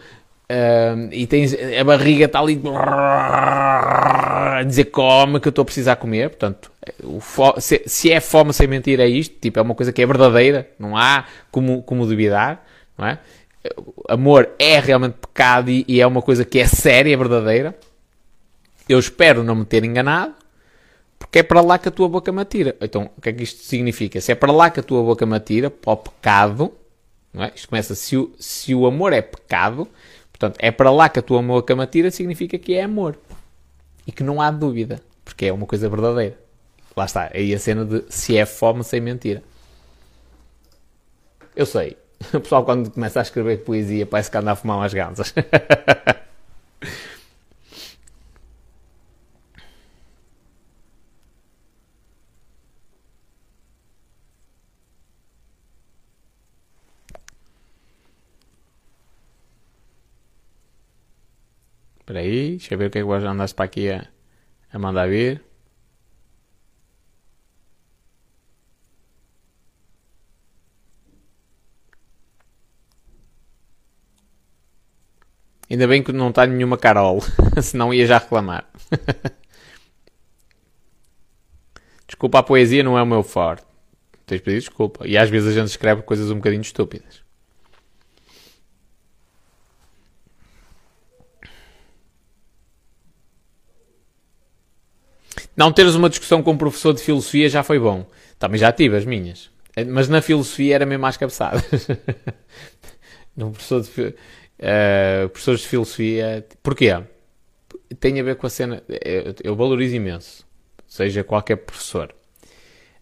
Uh, 0.53 1.09
e 1.13 1.27
tens 1.27 1.55
a 1.55 1.83
barriga 1.83 2.27
está 2.27 2.39
ali 2.39 2.61
a 2.67 4.63
dizer 4.67 4.85
come 4.87 5.41
que 5.41 5.49
eu 5.49 5.51
estou 5.51 5.63
a 5.63 5.65
precisar 5.65 5.97
comer. 5.97 6.29
Portanto, 6.29 6.71
se, 7.59 7.83
se, 7.87 8.13
é 8.13 8.21
fome 8.21 8.53
sem 8.53 8.67
mentir, 8.67 9.01
é 9.01 9.07
isto. 9.07 9.35
Tipo, 9.41 9.61
é 9.61 9.63
uma 9.63 9.75
coisa 9.75 9.93
que 9.93 10.03
é 10.03 10.07
verdadeira, 10.07 10.69
não 10.79 10.95
há 10.95 11.25
como, 11.51 11.83
como 11.83 12.07
duvidar. 12.07 12.63
Não 12.99 13.07
é? 13.07 13.19
Amor 14.09 14.51
é 14.59 14.79
realmente 14.79 15.15
pecado 15.15 15.71
e, 15.71 15.87
e 15.89 16.03
é 16.03 16.07
uma 16.07 16.21
coisa 16.21 16.45
que 16.45 16.59
é 16.59 16.67
séria, 16.67 17.17
verdadeira. 17.17 17.75
Eu 18.87 18.99
espero 18.99 19.43
não 19.43 19.55
me 19.55 19.65
ter 19.65 19.85
enganado, 19.85 20.35
porque 21.27 21.39
é 21.39 21.43
para 21.43 21.61
lá 21.61 21.79
que 21.79 21.89
a 21.89 21.93
tua 21.93 22.09
boca 22.09 22.31
me 22.33 22.43
atira. 22.43 22.77
Então, 22.81 23.11
o 23.17 23.21
que 23.21 23.29
é 23.29 23.33
que 23.33 23.43
isto 23.43 23.63
significa? 23.63 24.21
Se 24.21 24.33
é 24.33 24.35
para 24.35 24.53
lá 24.53 24.71
que 24.71 24.81
a 24.81 24.83
tua 24.83 25.03
boca 25.03 25.25
me 25.25 25.37
atira, 25.37 25.71
para 25.71 25.93
o 25.93 25.97
pecado, 25.97 26.73
não 27.33 27.45
é? 27.45 27.53
isto 27.55 27.69
começa, 27.69 27.95
se 27.95 28.17
o, 28.17 28.33
se 28.39 28.75
o 28.75 28.87
amor 28.87 29.13
é 29.13 29.23
pecado, 29.23 29.89
Portanto, 30.43 30.59
é 30.59 30.73
para 30.73 30.91
lá 30.91 31.09
que 31.09 31.21
a 31.21 31.23
tua 31.23 31.41
boca 31.41 31.77
me 31.77 31.85
atira, 31.85 32.11
significa 32.11 32.59
que 32.59 32.75
é 32.75 32.83
amor. 32.83 33.17
e 34.05 34.11
que 34.11 34.25
não 34.25 34.43
há 34.43 34.51
dúvida, 34.51 35.01
porque 35.25 35.47
é 35.47 35.53
uma 35.53 35.67
coisa 35.67 35.89
verdadeira. 35.89 36.37
Lá 36.97 37.05
está, 37.05 37.31
aí 37.33 37.55
a 37.55 37.59
cena 37.61 37.85
de 37.85 38.05
se 38.09 38.37
é 38.37 38.45
fome 38.45 38.83
sem 38.83 39.01
mentira. 39.01 39.41
Eu 41.55 41.65
sei, 41.65 41.97
o 42.35 42.41
pessoal 42.41 42.65
quando 42.65 42.91
começa 42.91 43.21
a 43.21 43.23
escrever 43.23 43.59
poesia 43.59 44.05
parece 44.05 44.33
que 44.33 44.37
anda 44.37 44.51
a 44.51 44.57
fumar 44.57 44.79
umas 44.79 44.93
ganzas. 44.93 45.33
Espera 62.13 62.27
aí, 62.27 62.51
deixa 62.51 62.75
eu 62.75 62.79
ver 62.79 62.89
o 62.89 62.91
que 62.91 62.99
é 62.99 63.03
que 63.03 63.09
andaste 63.09 63.55
para 63.55 63.65
aqui 63.65 63.91
a, 63.91 64.07
a 64.71 64.79
mandar 64.79 65.09
vir. 65.09 65.43
Ainda 75.71 75.89
bem 75.89 76.03
que 76.03 76.13
não 76.13 76.29
está 76.29 76.47
nenhuma 76.47 76.77
Carol, 76.77 77.21
senão 77.63 77.95
ia 77.95 78.07
já 78.07 78.19
reclamar. 78.19 78.69
desculpa, 82.07 82.41
a 82.41 82.43
poesia 82.43 82.83
não 82.83 82.99
é 82.99 83.03
o 83.03 83.07
meu 83.07 83.23
forte. 83.23 83.65
Tens 84.27 84.43
pedir 84.43 84.59
desculpa. 84.59 85.09
E 85.09 85.17
às 85.17 85.31
vezes 85.31 85.49
a 85.49 85.53
gente 85.59 85.71
escreve 85.71 86.03
coisas 86.03 86.31
um 86.31 86.37
bocadinho 86.37 86.61
estúpidas. 86.61 87.25
Não 95.57 95.73
teres 95.73 95.95
uma 95.95 96.09
discussão 96.09 96.43
com 96.43 96.53
um 96.53 96.57
professor 96.57 96.95
de 96.95 97.03
filosofia 97.03 97.49
já 97.49 97.63
foi 97.63 97.79
bom. 97.79 98.07
Também 98.39 98.59
já 98.59 98.73
tive 98.73 98.97
as 98.97 99.05
minhas. 99.05 99.51
Mas 99.89 100.09
na 100.09 100.21
filosofia 100.23 100.75
era 100.75 100.87
mesmo 100.87 101.07
às 101.07 101.17
cabeçadas. 101.17 101.63
no 103.37 103.51
professor 103.51 103.83
de, 103.83 103.89
uh, 103.89 105.29
professores 105.29 105.61
de 105.61 105.69
filosofia. 105.69 106.47
Porquê? 106.63 106.99
Tem 108.01 108.19
a 108.19 108.23
ver 108.23 108.37
com 108.37 108.47
a 108.47 108.51
cena. 108.51 108.83
Eu, 108.89 109.35
eu 109.43 109.57
valorizo 109.57 109.97
imenso. 109.97 110.47
Seja 110.87 111.25
qualquer 111.25 111.57
professor. 111.57 112.15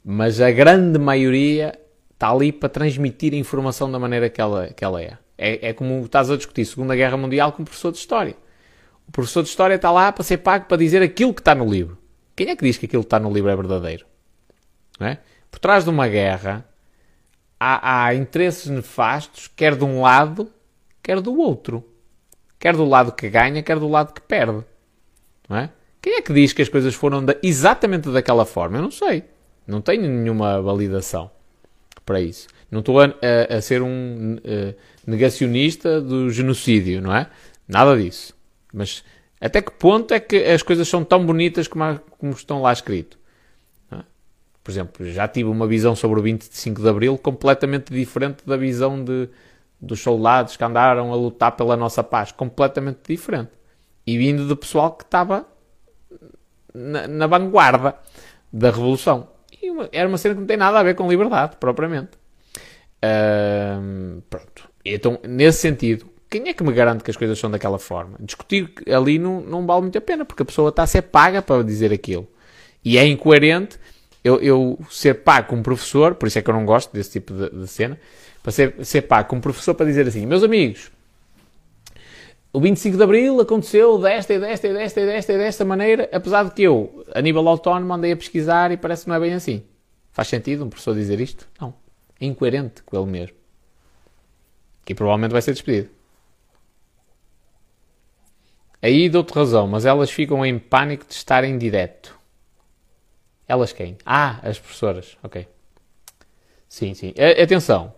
Mas 0.04 0.40
a 0.40 0.50
grande 0.50 0.98
maioria 0.98 1.78
está 2.12 2.30
ali 2.30 2.52
para 2.52 2.68
transmitir 2.68 3.32
a 3.32 3.36
informação 3.36 3.90
da 3.90 3.98
maneira 3.98 4.28
que 4.28 4.40
ela, 4.40 4.68
que 4.68 4.84
ela 4.84 5.02
é. 5.02 5.16
é. 5.36 5.70
É 5.70 5.72
como 5.72 6.04
estás 6.04 6.30
a 6.30 6.36
discutir 6.36 6.64
Segunda 6.64 6.94
Guerra 6.94 7.16
Mundial 7.16 7.52
com 7.52 7.62
um 7.62 7.64
professor 7.64 7.92
de 7.92 7.98
História. 7.98 8.36
O 9.08 9.12
professor 9.12 9.42
de 9.42 9.48
História 9.48 9.74
está 9.74 9.90
lá 9.90 10.12
para 10.12 10.22
ser 10.22 10.38
pago 10.38 10.66
para 10.66 10.76
dizer 10.76 11.02
aquilo 11.02 11.34
que 11.34 11.40
está 11.40 11.54
no 11.54 11.68
livro. 11.68 11.99
Quem 12.40 12.48
é 12.48 12.56
que 12.56 12.64
diz 12.64 12.78
que 12.78 12.86
aquilo 12.86 13.02
que 13.02 13.06
está 13.06 13.20
no 13.20 13.30
livro 13.30 13.50
é 13.50 13.54
verdadeiro? 13.54 14.06
É? 14.98 15.18
Por 15.50 15.58
trás 15.58 15.84
de 15.84 15.90
uma 15.90 16.08
guerra 16.08 16.64
há, 17.60 18.06
há 18.06 18.14
interesses 18.14 18.66
nefastos, 18.68 19.46
quer 19.46 19.76
de 19.76 19.84
um 19.84 20.00
lado, 20.00 20.50
quer 21.02 21.20
do 21.20 21.38
outro. 21.38 21.84
Quer 22.58 22.74
do 22.74 22.86
lado 22.86 23.12
que 23.12 23.28
ganha, 23.28 23.62
quer 23.62 23.78
do 23.78 23.86
lado 23.86 24.14
que 24.14 24.22
perde. 24.22 24.64
Não 25.50 25.56
é? 25.58 25.68
Quem 26.00 26.14
é 26.14 26.22
que 26.22 26.32
diz 26.32 26.54
que 26.54 26.62
as 26.62 26.70
coisas 26.70 26.94
foram 26.94 27.22
da, 27.22 27.36
exatamente 27.42 28.08
daquela 28.08 28.46
forma? 28.46 28.78
Eu 28.78 28.82
não 28.84 28.90
sei. 28.90 29.22
Não 29.66 29.82
tenho 29.82 30.08
nenhuma 30.08 30.62
validação 30.62 31.30
para 32.06 32.22
isso. 32.22 32.48
Não 32.70 32.80
estou 32.80 33.02
a, 33.02 33.04
a, 33.50 33.56
a 33.58 33.60
ser 33.60 33.82
um 33.82 34.36
uh, 34.36 34.74
negacionista 35.06 36.00
do 36.00 36.30
genocídio, 36.30 37.02
não 37.02 37.14
é? 37.14 37.26
Nada 37.68 37.94
disso. 37.98 38.34
Mas 38.72 39.04
até 39.40 39.62
que 39.62 39.70
ponto 39.72 40.12
é 40.12 40.20
que 40.20 40.36
as 40.44 40.62
coisas 40.62 40.86
são 40.86 41.02
tão 41.02 41.24
bonitas 41.24 41.66
como, 41.66 41.98
como 42.18 42.32
estão 42.32 42.60
lá 42.60 42.72
escrito? 42.72 43.18
É? 43.90 43.98
Por 44.62 44.70
exemplo, 44.70 45.10
já 45.10 45.26
tive 45.26 45.48
uma 45.48 45.66
visão 45.66 45.96
sobre 45.96 46.20
o 46.20 46.22
25 46.22 46.82
de 46.82 46.88
Abril 46.88 47.16
completamente 47.16 47.92
diferente 47.92 48.44
da 48.46 48.56
visão 48.56 49.02
de, 49.02 49.28
dos 49.80 50.00
soldados 50.00 50.56
que 50.56 50.64
andaram 50.64 51.12
a 51.12 51.16
lutar 51.16 51.52
pela 51.52 51.76
nossa 51.76 52.04
paz. 52.04 52.32
Completamente 52.32 52.98
diferente. 53.08 53.50
E 54.06 54.18
vindo 54.18 54.46
do 54.46 54.56
pessoal 54.56 54.92
que 54.92 55.04
estava 55.04 55.46
na, 56.74 57.08
na 57.08 57.26
vanguarda 57.26 57.96
da 58.52 58.70
revolução. 58.70 59.28
E 59.62 59.70
uma, 59.70 59.88
era 59.92 60.08
uma 60.08 60.18
cena 60.18 60.34
que 60.34 60.40
não 60.40 60.46
tem 60.46 60.56
nada 60.56 60.78
a 60.78 60.82
ver 60.82 60.94
com 60.94 61.08
liberdade, 61.08 61.56
propriamente. 61.58 62.18
Pronto. 64.28 64.68
Então, 64.84 65.18
nesse 65.26 65.60
sentido, 65.60 66.06
quem 66.30 66.48
é 66.48 66.54
que 66.54 66.62
me 66.62 66.72
garante 66.72 67.02
que 67.02 67.10
as 67.10 67.16
coisas 67.16 67.38
são 67.38 67.50
daquela 67.50 67.78
forma? 67.78 68.16
Discutir 68.20 68.72
ali 68.88 69.18
não, 69.18 69.40
não 69.40 69.66
vale 69.66 69.82
muito 69.82 69.98
a 69.98 70.00
pena, 70.00 70.24
porque 70.24 70.42
a 70.42 70.46
pessoa 70.46 70.68
está 70.68 70.84
a 70.84 70.86
ser 70.86 71.02
paga 71.02 71.42
para 71.42 71.64
dizer 71.64 71.92
aquilo. 71.92 72.28
E 72.84 72.96
é 72.96 73.04
incoerente 73.04 73.78
eu, 74.22 74.40
eu 74.40 74.78
ser 74.90 75.22
pago 75.22 75.48
como 75.48 75.62
professor, 75.62 76.14
por 76.14 76.26
isso 76.26 76.38
é 76.38 76.42
que 76.42 76.48
eu 76.48 76.54
não 76.54 76.64
gosto 76.64 76.92
desse 76.92 77.10
tipo 77.10 77.32
de, 77.34 77.50
de 77.50 77.66
cena, 77.66 77.98
para 78.42 78.52
ser, 78.52 78.84
ser 78.84 79.02
pago 79.02 79.28
como 79.28 79.42
professor 79.42 79.74
para 79.74 79.86
dizer 79.86 80.06
assim, 80.06 80.24
meus 80.24 80.42
amigos, 80.42 80.90
o 82.52 82.60
25 82.60 82.96
de 82.96 83.02
Abril 83.02 83.40
aconteceu 83.40 83.98
desta 83.98 84.34
e 84.34 84.38
desta 84.38 84.68
e 84.68 84.72
desta 84.72 85.00
e 85.00 85.06
desta 85.06 85.32
e 85.32 85.38
desta 85.38 85.64
maneira, 85.64 86.08
apesar 86.12 86.44
de 86.44 86.50
que 86.52 86.62
eu, 86.62 87.04
a 87.14 87.20
nível 87.20 87.46
autónomo, 87.48 87.92
andei 87.92 88.12
a 88.12 88.16
pesquisar 88.16 88.70
e 88.72 88.76
parece 88.76 89.04
que 89.04 89.08
não 89.08 89.16
é 89.16 89.20
bem 89.20 89.32
assim. 89.34 89.62
Faz 90.12 90.28
sentido 90.28 90.64
um 90.64 90.68
professor 90.68 90.94
dizer 90.94 91.20
isto? 91.20 91.48
Não. 91.60 91.72
É 92.20 92.26
incoerente 92.26 92.82
com 92.82 92.96
ele 92.96 93.10
mesmo. 93.10 93.36
Que 94.84 94.94
provavelmente 94.94 95.32
vai 95.32 95.40
ser 95.40 95.52
despedido. 95.52 95.90
Aí 98.82 99.08
dou-te 99.08 99.32
razão, 99.32 99.66
mas 99.66 99.84
elas 99.84 100.10
ficam 100.10 100.44
em 100.44 100.58
pânico 100.58 101.06
de 101.06 101.14
estarem 101.14 101.58
direto. 101.58 102.18
Elas 103.46 103.72
quem? 103.72 103.98
Ah, 104.06 104.38
as 104.42 104.58
professoras. 104.58 105.18
Ok. 105.22 105.46
Sim, 106.68 106.94
sim. 106.94 107.12
atenção. 107.42 107.92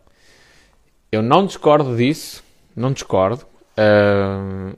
Eu 1.11 1.23
não 1.23 1.45
discordo 1.45 1.95
disso. 1.97 2.43
Não 2.75 2.91
discordo. 2.91 3.47
Uh, 3.77 4.77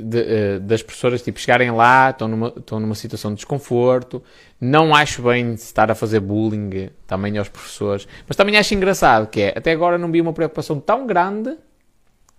de, 0.00 0.20
uh, 0.20 0.60
das 0.60 0.82
professoras 0.82 1.22
tipo, 1.22 1.38
chegarem 1.38 1.70
lá, 1.70 2.10
estão 2.10 2.28
numa, 2.28 2.48
estão 2.48 2.80
numa 2.80 2.94
situação 2.96 3.30
de 3.30 3.36
desconforto. 3.36 4.22
Não 4.60 4.94
acho 4.94 5.22
bem 5.22 5.54
estar 5.54 5.90
a 5.90 5.94
fazer 5.94 6.20
bullying 6.20 6.90
também 7.06 7.38
aos 7.38 7.48
professores. 7.48 8.06
Mas 8.26 8.36
também 8.36 8.56
acho 8.56 8.74
engraçado 8.74 9.28
que 9.28 9.42
é, 9.42 9.54
até 9.56 9.72
agora 9.72 9.96
não 9.96 10.10
vi 10.10 10.20
uma 10.20 10.32
preocupação 10.32 10.78
tão 10.80 11.06
grande, 11.06 11.56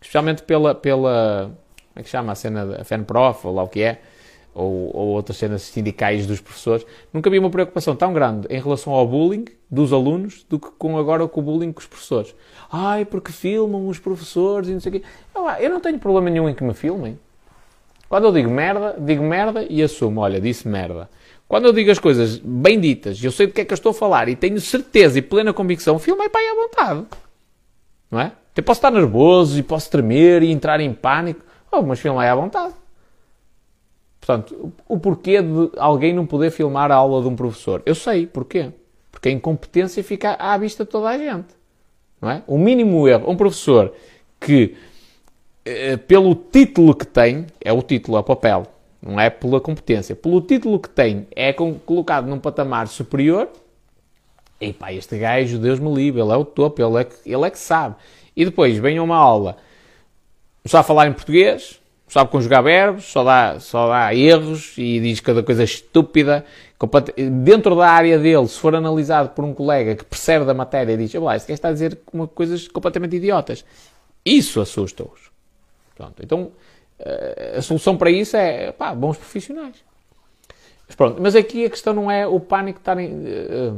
especialmente 0.01 0.43
pela, 0.43 0.75
pela 0.75 1.51
é 1.95 2.03
que 2.03 2.09
chama 2.09 2.31
a 2.31 2.35
cena 2.35 2.65
da 2.65 2.83
FENPROF, 2.83 3.47
ou 3.47 3.55
lá 3.55 3.63
o 3.63 3.67
que 3.67 3.81
é, 3.81 4.01
ou, 4.53 4.95
ou, 4.95 5.07
outras 5.09 5.37
cenas 5.37 5.61
sindicais 5.61 6.25
dos 6.25 6.41
professores, 6.41 6.85
nunca 7.13 7.29
havia 7.29 7.39
uma 7.39 7.49
preocupação 7.49 7.95
tão 7.95 8.13
grande 8.13 8.47
em 8.49 8.59
relação 8.59 8.93
ao 8.93 9.07
bullying 9.07 9.45
dos 9.69 9.93
alunos 9.93 10.45
do 10.49 10.59
que 10.59 10.69
com 10.77 10.97
agora 10.97 11.27
com 11.27 11.39
o 11.39 11.43
bullying 11.43 11.71
com 11.71 11.79
os 11.79 11.87
professores. 11.87 12.35
Ai, 12.71 13.05
porque 13.05 13.31
filmam 13.31 13.87
os 13.87 13.99
professores 13.99 14.69
e 14.69 14.73
não 14.73 14.79
sei 14.79 14.89
o 14.89 14.99
quê. 14.99 15.03
Eu 15.59 15.69
não 15.69 15.79
tenho 15.79 15.99
problema 15.99 16.29
nenhum 16.29 16.49
em 16.49 16.53
que 16.53 16.63
me 16.63 16.73
filmem. 16.73 17.17
Quando 18.07 18.25
eu 18.25 18.31
digo 18.31 18.49
merda, 18.49 18.95
digo 18.97 19.23
merda 19.23 19.65
e 19.69 19.83
assumo, 19.83 20.21
olha, 20.21 20.41
disse 20.41 20.67
merda. 20.67 21.09
Quando 21.47 21.65
eu 21.65 21.73
digo 21.73 21.91
as 21.91 21.99
coisas 21.99 22.37
bem 22.37 22.79
ditas 22.79 23.21
e 23.21 23.25
eu 23.25 23.31
sei 23.31 23.47
do 23.47 23.53
que 23.53 23.61
é 23.61 23.65
que 23.65 23.73
eu 23.73 23.75
estou 23.75 23.91
a 23.91 23.93
falar 23.93 24.29
e 24.29 24.35
tenho 24.35 24.59
certeza 24.59 25.19
e 25.19 25.21
plena 25.21 25.53
convicção, 25.53 25.97
filmei 25.99 26.29
para 26.29 26.41
aí 26.41 26.47
à 26.47 26.55
vontade. 26.55 27.05
Não 28.09 28.19
é? 28.19 28.31
Eu 28.55 28.63
posso 28.63 28.79
estar 28.79 28.91
nervoso 28.91 29.57
e 29.57 29.63
posso 29.63 29.89
tremer 29.89 30.43
e 30.43 30.51
entrar 30.51 30.81
em 30.81 30.93
pânico. 30.93 31.45
Oh, 31.71 31.81
mas 31.81 31.99
filma 31.99 32.23
aí 32.23 32.29
à 32.29 32.35
vontade. 32.35 32.73
Portanto, 34.19 34.73
o 34.87 34.99
porquê 34.99 35.41
de 35.41 35.71
alguém 35.77 36.13
não 36.13 36.25
poder 36.25 36.51
filmar 36.51 36.91
a 36.91 36.95
aula 36.95 37.21
de 37.21 37.27
um 37.27 37.35
professor? 37.35 37.81
Eu 37.85 37.95
sei 37.95 38.27
porquê. 38.27 38.71
Porque 39.11 39.29
a 39.29 39.31
incompetência 39.31 40.03
fica 40.03 40.33
à 40.33 40.57
vista 40.57 40.83
de 40.83 40.89
toda 40.89 41.09
a 41.09 41.17
gente. 41.17 41.47
Não 42.21 42.29
é? 42.29 42.43
O 42.45 42.57
mínimo 42.57 43.07
erro. 43.07 43.29
Um 43.29 43.35
professor 43.35 43.93
que, 44.39 44.75
eh, 45.65 45.97
pelo 45.97 46.35
título 46.35 46.93
que 46.93 47.07
tem, 47.07 47.47
é 47.59 47.71
o 47.73 47.81
título, 47.81 48.17
é 48.17 48.19
o 48.19 48.23
papel, 48.23 48.67
não 49.01 49.19
é 49.19 49.29
pela 49.29 49.61
competência, 49.61 50.15
pelo 50.15 50.41
título 50.41 50.79
que 50.79 50.89
tem, 50.89 51.27
é 51.35 51.53
colocado 51.53 52.27
num 52.27 52.39
patamar 52.39 52.87
superior. 52.87 53.49
E 54.61 54.73
pá, 54.73 54.91
este 54.91 55.17
gajo, 55.17 55.57
Deus 55.57 55.79
me 55.79 55.93
livre, 55.93 56.21
ele 56.21 56.31
é 56.31 56.35
o 56.35 56.43
topo, 56.43 56.81
ele 56.81 57.01
é 57.01 57.03
que, 57.05 57.15
ele 57.31 57.45
é 57.45 57.49
que 57.49 57.57
sabe. 57.57 57.95
E 58.35 58.43
depois 58.43 58.77
vem 58.77 58.99
uma 58.99 59.15
aula 59.15 59.57
não 60.63 60.69
sabe 60.69 60.87
falar 60.87 61.07
em 61.07 61.13
português, 61.13 61.79
sabe 62.07 62.31
conjugar 62.31 62.63
verbos, 62.63 63.05
só 63.05 63.23
dá, 63.23 63.59
só 63.59 63.87
dá 63.87 64.13
erros 64.13 64.73
e 64.77 64.99
diz 64.99 65.19
cada 65.19 65.43
coisa 65.43 65.63
estúpida. 65.63 66.43
Dentro 67.43 67.75
da 67.75 67.89
área 67.89 68.17
dele, 68.17 68.47
se 68.47 68.57
for 68.57 68.75
analisado 68.75 69.29
por 69.29 69.45
um 69.45 69.53
colega 69.53 69.95
que 69.95 70.05
percebe 70.05 70.45
da 70.45 70.53
matéria 70.53 70.93
e 70.93 70.97
diz, 70.97 71.13
olá, 71.15 71.35
este 71.35 71.47
gajo 71.47 71.55
está 71.55 71.69
a 71.69 71.73
dizer 71.73 71.99
coisas 72.33 72.67
completamente 72.67 73.15
idiotas. 73.15 73.63
Isso 74.25 74.59
assusta-os. 74.59 75.29
Então 76.21 76.51
eh, 76.99 77.55
a 77.57 77.61
solução 77.61 77.97
para 77.97 78.09
isso 78.09 78.35
é, 78.35 78.71
pá, 78.71 78.93
bons 78.93 79.17
profissionais. 79.17 79.75
Mas 80.87 80.95
pronto, 80.95 81.21
mas 81.21 81.35
aqui 81.35 81.65
a 81.65 81.69
questão 81.69 81.93
não 81.93 82.09
é 82.09 82.25
o 82.27 82.39
pânico 82.39 82.79
estar 82.79 82.97
em... 82.99 83.23
Eh, 83.25 83.73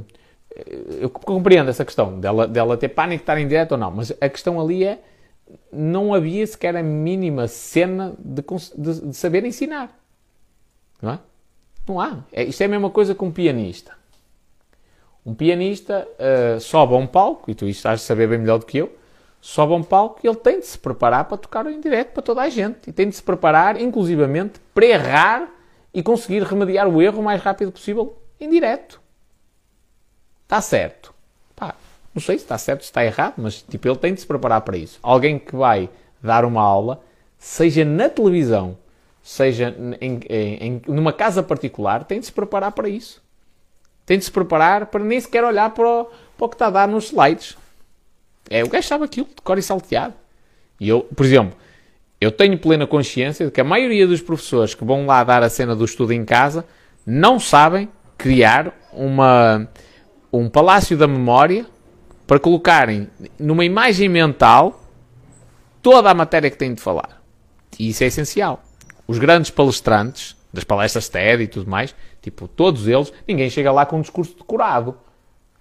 eh, 0.55 0.75
eu 1.01 1.09
compreendo 1.09 1.69
essa 1.69 1.83
questão, 1.85 2.19
dela, 2.19 2.47
dela 2.47 2.77
ter 2.77 2.89
pânico 2.89 3.23
estar 3.23 3.37
em 3.37 3.47
direto 3.47 3.73
ou 3.73 3.77
não, 3.77 3.91
mas 3.91 4.13
a 4.19 4.29
questão 4.29 4.59
ali 4.59 4.83
é 4.83 4.99
não 5.71 6.13
havia 6.13 6.45
sequer 6.45 6.75
a 6.75 6.83
mínima 6.83 7.47
cena 7.47 8.13
de, 8.19 8.43
de, 8.77 9.07
de 9.07 9.15
saber 9.15 9.45
ensinar. 9.45 9.97
Não 11.01 11.11
é? 11.11 11.19
Não 11.87 11.99
há. 11.99 12.19
É, 12.31 12.43
isto 12.43 12.61
é 12.61 12.65
a 12.65 12.69
mesma 12.69 12.89
coisa 12.89 13.15
que 13.15 13.23
um 13.23 13.31
pianista. 13.31 13.93
Um 15.25 15.33
pianista 15.33 16.07
uh, 16.17 16.59
sobe 16.59 16.93
a 16.93 16.97
um 16.97 17.07
palco, 17.07 17.49
e 17.49 17.55
tu 17.55 17.67
estás 17.67 18.01
a 18.01 18.03
saber 18.03 18.27
bem 18.27 18.39
melhor 18.39 18.59
do 18.59 18.65
que 18.65 18.77
eu, 18.77 18.95
sobe 19.39 19.73
a 19.73 19.75
um 19.75 19.83
palco 19.83 20.19
e 20.23 20.27
ele 20.27 20.37
tem 20.37 20.59
de 20.59 20.65
se 20.65 20.77
preparar 20.77 21.25
para 21.25 21.37
tocar 21.37 21.65
em 21.65 21.79
direto 21.79 22.13
para 22.13 22.21
toda 22.21 22.41
a 22.41 22.49
gente. 22.49 22.89
E 22.89 22.93
tem 22.93 23.09
de 23.09 23.15
se 23.15 23.23
preparar, 23.23 23.79
inclusivamente, 23.79 24.59
para 24.73 24.85
errar 24.85 25.51
e 25.93 26.01
conseguir 26.03 26.43
remediar 26.43 26.87
o 26.87 27.01
erro 27.01 27.19
o 27.19 27.23
mais 27.23 27.41
rápido 27.41 27.71
possível 27.71 28.17
em 28.39 28.49
direto. 28.49 29.01
Está 30.43 30.61
certo. 30.61 31.13
Não 32.13 32.21
sei 32.21 32.37
se 32.37 32.43
está 32.43 32.57
certo, 32.57 32.81
se 32.81 32.87
está 32.87 33.03
errado, 33.05 33.35
mas 33.37 33.61
tipo, 33.61 33.87
ele 33.87 33.97
tem 33.97 34.13
de 34.13 34.21
se 34.21 34.27
preparar 34.27 34.61
para 34.61 34.77
isso. 34.77 34.99
Alguém 35.01 35.39
que 35.39 35.55
vai 35.55 35.89
dar 36.21 36.43
uma 36.45 36.61
aula, 36.61 37.01
seja 37.37 37.85
na 37.85 38.09
televisão, 38.09 38.77
seja 39.23 39.75
em, 39.99 40.19
em, 40.29 40.81
numa 40.87 41.13
casa 41.13 41.41
particular, 41.41 42.03
tem 42.03 42.19
de 42.19 42.25
se 42.25 42.31
preparar 42.31 42.71
para 42.73 42.89
isso. 42.89 43.21
Tem 44.05 44.17
de 44.17 44.25
se 44.25 44.31
preparar 44.31 44.87
para 44.87 45.03
nem 45.03 45.19
sequer 45.19 45.43
olhar 45.43 45.69
para 45.69 45.87
o, 45.87 46.05
para 46.37 46.45
o 46.45 46.49
que 46.49 46.55
está 46.55 46.67
a 46.67 46.71
dar 46.71 46.87
nos 46.87 47.05
slides. 47.05 47.57
É, 48.49 48.63
o 48.63 48.67
gajo 48.67 48.87
sabe 48.87 49.05
aquilo, 49.05 49.27
de 49.27 49.41
cor 49.41 49.57
e 49.57 49.61
salteado. 49.61 50.13
E 50.79 50.89
eu, 50.89 51.01
por 51.15 51.25
exemplo, 51.25 51.55
eu 52.19 52.31
tenho 52.31 52.57
plena 52.57 52.85
consciência 52.85 53.45
de 53.45 53.51
que 53.51 53.61
a 53.61 53.63
maioria 53.63 54.05
dos 54.05 54.21
professores 54.21 54.75
que 54.75 54.83
vão 54.83 55.05
lá 55.05 55.23
dar 55.23 55.43
a 55.43 55.49
cena 55.49 55.75
do 55.75 55.85
estudo 55.85 56.11
em 56.11 56.25
casa 56.25 56.65
não 57.05 57.39
sabem 57.39 57.87
criar 58.17 58.73
uma, 58.91 59.67
um 60.31 60.49
palácio 60.49 60.97
da 60.97 61.07
memória 61.07 61.65
para 62.31 62.39
colocarem 62.39 63.09
numa 63.37 63.65
imagem 63.65 64.07
mental 64.07 64.81
toda 65.81 66.09
a 66.09 66.13
matéria 66.13 66.49
que 66.49 66.55
têm 66.55 66.73
de 66.73 66.81
falar. 66.81 67.21
E 67.77 67.89
isso 67.89 68.05
é 68.05 68.07
essencial 68.07 68.63
os 69.05 69.17
grandes 69.17 69.51
palestrantes, 69.51 70.37
das 70.53 70.63
palestras 70.63 71.09
TED 71.09 71.43
e 71.43 71.47
tudo 71.47 71.69
mais, 71.69 71.93
tipo, 72.21 72.47
todos 72.47 72.87
eles, 72.87 73.11
ninguém 73.27 73.49
chega 73.49 73.69
lá 73.69 73.85
com 73.85 73.97
um 73.97 74.01
discurso 74.01 74.33
decorado. 74.37 74.95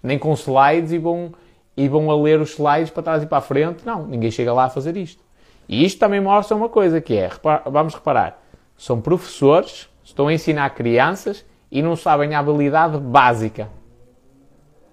Nem 0.01 0.16
com 0.16 0.32
slides 0.34 0.92
e 0.92 0.98
vão, 0.98 1.32
e 1.76 1.88
vão 1.88 2.09
a 2.09 2.14
ler 2.14 2.40
os 2.40 2.51
slides 2.51 2.90
para 2.90 3.02
trás 3.02 3.22
e 3.24 3.26
para 3.26 3.38
a 3.38 3.40
frente. 3.40 3.84
Não, 3.84 4.06
ninguém 4.06 4.30
chega 4.30 4.52
lá 4.52 4.66
a 4.66 4.70
fazer 4.70 4.97
isto. 4.97 5.20
E 5.68 5.84
isto 5.84 5.98
também 5.98 6.20
mostra 6.20 6.56
uma 6.56 6.68
coisa 6.68 7.01
que 7.01 7.16
é, 7.16 7.28
vamos 7.68 7.94
reparar, 7.94 8.40
são 8.78 9.01
professores, 9.01 9.88
estão 10.05 10.28
a 10.28 10.32
ensinar 10.32 10.70
crianças 10.70 11.44
e 11.68 11.82
não 11.82 11.97
sabem 11.97 12.36
a 12.36 12.38
habilidade 12.38 12.97
básica. 12.97 13.68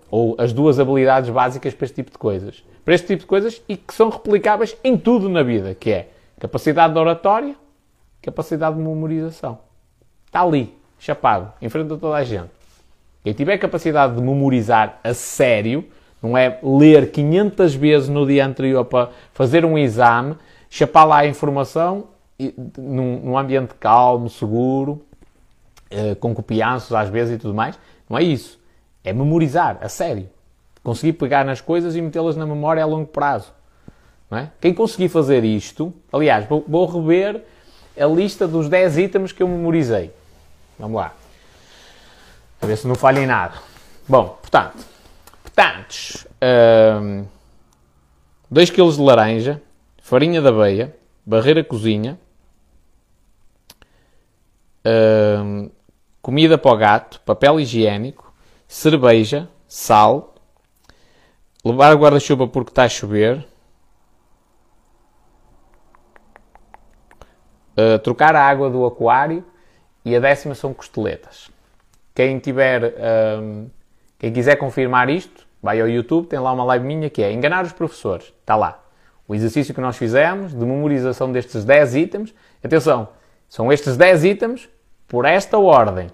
Ou 0.10 0.36
as 0.38 0.54
duas 0.54 0.80
habilidades 0.80 1.30
básicas 1.30 1.74
para 1.74 1.86
este 1.86 1.96
tipo 1.96 2.12
de 2.12 2.18
coisas. 2.18 2.64
Para 2.86 2.94
este 2.94 3.08
tipo 3.08 3.22
de 3.22 3.28
coisas 3.28 3.62
e 3.68 3.76
que 3.76 3.94
são 3.94 4.10
replicáveis 4.10 4.78
em 4.84 4.98
tudo 4.98 5.28
na 5.28 5.44
vida, 5.44 5.76
que 5.76 5.92
é 5.92 6.10
capacidade 6.40 6.94
de 6.94 7.00
oratória, 7.00 7.56
capacidade 8.22 8.76
de 8.76 8.82
memorização. 8.82 9.60
Está 10.26 10.42
ali, 10.42 10.74
chapado, 11.00 11.52
em 11.62 11.70
frente 11.70 11.94
a 11.94 11.98
toda 11.98 12.16
a 12.16 12.24
gente. 12.24 12.50
Quem 13.24 13.34
tiver 13.34 13.58
capacidade 13.58 14.16
de 14.16 14.22
memorizar 14.22 15.00
a 15.04 15.14
sério, 15.14 15.86
não 16.22 16.38
é 16.38 16.60
ler 16.64 17.12
500 17.12 17.76
vezes 17.76 18.10
no 18.10 18.26
dia 18.26 18.46
anterior 18.46 18.86
para 18.86 19.10
fazer 19.34 19.66
um 19.66 19.78
exame, 19.78 20.36
chapar 20.70 21.06
lá 21.06 21.18
a 21.20 21.28
informação 21.28 22.08
num, 22.78 23.20
num 23.20 23.38
ambiente 23.38 23.74
calmo, 23.80 24.30
seguro, 24.30 25.02
eh, 25.90 26.16
com 26.16 26.34
copianços 26.34 26.94
às 26.94 27.10
vezes 27.10 27.36
e 27.36 27.38
tudo 27.38 27.54
mais. 27.54 27.78
Não 28.10 28.18
é 28.18 28.24
isso. 28.24 28.57
É 29.08 29.14
memorizar, 29.14 29.78
a 29.80 29.88
sério. 29.88 30.30
Conseguir 30.84 31.14
pegar 31.14 31.46
nas 31.46 31.62
coisas 31.62 31.96
e 31.96 32.02
metê-las 32.02 32.36
na 32.36 32.46
memória 32.46 32.84
a 32.84 32.86
longo 32.86 33.08
prazo. 33.08 33.54
É? 34.30 34.50
Quem 34.60 34.74
conseguir 34.74 35.08
fazer 35.08 35.46
isto, 35.46 35.94
aliás, 36.12 36.46
vou, 36.46 36.66
vou 36.68 36.86
rever 36.86 37.42
a 37.98 38.06
lista 38.06 38.46
dos 38.46 38.68
10 38.68 38.98
itens 38.98 39.32
que 39.32 39.42
eu 39.42 39.48
memorizei. 39.48 40.12
Vamos 40.78 40.98
lá. 40.98 41.14
A 42.62 42.66
ver 42.66 42.78
se 42.78 42.86
não 42.86 42.96
falha 42.96 43.22
em 43.22 43.26
nada. 43.26 43.54
Bom, 44.06 44.38
portanto, 44.42 44.86
portanto, 45.42 46.28
um, 47.02 47.26
2 48.52 48.70
kg 48.72 48.92
de 48.92 49.02
laranja, 49.02 49.62
farinha 50.02 50.42
de 50.42 50.50
aveia, 50.50 50.94
barreira 51.26 51.64
cozinha, 51.64 52.20
um, 54.86 55.70
comida 56.22 56.58
para 56.58 56.72
o 56.72 56.76
gato, 56.76 57.22
papel 57.22 57.58
higiênico, 57.58 58.27
cerveja, 58.68 59.50
sal, 59.68 60.36
levar 61.64 61.96
guarda-chuva 61.96 62.48
porque 62.48 62.72
está 62.72 62.84
a 62.84 62.90
chover, 62.90 63.48
uh, 67.78 68.00
trocar 68.00 68.36
a 68.36 68.44
água 68.44 68.70
do 68.70 68.86
aquário 68.86 69.44
e 70.04 70.16
a 70.16 70.20
décima 70.20 70.56
são 70.56 70.74
costeletas. 70.74 71.50
Quem 72.14 72.40
tiver, 72.40 72.84
um, 72.84 72.88
ehm, 72.98 73.66
quem 74.18 74.34
quiser 74.34 74.56
confirmar 74.56 75.08
isto, 75.10 75.46
vai 75.62 75.80
ao 75.80 75.88
YouTube, 75.88 76.28
tem 76.28 76.40
lá 76.40 76.52
uma 76.52 76.64
live 76.64 76.86
minha 76.86 77.10
que 77.10 77.22
é 77.22 77.32
enganar 77.32 77.64
os 77.64 77.74
professores. 77.74 78.34
Está 78.40 78.56
lá. 78.56 78.84
O 79.28 79.36
exercício 79.36 79.74
que 79.74 79.82
nós 79.82 79.98
fizemos 79.98 80.52
de 80.52 80.66
memorização 80.66 81.32
destes 81.32 81.64
10 81.64 81.96
itens. 81.96 82.34
Atenção, 82.64 83.10
são 83.48 83.72
estes 83.72 83.98
10 83.98 84.24
itens 84.24 84.70
por 85.08 85.26
esta 85.26 85.60
ordem. 85.60 86.10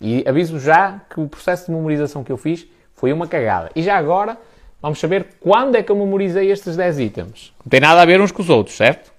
E 0.00 0.24
aviso 0.26 0.58
já 0.60 1.00
que 1.10 1.20
o 1.20 1.28
processo 1.28 1.66
de 1.66 1.72
memorização 1.72 2.22
que 2.22 2.30
eu 2.30 2.36
fiz 2.36 2.66
foi 2.94 3.12
uma 3.12 3.26
cagada. 3.26 3.70
E 3.74 3.82
já 3.82 3.96
agora 3.96 4.38
vamos 4.80 4.98
saber 4.98 5.36
quando 5.40 5.76
é 5.76 5.82
que 5.82 5.90
eu 5.90 5.96
memorizei 5.96 6.50
estes 6.50 6.76
10 6.76 6.98
itens. 7.00 7.52
Não 7.64 7.70
tem 7.70 7.80
nada 7.80 8.02
a 8.02 8.04
ver 8.04 8.20
uns 8.20 8.32
com 8.32 8.42
os 8.42 8.50
outros, 8.50 8.76
certo? 8.76 9.12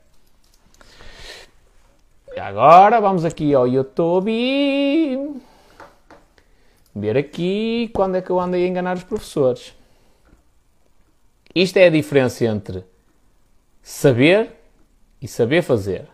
Agora 2.37 3.01
vamos 3.01 3.25
aqui 3.25 3.53
ao 3.53 3.67
YouTube. 3.67 5.41
Ver 6.95 7.17
aqui 7.17 7.89
quando 7.93 8.15
é 8.15 8.21
que 8.21 8.29
eu 8.29 8.39
andei 8.39 8.65
a 8.65 8.67
enganar 8.67 8.95
os 8.95 9.03
professores. 9.03 9.73
Isto 11.53 11.77
é 11.77 11.87
a 11.87 11.89
diferença 11.89 12.45
entre 12.45 12.85
saber 13.81 14.51
e 15.21 15.27
saber 15.27 15.61
fazer. 15.61 16.07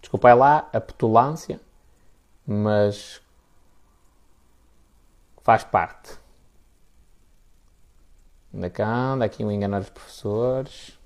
Desculpai 0.00 0.34
lá 0.34 0.68
a 0.72 0.80
petulância, 0.80 1.60
mas 2.46 3.20
faz 5.46 5.62
parte. 5.62 6.18
Anda 8.52 8.68
cá, 8.68 8.88
anda 9.12 9.24
aqui 9.24 9.44
um 9.44 9.52
enganar 9.52 9.80
os 9.80 9.90
professores. 9.90 10.98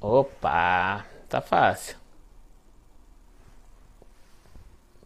Opa, 0.00 1.06
tá 1.28 1.40
fácil. 1.40 1.96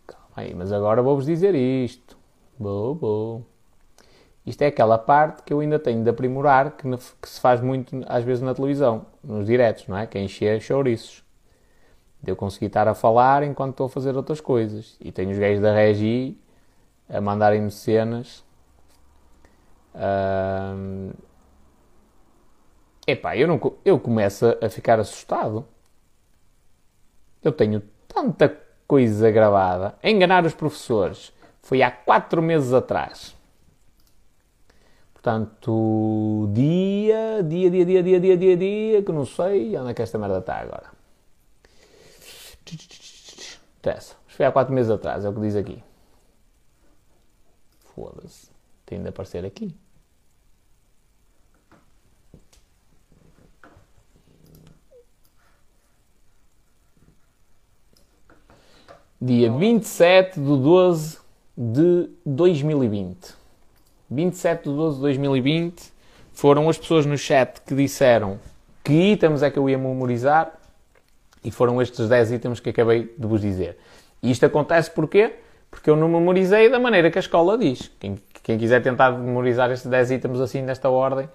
Calma 0.06 0.26
aí, 0.36 0.55
mas 0.55 0.72
agora 0.72 1.02
vou-vos 1.02 1.26
dizer 1.26 1.55
isto. 1.55 2.16
Boa, 2.59 2.94
boa. 2.94 3.49
Isto 4.51 4.62
é 4.62 4.66
aquela 4.66 4.98
parte 4.98 5.44
que 5.44 5.52
eu 5.52 5.60
ainda 5.60 5.78
tenho 5.78 6.02
de 6.02 6.10
aprimorar, 6.10 6.72
que, 6.72 6.82
que, 7.22 7.28
se 7.28 7.40
faz 7.40 7.60
muito 7.60 8.05
às 8.09 8.24
vezes 8.24 8.43
na 8.43 8.52
televisão, 8.52 9.06
nos 9.22 9.47
diretos, 9.47 9.86
não 9.86 9.97
é? 9.97 10.09
Que 10.09 10.18
é 10.18 10.22
encher 10.22 10.60
chouriços. 10.60 11.22
De 12.20 12.32
eu 12.32 12.36
conseguir 12.36 12.66
estar 12.66 12.89
a 12.89 12.93
falar 12.93 13.44
enquanto 13.44 13.74
estou 13.74 13.86
a 13.86 13.89
fazer 13.89 14.16
outras 14.16 14.40
coisas. 14.40 14.97
E 15.01 15.12
tenho 15.12 15.31
os 15.31 15.39
gajos 15.39 15.62
da 15.62 15.72
Regi 15.72 16.36
a 17.09 17.20
mandarem-me 17.20 17.70
cenas. 17.70 18.44
Uh, 19.94 21.14
Epá, 23.06 23.36
eu, 23.36 23.47
não, 23.47 23.60
eu 23.85 24.01
começo 24.01 24.47
a 24.60 24.68
ficar 24.68 24.98
assustado. 24.98 25.64
Eu 27.40 27.52
tenho 27.52 27.81
tanta 28.09 28.52
coisa 28.85 29.31
gravada. 29.31 29.94
Enganar 30.02 30.44
os 30.44 30.55
professores. 30.55 31.32
Foi 31.62 31.82
há 31.82 31.90
quatro 31.93 32.43
meses 32.43 32.72
atrás. 32.72 33.39
Portanto, 35.20 36.48
dia, 36.55 37.42
dia, 37.42 37.70
dia, 37.70 37.84
dia, 37.84 38.02
dia, 38.02 38.20
dia, 38.20 38.36
dia, 38.38 38.56
dia, 38.56 39.02
que 39.02 39.12
não 39.12 39.26
sei 39.26 39.76
onde 39.76 39.90
é 39.90 39.94
que 39.94 40.01
esta 40.01 40.16
merda 40.16 40.38
está 40.38 40.56
agora. 40.56 40.90
Interessa. 43.78 44.16
Foi 44.28 44.47
há 44.47 44.51
quatro 44.51 44.72
meses 44.72 44.90
atrás, 44.90 45.22
é 45.22 45.28
o 45.28 45.34
que 45.34 45.40
diz 45.42 45.55
aqui. 45.56 45.84
Foda-se. 47.94 48.48
Tem 48.86 49.02
de 49.02 49.09
aparecer 49.10 49.44
aqui. 49.44 49.76
dia 59.20 59.52
27 59.52 60.40
de 60.40 60.47
12 60.47 61.18
de 61.55 62.09
2020. 62.24 63.39
27 64.11 64.69
de 64.69 64.74
12 64.74 64.97
de 64.97 65.03
2020 65.03 65.93
foram 66.32 66.69
as 66.69 66.78
pessoas 66.78 67.07
no 67.07 67.16
chat 67.16 67.61
que 67.62 67.74
disseram 67.74 68.39
que 68.82 68.93
itens 68.93 69.43
é 69.43 69.51
que 69.51 69.59
eu 69.59 69.69
ia 69.69 69.78
memorizar 69.78 70.53
e 71.45 71.51
foram 71.51 71.81
estes 71.81 72.09
10 72.09 72.32
itens 72.32 72.61
que 72.61 72.70
acabei 72.70 73.15
de 73.16 73.27
vos 73.27 73.41
dizer. 73.41 73.78
E 74.23 74.31
isto 74.31 74.45
acontece 74.45 74.91
porquê? 74.91 75.35
porque 75.70 75.89
eu 75.89 75.97
não 75.97 76.09
memorizei 76.09 76.69
da 76.69 76.78
maneira 76.78 77.11
que 77.11 77.19
a 77.19 77.20
escola 77.20 77.57
diz. 77.57 77.91
Quem, 78.01 78.19
quem 78.43 78.59
quiser 78.59 78.82
tentar 78.82 79.12
memorizar 79.12 79.70
estes 79.70 79.89
10 79.89 80.11
itens 80.11 80.41
assim, 80.41 80.62
nesta 80.62 80.91
ordem, 80.91 81.28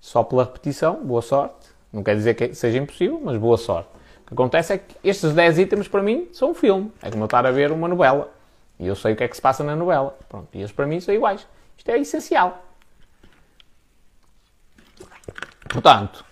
só 0.00 0.24
pela 0.24 0.44
repetição, 0.44 1.04
boa 1.04 1.22
sorte. 1.22 1.70
Não 1.92 2.02
quer 2.02 2.16
dizer 2.16 2.34
que 2.34 2.54
seja 2.54 2.78
impossível, 2.78 3.20
mas 3.22 3.36
boa 3.36 3.58
sorte. 3.58 3.90
O 4.24 4.28
que 4.28 4.34
acontece 4.34 4.72
é 4.72 4.78
que 4.78 4.96
estes 5.04 5.34
10 5.34 5.58
itens 5.58 5.88
para 5.88 6.02
mim 6.02 6.28
são 6.32 6.50
um 6.50 6.54
filme. 6.54 6.90
É 7.02 7.10
como 7.10 7.24
eu 7.24 7.26
estar 7.26 7.44
a 7.44 7.50
ver 7.50 7.70
uma 7.70 7.86
novela. 7.86 8.32
E 8.80 8.86
eu 8.86 8.96
sei 8.96 9.12
o 9.12 9.16
que 9.16 9.22
é 9.22 9.28
que 9.28 9.36
se 9.36 9.42
passa 9.42 9.62
na 9.62 9.76
novela. 9.76 10.16
Pronto, 10.28 10.48
e 10.54 10.58
eles 10.58 10.72
para 10.72 10.86
mim 10.86 10.98
são 10.98 11.14
iguais. 11.14 11.46
Isto 11.82 11.90
é 11.90 11.98
essencial. 11.98 12.64
Portanto, 15.68 16.24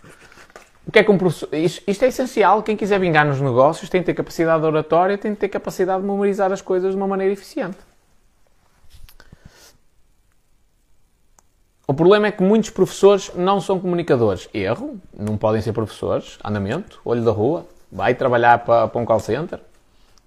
o 0.87 0.93
que 0.93 1.01
é 1.01 1.03
que 1.03 1.11
um 1.11 1.19
professor. 1.19 1.49
Isto, 1.53 2.05
é 2.05 2.07
essencial. 2.07 2.63
Quem 2.63 2.77
quiser 2.77 3.01
vingar 3.01 3.27
nos 3.27 3.41
negócios 3.41 3.91
tem 3.91 4.01
que 4.01 4.07
ter 4.07 4.15
capacidade 4.15 4.61
de 4.61 4.67
oratória, 4.69 5.19
tem 5.19 5.35
que 5.35 5.41
ter 5.41 5.49
capacidade 5.49 6.03
de 6.03 6.07
memorizar 6.07 6.53
as 6.53 6.63
coisas 6.63 6.93
de 6.93 6.97
uma 6.97 7.09
maneira 7.09 7.33
eficiente. 7.33 7.79
O 11.85 11.95
problema 11.95 12.29
é 12.29 12.31
que 12.31 12.45
muitos 12.45 12.71
professores 12.71 13.33
não 13.35 13.61
são 13.61 13.81
comunicadores. 13.81 14.49
Erro, 14.55 15.01
não 15.13 15.37
podem 15.37 15.61
ser 15.61 15.73
professores. 15.73 16.39
Andamento, 16.45 17.01
olho 17.05 17.25
da 17.25 17.33
rua, 17.33 17.67
vai 17.91 18.15
trabalhar 18.15 18.61
para, 18.61 18.87
para 18.87 19.01
um 19.01 19.05
call 19.05 19.19
center 19.19 19.59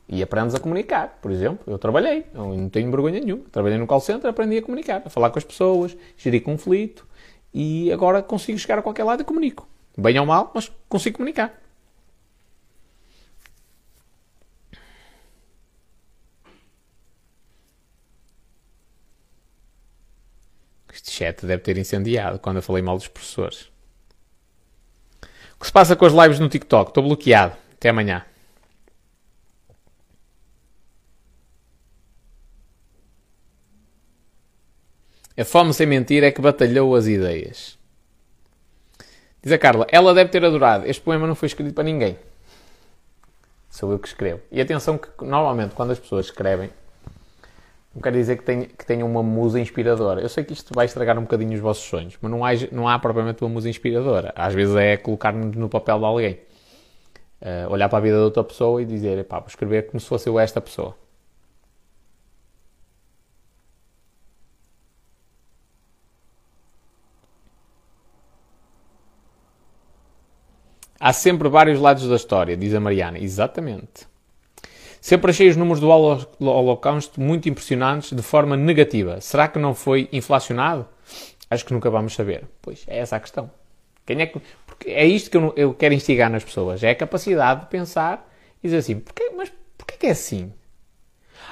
e 0.07 0.21
aprendes 0.21 0.55
a 0.55 0.59
comunicar. 0.59 1.19
Por 1.21 1.31
exemplo, 1.31 1.71
eu 1.71 1.77
trabalhei, 1.77 2.25
eu 2.33 2.55
não 2.55 2.69
tenho 2.69 2.91
vergonha 2.91 3.19
nenhuma. 3.19 3.43
Trabalhei 3.51 3.77
no 3.77 3.87
call 3.87 3.99
center, 3.99 4.29
aprendi 4.29 4.57
a 4.57 4.61
comunicar, 4.61 5.01
a 5.05 5.09
falar 5.09 5.29
com 5.29 5.39
as 5.39 5.43
pessoas, 5.43 5.95
gerir 6.17 6.43
conflito 6.43 7.07
e 7.53 7.91
agora 7.91 8.21
consigo 8.21 8.57
chegar 8.57 8.79
a 8.79 8.81
qualquer 8.81 9.03
lado 9.03 9.21
e 9.21 9.25
comunico. 9.25 9.67
Bem 9.97 10.19
ou 10.19 10.25
mal, 10.25 10.51
mas 10.53 10.71
consigo 10.89 11.17
comunicar. 11.17 11.61
Este 20.91 21.11
chat 21.11 21.45
deve 21.45 21.61
ter 21.63 21.77
incendiado 21.77 22.39
quando 22.39 22.57
eu 22.57 22.61
falei 22.61 22.81
mal 22.81 22.95
dos 22.95 23.07
professores. 23.07 23.71
O 25.55 25.59
que 25.59 25.65
se 25.65 25.71
passa 25.73 25.95
com 25.95 26.05
as 26.05 26.13
lives 26.13 26.39
no 26.39 26.49
TikTok? 26.49 26.91
Estou 26.91 27.03
bloqueado. 27.03 27.55
Até 27.73 27.89
amanhã. 27.89 28.25
A 35.35 35.43
fome 35.43 35.73
sem 35.73 35.87
mentir 35.87 36.23
é 36.23 36.31
que 36.31 36.39
batalhou 36.39 36.95
as 36.95 37.07
ideias. 37.07 37.77
Diz 39.41 39.51
a 39.51 39.57
Carla, 39.57 39.87
ela 39.91 40.13
deve 40.13 40.29
ter 40.29 40.45
adorado. 40.45 40.85
Este 40.85 41.01
poema 41.01 41.25
não 41.25 41.33
foi 41.33 41.47
escrito 41.47 41.73
para 41.73 41.83
ninguém. 41.83 42.17
Sou 43.67 43.91
eu 43.91 43.97
que 43.97 44.07
escrevo. 44.07 44.41
E 44.51 44.61
atenção 44.61 44.97
que 44.97 45.09
normalmente 45.25 45.73
quando 45.73 45.89
as 45.89 45.97
pessoas 45.97 46.27
escrevem, 46.27 46.69
não 47.95 48.01
quer 48.01 48.13
dizer 48.13 48.37
que, 48.37 48.43
tenha, 48.43 48.65
que 48.67 48.85
tenham 48.85 49.09
uma 49.09 49.23
musa 49.23 49.59
inspiradora. 49.59 50.21
Eu 50.21 50.29
sei 50.29 50.43
que 50.43 50.53
isto 50.53 50.71
vai 50.73 50.85
estragar 50.85 51.17
um 51.17 51.23
bocadinho 51.23 51.53
os 51.55 51.59
vossos 51.59 51.83
sonhos, 51.83 52.15
mas 52.21 52.31
não 52.31 52.45
há, 52.45 52.51
não 52.71 52.87
há 52.87 52.99
propriamente 52.99 53.43
uma 53.43 53.49
musa 53.49 53.67
inspiradora. 53.67 54.31
Às 54.35 54.53
vezes 54.53 54.75
é 54.75 54.97
colocar-nos 54.97 55.55
no 55.55 55.67
papel 55.67 55.97
de 55.97 56.05
alguém. 56.05 56.39
Uh, 57.41 57.71
olhar 57.71 57.89
para 57.89 57.97
a 57.97 58.01
vida 58.01 58.15
de 58.17 58.23
outra 58.23 58.43
pessoa 58.43 58.81
e 58.81 58.85
dizer, 58.85 59.23
pá, 59.25 59.39
vou 59.39 59.49
escrever 59.49 59.87
como 59.87 59.99
se 59.99 60.07
fosse 60.07 60.29
eu 60.29 60.39
esta 60.39 60.61
pessoa. 60.61 60.95
Há 71.05 71.11
sempre 71.11 71.49
vários 71.49 71.81
lados 71.81 72.07
da 72.07 72.15
história, 72.15 72.55
diz 72.55 72.73
a 72.73 72.79
Mariana. 72.79 73.19
Exatamente. 73.19 74.07
Sempre 75.01 75.31
achei 75.31 75.49
os 75.49 75.57
números 75.57 75.81
do 75.81 75.89
Holocausto 75.89 77.19
muito 77.19 77.49
impressionantes 77.49 78.13
de 78.13 78.21
forma 78.21 78.55
negativa. 78.55 79.19
Será 79.19 79.49
que 79.49 79.59
não 79.59 79.75
foi 79.75 80.07
inflacionado? 80.13 80.87
Acho 81.49 81.65
que 81.65 81.73
nunca 81.73 81.89
vamos 81.89 82.13
saber. 82.13 82.45
Pois, 82.61 82.85
é 82.87 82.99
essa 82.99 83.17
a 83.17 83.19
questão. 83.19 83.51
Quem 84.05 84.21
é, 84.21 84.27
que, 84.27 84.41
porque 84.65 84.91
é 84.91 85.05
isto 85.05 85.29
que 85.29 85.35
eu, 85.59 85.73
quero 85.73 85.93
instigar 85.93 86.31
nas 86.31 86.45
pessoas. 86.45 86.81
É 86.81 86.91
a 86.91 86.95
capacidade 86.95 87.59
de 87.59 87.67
pensar 87.67 88.25
e 88.63 88.67
dizer 88.67 88.77
assim, 88.77 88.97
porquê, 88.97 89.29
mas 89.35 89.51
porquê 89.77 89.97
que 89.97 90.07
é 90.07 90.11
assim? 90.11 90.53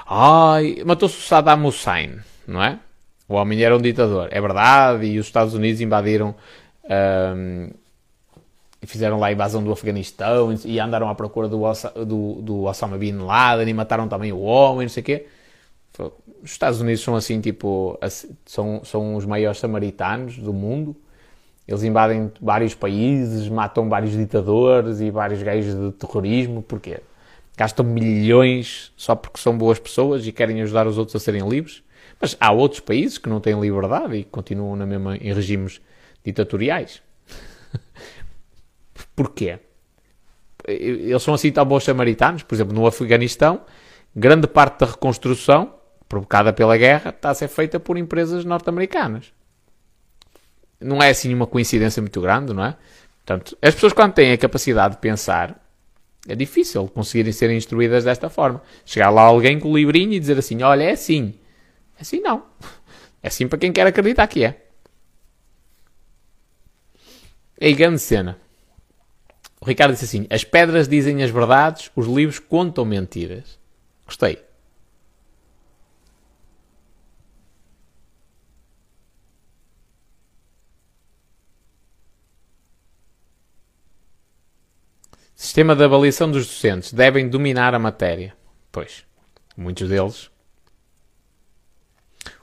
Ai, 0.06 0.82
matou-se 0.86 1.18
o 1.18 1.20
Saddam 1.20 1.66
Hussein, 1.66 2.20
não 2.46 2.64
é? 2.64 2.78
O 3.28 3.34
homem 3.34 3.62
era 3.62 3.76
um 3.76 3.82
ditador. 3.82 4.28
É 4.30 4.40
verdade, 4.40 5.04
e 5.04 5.18
os 5.18 5.26
Estados 5.26 5.52
Unidos 5.52 5.82
invadiram 5.82 6.34
fizeram 8.86 9.18
lá 9.18 9.28
a 9.28 9.32
invasão 9.32 9.62
do 9.62 9.70
Afeganistão 9.72 10.54
e 10.64 10.80
andaram 10.80 11.08
à 11.08 11.14
procura 11.14 11.48
do, 11.48 11.60
do, 12.04 12.42
do 12.42 12.62
Osama 12.64 12.98
Bin 12.98 13.18
Laden 13.18 13.68
e 13.68 13.74
mataram 13.74 14.08
também 14.08 14.32
o 14.32 14.40
homem, 14.40 14.82
não 14.82 14.88
sei 14.88 15.02
o 15.02 15.04
quê. 15.04 15.26
Os 16.42 16.50
Estados 16.50 16.80
Unidos 16.80 17.02
são 17.02 17.14
assim, 17.14 17.40
tipo, 17.40 17.98
são, 18.44 18.82
são 18.84 19.14
os 19.14 19.24
maiores 19.24 19.58
samaritanos 19.58 20.38
do 20.38 20.52
mundo. 20.52 20.96
Eles 21.66 21.84
invadem 21.84 22.32
vários 22.40 22.74
países, 22.74 23.48
matam 23.48 23.88
vários 23.88 24.12
ditadores 24.12 25.00
e 25.00 25.10
vários 25.10 25.42
gajos 25.42 25.74
de 25.74 25.92
terrorismo. 25.92 26.62
Porquê? 26.62 27.00
Gastam 27.56 27.84
milhões 27.84 28.92
só 28.96 29.14
porque 29.14 29.38
são 29.38 29.56
boas 29.56 29.78
pessoas 29.78 30.26
e 30.26 30.32
querem 30.32 30.60
ajudar 30.62 30.86
os 30.86 30.98
outros 30.98 31.14
a 31.14 31.20
serem 31.20 31.48
livres. 31.48 31.82
Mas 32.20 32.36
há 32.40 32.50
outros 32.50 32.80
países 32.80 33.18
que 33.18 33.28
não 33.28 33.40
têm 33.40 33.58
liberdade 33.60 34.16
e 34.16 34.24
continuam 34.24 34.74
na 34.74 34.86
mesma, 34.86 35.16
em 35.16 35.32
regimes 35.32 35.80
ditatoriais. 36.24 37.00
Porquê? 39.14 39.58
Eles 40.66 41.22
são 41.22 41.34
assim 41.34 41.50
tão 41.50 41.64
bons 41.64 41.84
samaritanos, 41.84 42.42
por 42.42 42.54
exemplo, 42.54 42.74
no 42.74 42.86
Afeganistão, 42.86 43.62
grande 44.14 44.46
parte 44.46 44.80
da 44.80 44.86
reconstrução 44.86 45.74
provocada 46.08 46.52
pela 46.52 46.76
guerra 46.76 47.10
está 47.10 47.30
a 47.30 47.34
ser 47.34 47.48
feita 47.48 47.80
por 47.80 47.96
empresas 47.96 48.44
norte-americanas. 48.44 49.32
Não 50.80 51.02
é 51.02 51.10
assim 51.10 51.32
uma 51.32 51.46
coincidência 51.46 52.02
muito 52.02 52.20
grande, 52.20 52.52
não 52.52 52.64
é? 52.64 52.76
Portanto, 53.24 53.56
as 53.62 53.74
pessoas 53.74 53.92
quando 53.92 54.12
têm 54.12 54.32
a 54.32 54.38
capacidade 54.38 54.94
de 54.94 55.00
pensar, 55.00 55.58
é 56.28 56.34
difícil 56.34 56.86
conseguirem 56.88 57.32
ser 57.32 57.50
instruídas 57.50 58.04
desta 58.04 58.28
forma. 58.28 58.62
Chegar 58.84 59.10
lá 59.10 59.22
alguém 59.22 59.58
com 59.58 59.70
o 59.70 59.76
livrinho 59.76 60.12
e 60.12 60.20
dizer 60.20 60.38
assim, 60.38 60.62
olha, 60.62 60.84
é 60.84 60.92
assim. 60.92 61.34
É 61.98 62.02
assim 62.02 62.20
não. 62.20 62.44
É 63.22 63.28
assim 63.28 63.48
para 63.48 63.58
quem 63.58 63.72
quer 63.72 63.86
acreditar 63.86 64.26
que 64.26 64.44
é. 64.44 64.66
É 67.58 67.72
grande 67.72 68.00
cena. 68.00 68.38
O 69.62 69.64
Ricardo 69.64 69.92
disse 69.92 70.06
assim: 70.06 70.26
As 70.28 70.42
pedras 70.42 70.88
dizem 70.88 71.22
as 71.22 71.30
verdades, 71.30 71.88
os 71.94 72.08
livros 72.08 72.40
contam 72.40 72.84
mentiras. 72.84 73.60
Gostei. 74.04 74.44
Sistema 85.32 85.76
de 85.76 85.84
avaliação 85.84 86.28
dos 86.28 86.44
docentes. 86.44 86.92
Devem 86.92 87.28
dominar 87.28 87.72
a 87.72 87.78
matéria. 87.78 88.36
Pois, 88.72 89.04
muitos 89.56 89.88
deles. 89.88 90.28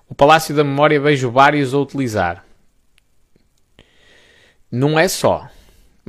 O 0.07 0.15
Palácio 0.15 0.55
da 0.55 0.63
Memória 0.63 1.01
vejo 1.01 1.29
vários 1.29 1.73
a 1.73 1.79
utilizar. 1.79 2.45
Não 4.71 4.97
é 4.97 5.09
só. 5.09 5.49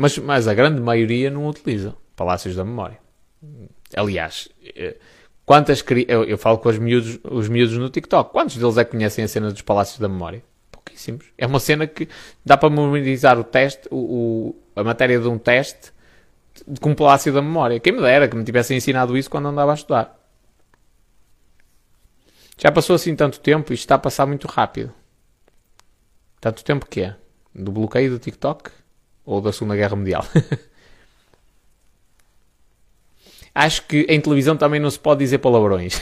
Mas, 0.01 0.17
mas 0.17 0.49
a 0.49 0.55
grande 0.55 0.81
maioria 0.81 1.31
não 1.31 1.47
utiliza 1.47 1.95
Palácios 2.17 2.57
da 2.57 2.65
Memória. 2.65 2.99
Aliás, 3.95 4.49
eh, 4.75 4.97
quantas 5.45 5.85
eu, 6.09 6.25
eu 6.25 6.39
falo 6.39 6.57
com 6.57 6.71
os 6.71 6.79
miúdos, 6.79 7.21
os 7.23 7.51
miúdos 7.51 7.77
no 7.77 7.91
TikTok, 7.91 8.33
quantos 8.33 8.57
deles 8.57 8.79
é 8.79 8.85
que 8.85 8.93
conhecem 8.93 9.23
a 9.23 9.29
cena 9.29 9.53
dos 9.53 9.61
Palácios 9.61 9.99
da 9.99 10.09
Memória? 10.09 10.43
Pouquíssimos. 10.73 11.27
É 11.37 11.47
uma 11.47 11.61
cena 11.61 11.87
que 11.87 12.09
dá 12.43 12.57
para 12.57 12.71
memorizar 12.71 13.39
o 13.39 13.45
teste, 13.45 13.89
o, 13.91 13.97
o, 13.97 14.63
a 14.75 14.83
matéria 14.83 15.21
de 15.21 15.29
um 15.29 15.37
teste 15.37 15.93
com 16.81 16.93
o 16.93 16.97
Palácio 16.97 17.31
da 17.31 17.43
Memória. 17.43 17.79
Quem 17.79 17.93
me 17.93 18.01
dera 18.01 18.27
que 18.27 18.35
me 18.35 18.43
tivessem 18.43 18.79
ensinado 18.79 19.19
isso 19.19 19.29
quando 19.29 19.49
andava 19.49 19.73
a 19.73 19.75
estudar. 19.75 20.19
Já 22.57 22.73
passou 22.73 22.97
assim 22.97 23.15
tanto 23.15 23.39
tempo 23.39 23.71
e 23.71 23.75
está 23.75 23.97
a 23.97 23.99
passar 23.99 24.25
muito 24.25 24.47
rápido. 24.49 24.95
Tanto 26.41 26.65
tempo 26.65 26.87
que 26.87 27.03
é? 27.03 27.17
Do 27.55 27.71
bloqueio 27.71 28.11
do 28.11 28.19
TikTok? 28.19 28.80
Ou 29.25 29.41
da 29.41 29.53
Segunda 29.53 29.77
Guerra 29.77 29.97
Mundial. 29.97 30.25
Acho 33.55 33.83
que 33.87 34.07
em 34.09 34.21
televisão 34.21 34.57
também 34.57 34.81
não 34.81 34.91
se 34.91 34.99
pode 34.99 35.21
dizer 35.21 35.39
palavrões. 35.39 36.01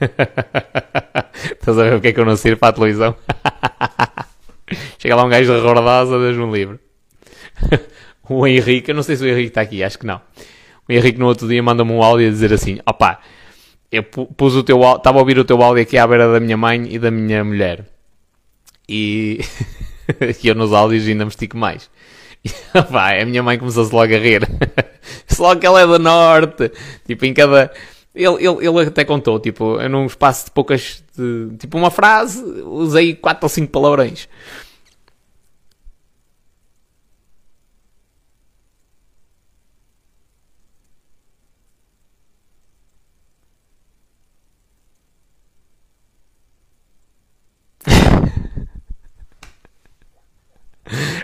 Estás 1.52 1.78
a 1.78 1.82
ver 1.84 1.94
o 1.94 2.00
que 2.00 2.08
é 2.08 2.12
que 2.12 2.20
eu 2.20 2.24
não 2.24 2.36
sirvo 2.36 2.58
para 2.58 2.68
a 2.70 2.72
televisão? 2.72 3.14
Chega 4.98 5.14
lá 5.14 5.24
um 5.24 5.28
gajo 5.28 5.52
de 5.52 5.58
recordosa, 5.58 6.18
deixa 6.18 6.40
um 6.40 6.52
livro. 6.52 6.80
o 8.28 8.46
Henrique, 8.46 8.90
eu 8.90 8.94
não 8.94 9.02
sei 9.02 9.16
se 9.16 9.24
o 9.24 9.28
Henrique 9.28 9.48
está 9.48 9.60
aqui, 9.60 9.82
acho 9.82 9.98
que 9.98 10.06
não. 10.06 10.20
O 10.88 10.92
Henrique 10.92 11.18
no 11.18 11.26
outro 11.26 11.46
dia 11.48 11.62
manda-me 11.62 11.92
um 11.92 12.02
áudio 12.02 12.28
a 12.28 12.30
dizer 12.30 12.52
assim: 12.52 12.78
opá, 12.86 13.20
eu 13.90 14.02
pus 14.02 14.54
o 14.54 14.62
teu 14.62 14.80
estava 14.96 15.18
a 15.18 15.20
ouvir 15.20 15.38
o 15.38 15.44
teu 15.44 15.62
áudio 15.62 15.82
aqui 15.82 15.98
à 15.98 16.06
beira 16.06 16.32
da 16.32 16.40
minha 16.40 16.56
mãe 16.56 16.86
e 16.92 16.98
da 16.98 17.10
minha 17.10 17.44
mulher. 17.44 17.84
E, 18.88 19.40
e 20.42 20.48
eu 20.48 20.54
nos 20.54 20.72
áudios 20.72 21.06
ainda 21.06 21.24
me 21.24 21.30
estico 21.30 21.56
mais. 21.56 21.90
Pá, 22.90 23.20
a 23.20 23.24
minha 23.24 23.42
mãe 23.42 23.58
começou-se 23.58 23.94
logo 23.94 24.14
a 24.14 24.18
rir. 24.18 24.42
logo 25.38 25.60
que 25.60 25.66
ela 25.66 25.80
é 25.80 25.86
do 25.86 25.98
norte. 25.98 26.70
Tipo, 27.06 27.24
em 27.26 27.34
cada, 27.34 27.72
Ele, 28.14 28.34
ele, 28.46 28.66
ele 28.66 28.80
até 28.88 29.04
contou, 29.04 29.38
tipo, 29.38 29.78
num 29.88 30.06
espaço 30.06 30.46
de 30.46 30.50
poucas. 30.50 31.02
De, 31.16 31.56
tipo, 31.58 31.76
uma 31.76 31.90
frase, 31.90 32.42
usei 32.64 33.14
quatro 33.14 33.44
ou 33.44 33.48
cinco 33.48 33.72
palavrões. 33.72 34.28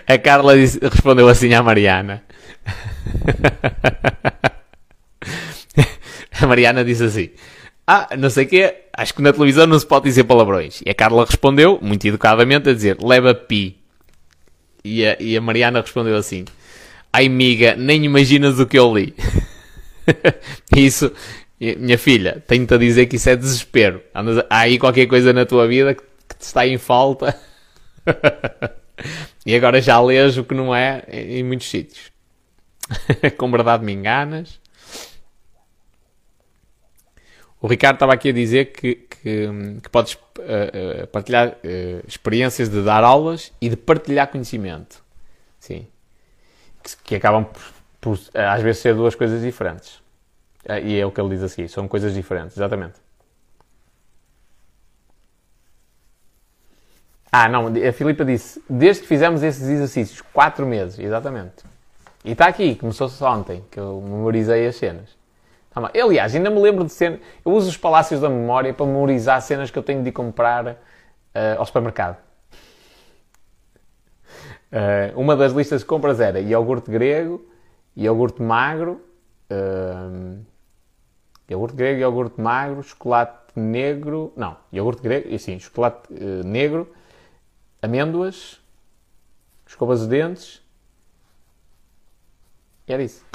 A 0.07 0.17
Carla 0.17 0.55
disse, 0.55 0.79
respondeu 0.81 1.27
assim 1.27 1.53
à 1.53 1.63
Mariana. 1.63 2.23
A 6.41 6.47
Mariana 6.47 6.83
disse 6.83 7.03
assim: 7.03 7.29
Ah, 7.87 8.09
não 8.17 8.29
sei 8.29 8.45
o 8.45 8.47
quê, 8.47 8.75
acho 8.93 9.13
que 9.13 9.21
na 9.21 9.31
televisão 9.31 9.67
não 9.67 9.77
se 9.79 9.85
pode 9.85 10.05
dizer 10.05 10.23
palavrões. 10.23 10.81
E 10.85 10.89
a 10.89 10.93
Carla 10.93 11.25
respondeu, 11.25 11.79
muito 11.81 12.05
educadamente, 12.05 12.69
a 12.69 12.73
dizer: 12.73 12.97
Leva 13.01 13.33
pi. 13.33 13.77
E 14.83 15.05
a, 15.05 15.15
e 15.19 15.37
a 15.37 15.41
Mariana 15.41 15.81
respondeu 15.81 16.15
assim: 16.15 16.45
Ai, 17.11 17.29
miga, 17.29 17.75
nem 17.75 18.03
imaginas 18.03 18.59
o 18.59 18.65
que 18.65 18.77
eu 18.77 18.93
li. 18.93 19.15
isso, 20.75 21.11
minha 21.59 21.97
filha, 21.97 22.43
tenho-te 22.47 22.73
a 22.73 22.77
dizer 22.77 23.05
que 23.05 23.15
isso 23.15 23.29
é 23.29 23.35
desespero. 23.35 24.01
há 24.49 24.59
aí 24.59 24.77
qualquer 24.77 25.05
coisa 25.05 25.31
na 25.31 25.45
tua 25.45 25.67
vida 25.67 25.93
que, 25.93 26.01
que 26.01 26.35
te 26.37 26.41
está 26.41 26.67
em 26.67 26.77
falta. 26.77 27.39
e 29.45 29.55
agora 29.55 29.81
já 29.81 29.99
lês 30.01 30.37
o 30.37 30.43
que 30.43 30.53
não 30.53 30.73
é 30.73 31.03
em 31.09 31.43
muitos 31.43 31.69
sítios. 31.69 32.11
Com 33.37 33.49
verdade 33.51 33.83
me 33.83 33.93
enganas. 33.93 34.59
O 37.61 37.67
Ricardo 37.67 37.95
estava 37.95 38.13
aqui 38.13 38.29
a 38.29 38.33
dizer 38.33 38.73
que, 38.73 38.95
que, 38.95 39.47
que 39.81 39.89
podes 39.89 40.15
uh, 40.15 41.03
uh, 41.03 41.07
partilhar 41.07 41.49
uh, 41.49 42.05
experiências 42.05 42.67
de 42.69 42.83
dar 42.83 43.05
aulas 43.05 43.53
e 43.61 43.69
de 43.69 43.77
partilhar 43.77 44.27
conhecimento. 44.27 45.01
Sim. 45.59 45.87
Que, 46.83 46.97
que 47.05 47.15
acabam 47.15 47.45
por, 47.45 47.63
por, 48.01 48.19
às 48.33 48.61
vezes, 48.61 48.81
ser 48.81 48.93
duas 48.93 49.15
coisas 49.15 49.41
diferentes. 49.41 50.01
e 50.83 50.99
é 50.99 51.05
o 51.05 51.11
que 51.11 51.21
ele 51.21 51.29
diz 51.29 51.41
assim: 51.41 51.65
são 51.69 51.87
coisas 51.87 52.13
diferentes, 52.13 52.57
exatamente. 52.57 52.95
Ah, 57.35 57.49
não, 57.49 57.65
a 57.65 57.91
Filipa 57.91 58.23
disse: 58.23 58.63
desde 58.69 59.01
que 59.01 59.07
fizemos 59.07 59.41
esses 59.41 59.67
exercícios, 59.67 60.21
quatro 60.21 60.67
meses, 60.67 60.99
exatamente. 60.99 61.63
E 62.23 62.33
está 62.33 62.45
aqui, 62.45 62.75
começou-se 62.75 63.23
ontem, 63.23 63.65
que 63.71 63.79
eu 63.79 63.99
memorizei 64.01 64.67
as 64.67 64.75
cenas. 64.75 65.17
Aliás, 65.75 66.35
ainda 66.35 66.51
me 66.51 66.61
lembro 66.61 66.85
de 66.85 66.93
cenas. 66.93 67.19
Eu 67.43 67.53
uso 67.53 67.69
os 67.69 67.75
palácios 67.75 68.21
da 68.21 68.29
memória 68.29 68.71
para 68.71 68.85
memorizar 68.85 69.41
cenas 69.41 69.71
que 69.71 69.79
eu 69.79 69.81
tenho 69.81 70.03
de 70.03 70.11
comprar 70.11 70.67
uh, 70.67 70.77
ao 71.57 71.65
supermercado. 71.65 72.17
Uh, 74.71 75.19
uma 75.19 75.35
das 75.35 75.53
listas 75.53 75.81
de 75.81 75.87
compras 75.87 76.19
era 76.19 76.39
iogurte 76.39 76.91
grego, 76.91 77.43
iogurte 77.97 78.43
magro, 78.43 79.01
uh, 79.49 80.37
iogurte 81.49 81.75
grego, 81.75 81.99
iogurte 81.99 82.39
magro, 82.39 82.83
chocolate 82.83 83.41
negro, 83.55 84.31
não, 84.37 84.55
iogurte 84.71 85.01
grego, 85.01 85.39
sim, 85.39 85.57
chocolate 85.57 86.13
negro, 86.45 86.87
amêndoas, 87.83 88.59
escovas 89.67 89.99
de 90.01 90.07
dentes, 90.07 90.63
e 92.87 92.93
era 92.93 93.03
isso. 93.03 93.25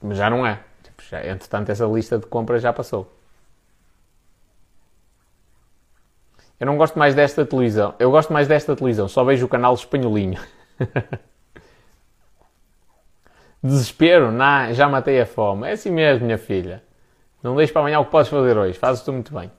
Mas 0.00 0.16
já 0.18 0.28
não 0.28 0.46
é. 0.46 0.60
Tipo, 0.82 1.02
já, 1.02 1.20
entretanto, 1.26 1.70
essa 1.70 1.84
lista 1.86 2.18
de 2.18 2.26
compras 2.26 2.62
já 2.62 2.72
passou. 2.72 3.12
Eu 6.58 6.66
não 6.66 6.76
gosto 6.76 6.98
mais 6.98 7.14
desta 7.14 7.44
televisão. 7.44 7.94
Eu 7.98 8.10
gosto 8.10 8.32
mais 8.32 8.48
desta 8.48 8.74
televisão. 8.74 9.08
Só 9.08 9.22
vejo 9.24 9.46
o 9.46 9.48
canal 9.48 9.74
espanholinho. 9.74 10.40
Desespero? 13.62 14.32
Não, 14.32 14.72
já 14.72 14.88
matei 14.88 15.20
a 15.20 15.26
fome. 15.26 15.68
É 15.68 15.72
assim 15.72 15.90
mesmo, 15.90 16.24
minha 16.24 16.38
filha. 16.38 16.82
Não 17.42 17.56
deixes 17.56 17.72
para 17.72 17.82
amanhã 17.82 18.00
o 18.00 18.04
que 18.04 18.10
podes 18.10 18.30
fazer 18.30 18.56
hoje. 18.56 18.78
Fazes 18.78 19.02
tu 19.02 19.12
muito 19.12 19.34
bem. 19.34 19.50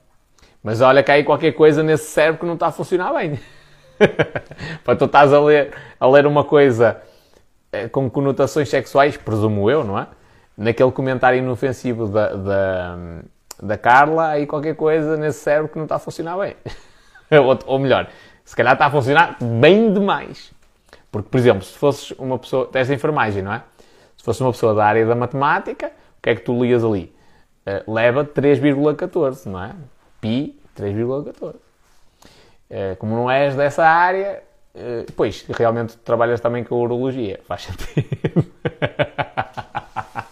Mas 0.64 0.80
olha 0.80 1.02
que 1.02 1.12
aí 1.12 1.22
qualquer 1.22 1.52
coisa 1.52 1.82
nesse 1.82 2.06
cérebro 2.06 2.40
que 2.40 2.46
não 2.46 2.54
está 2.54 2.68
a 2.68 2.72
funcionar 2.72 3.12
bem. 3.12 3.38
para 4.82 4.96
tu 4.96 5.04
estás 5.04 5.32
a 5.32 5.40
ler, 5.40 5.72
a 6.00 6.08
ler 6.08 6.26
uma 6.26 6.42
coisa 6.42 7.00
eh, 7.70 7.86
com 7.88 8.10
conotações 8.10 8.68
sexuais, 8.68 9.16
presumo 9.16 9.70
eu, 9.70 9.84
não 9.84 9.98
é? 9.98 10.08
naquele 10.56 10.90
comentário 10.92 11.38
inofensivo 11.38 12.06
da, 12.08 12.34
da, 12.34 12.98
da 13.62 13.78
Carla, 13.78 14.28
aí 14.28 14.46
qualquer 14.46 14.74
coisa 14.74 15.16
nesse 15.16 15.40
cérebro 15.40 15.68
que 15.68 15.76
não 15.76 15.84
está 15.84 15.96
a 15.96 15.98
funcionar 15.98 16.38
bem. 16.38 16.56
ou, 17.30 17.58
ou 17.66 17.78
melhor, 17.78 18.08
se 18.44 18.54
calhar 18.54 18.72
está 18.72 18.86
a 18.86 18.90
funcionar 18.90 19.36
bem 19.40 19.92
demais. 19.92 20.52
Porque, 21.10 21.28
por 21.28 21.38
exemplo, 21.38 21.62
se 21.62 21.76
fosses 21.76 22.10
uma 22.12 22.38
pessoa, 22.38 22.66
tens 22.66 22.90
a 22.90 22.94
enfermagem, 22.94 23.42
não 23.42 23.52
é? 23.52 23.62
Se 24.16 24.24
fosse 24.24 24.40
uma 24.40 24.52
pessoa 24.52 24.74
da 24.74 24.84
área 24.84 25.06
da 25.06 25.14
matemática, 25.14 25.88
o 26.18 26.22
que 26.22 26.30
é 26.30 26.34
que 26.34 26.42
tu 26.42 26.62
lias 26.62 26.82
ali? 26.82 27.14
Uh, 27.66 27.92
leva 27.92 28.24
3,14, 28.24 29.46
não 29.46 29.62
é? 29.62 29.74
Pi 30.24 30.58
3,14. 30.74 31.54
Uh, 31.54 32.96
como 32.98 33.14
não 33.14 33.30
és 33.30 33.54
dessa 33.54 33.86
área, 33.86 34.42
uh, 34.74 35.04
pois, 35.14 35.44
realmente 35.50 35.98
trabalhas 35.98 36.40
também 36.40 36.64
com 36.64 36.74
a 36.76 36.78
urologia. 36.78 37.40
Faz 37.46 37.64
sentido. 37.64 38.50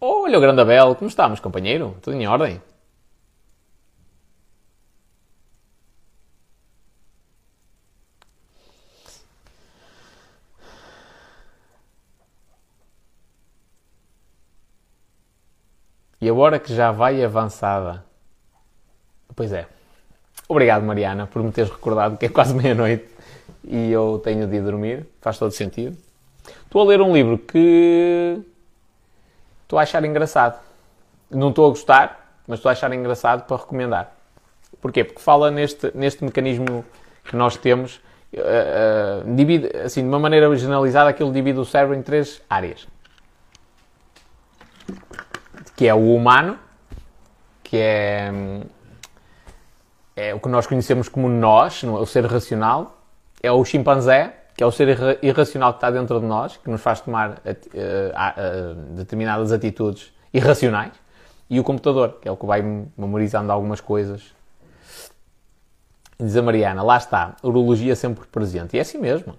Olha 0.00 0.38
o 0.38 0.40
grande 0.40 0.60
Abel, 0.60 0.94
como 0.94 1.08
estamos, 1.08 1.40
companheiro? 1.40 1.96
Tudo 2.00 2.16
em 2.16 2.28
ordem? 2.28 2.62
E 16.20 16.28
agora 16.28 16.58
que 16.58 16.74
já 16.74 16.92
vai 16.92 17.22
avançada. 17.24 18.04
Pois 19.34 19.52
é. 19.52 19.66
Obrigado, 20.48 20.82
Mariana, 20.82 21.26
por 21.26 21.42
me 21.42 21.50
teres 21.50 21.70
recordado 21.70 22.18
que 22.18 22.26
é 22.26 22.28
quase 22.28 22.52
meia-noite 22.56 23.08
e 23.64 23.90
eu 23.90 24.20
tenho 24.22 24.46
de 24.46 24.56
ir 24.56 24.62
dormir. 24.62 25.06
Faz 25.20 25.38
todo 25.38 25.52
sentido. 25.52 25.96
Estou 26.64 26.82
a 26.82 26.84
ler 26.84 27.00
um 27.00 27.12
livro 27.12 27.38
que 27.38 28.40
estou 29.62 29.78
a 29.78 29.82
achar 29.82 30.04
engraçado. 30.04 30.60
Não 31.30 31.50
estou 31.50 31.66
a 31.66 31.70
gostar, 31.70 32.34
mas 32.46 32.58
estou 32.58 32.68
a 32.68 32.72
achar 32.72 32.92
engraçado 32.92 33.46
para 33.46 33.56
recomendar. 33.56 34.12
Porquê? 34.80 35.04
Porque 35.04 35.20
fala 35.20 35.50
neste, 35.50 35.90
neste 35.94 36.24
mecanismo 36.24 36.84
que 37.24 37.36
nós 37.36 37.56
temos, 37.56 38.00
uh, 38.34 39.28
uh, 39.28 39.34
divide, 39.36 39.76
assim, 39.76 40.02
de 40.02 40.08
uma 40.08 40.18
maneira 40.18 40.54
generalizada, 40.56 41.10
aquilo 41.10 41.32
divide 41.32 41.58
o 41.58 41.64
cérebro 41.64 41.94
em 41.94 42.02
três 42.02 42.42
áreas. 42.48 42.86
Que 45.80 45.88
é 45.88 45.94
o 45.94 46.14
humano, 46.14 46.58
que 47.62 47.78
é, 47.78 48.30
é 50.14 50.34
o 50.34 50.38
que 50.38 50.48
nós 50.50 50.66
conhecemos 50.66 51.08
como 51.08 51.26
nós, 51.26 51.82
o 51.82 52.04
ser 52.04 52.26
racional, 52.26 52.98
é 53.42 53.50
o 53.50 53.64
chimpanzé, 53.64 54.34
que 54.54 54.62
é 54.62 54.66
o 54.66 54.70
ser 54.70 55.18
irracional 55.22 55.72
que 55.72 55.78
está 55.78 55.90
dentro 55.90 56.20
de 56.20 56.26
nós, 56.26 56.58
que 56.58 56.68
nos 56.68 56.82
faz 56.82 57.00
tomar 57.00 57.30
uh, 57.30 57.32
uh, 57.32 58.74
determinadas 58.94 59.52
atitudes 59.52 60.12
irracionais, 60.34 60.92
e 61.48 61.58
o 61.58 61.64
computador, 61.64 62.18
que 62.20 62.28
é 62.28 62.30
o 62.30 62.36
que 62.36 62.44
vai 62.44 62.60
memorizando 62.94 63.50
algumas 63.50 63.80
coisas. 63.80 64.34
Diz 66.18 66.36
a 66.36 66.42
Mariana, 66.42 66.82
lá 66.82 66.98
está, 66.98 67.36
urologia 67.42 67.96
sempre 67.96 68.26
presente. 68.26 68.76
E 68.76 68.78
é 68.78 68.82
assim 68.82 68.98
mesmo. 68.98 69.34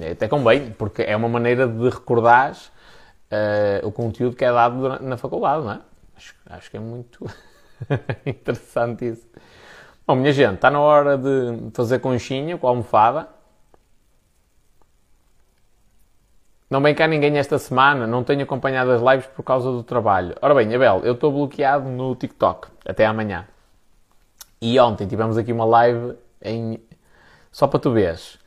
É 0.00 0.12
até 0.12 0.28
convém, 0.28 0.70
porque 0.70 1.02
é 1.02 1.16
uma 1.16 1.28
maneira 1.28 1.66
de 1.66 1.88
recordar 1.88 2.56
uh, 3.30 3.86
o 3.86 3.92
conteúdo 3.92 4.36
que 4.36 4.44
é 4.44 4.52
dado 4.52 5.00
na 5.00 5.16
faculdade, 5.16 5.64
não 5.64 5.72
é? 5.72 5.80
Acho, 6.16 6.34
acho 6.46 6.70
que 6.70 6.76
é 6.76 6.80
muito 6.80 7.24
interessante 8.26 9.08
isso. 9.08 9.26
Bom, 10.06 10.16
minha 10.16 10.32
gente, 10.32 10.54
está 10.54 10.70
na 10.70 10.80
hora 10.80 11.16
de 11.16 11.70
fazer 11.72 11.98
conchinha 12.00 12.58
com 12.58 12.66
a 12.66 12.70
almofada 12.70 13.28
Não 16.70 16.80
vem 16.80 16.94
cá 16.94 17.08
ninguém 17.08 17.36
esta 17.36 17.58
semana, 17.58 18.06
não 18.06 18.22
tenho 18.22 18.44
acompanhado 18.44 18.92
as 18.92 19.02
lives 19.02 19.26
por 19.26 19.42
causa 19.42 19.72
do 19.72 19.82
trabalho. 19.82 20.36
Ora 20.40 20.54
bem, 20.54 20.72
Abel, 20.72 21.00
eu 21.02 21.14
estou 21.14 21.32
bloqueado 21.32 21.88
no 21.88 22.14
TikTok 22.14 22.68
até 22.86 23.04
amanhã. 23.04 23.44
E 24.60 24.78
ontem 24.78 25.04
tivemos 25.08 25.36
aqui 25.36 25.52
uma 25.52 25.64
live 25.64 26.16
em. 26.40 26.80
Só 27.50 27.66
para 27.66 27.80
tu 27.80 27.90
veres. 27.90 28.38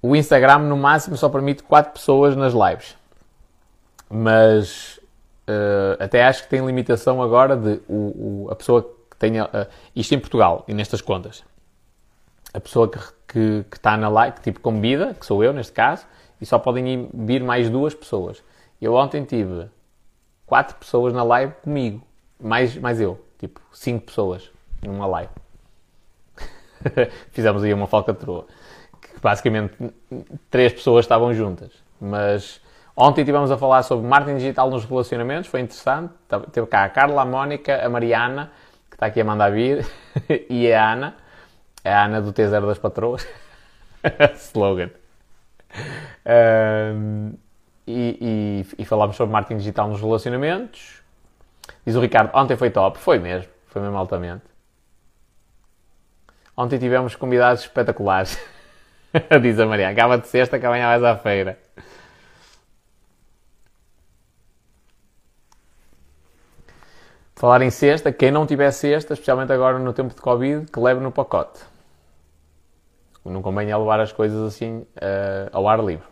O 0.00 0.14
Instagram 0.14 0.60
no 0.60 0.76
máximo 0.76 1.16
só 1.16 1.28
permite 1.28 1.64
4 1.64 1.92
pessoas 1.92 2.36
nas 2.36 2.52
lives. 2.52 2.96
Mas 4.14 5.00
uh, 5.48 5.96
até 5.98 6.22
acho 6.22 6.42
que 6.42 6.50
tem 6.50 6.64
limitação 6.66 7.22
agora 7.22 7.56
de 7.56 7.80
o, 7.88 8.44
o, 8.44 8.48
a 8.50 8.54
pessoa 8.54 8.82
que 9.10 9.16
tenha. 9.16 9.46
Uh, 9.46 9.66
isto 9.96 10.14
em 10.14 10.20
Portugal 10.20 10.66
e 10.68 10.74
nestas 10.74 11.00
contas. 11.00 11.42
A 12.52 12.60
pessoa 12.60 12.90
que, 12.90 12.98
que, 13.26 13.64
que 13.70 13.76
está 13.78 13.96
na 13.96 14.10
live, 14.10 14.36
que 14.36 14.42
tipo 14.42 14.60
convida, 14.60 15.14
que 15.14 15.24
sou 15.24 15.42
eu 15.42 15.54
neste 15.54 15.72
caso, 15.72 16.04
e 16.38 16.44
só 16.44 16.58
podem 16.58 17.08
vir 17.14 17.42
mais 17.42 17.70
duas 17.70 17.94
pessoas. 17.94 18.44
Eu 18.78 18.92
ontem 18.94 19.24
tive 19.24 19.70
quatro 20.44 20.76
pessoas 20.76 21.14
na 21.14 21.22
live 21.22 21.54
comigo, 21.62 22.06
mais, 22.38 22.76
mais 22.76 23.00
eu, 23.00 23.18
tipo, 23.38 23.62
cinco 23.72 24.04
pessoas 24.04 24.50
numa 24.82 25.06
live. 25.06 25.30
Fizemos 27.32 27.62
aí 27.62 27.72
uma 27.72 27.86
falcatrua. 27.86 28.46
Que 29.00 29.18
basicamente 29.22 29.74
três 30.50 30.70
pessoas 30.74 31.06
estavam 31.06 31.32
juntas. 31.32 31.72
Mas 31.98 32.60
ontem 32.96 33.22
estivemos 33.22 33.50
a 33.50 33.58
falar 33.58 33.82
sobre 33.82 34.06
marketing 34.06 34.38
digital 34.38 34.70
nos 34.70 34.84
relacionamentos, 34.84 35.48
foi 35.48 35.60
interessante. 35.60 36.12
Teve 36.52 36.66
cá 36.66 36.84
a 36.84 36.88
Carla, 36.88 37.22
a 37.22 37.24
Mónica, 37.24 37.84
a 37.84 37.88
Mariana, 37.88 38.52
que 38.88 38.96
está 38.96 39.06
aqui 39.06 39.20
a 39.20 39.24
mandar 39.24 39.50
vir, 39.50 39.86
e 40.48 40.72
a 40.72 40.92
Ana, 40.92 41.16
a 41.84 42.04
Ana 42.04 42.20
do 42.20 42.32
T0 42.32 42.66
das 42.66 42.78
Patroas. 42.78 43.26
Slogan. 44.36 44.90
Um, 46.26 47.34
e, 47.86 48.64
e, 48.76 48.82
e 48.82 48.84
falámos 48.84 49.16
sobre 49.16 49.32
marketing 49.32 49.58
digital 49.58 49.88
nos 49.88 50.00
relacionamentos. 50.00 51.02
Diz 51.84 51.96
o 51.96 52.00
Ricardo, 52.00 52.30
ontem 52.34 52.56
foi 52.56 52.70
top. 52.70 52.98
Foi 52.98 53.18
mesmo, 53.18 53.50
foi 53.68 53.82
mesmo 53.82 53.96
altamente. 53.96 54.44
Ontem 56.56 56.78
tivemos 56.78 57.16
convidados 57.16 57.62
espetaculares. 57.62 58.38
Diz 59.40 59.58
a 59.58 59.66
Maria, 59.66 59.88
acaba 59.88 60.18
de 60.18 60.26
sexta 60.28 60.58
que 60.58 60.66
amanhã 60.66 60.86
vais 60.88 61.02
à 61.02 61.16
feira. 61.16 61.58
Falar 67.42 67.60
em 67.62 67.70
sexta, 67.70 68.12
quem 68.12 68.30
não 68.30 68.46
tiver 68.46 68.70
sexta, 68.70 69.14
especialmente 69.14 69.52
agora 69.52 69.76
no 69.76 69.92
tempo 69.92 70.14
de 70.14 70.20
Covid, 70.20 70.70
que 70.70 70.78
leve 70.78 71.00
no 71.00 71.10
pacote. 71.10 71.58
Não 73.24 73.42
convém 73.42 73.68
é 73.68 73.76
levar 73.76 73.98
as 73.98 74.12
coisas 74.12 74.40
assim 74.46 74.78
uh, 74.78 75.50
ao 75.50 75.66
ar 75.66 75.84
livre. 75.84 76.06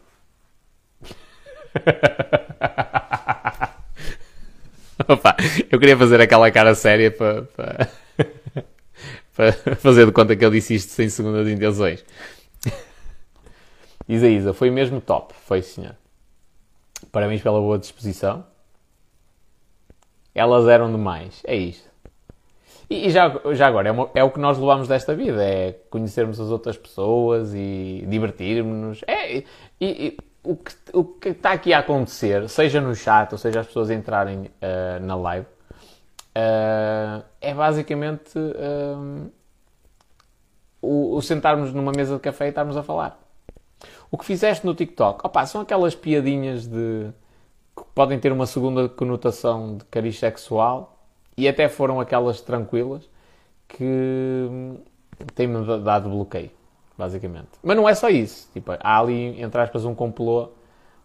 Opa, 5.06 5.36
eu 5.70 5.78
queria 5.78 5.96
fazer 5.96 6.20
aquela 6.20 6.50
cara 6.50 6.74
séria 6.74 7.12
para, 7.12 7.42
para, 7.42 7.88
para 9.36 9.52
fazer 9.76 10.06
de 10.06 10.12
conta 10.12 10.34
que 10.34 10.44
ele 10.44 10.58
disse 10.58 10.74
isto 10.74 10.90
sem 10.90 11.08
segundas 11.08 11.46
intenções. 11.46 12.04
Isa 14.08 14.26
Isa, 14.26 14.52
foi 14.52 14.68
mesmo 14.68 15.00
top, 15.00 15.32
foi 15.46 15.62
senhor. 15.62 15.94
Parabéns 17.12 17.40
pela 17.40 17.60
boa 17.60 17.78
disposição. 17.78 18.49
Elas 20.34 20.66
eram 20.68 20.90
demais, 20.90 21.42
é 21.44 21.56
isto. 21.56 21.90
E, 22.88 23.06
e 23.06 23.10
já, 23.10 23.32
já 23.52 23.66
agora, 23.68 23.88
é, 23.88 23.92
uma, 23.92 24.10
é, 24.14 24.24
o 24.24 24.30
que 24.30 24.40
nós 24.40 24.58
levamos 24.58 24.88
desta 24.88 25.14
vida, 25.14 25.42
é 25.42 25.72
conhecermos 25.88 26.40
as 26.40 26.50
outras 26.50 26.76
pessoas 26.76 27.54
e 27.54 28.04
divertirmos-nos. 28.08 29.02
É, 29.06 29.38
e, 29.38 29.44
e 29.80 30.16
o, 30.42 30.56
que, 30.56 30.74
o 30.92 31.04
que 31.04 31.28
está 31.30 31.52
aqui 31.52 31.72
a 31.72 31.78
acontecer, 31.78 32.48
seja 32.48 32.80
no 32.80 32.94
chat 32.94 33.30
ou 33.32 33.38
seja 33.38 33.60
as 33.60 33.66
pessoas 33.66 33.90
entrarem 33.90 34.46
uh, 34.46 35.04
na 35.04 35.14
live, 35.14 35.46
uh, 35.46 37.24
é 37.40 37.54
basicamente 37.54 38.38
uh, 38.38 39.30
o, 40.82 41.16
o, 41.16 41.22
sentarmos 41.22 41.72
numa 41.72 41.92
mesa 41.92 42.14
de 42.14 42.20
café 42.20 42.46
e 42.46 42.48
estarmos 42.48 42.76
a 42.76 42.82
falar. 42.82 43.18
O 44.10 44.18
que 44.18 44.24
fizeste 44.24 44.66
no 44.66 44.74
TikTok, 44.74 45.24
opa, 45.24 45.46
são 45.46 45.60
aquelas 45.60 45.94
piadinhas 45.94 46.66
de 46.66 47.10
podem 47.94 48.18
ter 48.18 48.32
uma 48.32 48.46
segunda 48.46 48.88
conotação 48.88 49.76
de 49.76 49.84
cariz 49.86 50.18
sexual 50.18 50.98
e 51.36 51.48
até 51.48 51.68
foram 51.68 52.00
aquelas 52.00 52.40
tranquilas 52.40 53.08
que 53.68 54.48
têm-me 55.34 55.64
dado 55.82 56.08
bloqueio, 56.08 56.50
basicamente. 56.96 57.48
Mas 57.62 57.76
não 57.76 57.88
é 57.88 57.94
só 57.94 58.08
isso. 58.08 58.48
Tipo, 58.52 58.72
há 58.80 58.98
ali, 58.98 59.40
entre 59.40 59.60
aspas, 59.60 59.84
um 59.84 59.94
complô 59.94 60.50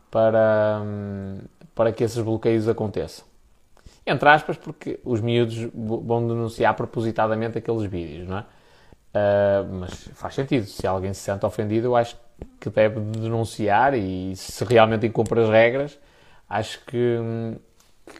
para, 0.09 0.81
para 1.73 1.91
que 1.91 2.03
esses 2.03 2.21
bloqueios 2.21 2.67
aconteçam. 2.67 3.25
Entre 4.05 4.29
aspas, 4.29 4.57
porque 4.57 4.99
os 5.03 5.19
miúdos 5.19 5.69
vão 5.73 6.27
denunciar 6.27 6.75
propositadamente 6.75 7.57
aqueles 7.57 7.83
vídeos, 7.83 8.27
não 8.27 8.37
é? 8.37 8.45
Uh, 9.15 9.73
mas 9.79 10.09
faz 10.13 10.35
sentido. 10.35 10.65
Se 10.65 10.85
alguém 10.85 11.13
se 11.13 11.21
sente 11.21 11.45
ofendido, 11.45 11.87
eu 11.87 11.95
acho 11.95 12.17
que 12.59 12.69
deve 12.69 12.99
denunciar 12.99 13.93
e 13.93 14.35
se 14.35 14.63
realmente 14.65 15.07
incumpre 15.07 15.39
as 15.41 15.49
regras, 15.49 15.97
acho 16.57 16.83
que, 16.85 17.19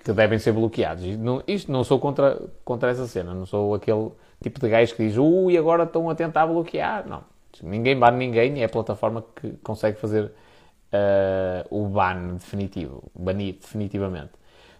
que 0.04 0.12
devem 0.14 0.40
ser 0.40 0.52
bloqueados. 0.52 1.04
Não, 1.18 1.42
isto 1.48 1.72
não 1.72 1.84
sou 1.84 2.00
contra, 2.00 2.42
contra 2.64 2.90
essa 2.92 3.08
cena, 3.08 3.34
não 3.34 3.46
sou 3.46 3.74
aquele 3.74 4.12
tipo 4.42 4.60
de 4.60 4.70
gajo 4.70 4.96
que 4.96 5.08
diz 5.08 5.18
ui, 5.18 5.58
agora 5.58 5.84
estão 5.84 6.10
a 6.10 6.16
tentar 6.16 6.46
bloquear. 6.48 7.08
Não, 7.08 7.24
ninguém 7.64 7.98
bane 7.98 8.18
ninguém, 8.18 8.62
é 8.62 8.66
a 8.66 8.70
plataforma 8.70 9.24
que 9.36 9.52
consegue 9.64 9.98
fazer 10.00 10.26
uh, 10.26 11.68
o 11.70 11.88
ban 11.88 12.36
definitivo, 12.36 13.04
banir 13.16 13.56
definitivamente. 13.56 14.32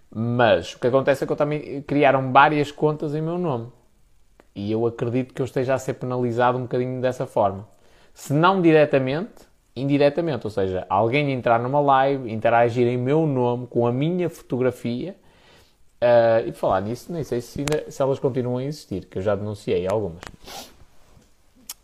Mas 0.10 0.74
o 0.74 0.80
que 0.80 0.88
acontece 0.88 1.24
é 1.24 1.28
que 1.28 1.34
eu 1.34 1.38
também 1.38 1.82
criaram 1.82 2.32
várias 2.32 2.72
contas 2.72 3.16
em 3.16 3.22
meu 3.22 3.38
nome. 3.38 3.68
E 4.54 4.72
eu 4.72 4.86
acredito 4.86 5.34
que 5.34 5.42
eu 5.42 5.46
esteja 5.46 5.74
a 5.74 5.78
ser 5.78 5.96
penalizado 5.96 6.58
um 6.58 6.62
bocadinho 6.62 7.02
dessa 7.02 7.26
forma. 7.26 7.68
Se 8.14 8.32
não 8.34 8.62
diretamente, 8.62 9.34
indiretamente. 9.76 10.46
Ou 10.46 10.52
seja, 10.52 10.86
alguém 10.90 11.32
entrar 11.32 11.60
numa 11.60 11.80
live, 11.80 12.32
interagir 12.32 12.88
em 12.88 12.98
meu 12.98 13.28
nome, 13.28 13.68
com 13.68 13.86
a 13.86 13.92
minha 13.92 14.30
fotografia, 14.30 15.16
uh, 16.02 16.48
e 16.48 16.52
falar 16.52 16.82
nisso, 16.82 17.12
nem 17.12 17.24
sei 17.24 17.42
se, 17.42 17.60
ainda, 17.60 17.92
se, 17.92 18.02
elas 18.02 18.20
continuam 18.20 18.58
a 18.58 18.64
existir, 18.64 19.06
que 19.06 19.18
eu 19.18 19.22
já 19.22 19.36
denunciei 19.36 19.88
algumas. 19.88 20.22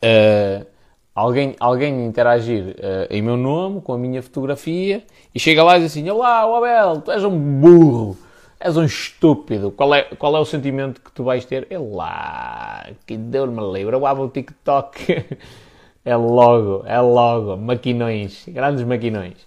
Uh, 0.04 0.66
alguém, 1.14 1.56
alguém 1.60 2.06
interagir 2.06 2.76
uh, 2.78 3.08
em 3.10 3.22
meu 3.22 3.38
nome, 3.38 3.82
com 3.82 3.94
a 3.94 3.98
minha 3.98 4.22
fotografia, 4.22 5.04
e 5.34 5.40
chega 5.40 5.64
lá 5.64 5.78
e 5.78 5.82
diz 5.82 5.92
assim: 5.92 6.10
Olá, 6.10 6.42
Abel, 6.42 7.02
tu 7.02 7.12
és 7.12 7.24
um 7.24 7.38
burro, 7.60 8.18
és 8.60 8.78
um 8.78 8.86
estúpido. 8.86 9.72
Qual 9.72 9.94
é, 9.94 10.04
qual 10.04 10.36
é 10.36 10.40
o 10.40 10.46
sentimento 10.46 11.02
que 11.02 11.12
tu 11.12 11.24
vais 11.24 11.46
ter? 11.46 11.68
É 11.70 11.78
lá, 11.78 12.88
que 13.06 13.18
deu-me 13.18 13.74
livre, 13.74 13.96
eu 13.96 14.06
abro 14.06 14.24
o 14.24 14.30
TikTok. 14.30 15.26
É 16.03 16.15
logo, 16.15 16.84
é 16.86 16.99
logo. 16.99 17.57
Maquinões, 17.57 18.45
grandes 18.48 18.84
maquinões. 18.84 19.45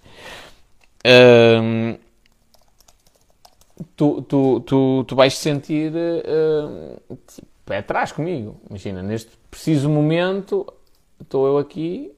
tu, 3.95 4.21
tu, 4.23 4.59
tu, 4.61 5.03
tu 5.03 5.15
vais 5.15 5.33
sentir 5.37 5.91
uh, 5.93 7.17
tipo, 7.27 7.47
pé 7.65 7.77
atrás 7.77 8.11
comigo. 8.11 8.59
Imagina, 8.69 9.01
neste 9.01 9.37
preciso 9.49 9.89
momento, 9.89 10.65
estou 11.19 11.47
eu 11.47 11.57
aqui. 11.57 12.13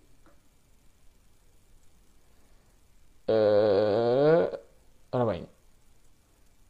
Uh, 3.29 4.57
ora 5.11 5.25
bem, 5.25 5.47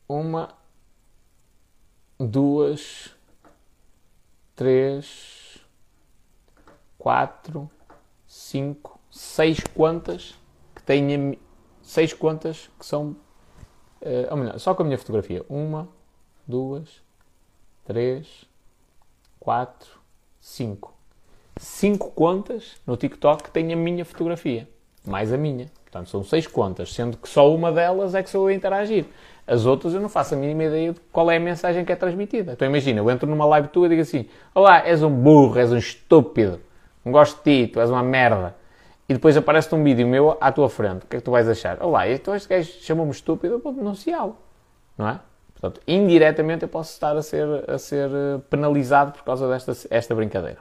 uma, 0.10 0.56
duas, 2.20 3.16
três, 4.56 5.37
quatro, 7.08 7.70
cinco, 8.28 9.00
seis 9.10 9.62
contas 9.74 10.38
que 10.76 10.84
têm 10.84 11.40
seis 11.82 12.12
contas 12.12 12.70
que 12.78 12.86
são 12.86 13.16
uh, 14.02 14.28
ou 14.30 14.36
melhor, 14.36 14.60
só 14.60 14.76
com 14.76 14.84
a 14.84 14.86
minha 14.86 14.98
fotografia. 14.98 15.42
Uma, 15.48 15.88
duas, 16.46 17.02
três, 17.86 18.44
quatro, 19.40 19.90
cinco. 20.42 20.94
Cinco 21.56 22.12
contas 22.12 22.76
no 22.86 22.98
TikTok 22.98 23.44
que 23.44 23.52
têm 23.52 23.72
a 23.72 23.78
minha 23.78 24.04
fotografia, 24.04 24.68
mais 25.06 25.32
a 25.32 25.38
minha. 25.38 25.72
Portanto, 25.86 26.10
são 26.10 26.26
seis 26.26 26.46
contas, 26.46 26.94
sendo 26.94 27.16
que 27.16 27.30
só 27.30 27.56
uma 27.56 27.72
delas 27.72 28.16
é 28.16 28.22
que 28.22 28.30
sou 28.30 28.50
eu 28.50 28.54
a 28.54 28.58
interagir. 28.58 29.06
As 29.48 29.66
outras 29.66 29.94
eu 29.94 30.02
não 30.02 30.10
faço 30.10 30.34
a 30.34 30.38
mínima 30.38 30.66
ideia 30.66 30.92
de 30.92 31.00
qual 31.10 31.32
é 31.32 31.38
a 31.38 31.40
mensagem 31.40 31.86
que 31.86 31.92
é 31.94 31.96
transmitida. 31.96 32.52
Então 32.52 32.68
imagina, 32.68 33.00
eu 33.00 33.10
entro 33.10 33.30
numa 33.30 33.46
live 33.46 33.70
tua 33.70 33.86
e 33.86 33.90
digo 33.92 34.02
assim: 34.02 34.28
Olá, 34.54 34.86
és 34.86 35.02
um 35.02 35.10
burro, 35.10 35.58
és 35.58 35.72
um 35.72 35.78
estúpido 35.78 36.67
não 37.08 37.12
gosto 37.12 37.38
de 37.38 37.66
ti, 37.66 37.72
tu 37.72 37.80
és 37.80 37.90
uma 37.90 38.04
merda. 38.04 38.54
E 39.08 39.14
depois 39.14 39.38
aparece-te 39.38 39.74
um 39.74 39.84
vídeo 39.84 40.06
meu 40.06 40.38
à 40.42 40.52
tua 40.52 40.70
frente. 40.70 41.06
O 41.06 41.08
que 41.08 41.16
é 41.16 41.20
que 41.20 41.26
tu 41.26 41.32
vais 41.32 41.48
achar? 41.48 41.82
Olá, 41.82 42.10
então 42.10 42.36
este 42.36 42.50
gajo 42.50 42.70
chamou-me 42.82 43.12
estúpido, 43.12 43.56
eu 43.56 43.60
vou 43.60 43.72
denunciá-lo. 43.72 44.38
Não 44.98 45.08
é? 45.08 45.20
Portanto, 45.54 45.82
indiretamente 45.88 46.64
eu 46.64 46.70
posso 46.70 46.92
estar 46.92 47.16
a 47.16 47.22
ser, 47.22 47.48
a 47.70 47.78
ser 47.78 48.10
eh, 48.10 48.40
penalizado 48.50 49.14
por 49.14 49.24
causa 49.24 49.48
desta 49.48 49.74
esta 49.90 50.14
brincadeira. 50.14 50.60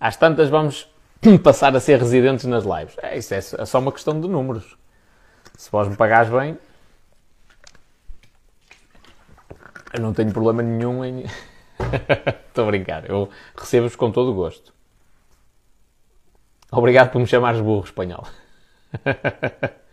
Às 0.00 0.16
tantas 0.16 0.48
vamos 0.48 0.88
passar 1.44 1.76
a 1.76 1.80
ser 1.80 2.00
residentes 2.00 2.46
nas 2.46 2.64
lives. 2.64 2.96
É, 3.02 3.16
isso 3.16 3.34
é, 3.34 3.38
é 3.38 3.66
só 3.66 3.78
uma 3.78 3.92
questão 3.92 4.18
de 4.18 4.26
números. 4.26 4.76
Se 5.56 5.70
vós 5.70 5.86
me 5.86 5.96
pagares 5.96 6.30
bem, 6.30 6.58
eu 9.92 10.00
não 10.00 10.14
tenho 10.14 10.32
problema 10.32 10.62
nenhum 10.62 11.04
em... 11.04 11.24
Estou 12.48 12.64
a 12.64 12.66
brincar, 12.68 13.08
eu 13.08 13.28
recebo-vos 13.56 13.96
com 13.96 14.10
todo 14.10 14.30
o 14.30 14.34
gosto. 14.34 14.72
Obrigado 16.70 17.10
por 17.10 17.20
me 17.20 17.26
chamares 17.26 17.60
burro 17.60 17.84
espanhol. 17.84 18.26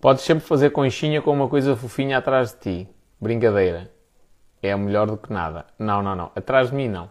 Podes 0.00 0.22
sempre 0.22 0.44
fazer 0.44 0.68
conchinha 0.68 1.22
com 1.22 1.32
uma 1.32 1.48
coisa 1.48 1.74
fofinha 1.74 2.18
atrás 2.18 2.52
de 2.52 2.58
ti. 2.58 2.88
Brincadeira. 3.18 3.93
É 4.64 4.74
melhor 4.74 5.06
do 5.06 5.18
que 5.18 5.30
nada. 5.30 5.66
Não, 5.78 6.02
não, 6.02 6.16
não. 6.16 6.30
Atrás 6.34 6.70
de 6.70 6.74
mim, 6.74 6.88
não. 6.88 7.10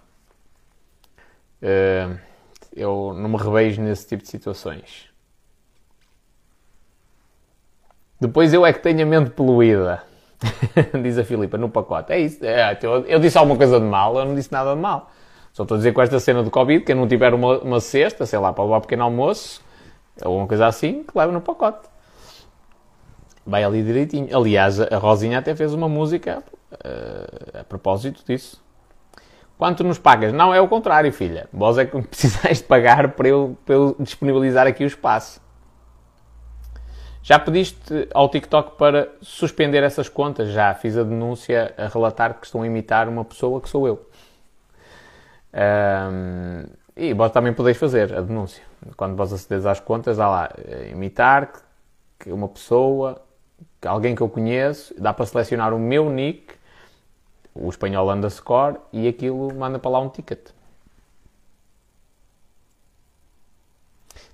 Eu 2.76 3.14
não 3.16 3.30
me 3.30 3.38
revejo 3.38 3.80
nesse 3.80 4.08
tipo 4.08 4.24
de 4.24 4.30
situações. 4.30 5.08
Depois 8.20 8.52
eu 8.56 8.66
é 8.66 8.74
que 8.74 8.80
tenho 8.80 9.04
a 9.04 9.06
mente 9.06 9.30
poluída. 9.30 10.02
Diz 11.04 11.16
a 11.20 11.24
Filipa 11.24 11.56
no 11.56 11.70
pacote. 11.70 12.12
É 12.12 12.20
isso. 12.20 12.44
É, 12.44 12.76
eu, 12.82 13.06
eu, 13.06 13.20
disse 13.20 13.38
alguma 13.38 13.56
coisa 13.56 13.80
de 13.80 13.86
mal, 13.86 14.18
eu 14.18 14.26
não 14.26 14.34
disse 14.34 14.52
nada 14.52 14.74
de 14.74 14.82
mal. 14.82 15.12
Só 15.54 15.62
estou 15.62 15.76
a 15.76 15.78
dizer 15.78 15.94
com 15.94 16.02
esta 16.02 16.20
cena 16.20 16.42
do 16.42 16.50
Covid, 16.50 16.84
que 16.84 16.92
eu 16.92 16.96
não 16.96 17.08
tiver 17.08 17.36
uma, 17.36 17.60
uma 17.60 17.80
cesta, 17.80 18.26
sei 18.26 18.40
lá, 18.40 18.52
para 18.52 18.64
levar 18.64 18.78
um 18.78 18.82
pequeno 18.82 19.04
almoço, 19.04 19.62
ou 20.26 20.40
uma 20.40 20.48
coisa 20.48 20.66
assim, 20.66 21.04
que 21.04 21.16
leva 21.16 21.32
no 21.32 21.40
pacote. 21.40 21.88
Vai 23.46 23.64
ali 23.64 23.84
direitinho. 23.84 24.36
Aliás, 24.36 24.80
a 24.80 24.98
Rosinha 24.98 25.38
até 25.38 25.56
fez 25.56 25.72
uma 25.72 25.88
música 25.88 26.42
uh, 26.86 27.60
a 27.60 27.64
propósito 27.64 28.24
disso. 28.26 28.64
Quanto 29.58 29.84
nos 29.84 29.98
pagas? 29.98 30.34
Não, 30.34 30.54
é 30.54 30.60
o 30.60 30.68
contrário, 30.68 31.12
filha. 31.12 31.48
Vós 31.54 31.78
é 31.78 31.86
que 31.86 32.02
precisais 32.04 32.58
de 32.58 32.64
pagar 32.64 33.12
para 33.12 33.28
eu, 33.28 33.58
para 33.66 33.76
eu 33.76 33.96
disponibilizar 34.00 34.68
aqui 34.68 34.84
o 34.84 34.88
espaço. 34.88 35.42
Já 37.22 37.40
pediste 37.40 38.10
ao 38.14 38.28
TikTok 38.28 38.78
para 38.78 39.10
suspender 39.22 39.82
essas 39.82 40.10
contas? 40.10 40.50
Já 40.50 40.74
fiz 40.74 40.98
a 40.98 41.04
denúncia 41.04 41.74
a 41.78 41.88
relatar 41.88 42.34
que 42.34 42.46
estão 42.46 42.64
a 42.64 42.68
imitar 42.68 43.08
uma 43.08 43.24
pessoa 43.24 43.62
que 43.62 43.70
sou 43.70 43.88
eu. 43.88 44.06
Um, 45.54 46.66
e 46.98 47.14
vós 47.14 47.32
também 47.32 47.54
podeis 47.54 47.78
fazer 47.78 48.14
a 48.14 48.22
denúncia. 48.22 48.64
Quando 48.98 49.16
vós 49.16 49.32
acederes 49.32 49.66
às 49.66 49.80
contas, 49.80 50.20
há 50.20 50.28
lá 50.28 50.50
eh, 50.58 50.90
imitar 50.92 51.52
que 52.20 52.32
uma 52.32 52.50
pessoa 52.50 53.22
alguém 53.88 54.16
que 54.16 54.22
eu 54.22 54.30
conheço, 54.30 54.94
dá 54.98 55.14
para 55.14 55.26
selecionar 55.26 55.74
o 55.74 55.80
meu 55.80 56.10
nick, 56.10 56.54
o 57.54 57.70
espanhol 57.70 58.12
underscore, 58.12 58.78
e 58.92 59.08
aquilo 59.08 59.54
manda 59.54 59.78
para 59.80 59.92
lá 59.92 60.00
um 60.00 60.10
ticket. 60.10 60.50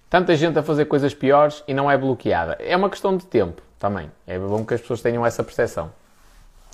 Tanta 0.10 0.36
gente 0.36 0.58
a 0.58 0.64
fazer 0.64 0.86
coisas 0.86 1.14
piores 1.14 1.64
e 1.68 1.74
não 1.74 1.90
é 1.90 1.96
bloqueada. 1.98 2.58
É 2.60 2.76
uma 2.76 2.90
questão 2.90 3.16
de 3.16 3.26
tempo 3.26 3.62
também. 3.78 4.10
É 4.26 4.40
bom 4.40 4.66
que 4.66 4.74
as 4.74 4.82
pessoas 4.82 5.02
tenham 5.02 5.24
essa 5.24 5.44
percepção. 5.44 5.92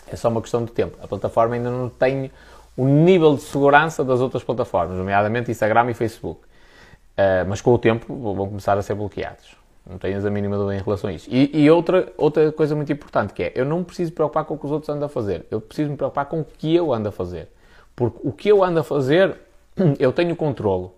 É 0.08 0.16
só 0.16 0.30
uma 0.30 0.42
questão 0.42 0.64
de 0.64 0.72
tempo. 0.72 0.98
A 1.02 1.08
plataforma 1.08 1.56
ainda 1.56 1.70
não 1.70 1.90
tem 1.90 2.32
o 2.78 2.86
nível 2.86 3.36
de 3.36 3.42
segurança 3.42 4.04
das 4.04 4.22
outras 4.22 4.44
plataformas, 4.44 4.98
nomeadamente 4.98 5.52
Instagram 5.52 5.92
e 5.92 5.94
Facebook. 5.94 6.42
Uh, 6.42 7.48
mas 7.48 7.62
com 7.62 7.74
o 7.74 7.78
tempo 7.78 8.14
vão 8.34 8.48
começar 8.48 8.78
a 8.78 8.82
ser 8.82 8.94
bloqueados. 8.94 9.65
Não 9.88 10.00
tenhas 10.00 10.26
a 10.26 10.32
mínima 10.32 10.58
dúvida 10.58 10.80
em 10.80 10.84
relação 10.84 11.10
a 11.10 11.14
isso. 11.14 11.30
E, 11.32 11.52
e, 11.54 11.70
outra, 11.70 12.12
outra 12.18 12.52
coisa 12.52 12.76
muito 12.76 12.92
importante 12.92 13.34
que 13.34 13.44
é, 13.44 13.52
eu 13.54 13.64
não 13.64 13.84
preciso 13.84 14.10
me 14.10 14.16
preocupar 14.16 14.44
com 14.46 14.56
o 14.56 14.58
que 14.58 14.66
os 14.66 14.72
outros 14.72 14.90
andam 14.90 15.06
a 15.06 15.10
fazer. 15.10 15.46
Eu 15.52 15.62
preciso 15.62 15.92
me 15.92 15.98
preocupar 15.98 16.26
com 16.26 16.42
o 16.42 16.46
que 16.46 16.74
eu 16.74 16.92
ando 16.92 17.10
a 17.10 17.12
fazer. 17.12 17.50
Porque 17.96 18.20
o 18.24 18.32
que 18.32 18.50
eu 18.50 18.64
ando 18.64 18.80
a 18.80 18.84
fazer, 18.84 19.38
eu 20.00 20.12
tenho 20.12 20.36
controlo. 20.36 20.96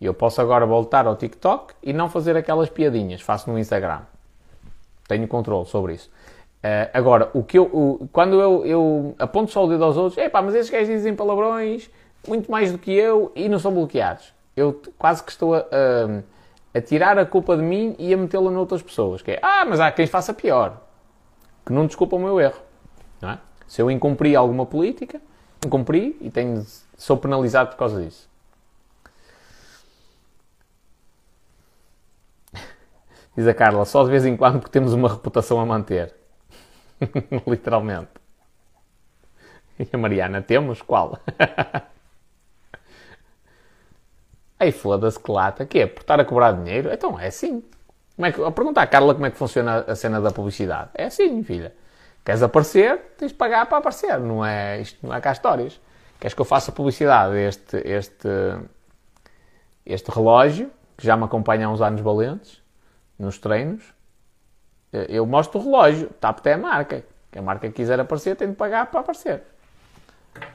Eu 0.00 0.14
posso 0.14 0.40
agora 0.40 0.64
voltar 0.64 1.06
ao 1.06 1.14
TikTok 1.14 1.74
e 1.82 1.92
não 1.92 2.08
fazer 2.08 2.36
aquelas 2.36 2.70
piadinhas. 2.70 3.20
Faço 3.20 3.50
no 3.50 3.58
Instagram. 3.58 4.00
Tenho 5.06 5.28
controle 5.28 5.66
sobre 5.66 5.94
isso. 5.94 6.10
Uh, 6.64 6.88
agora, 6.94 7.30
o 7.34 7.44
que 7.44 7.58
eu, 7.58 7.64
o, 7.64 8.08
quando 8.12 8.40
eu, 8.40 8.64
eu 8.64 9.14
aponto 9.18 9.52
só 9.52 9.64
o 9.64 9.68
dedo 9.68 9.84
aos 9.84 9.96
outros, 9.96 10.18
epá, 10.18 10.40
mas 10.42 10.54
esses 10.54 10.70
gajos 10.70 10.88
dizem 10.88 11.14
palavrões 11.14 11.88
muito 12.26 12.50
mais 12.50 12.72
do 12.72 12.78
que 12.78 12.92
eu 12.92 13.30
e 13.36 13.48
não 13.48 13.58
são 13.58 13.72
bloqueados. 13.72 14.32
Eu 14.56 14.80
quase 14.98 15.22
que 15.22 15.30
estou 15.30 15.54
a... 15.54 15.60
Uh, 15.60 16.35
a 16.76 16.80
tirar 16.80 17.18
a 17.18 17.24
culpa 17.24 17.56
de 17.56 17.62
mim 17.62 17.96
e 17.98 18.12
a 18.12 18.16
metê-la 18.16 18.50
noutras 18.50 18.82
pessoas. 18.82 19.22
Que 19.22 19.32
é, 19.32 19.40
ah, 19.42 19.64
mas 19.64 19.80
há 19.80 19.90
quem 19.90 20.06
faça 20.06 20.34
pior. 20.34 20.82
Que 21.64 21.72
não 21.72 21.86
desculpa 21.86 22.16
o 22.16 22.18
meu 22.18 22.38
erro. 22.38 22.60
É? 23.22 23.38
Se 23.66 23.80
eu 23.80 23.90
incumpri 23.90 24.36
alguma 24.36 24.66
política, 24.66 25.20
incumpri 25.64 26.16
e 26.20 26.30
tenho, 26.30 26.64
sou 26.96 27.16
penalizado 27.16 27.70
por 27.70 27.78
causa 27.78 28.02
disso. 28.02 28.28
Diz 33.36 33.46
a 33.46 33.54
Carla, 33.54 33.84
só 33.84 34.04
de 34.04 34.10
vez 34.10 34.26
em 34.26 34.36
quando 34.36 34.60
porque 34.60 34.72
temos 34.72 34.92
uma 34.92 35.08
reputação 35.08 35.58
a 35.58 35.66
manter. 35.66 36.14
Literalmente. 37.46 38.10
E 39.78 39.88
a 39.92 39.98
Mariana, 39.98 40.42
temos? 40.42 40.80
Qual? 40.82 41.18
Aí 44.58 44.72
foda-se 44.72 45.18
que 45.18 45.30
lata, 45.30 45.66
que 45.66 45.80
é? 45.80 45.86
Por 45.86 46.00
estar 46.00 46.18
a 46.18 46.24
cobrar 46.24 46.52
dinheiro? 46.52 46.90
Então 46.92 47.18
é 47.18 47.26
assim. 47.26 47.62
Como 48.14 48.26
é 48.26 48.32
que, 48.32 48.42
a 48.42 48.50
perguntar 48.50 48.82
à 48.82 48.86
Carla 48.86 49.14
como 49.14 49.26
é 49.26 49.30
que 49.30 49.36
funciona 49.36 49.84
a 49.86 49.94
cena 49.94 50.20
da 50.20 50.30
publicidade. 50.30 50.90
É 50.94 51.04
assim, 51.04 51.42
filha. 51.42 51.74
Queres 52.24 52.42
aparecer, 52.42 52.98
tens 53.18 53.32
de 53.32 53.34
pagar 53.34 53.66
para 53.66 53.78
aparecer. 53.78 54.18
Não 54.18 54.44
é, 54.44 54.80
isto 54.80 55.06
não 55.06 55.14
é 55.14 55.20
cá 55.20 55.32
histórias. 55.32 55.78
Queres 56.18 56.32
que 56.32 56.40
eu 56.40 56.46
faça 56.46 56.72
publicidade 56.72 57.36
este, 57.36 57.76
este, 57.84 58.28
este 59.84 60.10
relógio, 60.10 60.70
que 60.96 61.06
já 61.06 61.16
me 61.16 61.24
acompanha 61.24 61.66
há 61.66 61.70
uns 61.70 61.82
anos 61.82 62.00
valentes, 62.00 62.62
nos 63.18 63.38
treinos, 63.38 63.94
eu 65.08 65.26
mostro 65.26 65.60
o 65.60 65.62
relógio, 65.62 66.08
TAP 66.20 66.38
até 66.38 66.54
a 66.54 66.58
marca. 66.58 67.04
Que 67.30 67.38
a 67.38 67.42
marca 67.42 67.70
quiser 67.70 68.00
aparecer, 68.00 68.36
tem 68.36 68.48
de 68.48 68.56
pagar 68.56 68.86
para 68.86 69.00
aparecer. 69.00 69.42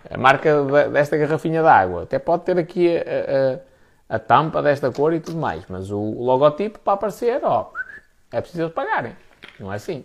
A 0.09 0.17
marca 0.17 0.63
desta 0.89 1.17
garrafinha 1.17 1.61
de 1.61 1.67
água 1.67 2.03
até 2.03 2.19
pode 2.19 2.43
ter 2.43 2.57
aqui 2.57 2.97
a, 2.97 3.01
a, 3.01 3.59
a 4.11 4.19
tampa 4.19 4.61
desta 4.61 4.91
cor 4.91 5.13
e 5.13 5.21
tudo 5.21 5.37
mais. 5.37 5.65
Mas 5.69 5.89
o 5.89 5.97
logotipo 5.97 6.77
para 6.79 6.93
aparecer, 6.93 7.39
ó, 7.45 7.71
é 8.29 8.41
preciso 8.41 8.69
pagarem. 8.69 9.15
Não 9.57 9.71
é 9.71 9.77
assim. 9.77 10.03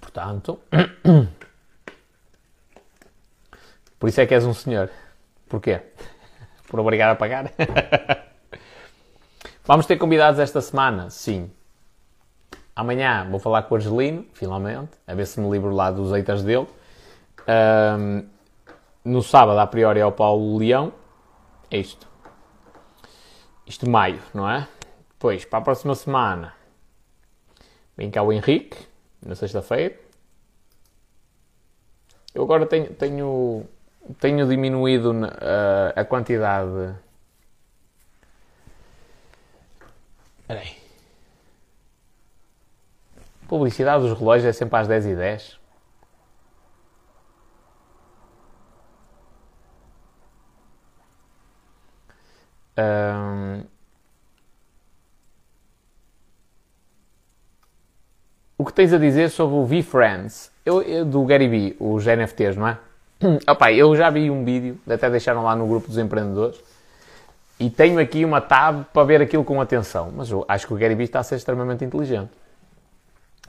Portanto, 0.00 0.58
por 3.98 4.08
isso 4.08 4.20
é 4.20 4.26
que 4.26 4.34
és 4.34 4.44
um 4.44 4.52
senhor. 4.52 4.90
Porquê? 5.48 5.80
Por 6.66 6.80
obrigar 6.80 7.10
a 7.10 7.14
pagar? 7.14 7.52
Vamos 9.64 9.86
ter 9.86 9.96
convidados 9.96 10.40
esta 10.40 10.60
semana? 10.60 11.10
Sim. 11.10 11.48
Amanhã 12.74 13.28
vou 13.30 13.38
falar 13.38 13.62
com 13.62 13.74
o 13.74 13.76
Argelino, 13.76 14.26
finalmente, 14.34 14.90
a 15.06 15.14
ver 15.14 15.26
se 15.26 15.38
me 15.38 15.48
livro 15.48 15.70
lá 15.70 15.92
dos 15.92 16.10
haters 16.10 16.42
dele. 16.42 16.66
Um, 17.46 18.33
no 19.04 19.22
sábado, 19.22 19.58
a 19.58 19.66
priori, 19.66 20.00
é 20.00 20.06
o 20.06 20.12
Paulo 20.12 20.56
Leão. 20.56 20.92
É 21.70 21.78
isto. 21.78 22.08
Isto 23.66 23.88
maio, 23.88 24.20
não 24.32 24.48
é? 24.48 24.66
Depois, 25.10 25.44
para 25.44 25.58
a 25.58 25.62
próxima 25.62 25.94
semana, 25.94 26.54
vem 27.96 28.10
cá 28.10 28.22
o 28.22 28.32
Henrique, 28.32 28.76
na 29.24 29.34
sexta-feira. 29.34 29.98
Eu 32.34 32.42
agora 32.42 32.66
tenho, 32.66 32.92
tenho, 32.94 33.66
tenho 34.20 34.48
diminuído 34.48 35.12
uh, 35.12 35.92
a 35.94 36.04
quantidade. 36.04 36.94
Espera 40.40 40.60
aí. 40.60 40.76
Publicidade 43.46 44.02
dos 44.02 44.18
relógios 44.18 44.46
é 44.46 44.52
sempre 44.52 44.78
às 44.78 44.88
10 44.88 45.06
Um, 52.76 53.62
o 58.58 58.64
que 58.64 58.72
tens 58.72 58.92
a 58.92 58.98
dizer 58.98 59.30
sobre 59.30 59.56
o 59.56 59.64
VFriends? 59.64 60.50
Eu, 60.64 60.82
eu, 60.82 61.04
do 61.04 61.24
Gary 61.24 61.48
Vee, 61.48 61.76
os 61.78 62.04
NFTs, 62.06 62.56
não 62.56 62.68
é? 62.68 62.78
Opa, 63.48 63.72
eu 63.72 63.94
já 63.94 64.10
vi 64.10 64.30
um 64.30 64.44
vídeo, 64.44 64.78
até 64.88 65.08
deixaram 65.10 65.44
lá 65.44 65.54
no 65.54 65.66
grupo 65.66 65.88
dos 65.88 65.98
empreendedores, 65.98 66.58
e 67.58 67.70
tenho 67.70 68.00
aqui 68.00 68.24
uma 68.24 68.40
tab 68.40 68.84
para 68.92 69.04
ver 69.04 69.22
aquilo 69.22 69.44
com 69.44 69.60
atenção. 69.60 70.12
Mas 70.14 70.30
eu 70.30 70.44
acho 70.48 70.66
que 70.66 70.74
o 70.74 70.76
Gary 70.76 70.94
Vee 70.94 71.04
está 71.04 71.20
a 71.20 71.22
ser 71.22 71.36
extremamente 71.36 71.84
inteligente 71.84 72.30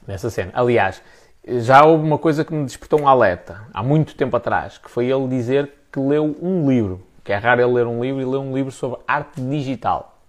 nessa 0.08 0.30
cena. 0.30 0.52
Aliás, 0.54 1.02
já 1.48 1.84
houve 1.84 2.04
uma 2.04 2.18
coisa 2.18 2.46
que 2.46 2.54
me 2.54 2.66
despertou 2.66 3.02
um 3.02 3.08
alerta 3.08 3.64
há 3.74 3.82
muito 3.82 4.16
tempo 4.16 4.36
atrás, 4.38 4.78
que 4.78 4.90
foi 4.90 5.08
ele 5.08 5.28
dizer 5.28 5.72
que 5.92 6.00
leu 6.00 6.36
um 6.42 6.70
livro 6.70 7.02
que 7.26 7.34
é 7.34 7.38
raro 7.38 7.60
ele 7.60 7.74
ler 7.74 7.88
um 7.88 8.02
livro 8.02 8.22
e 8.22 8.26
ler 8.26 8.38
um 8.38 8.56
livro 8.56 8.72
sobre 8.72 9.02
arte 9.08 9.42
digital. 9.42 10.20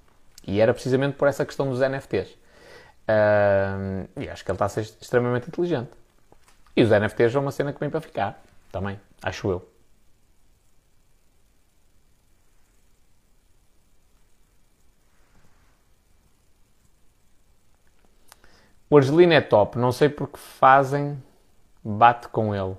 E 0.47 0.60
era 0.60 0.73
precisamente 0.73 1.16
por 1.16 1.28
essa 1.28 1.44
questão 1.44 1.68
dos 1.68 1.81
NFTs. 1.81 2.31
Uh, 2.31 4.09
e 4.16 4.28
acho 4.31 4.43
que 4.43 4.51
ele 4.51 4.56
está 4.56 4.64
a 4.64 4.68
ser 4.70 4.81
extremamente 4.81 5.47
inteligente. 5.47 5.90
E 6.74 6.82
os 6.82 6.90
NFTs 6.90 7.32
são 7.32 7.43
uma 7.43 7.52
cena 7.52 7.73
que 7.73 7.78
vem 7.78 7.90
para 7.90 8.01
ficar, 8.01 8.43
também, 8.73 8.98
acho 9.23 9.51
eu. 9.51 9.68
O 18.89 18.97
Argelino 18.97 19.35
é 19.35 19.40
top, 19.40 19.77
não 19.78 19.93
sei 19.93 20.09
porque 20.09 20.39
fazem 20.39 21.23
bate 21.85 22.28
com 22.28 22.55
ele. 22.55 22.77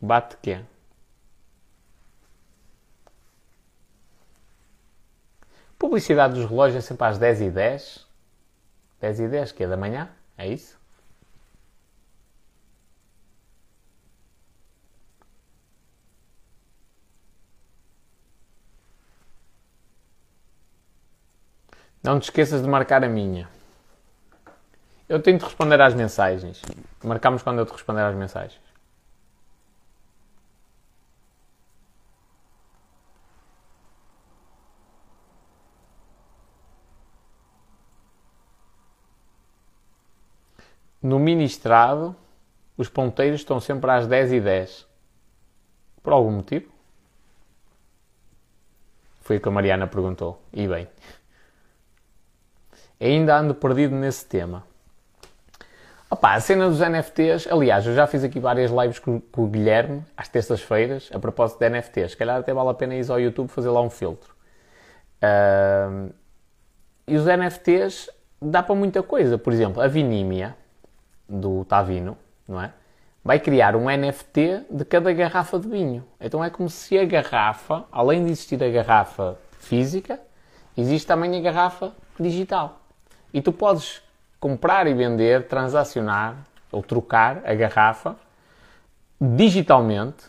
Bate 0.00 0.36
quê? 0.42 0.60
Publicidade 5.78 6.34
dos 6.34 6.48
relógios 6.48 6.84
é 6.84 6.86
sempre 6.86 7.06
às 7.06 7.18
10 7.18 7.40
e 7.42 7.50
10. 7.50 8.06
10 9.00 9.20
e 9.20 9.28
10, 9.28 9.52
que 9.52 9.64
é 9.64 9.66
da 9.68 9.76
manhã? 9.76 10.08
É 10.38 10.48
isso? 10.48 10.78
Não 22.02 22.20
te 22.20 22.24
esqueças 22.24 22.62
de 22.62 22.68
marcar 22.68 23.02
a 23.04 23.08
minha. 23.08 23.48
Eu 25.08 25.20
tenho 25.20 25.38
de 25.38 25.44
responder 25.44 25.80
às 25.80 25.92
mensagens. 25.92 26.62
Marcamos 27.02 27.42
quando 27.42 27.58
eu 27.58 27.66
te 27.66 27.72
responder 27.72 28.02
às 28.02 28.14
mensagens. 28.14 28.65
No 41.02 41.18
ministrado, 41.18 42.16
os 42.76 42.88
ponteiros 42.88 43.40
estão 43.40 43.60
sempre 43.60 43.90
às 43.90 44.06
10 44.06 44.32
e 44.32 44.40
10. 44.40 44.86
Por 46.02 46.12
algum 46.12 46.30
motivo? 46.30 46.70
Foi 49.20 49.38
o 49.38 49.40
que 49.40 49.48
a 49.48 49.50
Mariana 49.50 49.86
perguntou. 49.86 50.40
E 50.52 50.68
bem. 50.68 50.88
Ainda 53.00 53.36
ando 53.36 53.54
perdido 53.54 53.94
nesse 53.94 54.24
tema. 54.24 54.64
Opa, 56.08 56.34
a 56.34 56.40
cena 56.40 56.68
dos 56.68 56.78
NFTs, 56.78 57.48
aliás, 57.50 57.84
eu 57.84 57.94
já 57.94 58.06
fiz 58.06 58.22
aqui 58.22 58.38
várias 58.38 58.70
lives 58.70 59.00
com, 59.00 59.20
com 59.20 59.44
o 59.44 59.48
Guilherme, 59.48 60.04
às 60.16 60.28
terças-feiras, 60.28 61.10
a 61.12 61.18
propósito 61.18 61.58
de 61.58 61.68
NFTs. 61.68 62.12
Se 62.12 62.16
calhar 62.16 62.38
até 62.38 62.54
vale 62.54 62.70
a 62.70 62.74
pena 62.74 62.94
ir 62.94 63.10
ao 63.10 63.18
YouTube 63.18 63.48
fazer 63.48 63.70
lá 63.70 63.80
um 63.80 63.90
filtro. 63.90 64.32
Uh, 65.20 66.14
e 67.08 67.16
os 67.16 67.24
NFTs 67.24 68.08
dá 68.40 68.62
para 68.62 68.74
muita 68.74 69.02
coisa. 69.02 69.36
Por 69.36 69.52
exemplo, 69.52 69.82
a 69.82 69.88
Vinímia, 69.88 70.56
do 71.28 71.64
Tavino, 71.64 72.16
não 72.48 72.60
é? 72.60 72.72
Vai 73.24 73.40
criar 73.40 73.74
um 73.74 73.86
NFT 73.90 74.66
de 74.70 74.84
cada 74.84 75.12
garrafa 75.12 75.58
de 75.58 75.68
vinho. 75.68 76.04
Então 76.20 76.44
é 76.44 76.48
como 76.48 76.70
se 76.70 76.96
a 76.96 77.04
garrafa, 77.04 77.84
além 77.90 78.24
de 78.24 78.30
existir 78.30 78.62
a 78.62 78.68
garrafa 78.68 79.36
física, 79.58 80.20
existe 80.76 81.06
também 81.06 81.36
a 81.36 81.40
garrafa 81.40 81.92
digital. 82.20 82.80
E 83.34 83.42
tu 83.42 83.52
podes 83.52 84.00
comprar 84.38 84.86
e 84.86 84.94
vender, 84.94 85.48
transacionar 85.48 86.36
ou 86.70 86.82
trocar 86.82 87.42
a 87.44 87.54
garrafa 87.54 88.16
digitalmente, 89.20 90.24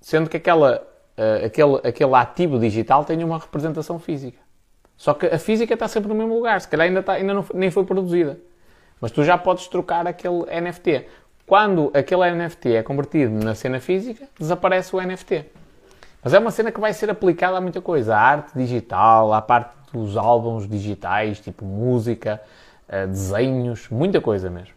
sendo 0.00 0.30
que 0.30 0.36
aquela, 0.36 0.82
uh, 1.18 1.44
aquele, 1.44 1.76
aquele 1.84 2.14
ativo 2.14 2.58
digital 2.58 3.04
tem 3.04 3.22
uma 3.22 3.38
representação 3.38 3.98
física. 3.98 4.38
Só 4.96 5.14
que 5.14 5.26
a 5.26 5.38
física 5.38 5.74
está 5.74 5.88
sempre 5.88 6.08
no 6.08 6.14
mesmo 6.14 6.34
lugar, 6.34 6.60
se 6.60 6.68
calhar 6.68 6.86
ainda, 6.86 7.00
está, 7.00 7.14
ainda 7.14 7.34
não, 7.34 7.44
nem 7.54 7.70
foi 7.70 7.84
produzida. 7.84 8.38
Mas 9.00 9.10
tu 9.10 9.24
já 9.24 9.38
podes 9.38 9.66
trocar 9.66 10.06
aquele 10.06 10.44
NFT. 10.60 11.06
Quando 11.46 11.90
aquele 11.94 12.30
NFT 12.30 12.74
é 12.74 12.82
convertido 12.82 13.32
na 13.44 13.54
cena 13.54 13.80
física, 13.80 14.28
desaparece 14.38 14.94
o 14.94 15.00
NFT. 15.00 15.46
Mas 16.22 16.34
é 16.34 16.38
uma 16.38 16.50
cena 16.50 16.70
que 16.70 16.78
vai 16.78 16.92
ser 16.92 17.10
aplicada 17.10 17.56
a 17.56 17.60
muita 17.60 17.80
coisa. 17.80 18.14
A 18.14 18.20
arte 18.20 18.52
digital, 18.54 19.32
a 19.32 19.40
parte 19.40 19.72
dos 19.92 20.16
álbuns 20.16 20.68
digitais, 20.68 21.40
tipo 21.40 21.64
música, 21.64 22.40
eh, 22.88 23.06
desenhos, 23.06 23.88
muita 23.88 24.20
coisa 24.20 24.50
mesmo. 24.50 24.74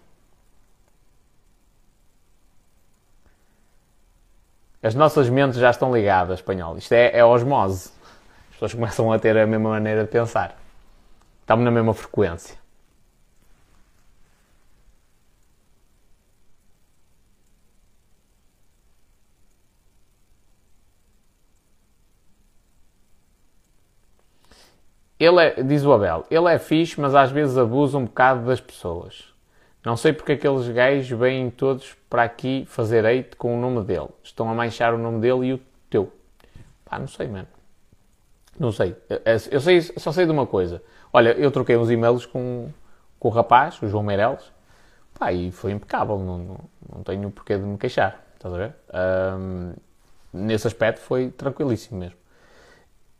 As 4.81 4.95
nossas 4.95 5.29
mentes 5.29 5.59
já 5.59 5.69
estão 5.69 5.93
ligadas, 5.95 6.39
espanhol. 6.39 6.77
Isto 6.77 6.93
é, 6.93 7.17
é 7.17 7.23
osmose. 7.23 7.91
As 8.49 8.53
pessoas 8.53 8.73
começam 8.73 9.11
a 9.11 9.19
ter 9.19 9.37
a 9.37 9.45
mesma 9.45 9.69
maneira 9.69 10.03
de 10.03 10.09
pensar. 10.09 10.57
Estamos 11.41 11.63
na 11.63 11.71
mesma 11.71 11.93
frequência. 11.93 12.62
Ele 25.23 25.41
é, 25.41 25.63
diz 25.63 25.85
o 25.85 25.93
Abel, 25.93 26.25
ele 26.29 26.53
é 26.53 26.59
fixe, 26.59 26.99
mas 26.99 27.15
às 27.15 27.31
vezes 27.31 27.57
abusa 27.57 27.97
um 27.97 28.03
bocado 28.03 28.45
das 28.45 28.59
pessoas. 28.59 29.33
Não 29.81 29.95
sei 29.95 30.11
porque 30.11 30.33
aqueles 30.33 30.67
gajos 30.67 31.17
vêm 31.17 31.49
todos 31.49 31.95
para 32.09 32.23
aqui 32.23 32.65
fazer 32.67 33.05
hate 33.05 33.37
com 33.37 33.57
o 33.57 33.61
nome 33.61 33.85
dele. 33.85 34.09
Estão 34.21 34.49
a 34.49 34.53
manchar 34.53 34.93
o 34.93 34.97
nome 34.97 35.21
dele 35.21 35.45
e 35.45 35.53
o 35.53 35.61
teu. 35.89 36.11
Pá, 36.83 36.99
não 36.99 37.07
sei, 37.07 37.27
mano. 37.27 37.47
Não 38.59 38.73
sei. 38.73 38.97
Eu 39.49 39.61
sei, 39.61 39.81
só 39.81 40.11
sei 40.11 40.25
de 40.25 40.31
uma 40.31 40.45
coisa. 40.45 40.83
Olha, 41.13 41.29
eu 41.29 41.49
troquei 41.51 41.77
uns 41.77 41.89
e-mails 41.89 42.25
com, 42.25 42.67
com 43.17 43.29
o 43.29 43.31
rapaz, 43.31 43.81
o 43.81 43.87
João 43.87 44.03
Meireles. 44.03 44.51
Pá, 45.17 45.31
e 45.31 45.53
foi 45.53 45.71
impecável. 45.71 46.19
Não, 46.19 46.37
não, 46.37 46.59
não 46.97 47.03
tenho 47.03 47.31
porquê 47.31 47.57
de 47.57 47.63
me 47.63 47.77
queixar. 47.77 48.21
Estás 48.35 48.53
a 48.53 48.57
ver? 48.57 48.75
Um, 49.39 49.73
nesse 50.33 50.67
aspecto 50.67 50.99
foi 50.99 51.29
tranquilíssimo 51.29 51.97
mesmo. 51.97 52.17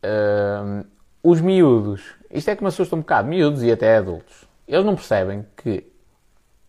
Um, 0.04 0.84
os 1.24 1.40
miúdos, 1.40 2.04
isto 2.30 2.50
é 2.52 2.56
que 2.56 2.62
me 2.62 2.68
assusta 2.68 2.95
um 2.95 3.00
bocado, 3.00 3.30
miúdos 3.30 3.64
e 3.64 3.72
até 3.72 3.98
adultos, 3.98 4.45
eles 4.68 4.86
não 4.86 4.95
percebem 4.95 5.45
que 5.56 5.90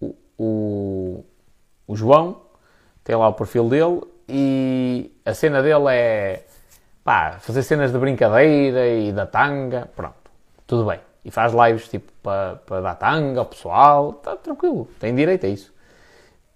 o, 0.01 0.15
o, 0.39 1.25
o 1.89 1.97
João 1.97 2.41
tem 3.03 3.17
lá 3.17 3.29
o 3.29 3.35
perfil 3.35 3.69
dele 3.69 4.01
e 4.29 5.13
a 5.25 5.35
cena 5.35 5.61
dele 5.61 5.85
é 5.91 6.47
pá, 7.03 7.39
fazer 7.41 7.63
cenas 7.63 7.93
de 7.93 7.99
brincadeira 7.99 8.87
e 8.87 9.13
da 9.13 9.27
tanga, 9.27 9.89
pronto, 9.95 10.31
tudo 10.67 10.87
bem. 10.87 11.01
E 11.25 11.31
faz 11.31 11.53
lives 11.53 11.89
tipo 11.89 12.13
para, 12.23 12.57
para 12.57 12.81
dar 12.81 12.95
tanga 12.95 13.41
ao 13.41 13.47
pessoal, 13.47 14.11
está 14.11 14.37
tranquilo, 14.37 14.89
tem 15.01 15.15
direito 15.15 15.47
a 15.47 15.49
isso. 15.49 15.73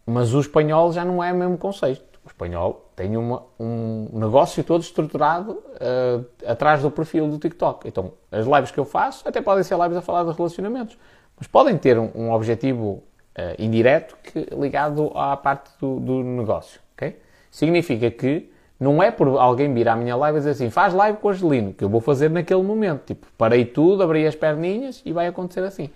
Mas 0.07 0.33
o 0.33 0.41
espanhol 0.41 0.93
já 0.93 1.05
não 1.05 1.23
é 1.23 1.33
o 1.33 1.37
mesmo 1.37 1.59
conceito. 1.59 2.08
O 2.29 2.31
espanhol 2.31 2.91
tem 2.95 3.17
uma, 3.17 3.43
um 3.59 4.07
negócio 4.13 4.63
todo 4.63 4.83
estruturado 4.83 5.53
uh, 5.53 6.27
atrás 6.47 6.83
do 6.83 6.91
perfil 6.91 7.27
do 7.27 7.39
TikTok. 7.39 7.89
Então, 7.89 8.13
as 8.31 8.45
lives 8.47 8.71
que 8.71 8.79
eu 8.79 8.85
faço 8.85 9.27
até 9.27 9.41
podem 9.41 9.65
ser 9.65 9.79
lives 9.79 9.97
a 9.97 10.03
falar 10.03 10.31
de 10.31 10.37
relacionamentos, 10.37 10.99
mas 11.39 11.47
podem 11.47 11.79
ter 11.79 11.99
um, 11.99 12.11
um 12.15 12.31
objetivo 12.31 12.87
uh, 12.87 13.03
indireto 13.59 14.15
que, 14.23 14.47
ligado 14.55 15.11
à 15.15 15.39
parte 15.39 15.71
do, 15.81 15.99
do 15.99 16.23
negócio. 16.23 16.81
Okay? 16.95 17.19
Significa 17.51 18.11
que 18.11 18.53
não 18.79 19.03
é 19.03 19.11
por 19.11 19.29
alguém 19.39 19.73
vir 19.73 19.89
à 19.89 19.97
minha 19.97 20.15
live 20.15 20.37
e 20.37 20.41
dizer 20.41 20.51
assim, 20.51 20.69
faz 20.69 20.93
live 20.93 21.17
com 21.19 21.31
Angelino, 21.31 21.73
que 21.73 21.83
eu 21.83 21.89
vou 21.89 22.03
fazer 22.03 22.29
naquele 22.29 22.63
momento. 22.63 23.07
Tipo, 23.07 23.27
parei 23.39 23.65
tudo, 23.65 24.03
abri 24.03 24.27
as 24.27 24.35
perninhas 24.35 25.01
e 25.03 25.15
vai 25.15 25.29
acontecer 25.29 25.65
assim. 25.65 25.89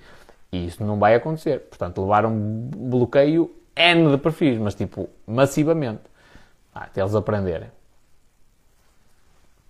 E 0.50 0.66
isso 0.66 0.82
não 0.82 0.98
vai 0.98 1.14
acontecer. 1.14 1.60
Portanto, 1.60 2.00
levar 2.00 2.24
um 2.24 2.70
bloqueio 2.74 3.50
N 3.76 4.10
de 4.10 4.16
perfis, 4.16 4.56
mas 4.56 4.74
tipo, 4.74 5.10
massivamente. 5.26 6.11
Ah, 6.74 6.84
até 6.84 7.00
eles 7.00 7.14
aprenderem. 7.14 7.70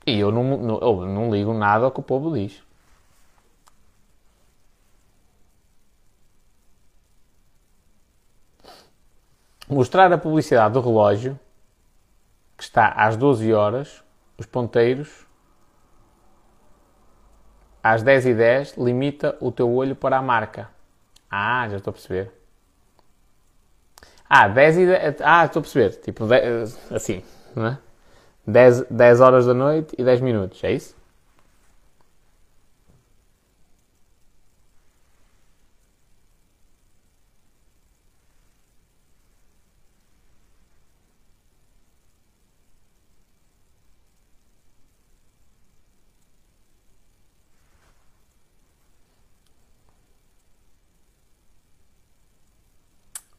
E 0.07 0.19
eu 0.19 0.33
não, 0.33 0.57
não, 0.57 0.79
eu 0.81 1.07
não 1.07 1.31
ligo 1.31 1.53
nada 1.55 1.85
ao 1.85 1.91
que 1.91 2.01
o 2.01 2.03
povo 2.03 2.33
diz. 2.35 2.63
Mostrar 9.69 10.13
a 10.13 10.19
publicidade 10.19 10.75
do 10.75 10.81
relógio, 10.81 11.39
que 12.57 12.65
está 12.65 12.89
às 12.89 13.17
12 13.17 13.53
horas, 13.53 14.05
os 14.37 14.45
ponteiros, 14.45 15.27
às 17.83 18.03
10 18.03 18.27
e 18.27 18.35
10 18.35 18.77
limita 18.77 19.37
o 19.41 19.51
teu 19.51 19.73
olho 19.73 19.97
para 19.97 20.19
a 20.19 20.23
marca. 20.23 20.69
Ah, 21.31 21.69
já 21.69 21.79
estou 21.79 21.91
a 21.91 21.95
perceber. 21.95 22.42
Ah, 24.35 24.49
10 24.49 24.79
e 24.79 24.87
10. 24.87 25.17
Ah, 25.21 25.45
estou 25.45 25.61
a 25.61 25.63
perceber. 25.63 25.91
Tipo, 26.01 26.25
10, 26.27 26.79
assim, 26.91 27.23
não 27.55 27.67
é? 27.67 27.79
10, 28.47 28.87
10 28.89 29.21
horas 29.21 29.45
da 29.45 29.53
noite 29.53 29.95
e 29.99 30.03
10 30.03 30.23
minutos, 30.23 30.65
é 30.65 30.73
isso? 30.73 30.97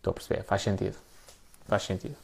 Estou 0.04 0.12
a 0.12 0.14
perceber, 0.16 0.44
faz 0.44 0.62
sentido. 0.62 0.98
Faz 1.66 1.84
sentido. 1.84 2.18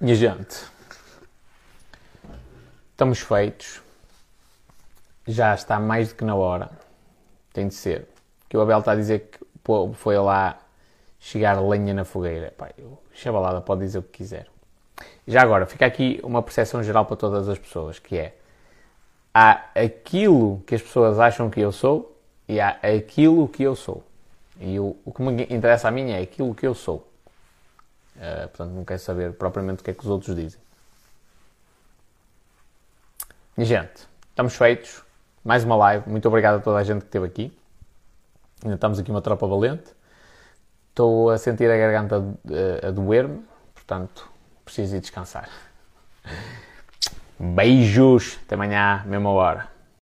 Minha 0.00 0.16
gente, 0.16 0.66
estamos 2.90 3.20
feitos. 3.20 3.80
Já 5.24 5.54
está 5.54 5.78
mais 5.78 6.08
do 6.08 6.16
que 6.16 6.24
na 6.24 6.34
hora. 6.34 6.68
Tem 7.52 7.68
de 7.68 7.74
ser. 7.74 8.08
Que 8.48 8.56
o 8.56 8.60
Abel 8.60 8.80
está 8.80 8.90
a 8.90 8.96
dizer 8.96 9.30
que 9.30 9.38
pô, 9.62 9.92
foi 9.92 10.18
lá 10.18 10.58
chegar 11.20 11.60
lenha 11.60 11.94
na 11.94 12.04
fogueira. 12.04 12.52
Pá, 12.58 12.70
o 12.80 12.98
Chabalada 13.14 13.60
pode 13.60 13.82
dizer 13.82 13.98
o 13.98 14.02
que 14.02 14.18
quiser. 14.18 14.48
Já 15.28 15.42
agora, 15.42 15.64
fica 15.64 15.86
aqui 15.86 16.18
uma 16.24 16.42
percepção 16.42 16.82
geral 16.82 17.06
para 17.06 17.16
todas 17.16 17.48
as 17.48 17.56
pessoas, 17.56 18.00
que 18.00 18.18
é 18.18 18.37
há 19.38 19.70
aquilo 19.74 20.60
que 20.66 20.74
as 20.74 20.82
pessoas 20.82 21.20
acham 21.20 21.48
que 21.48 21.60
eu 21.60 21.70
sou 21.70 22.16
e 22.48 22.60
há 22.60 22.70
aquilo 22.82 23.46
que 23.46 23.62
eu 23.62 23.76
sou. 23.76 24.02
E 24.58 24.80
o, 24.80 24.96
o 25.04 25.12
que 25.12 25.22
me 25.22 25.44
interessa 25.44 25.86
a 25.86 25.90
mim 25.92 26.10
é 26.10 26.20
aquilo 26.20 26.52
que 26.52 26.66
eu 26.66 26.74
sou. 26.74 27.08
Uh, 28.16 28.48
portanto, 28.48 28.70
não 28.72 28.84
quero 28.84 28.98
saber 28.98 29.32
propriamente 29.34 29.80
o 29.80 29.84
que 29.84 29.92
é 29.92 29.94
que 29.94 30.00
os 30.00 30.08
outros 30.08 30.34
dizem. 30.34 30.60
Gente, 33.56 34.08
estamos 34.30 34.56
feitos. 34.56 35.04
Mais 35.44 35.62
uma 35.62 35.76
live. 35.76 36.10
Muito 36.10 36.26
obrigado 36.26 36.56
a 36.56 36.60
toda 36.60 36.78
a 36.78 36.82
gente 36.82 37.02
que 37.02 37.06
esteve 37.06 37.26
aqui. 37.26 37.58
Ainda 38.64 38.74
estamos 38.74 38.98
aqui 38.98 39.08
uma 39.08 39.22
tropa 39.22 39.46
valente. 39.46 39.94
Estou 40.88 41.30
a 41.30 41.38
sentir 41.38 41.70
a 41.70 41.76
garganta 41.76 42.16
a, 42.16 42.88
a 42.88 42.90
doer-me. 42.90 43.44
Portanto, 43.72 44.28
preciso 44.64 44.96
ir 44.96 45.00
descansar. 45.00 45.48
Beijos. 47.38 48.38
Até 48.44 48.54
amanhã, 48.54 49.02
mesma 49.06 49.30
hora. 49.30 49.77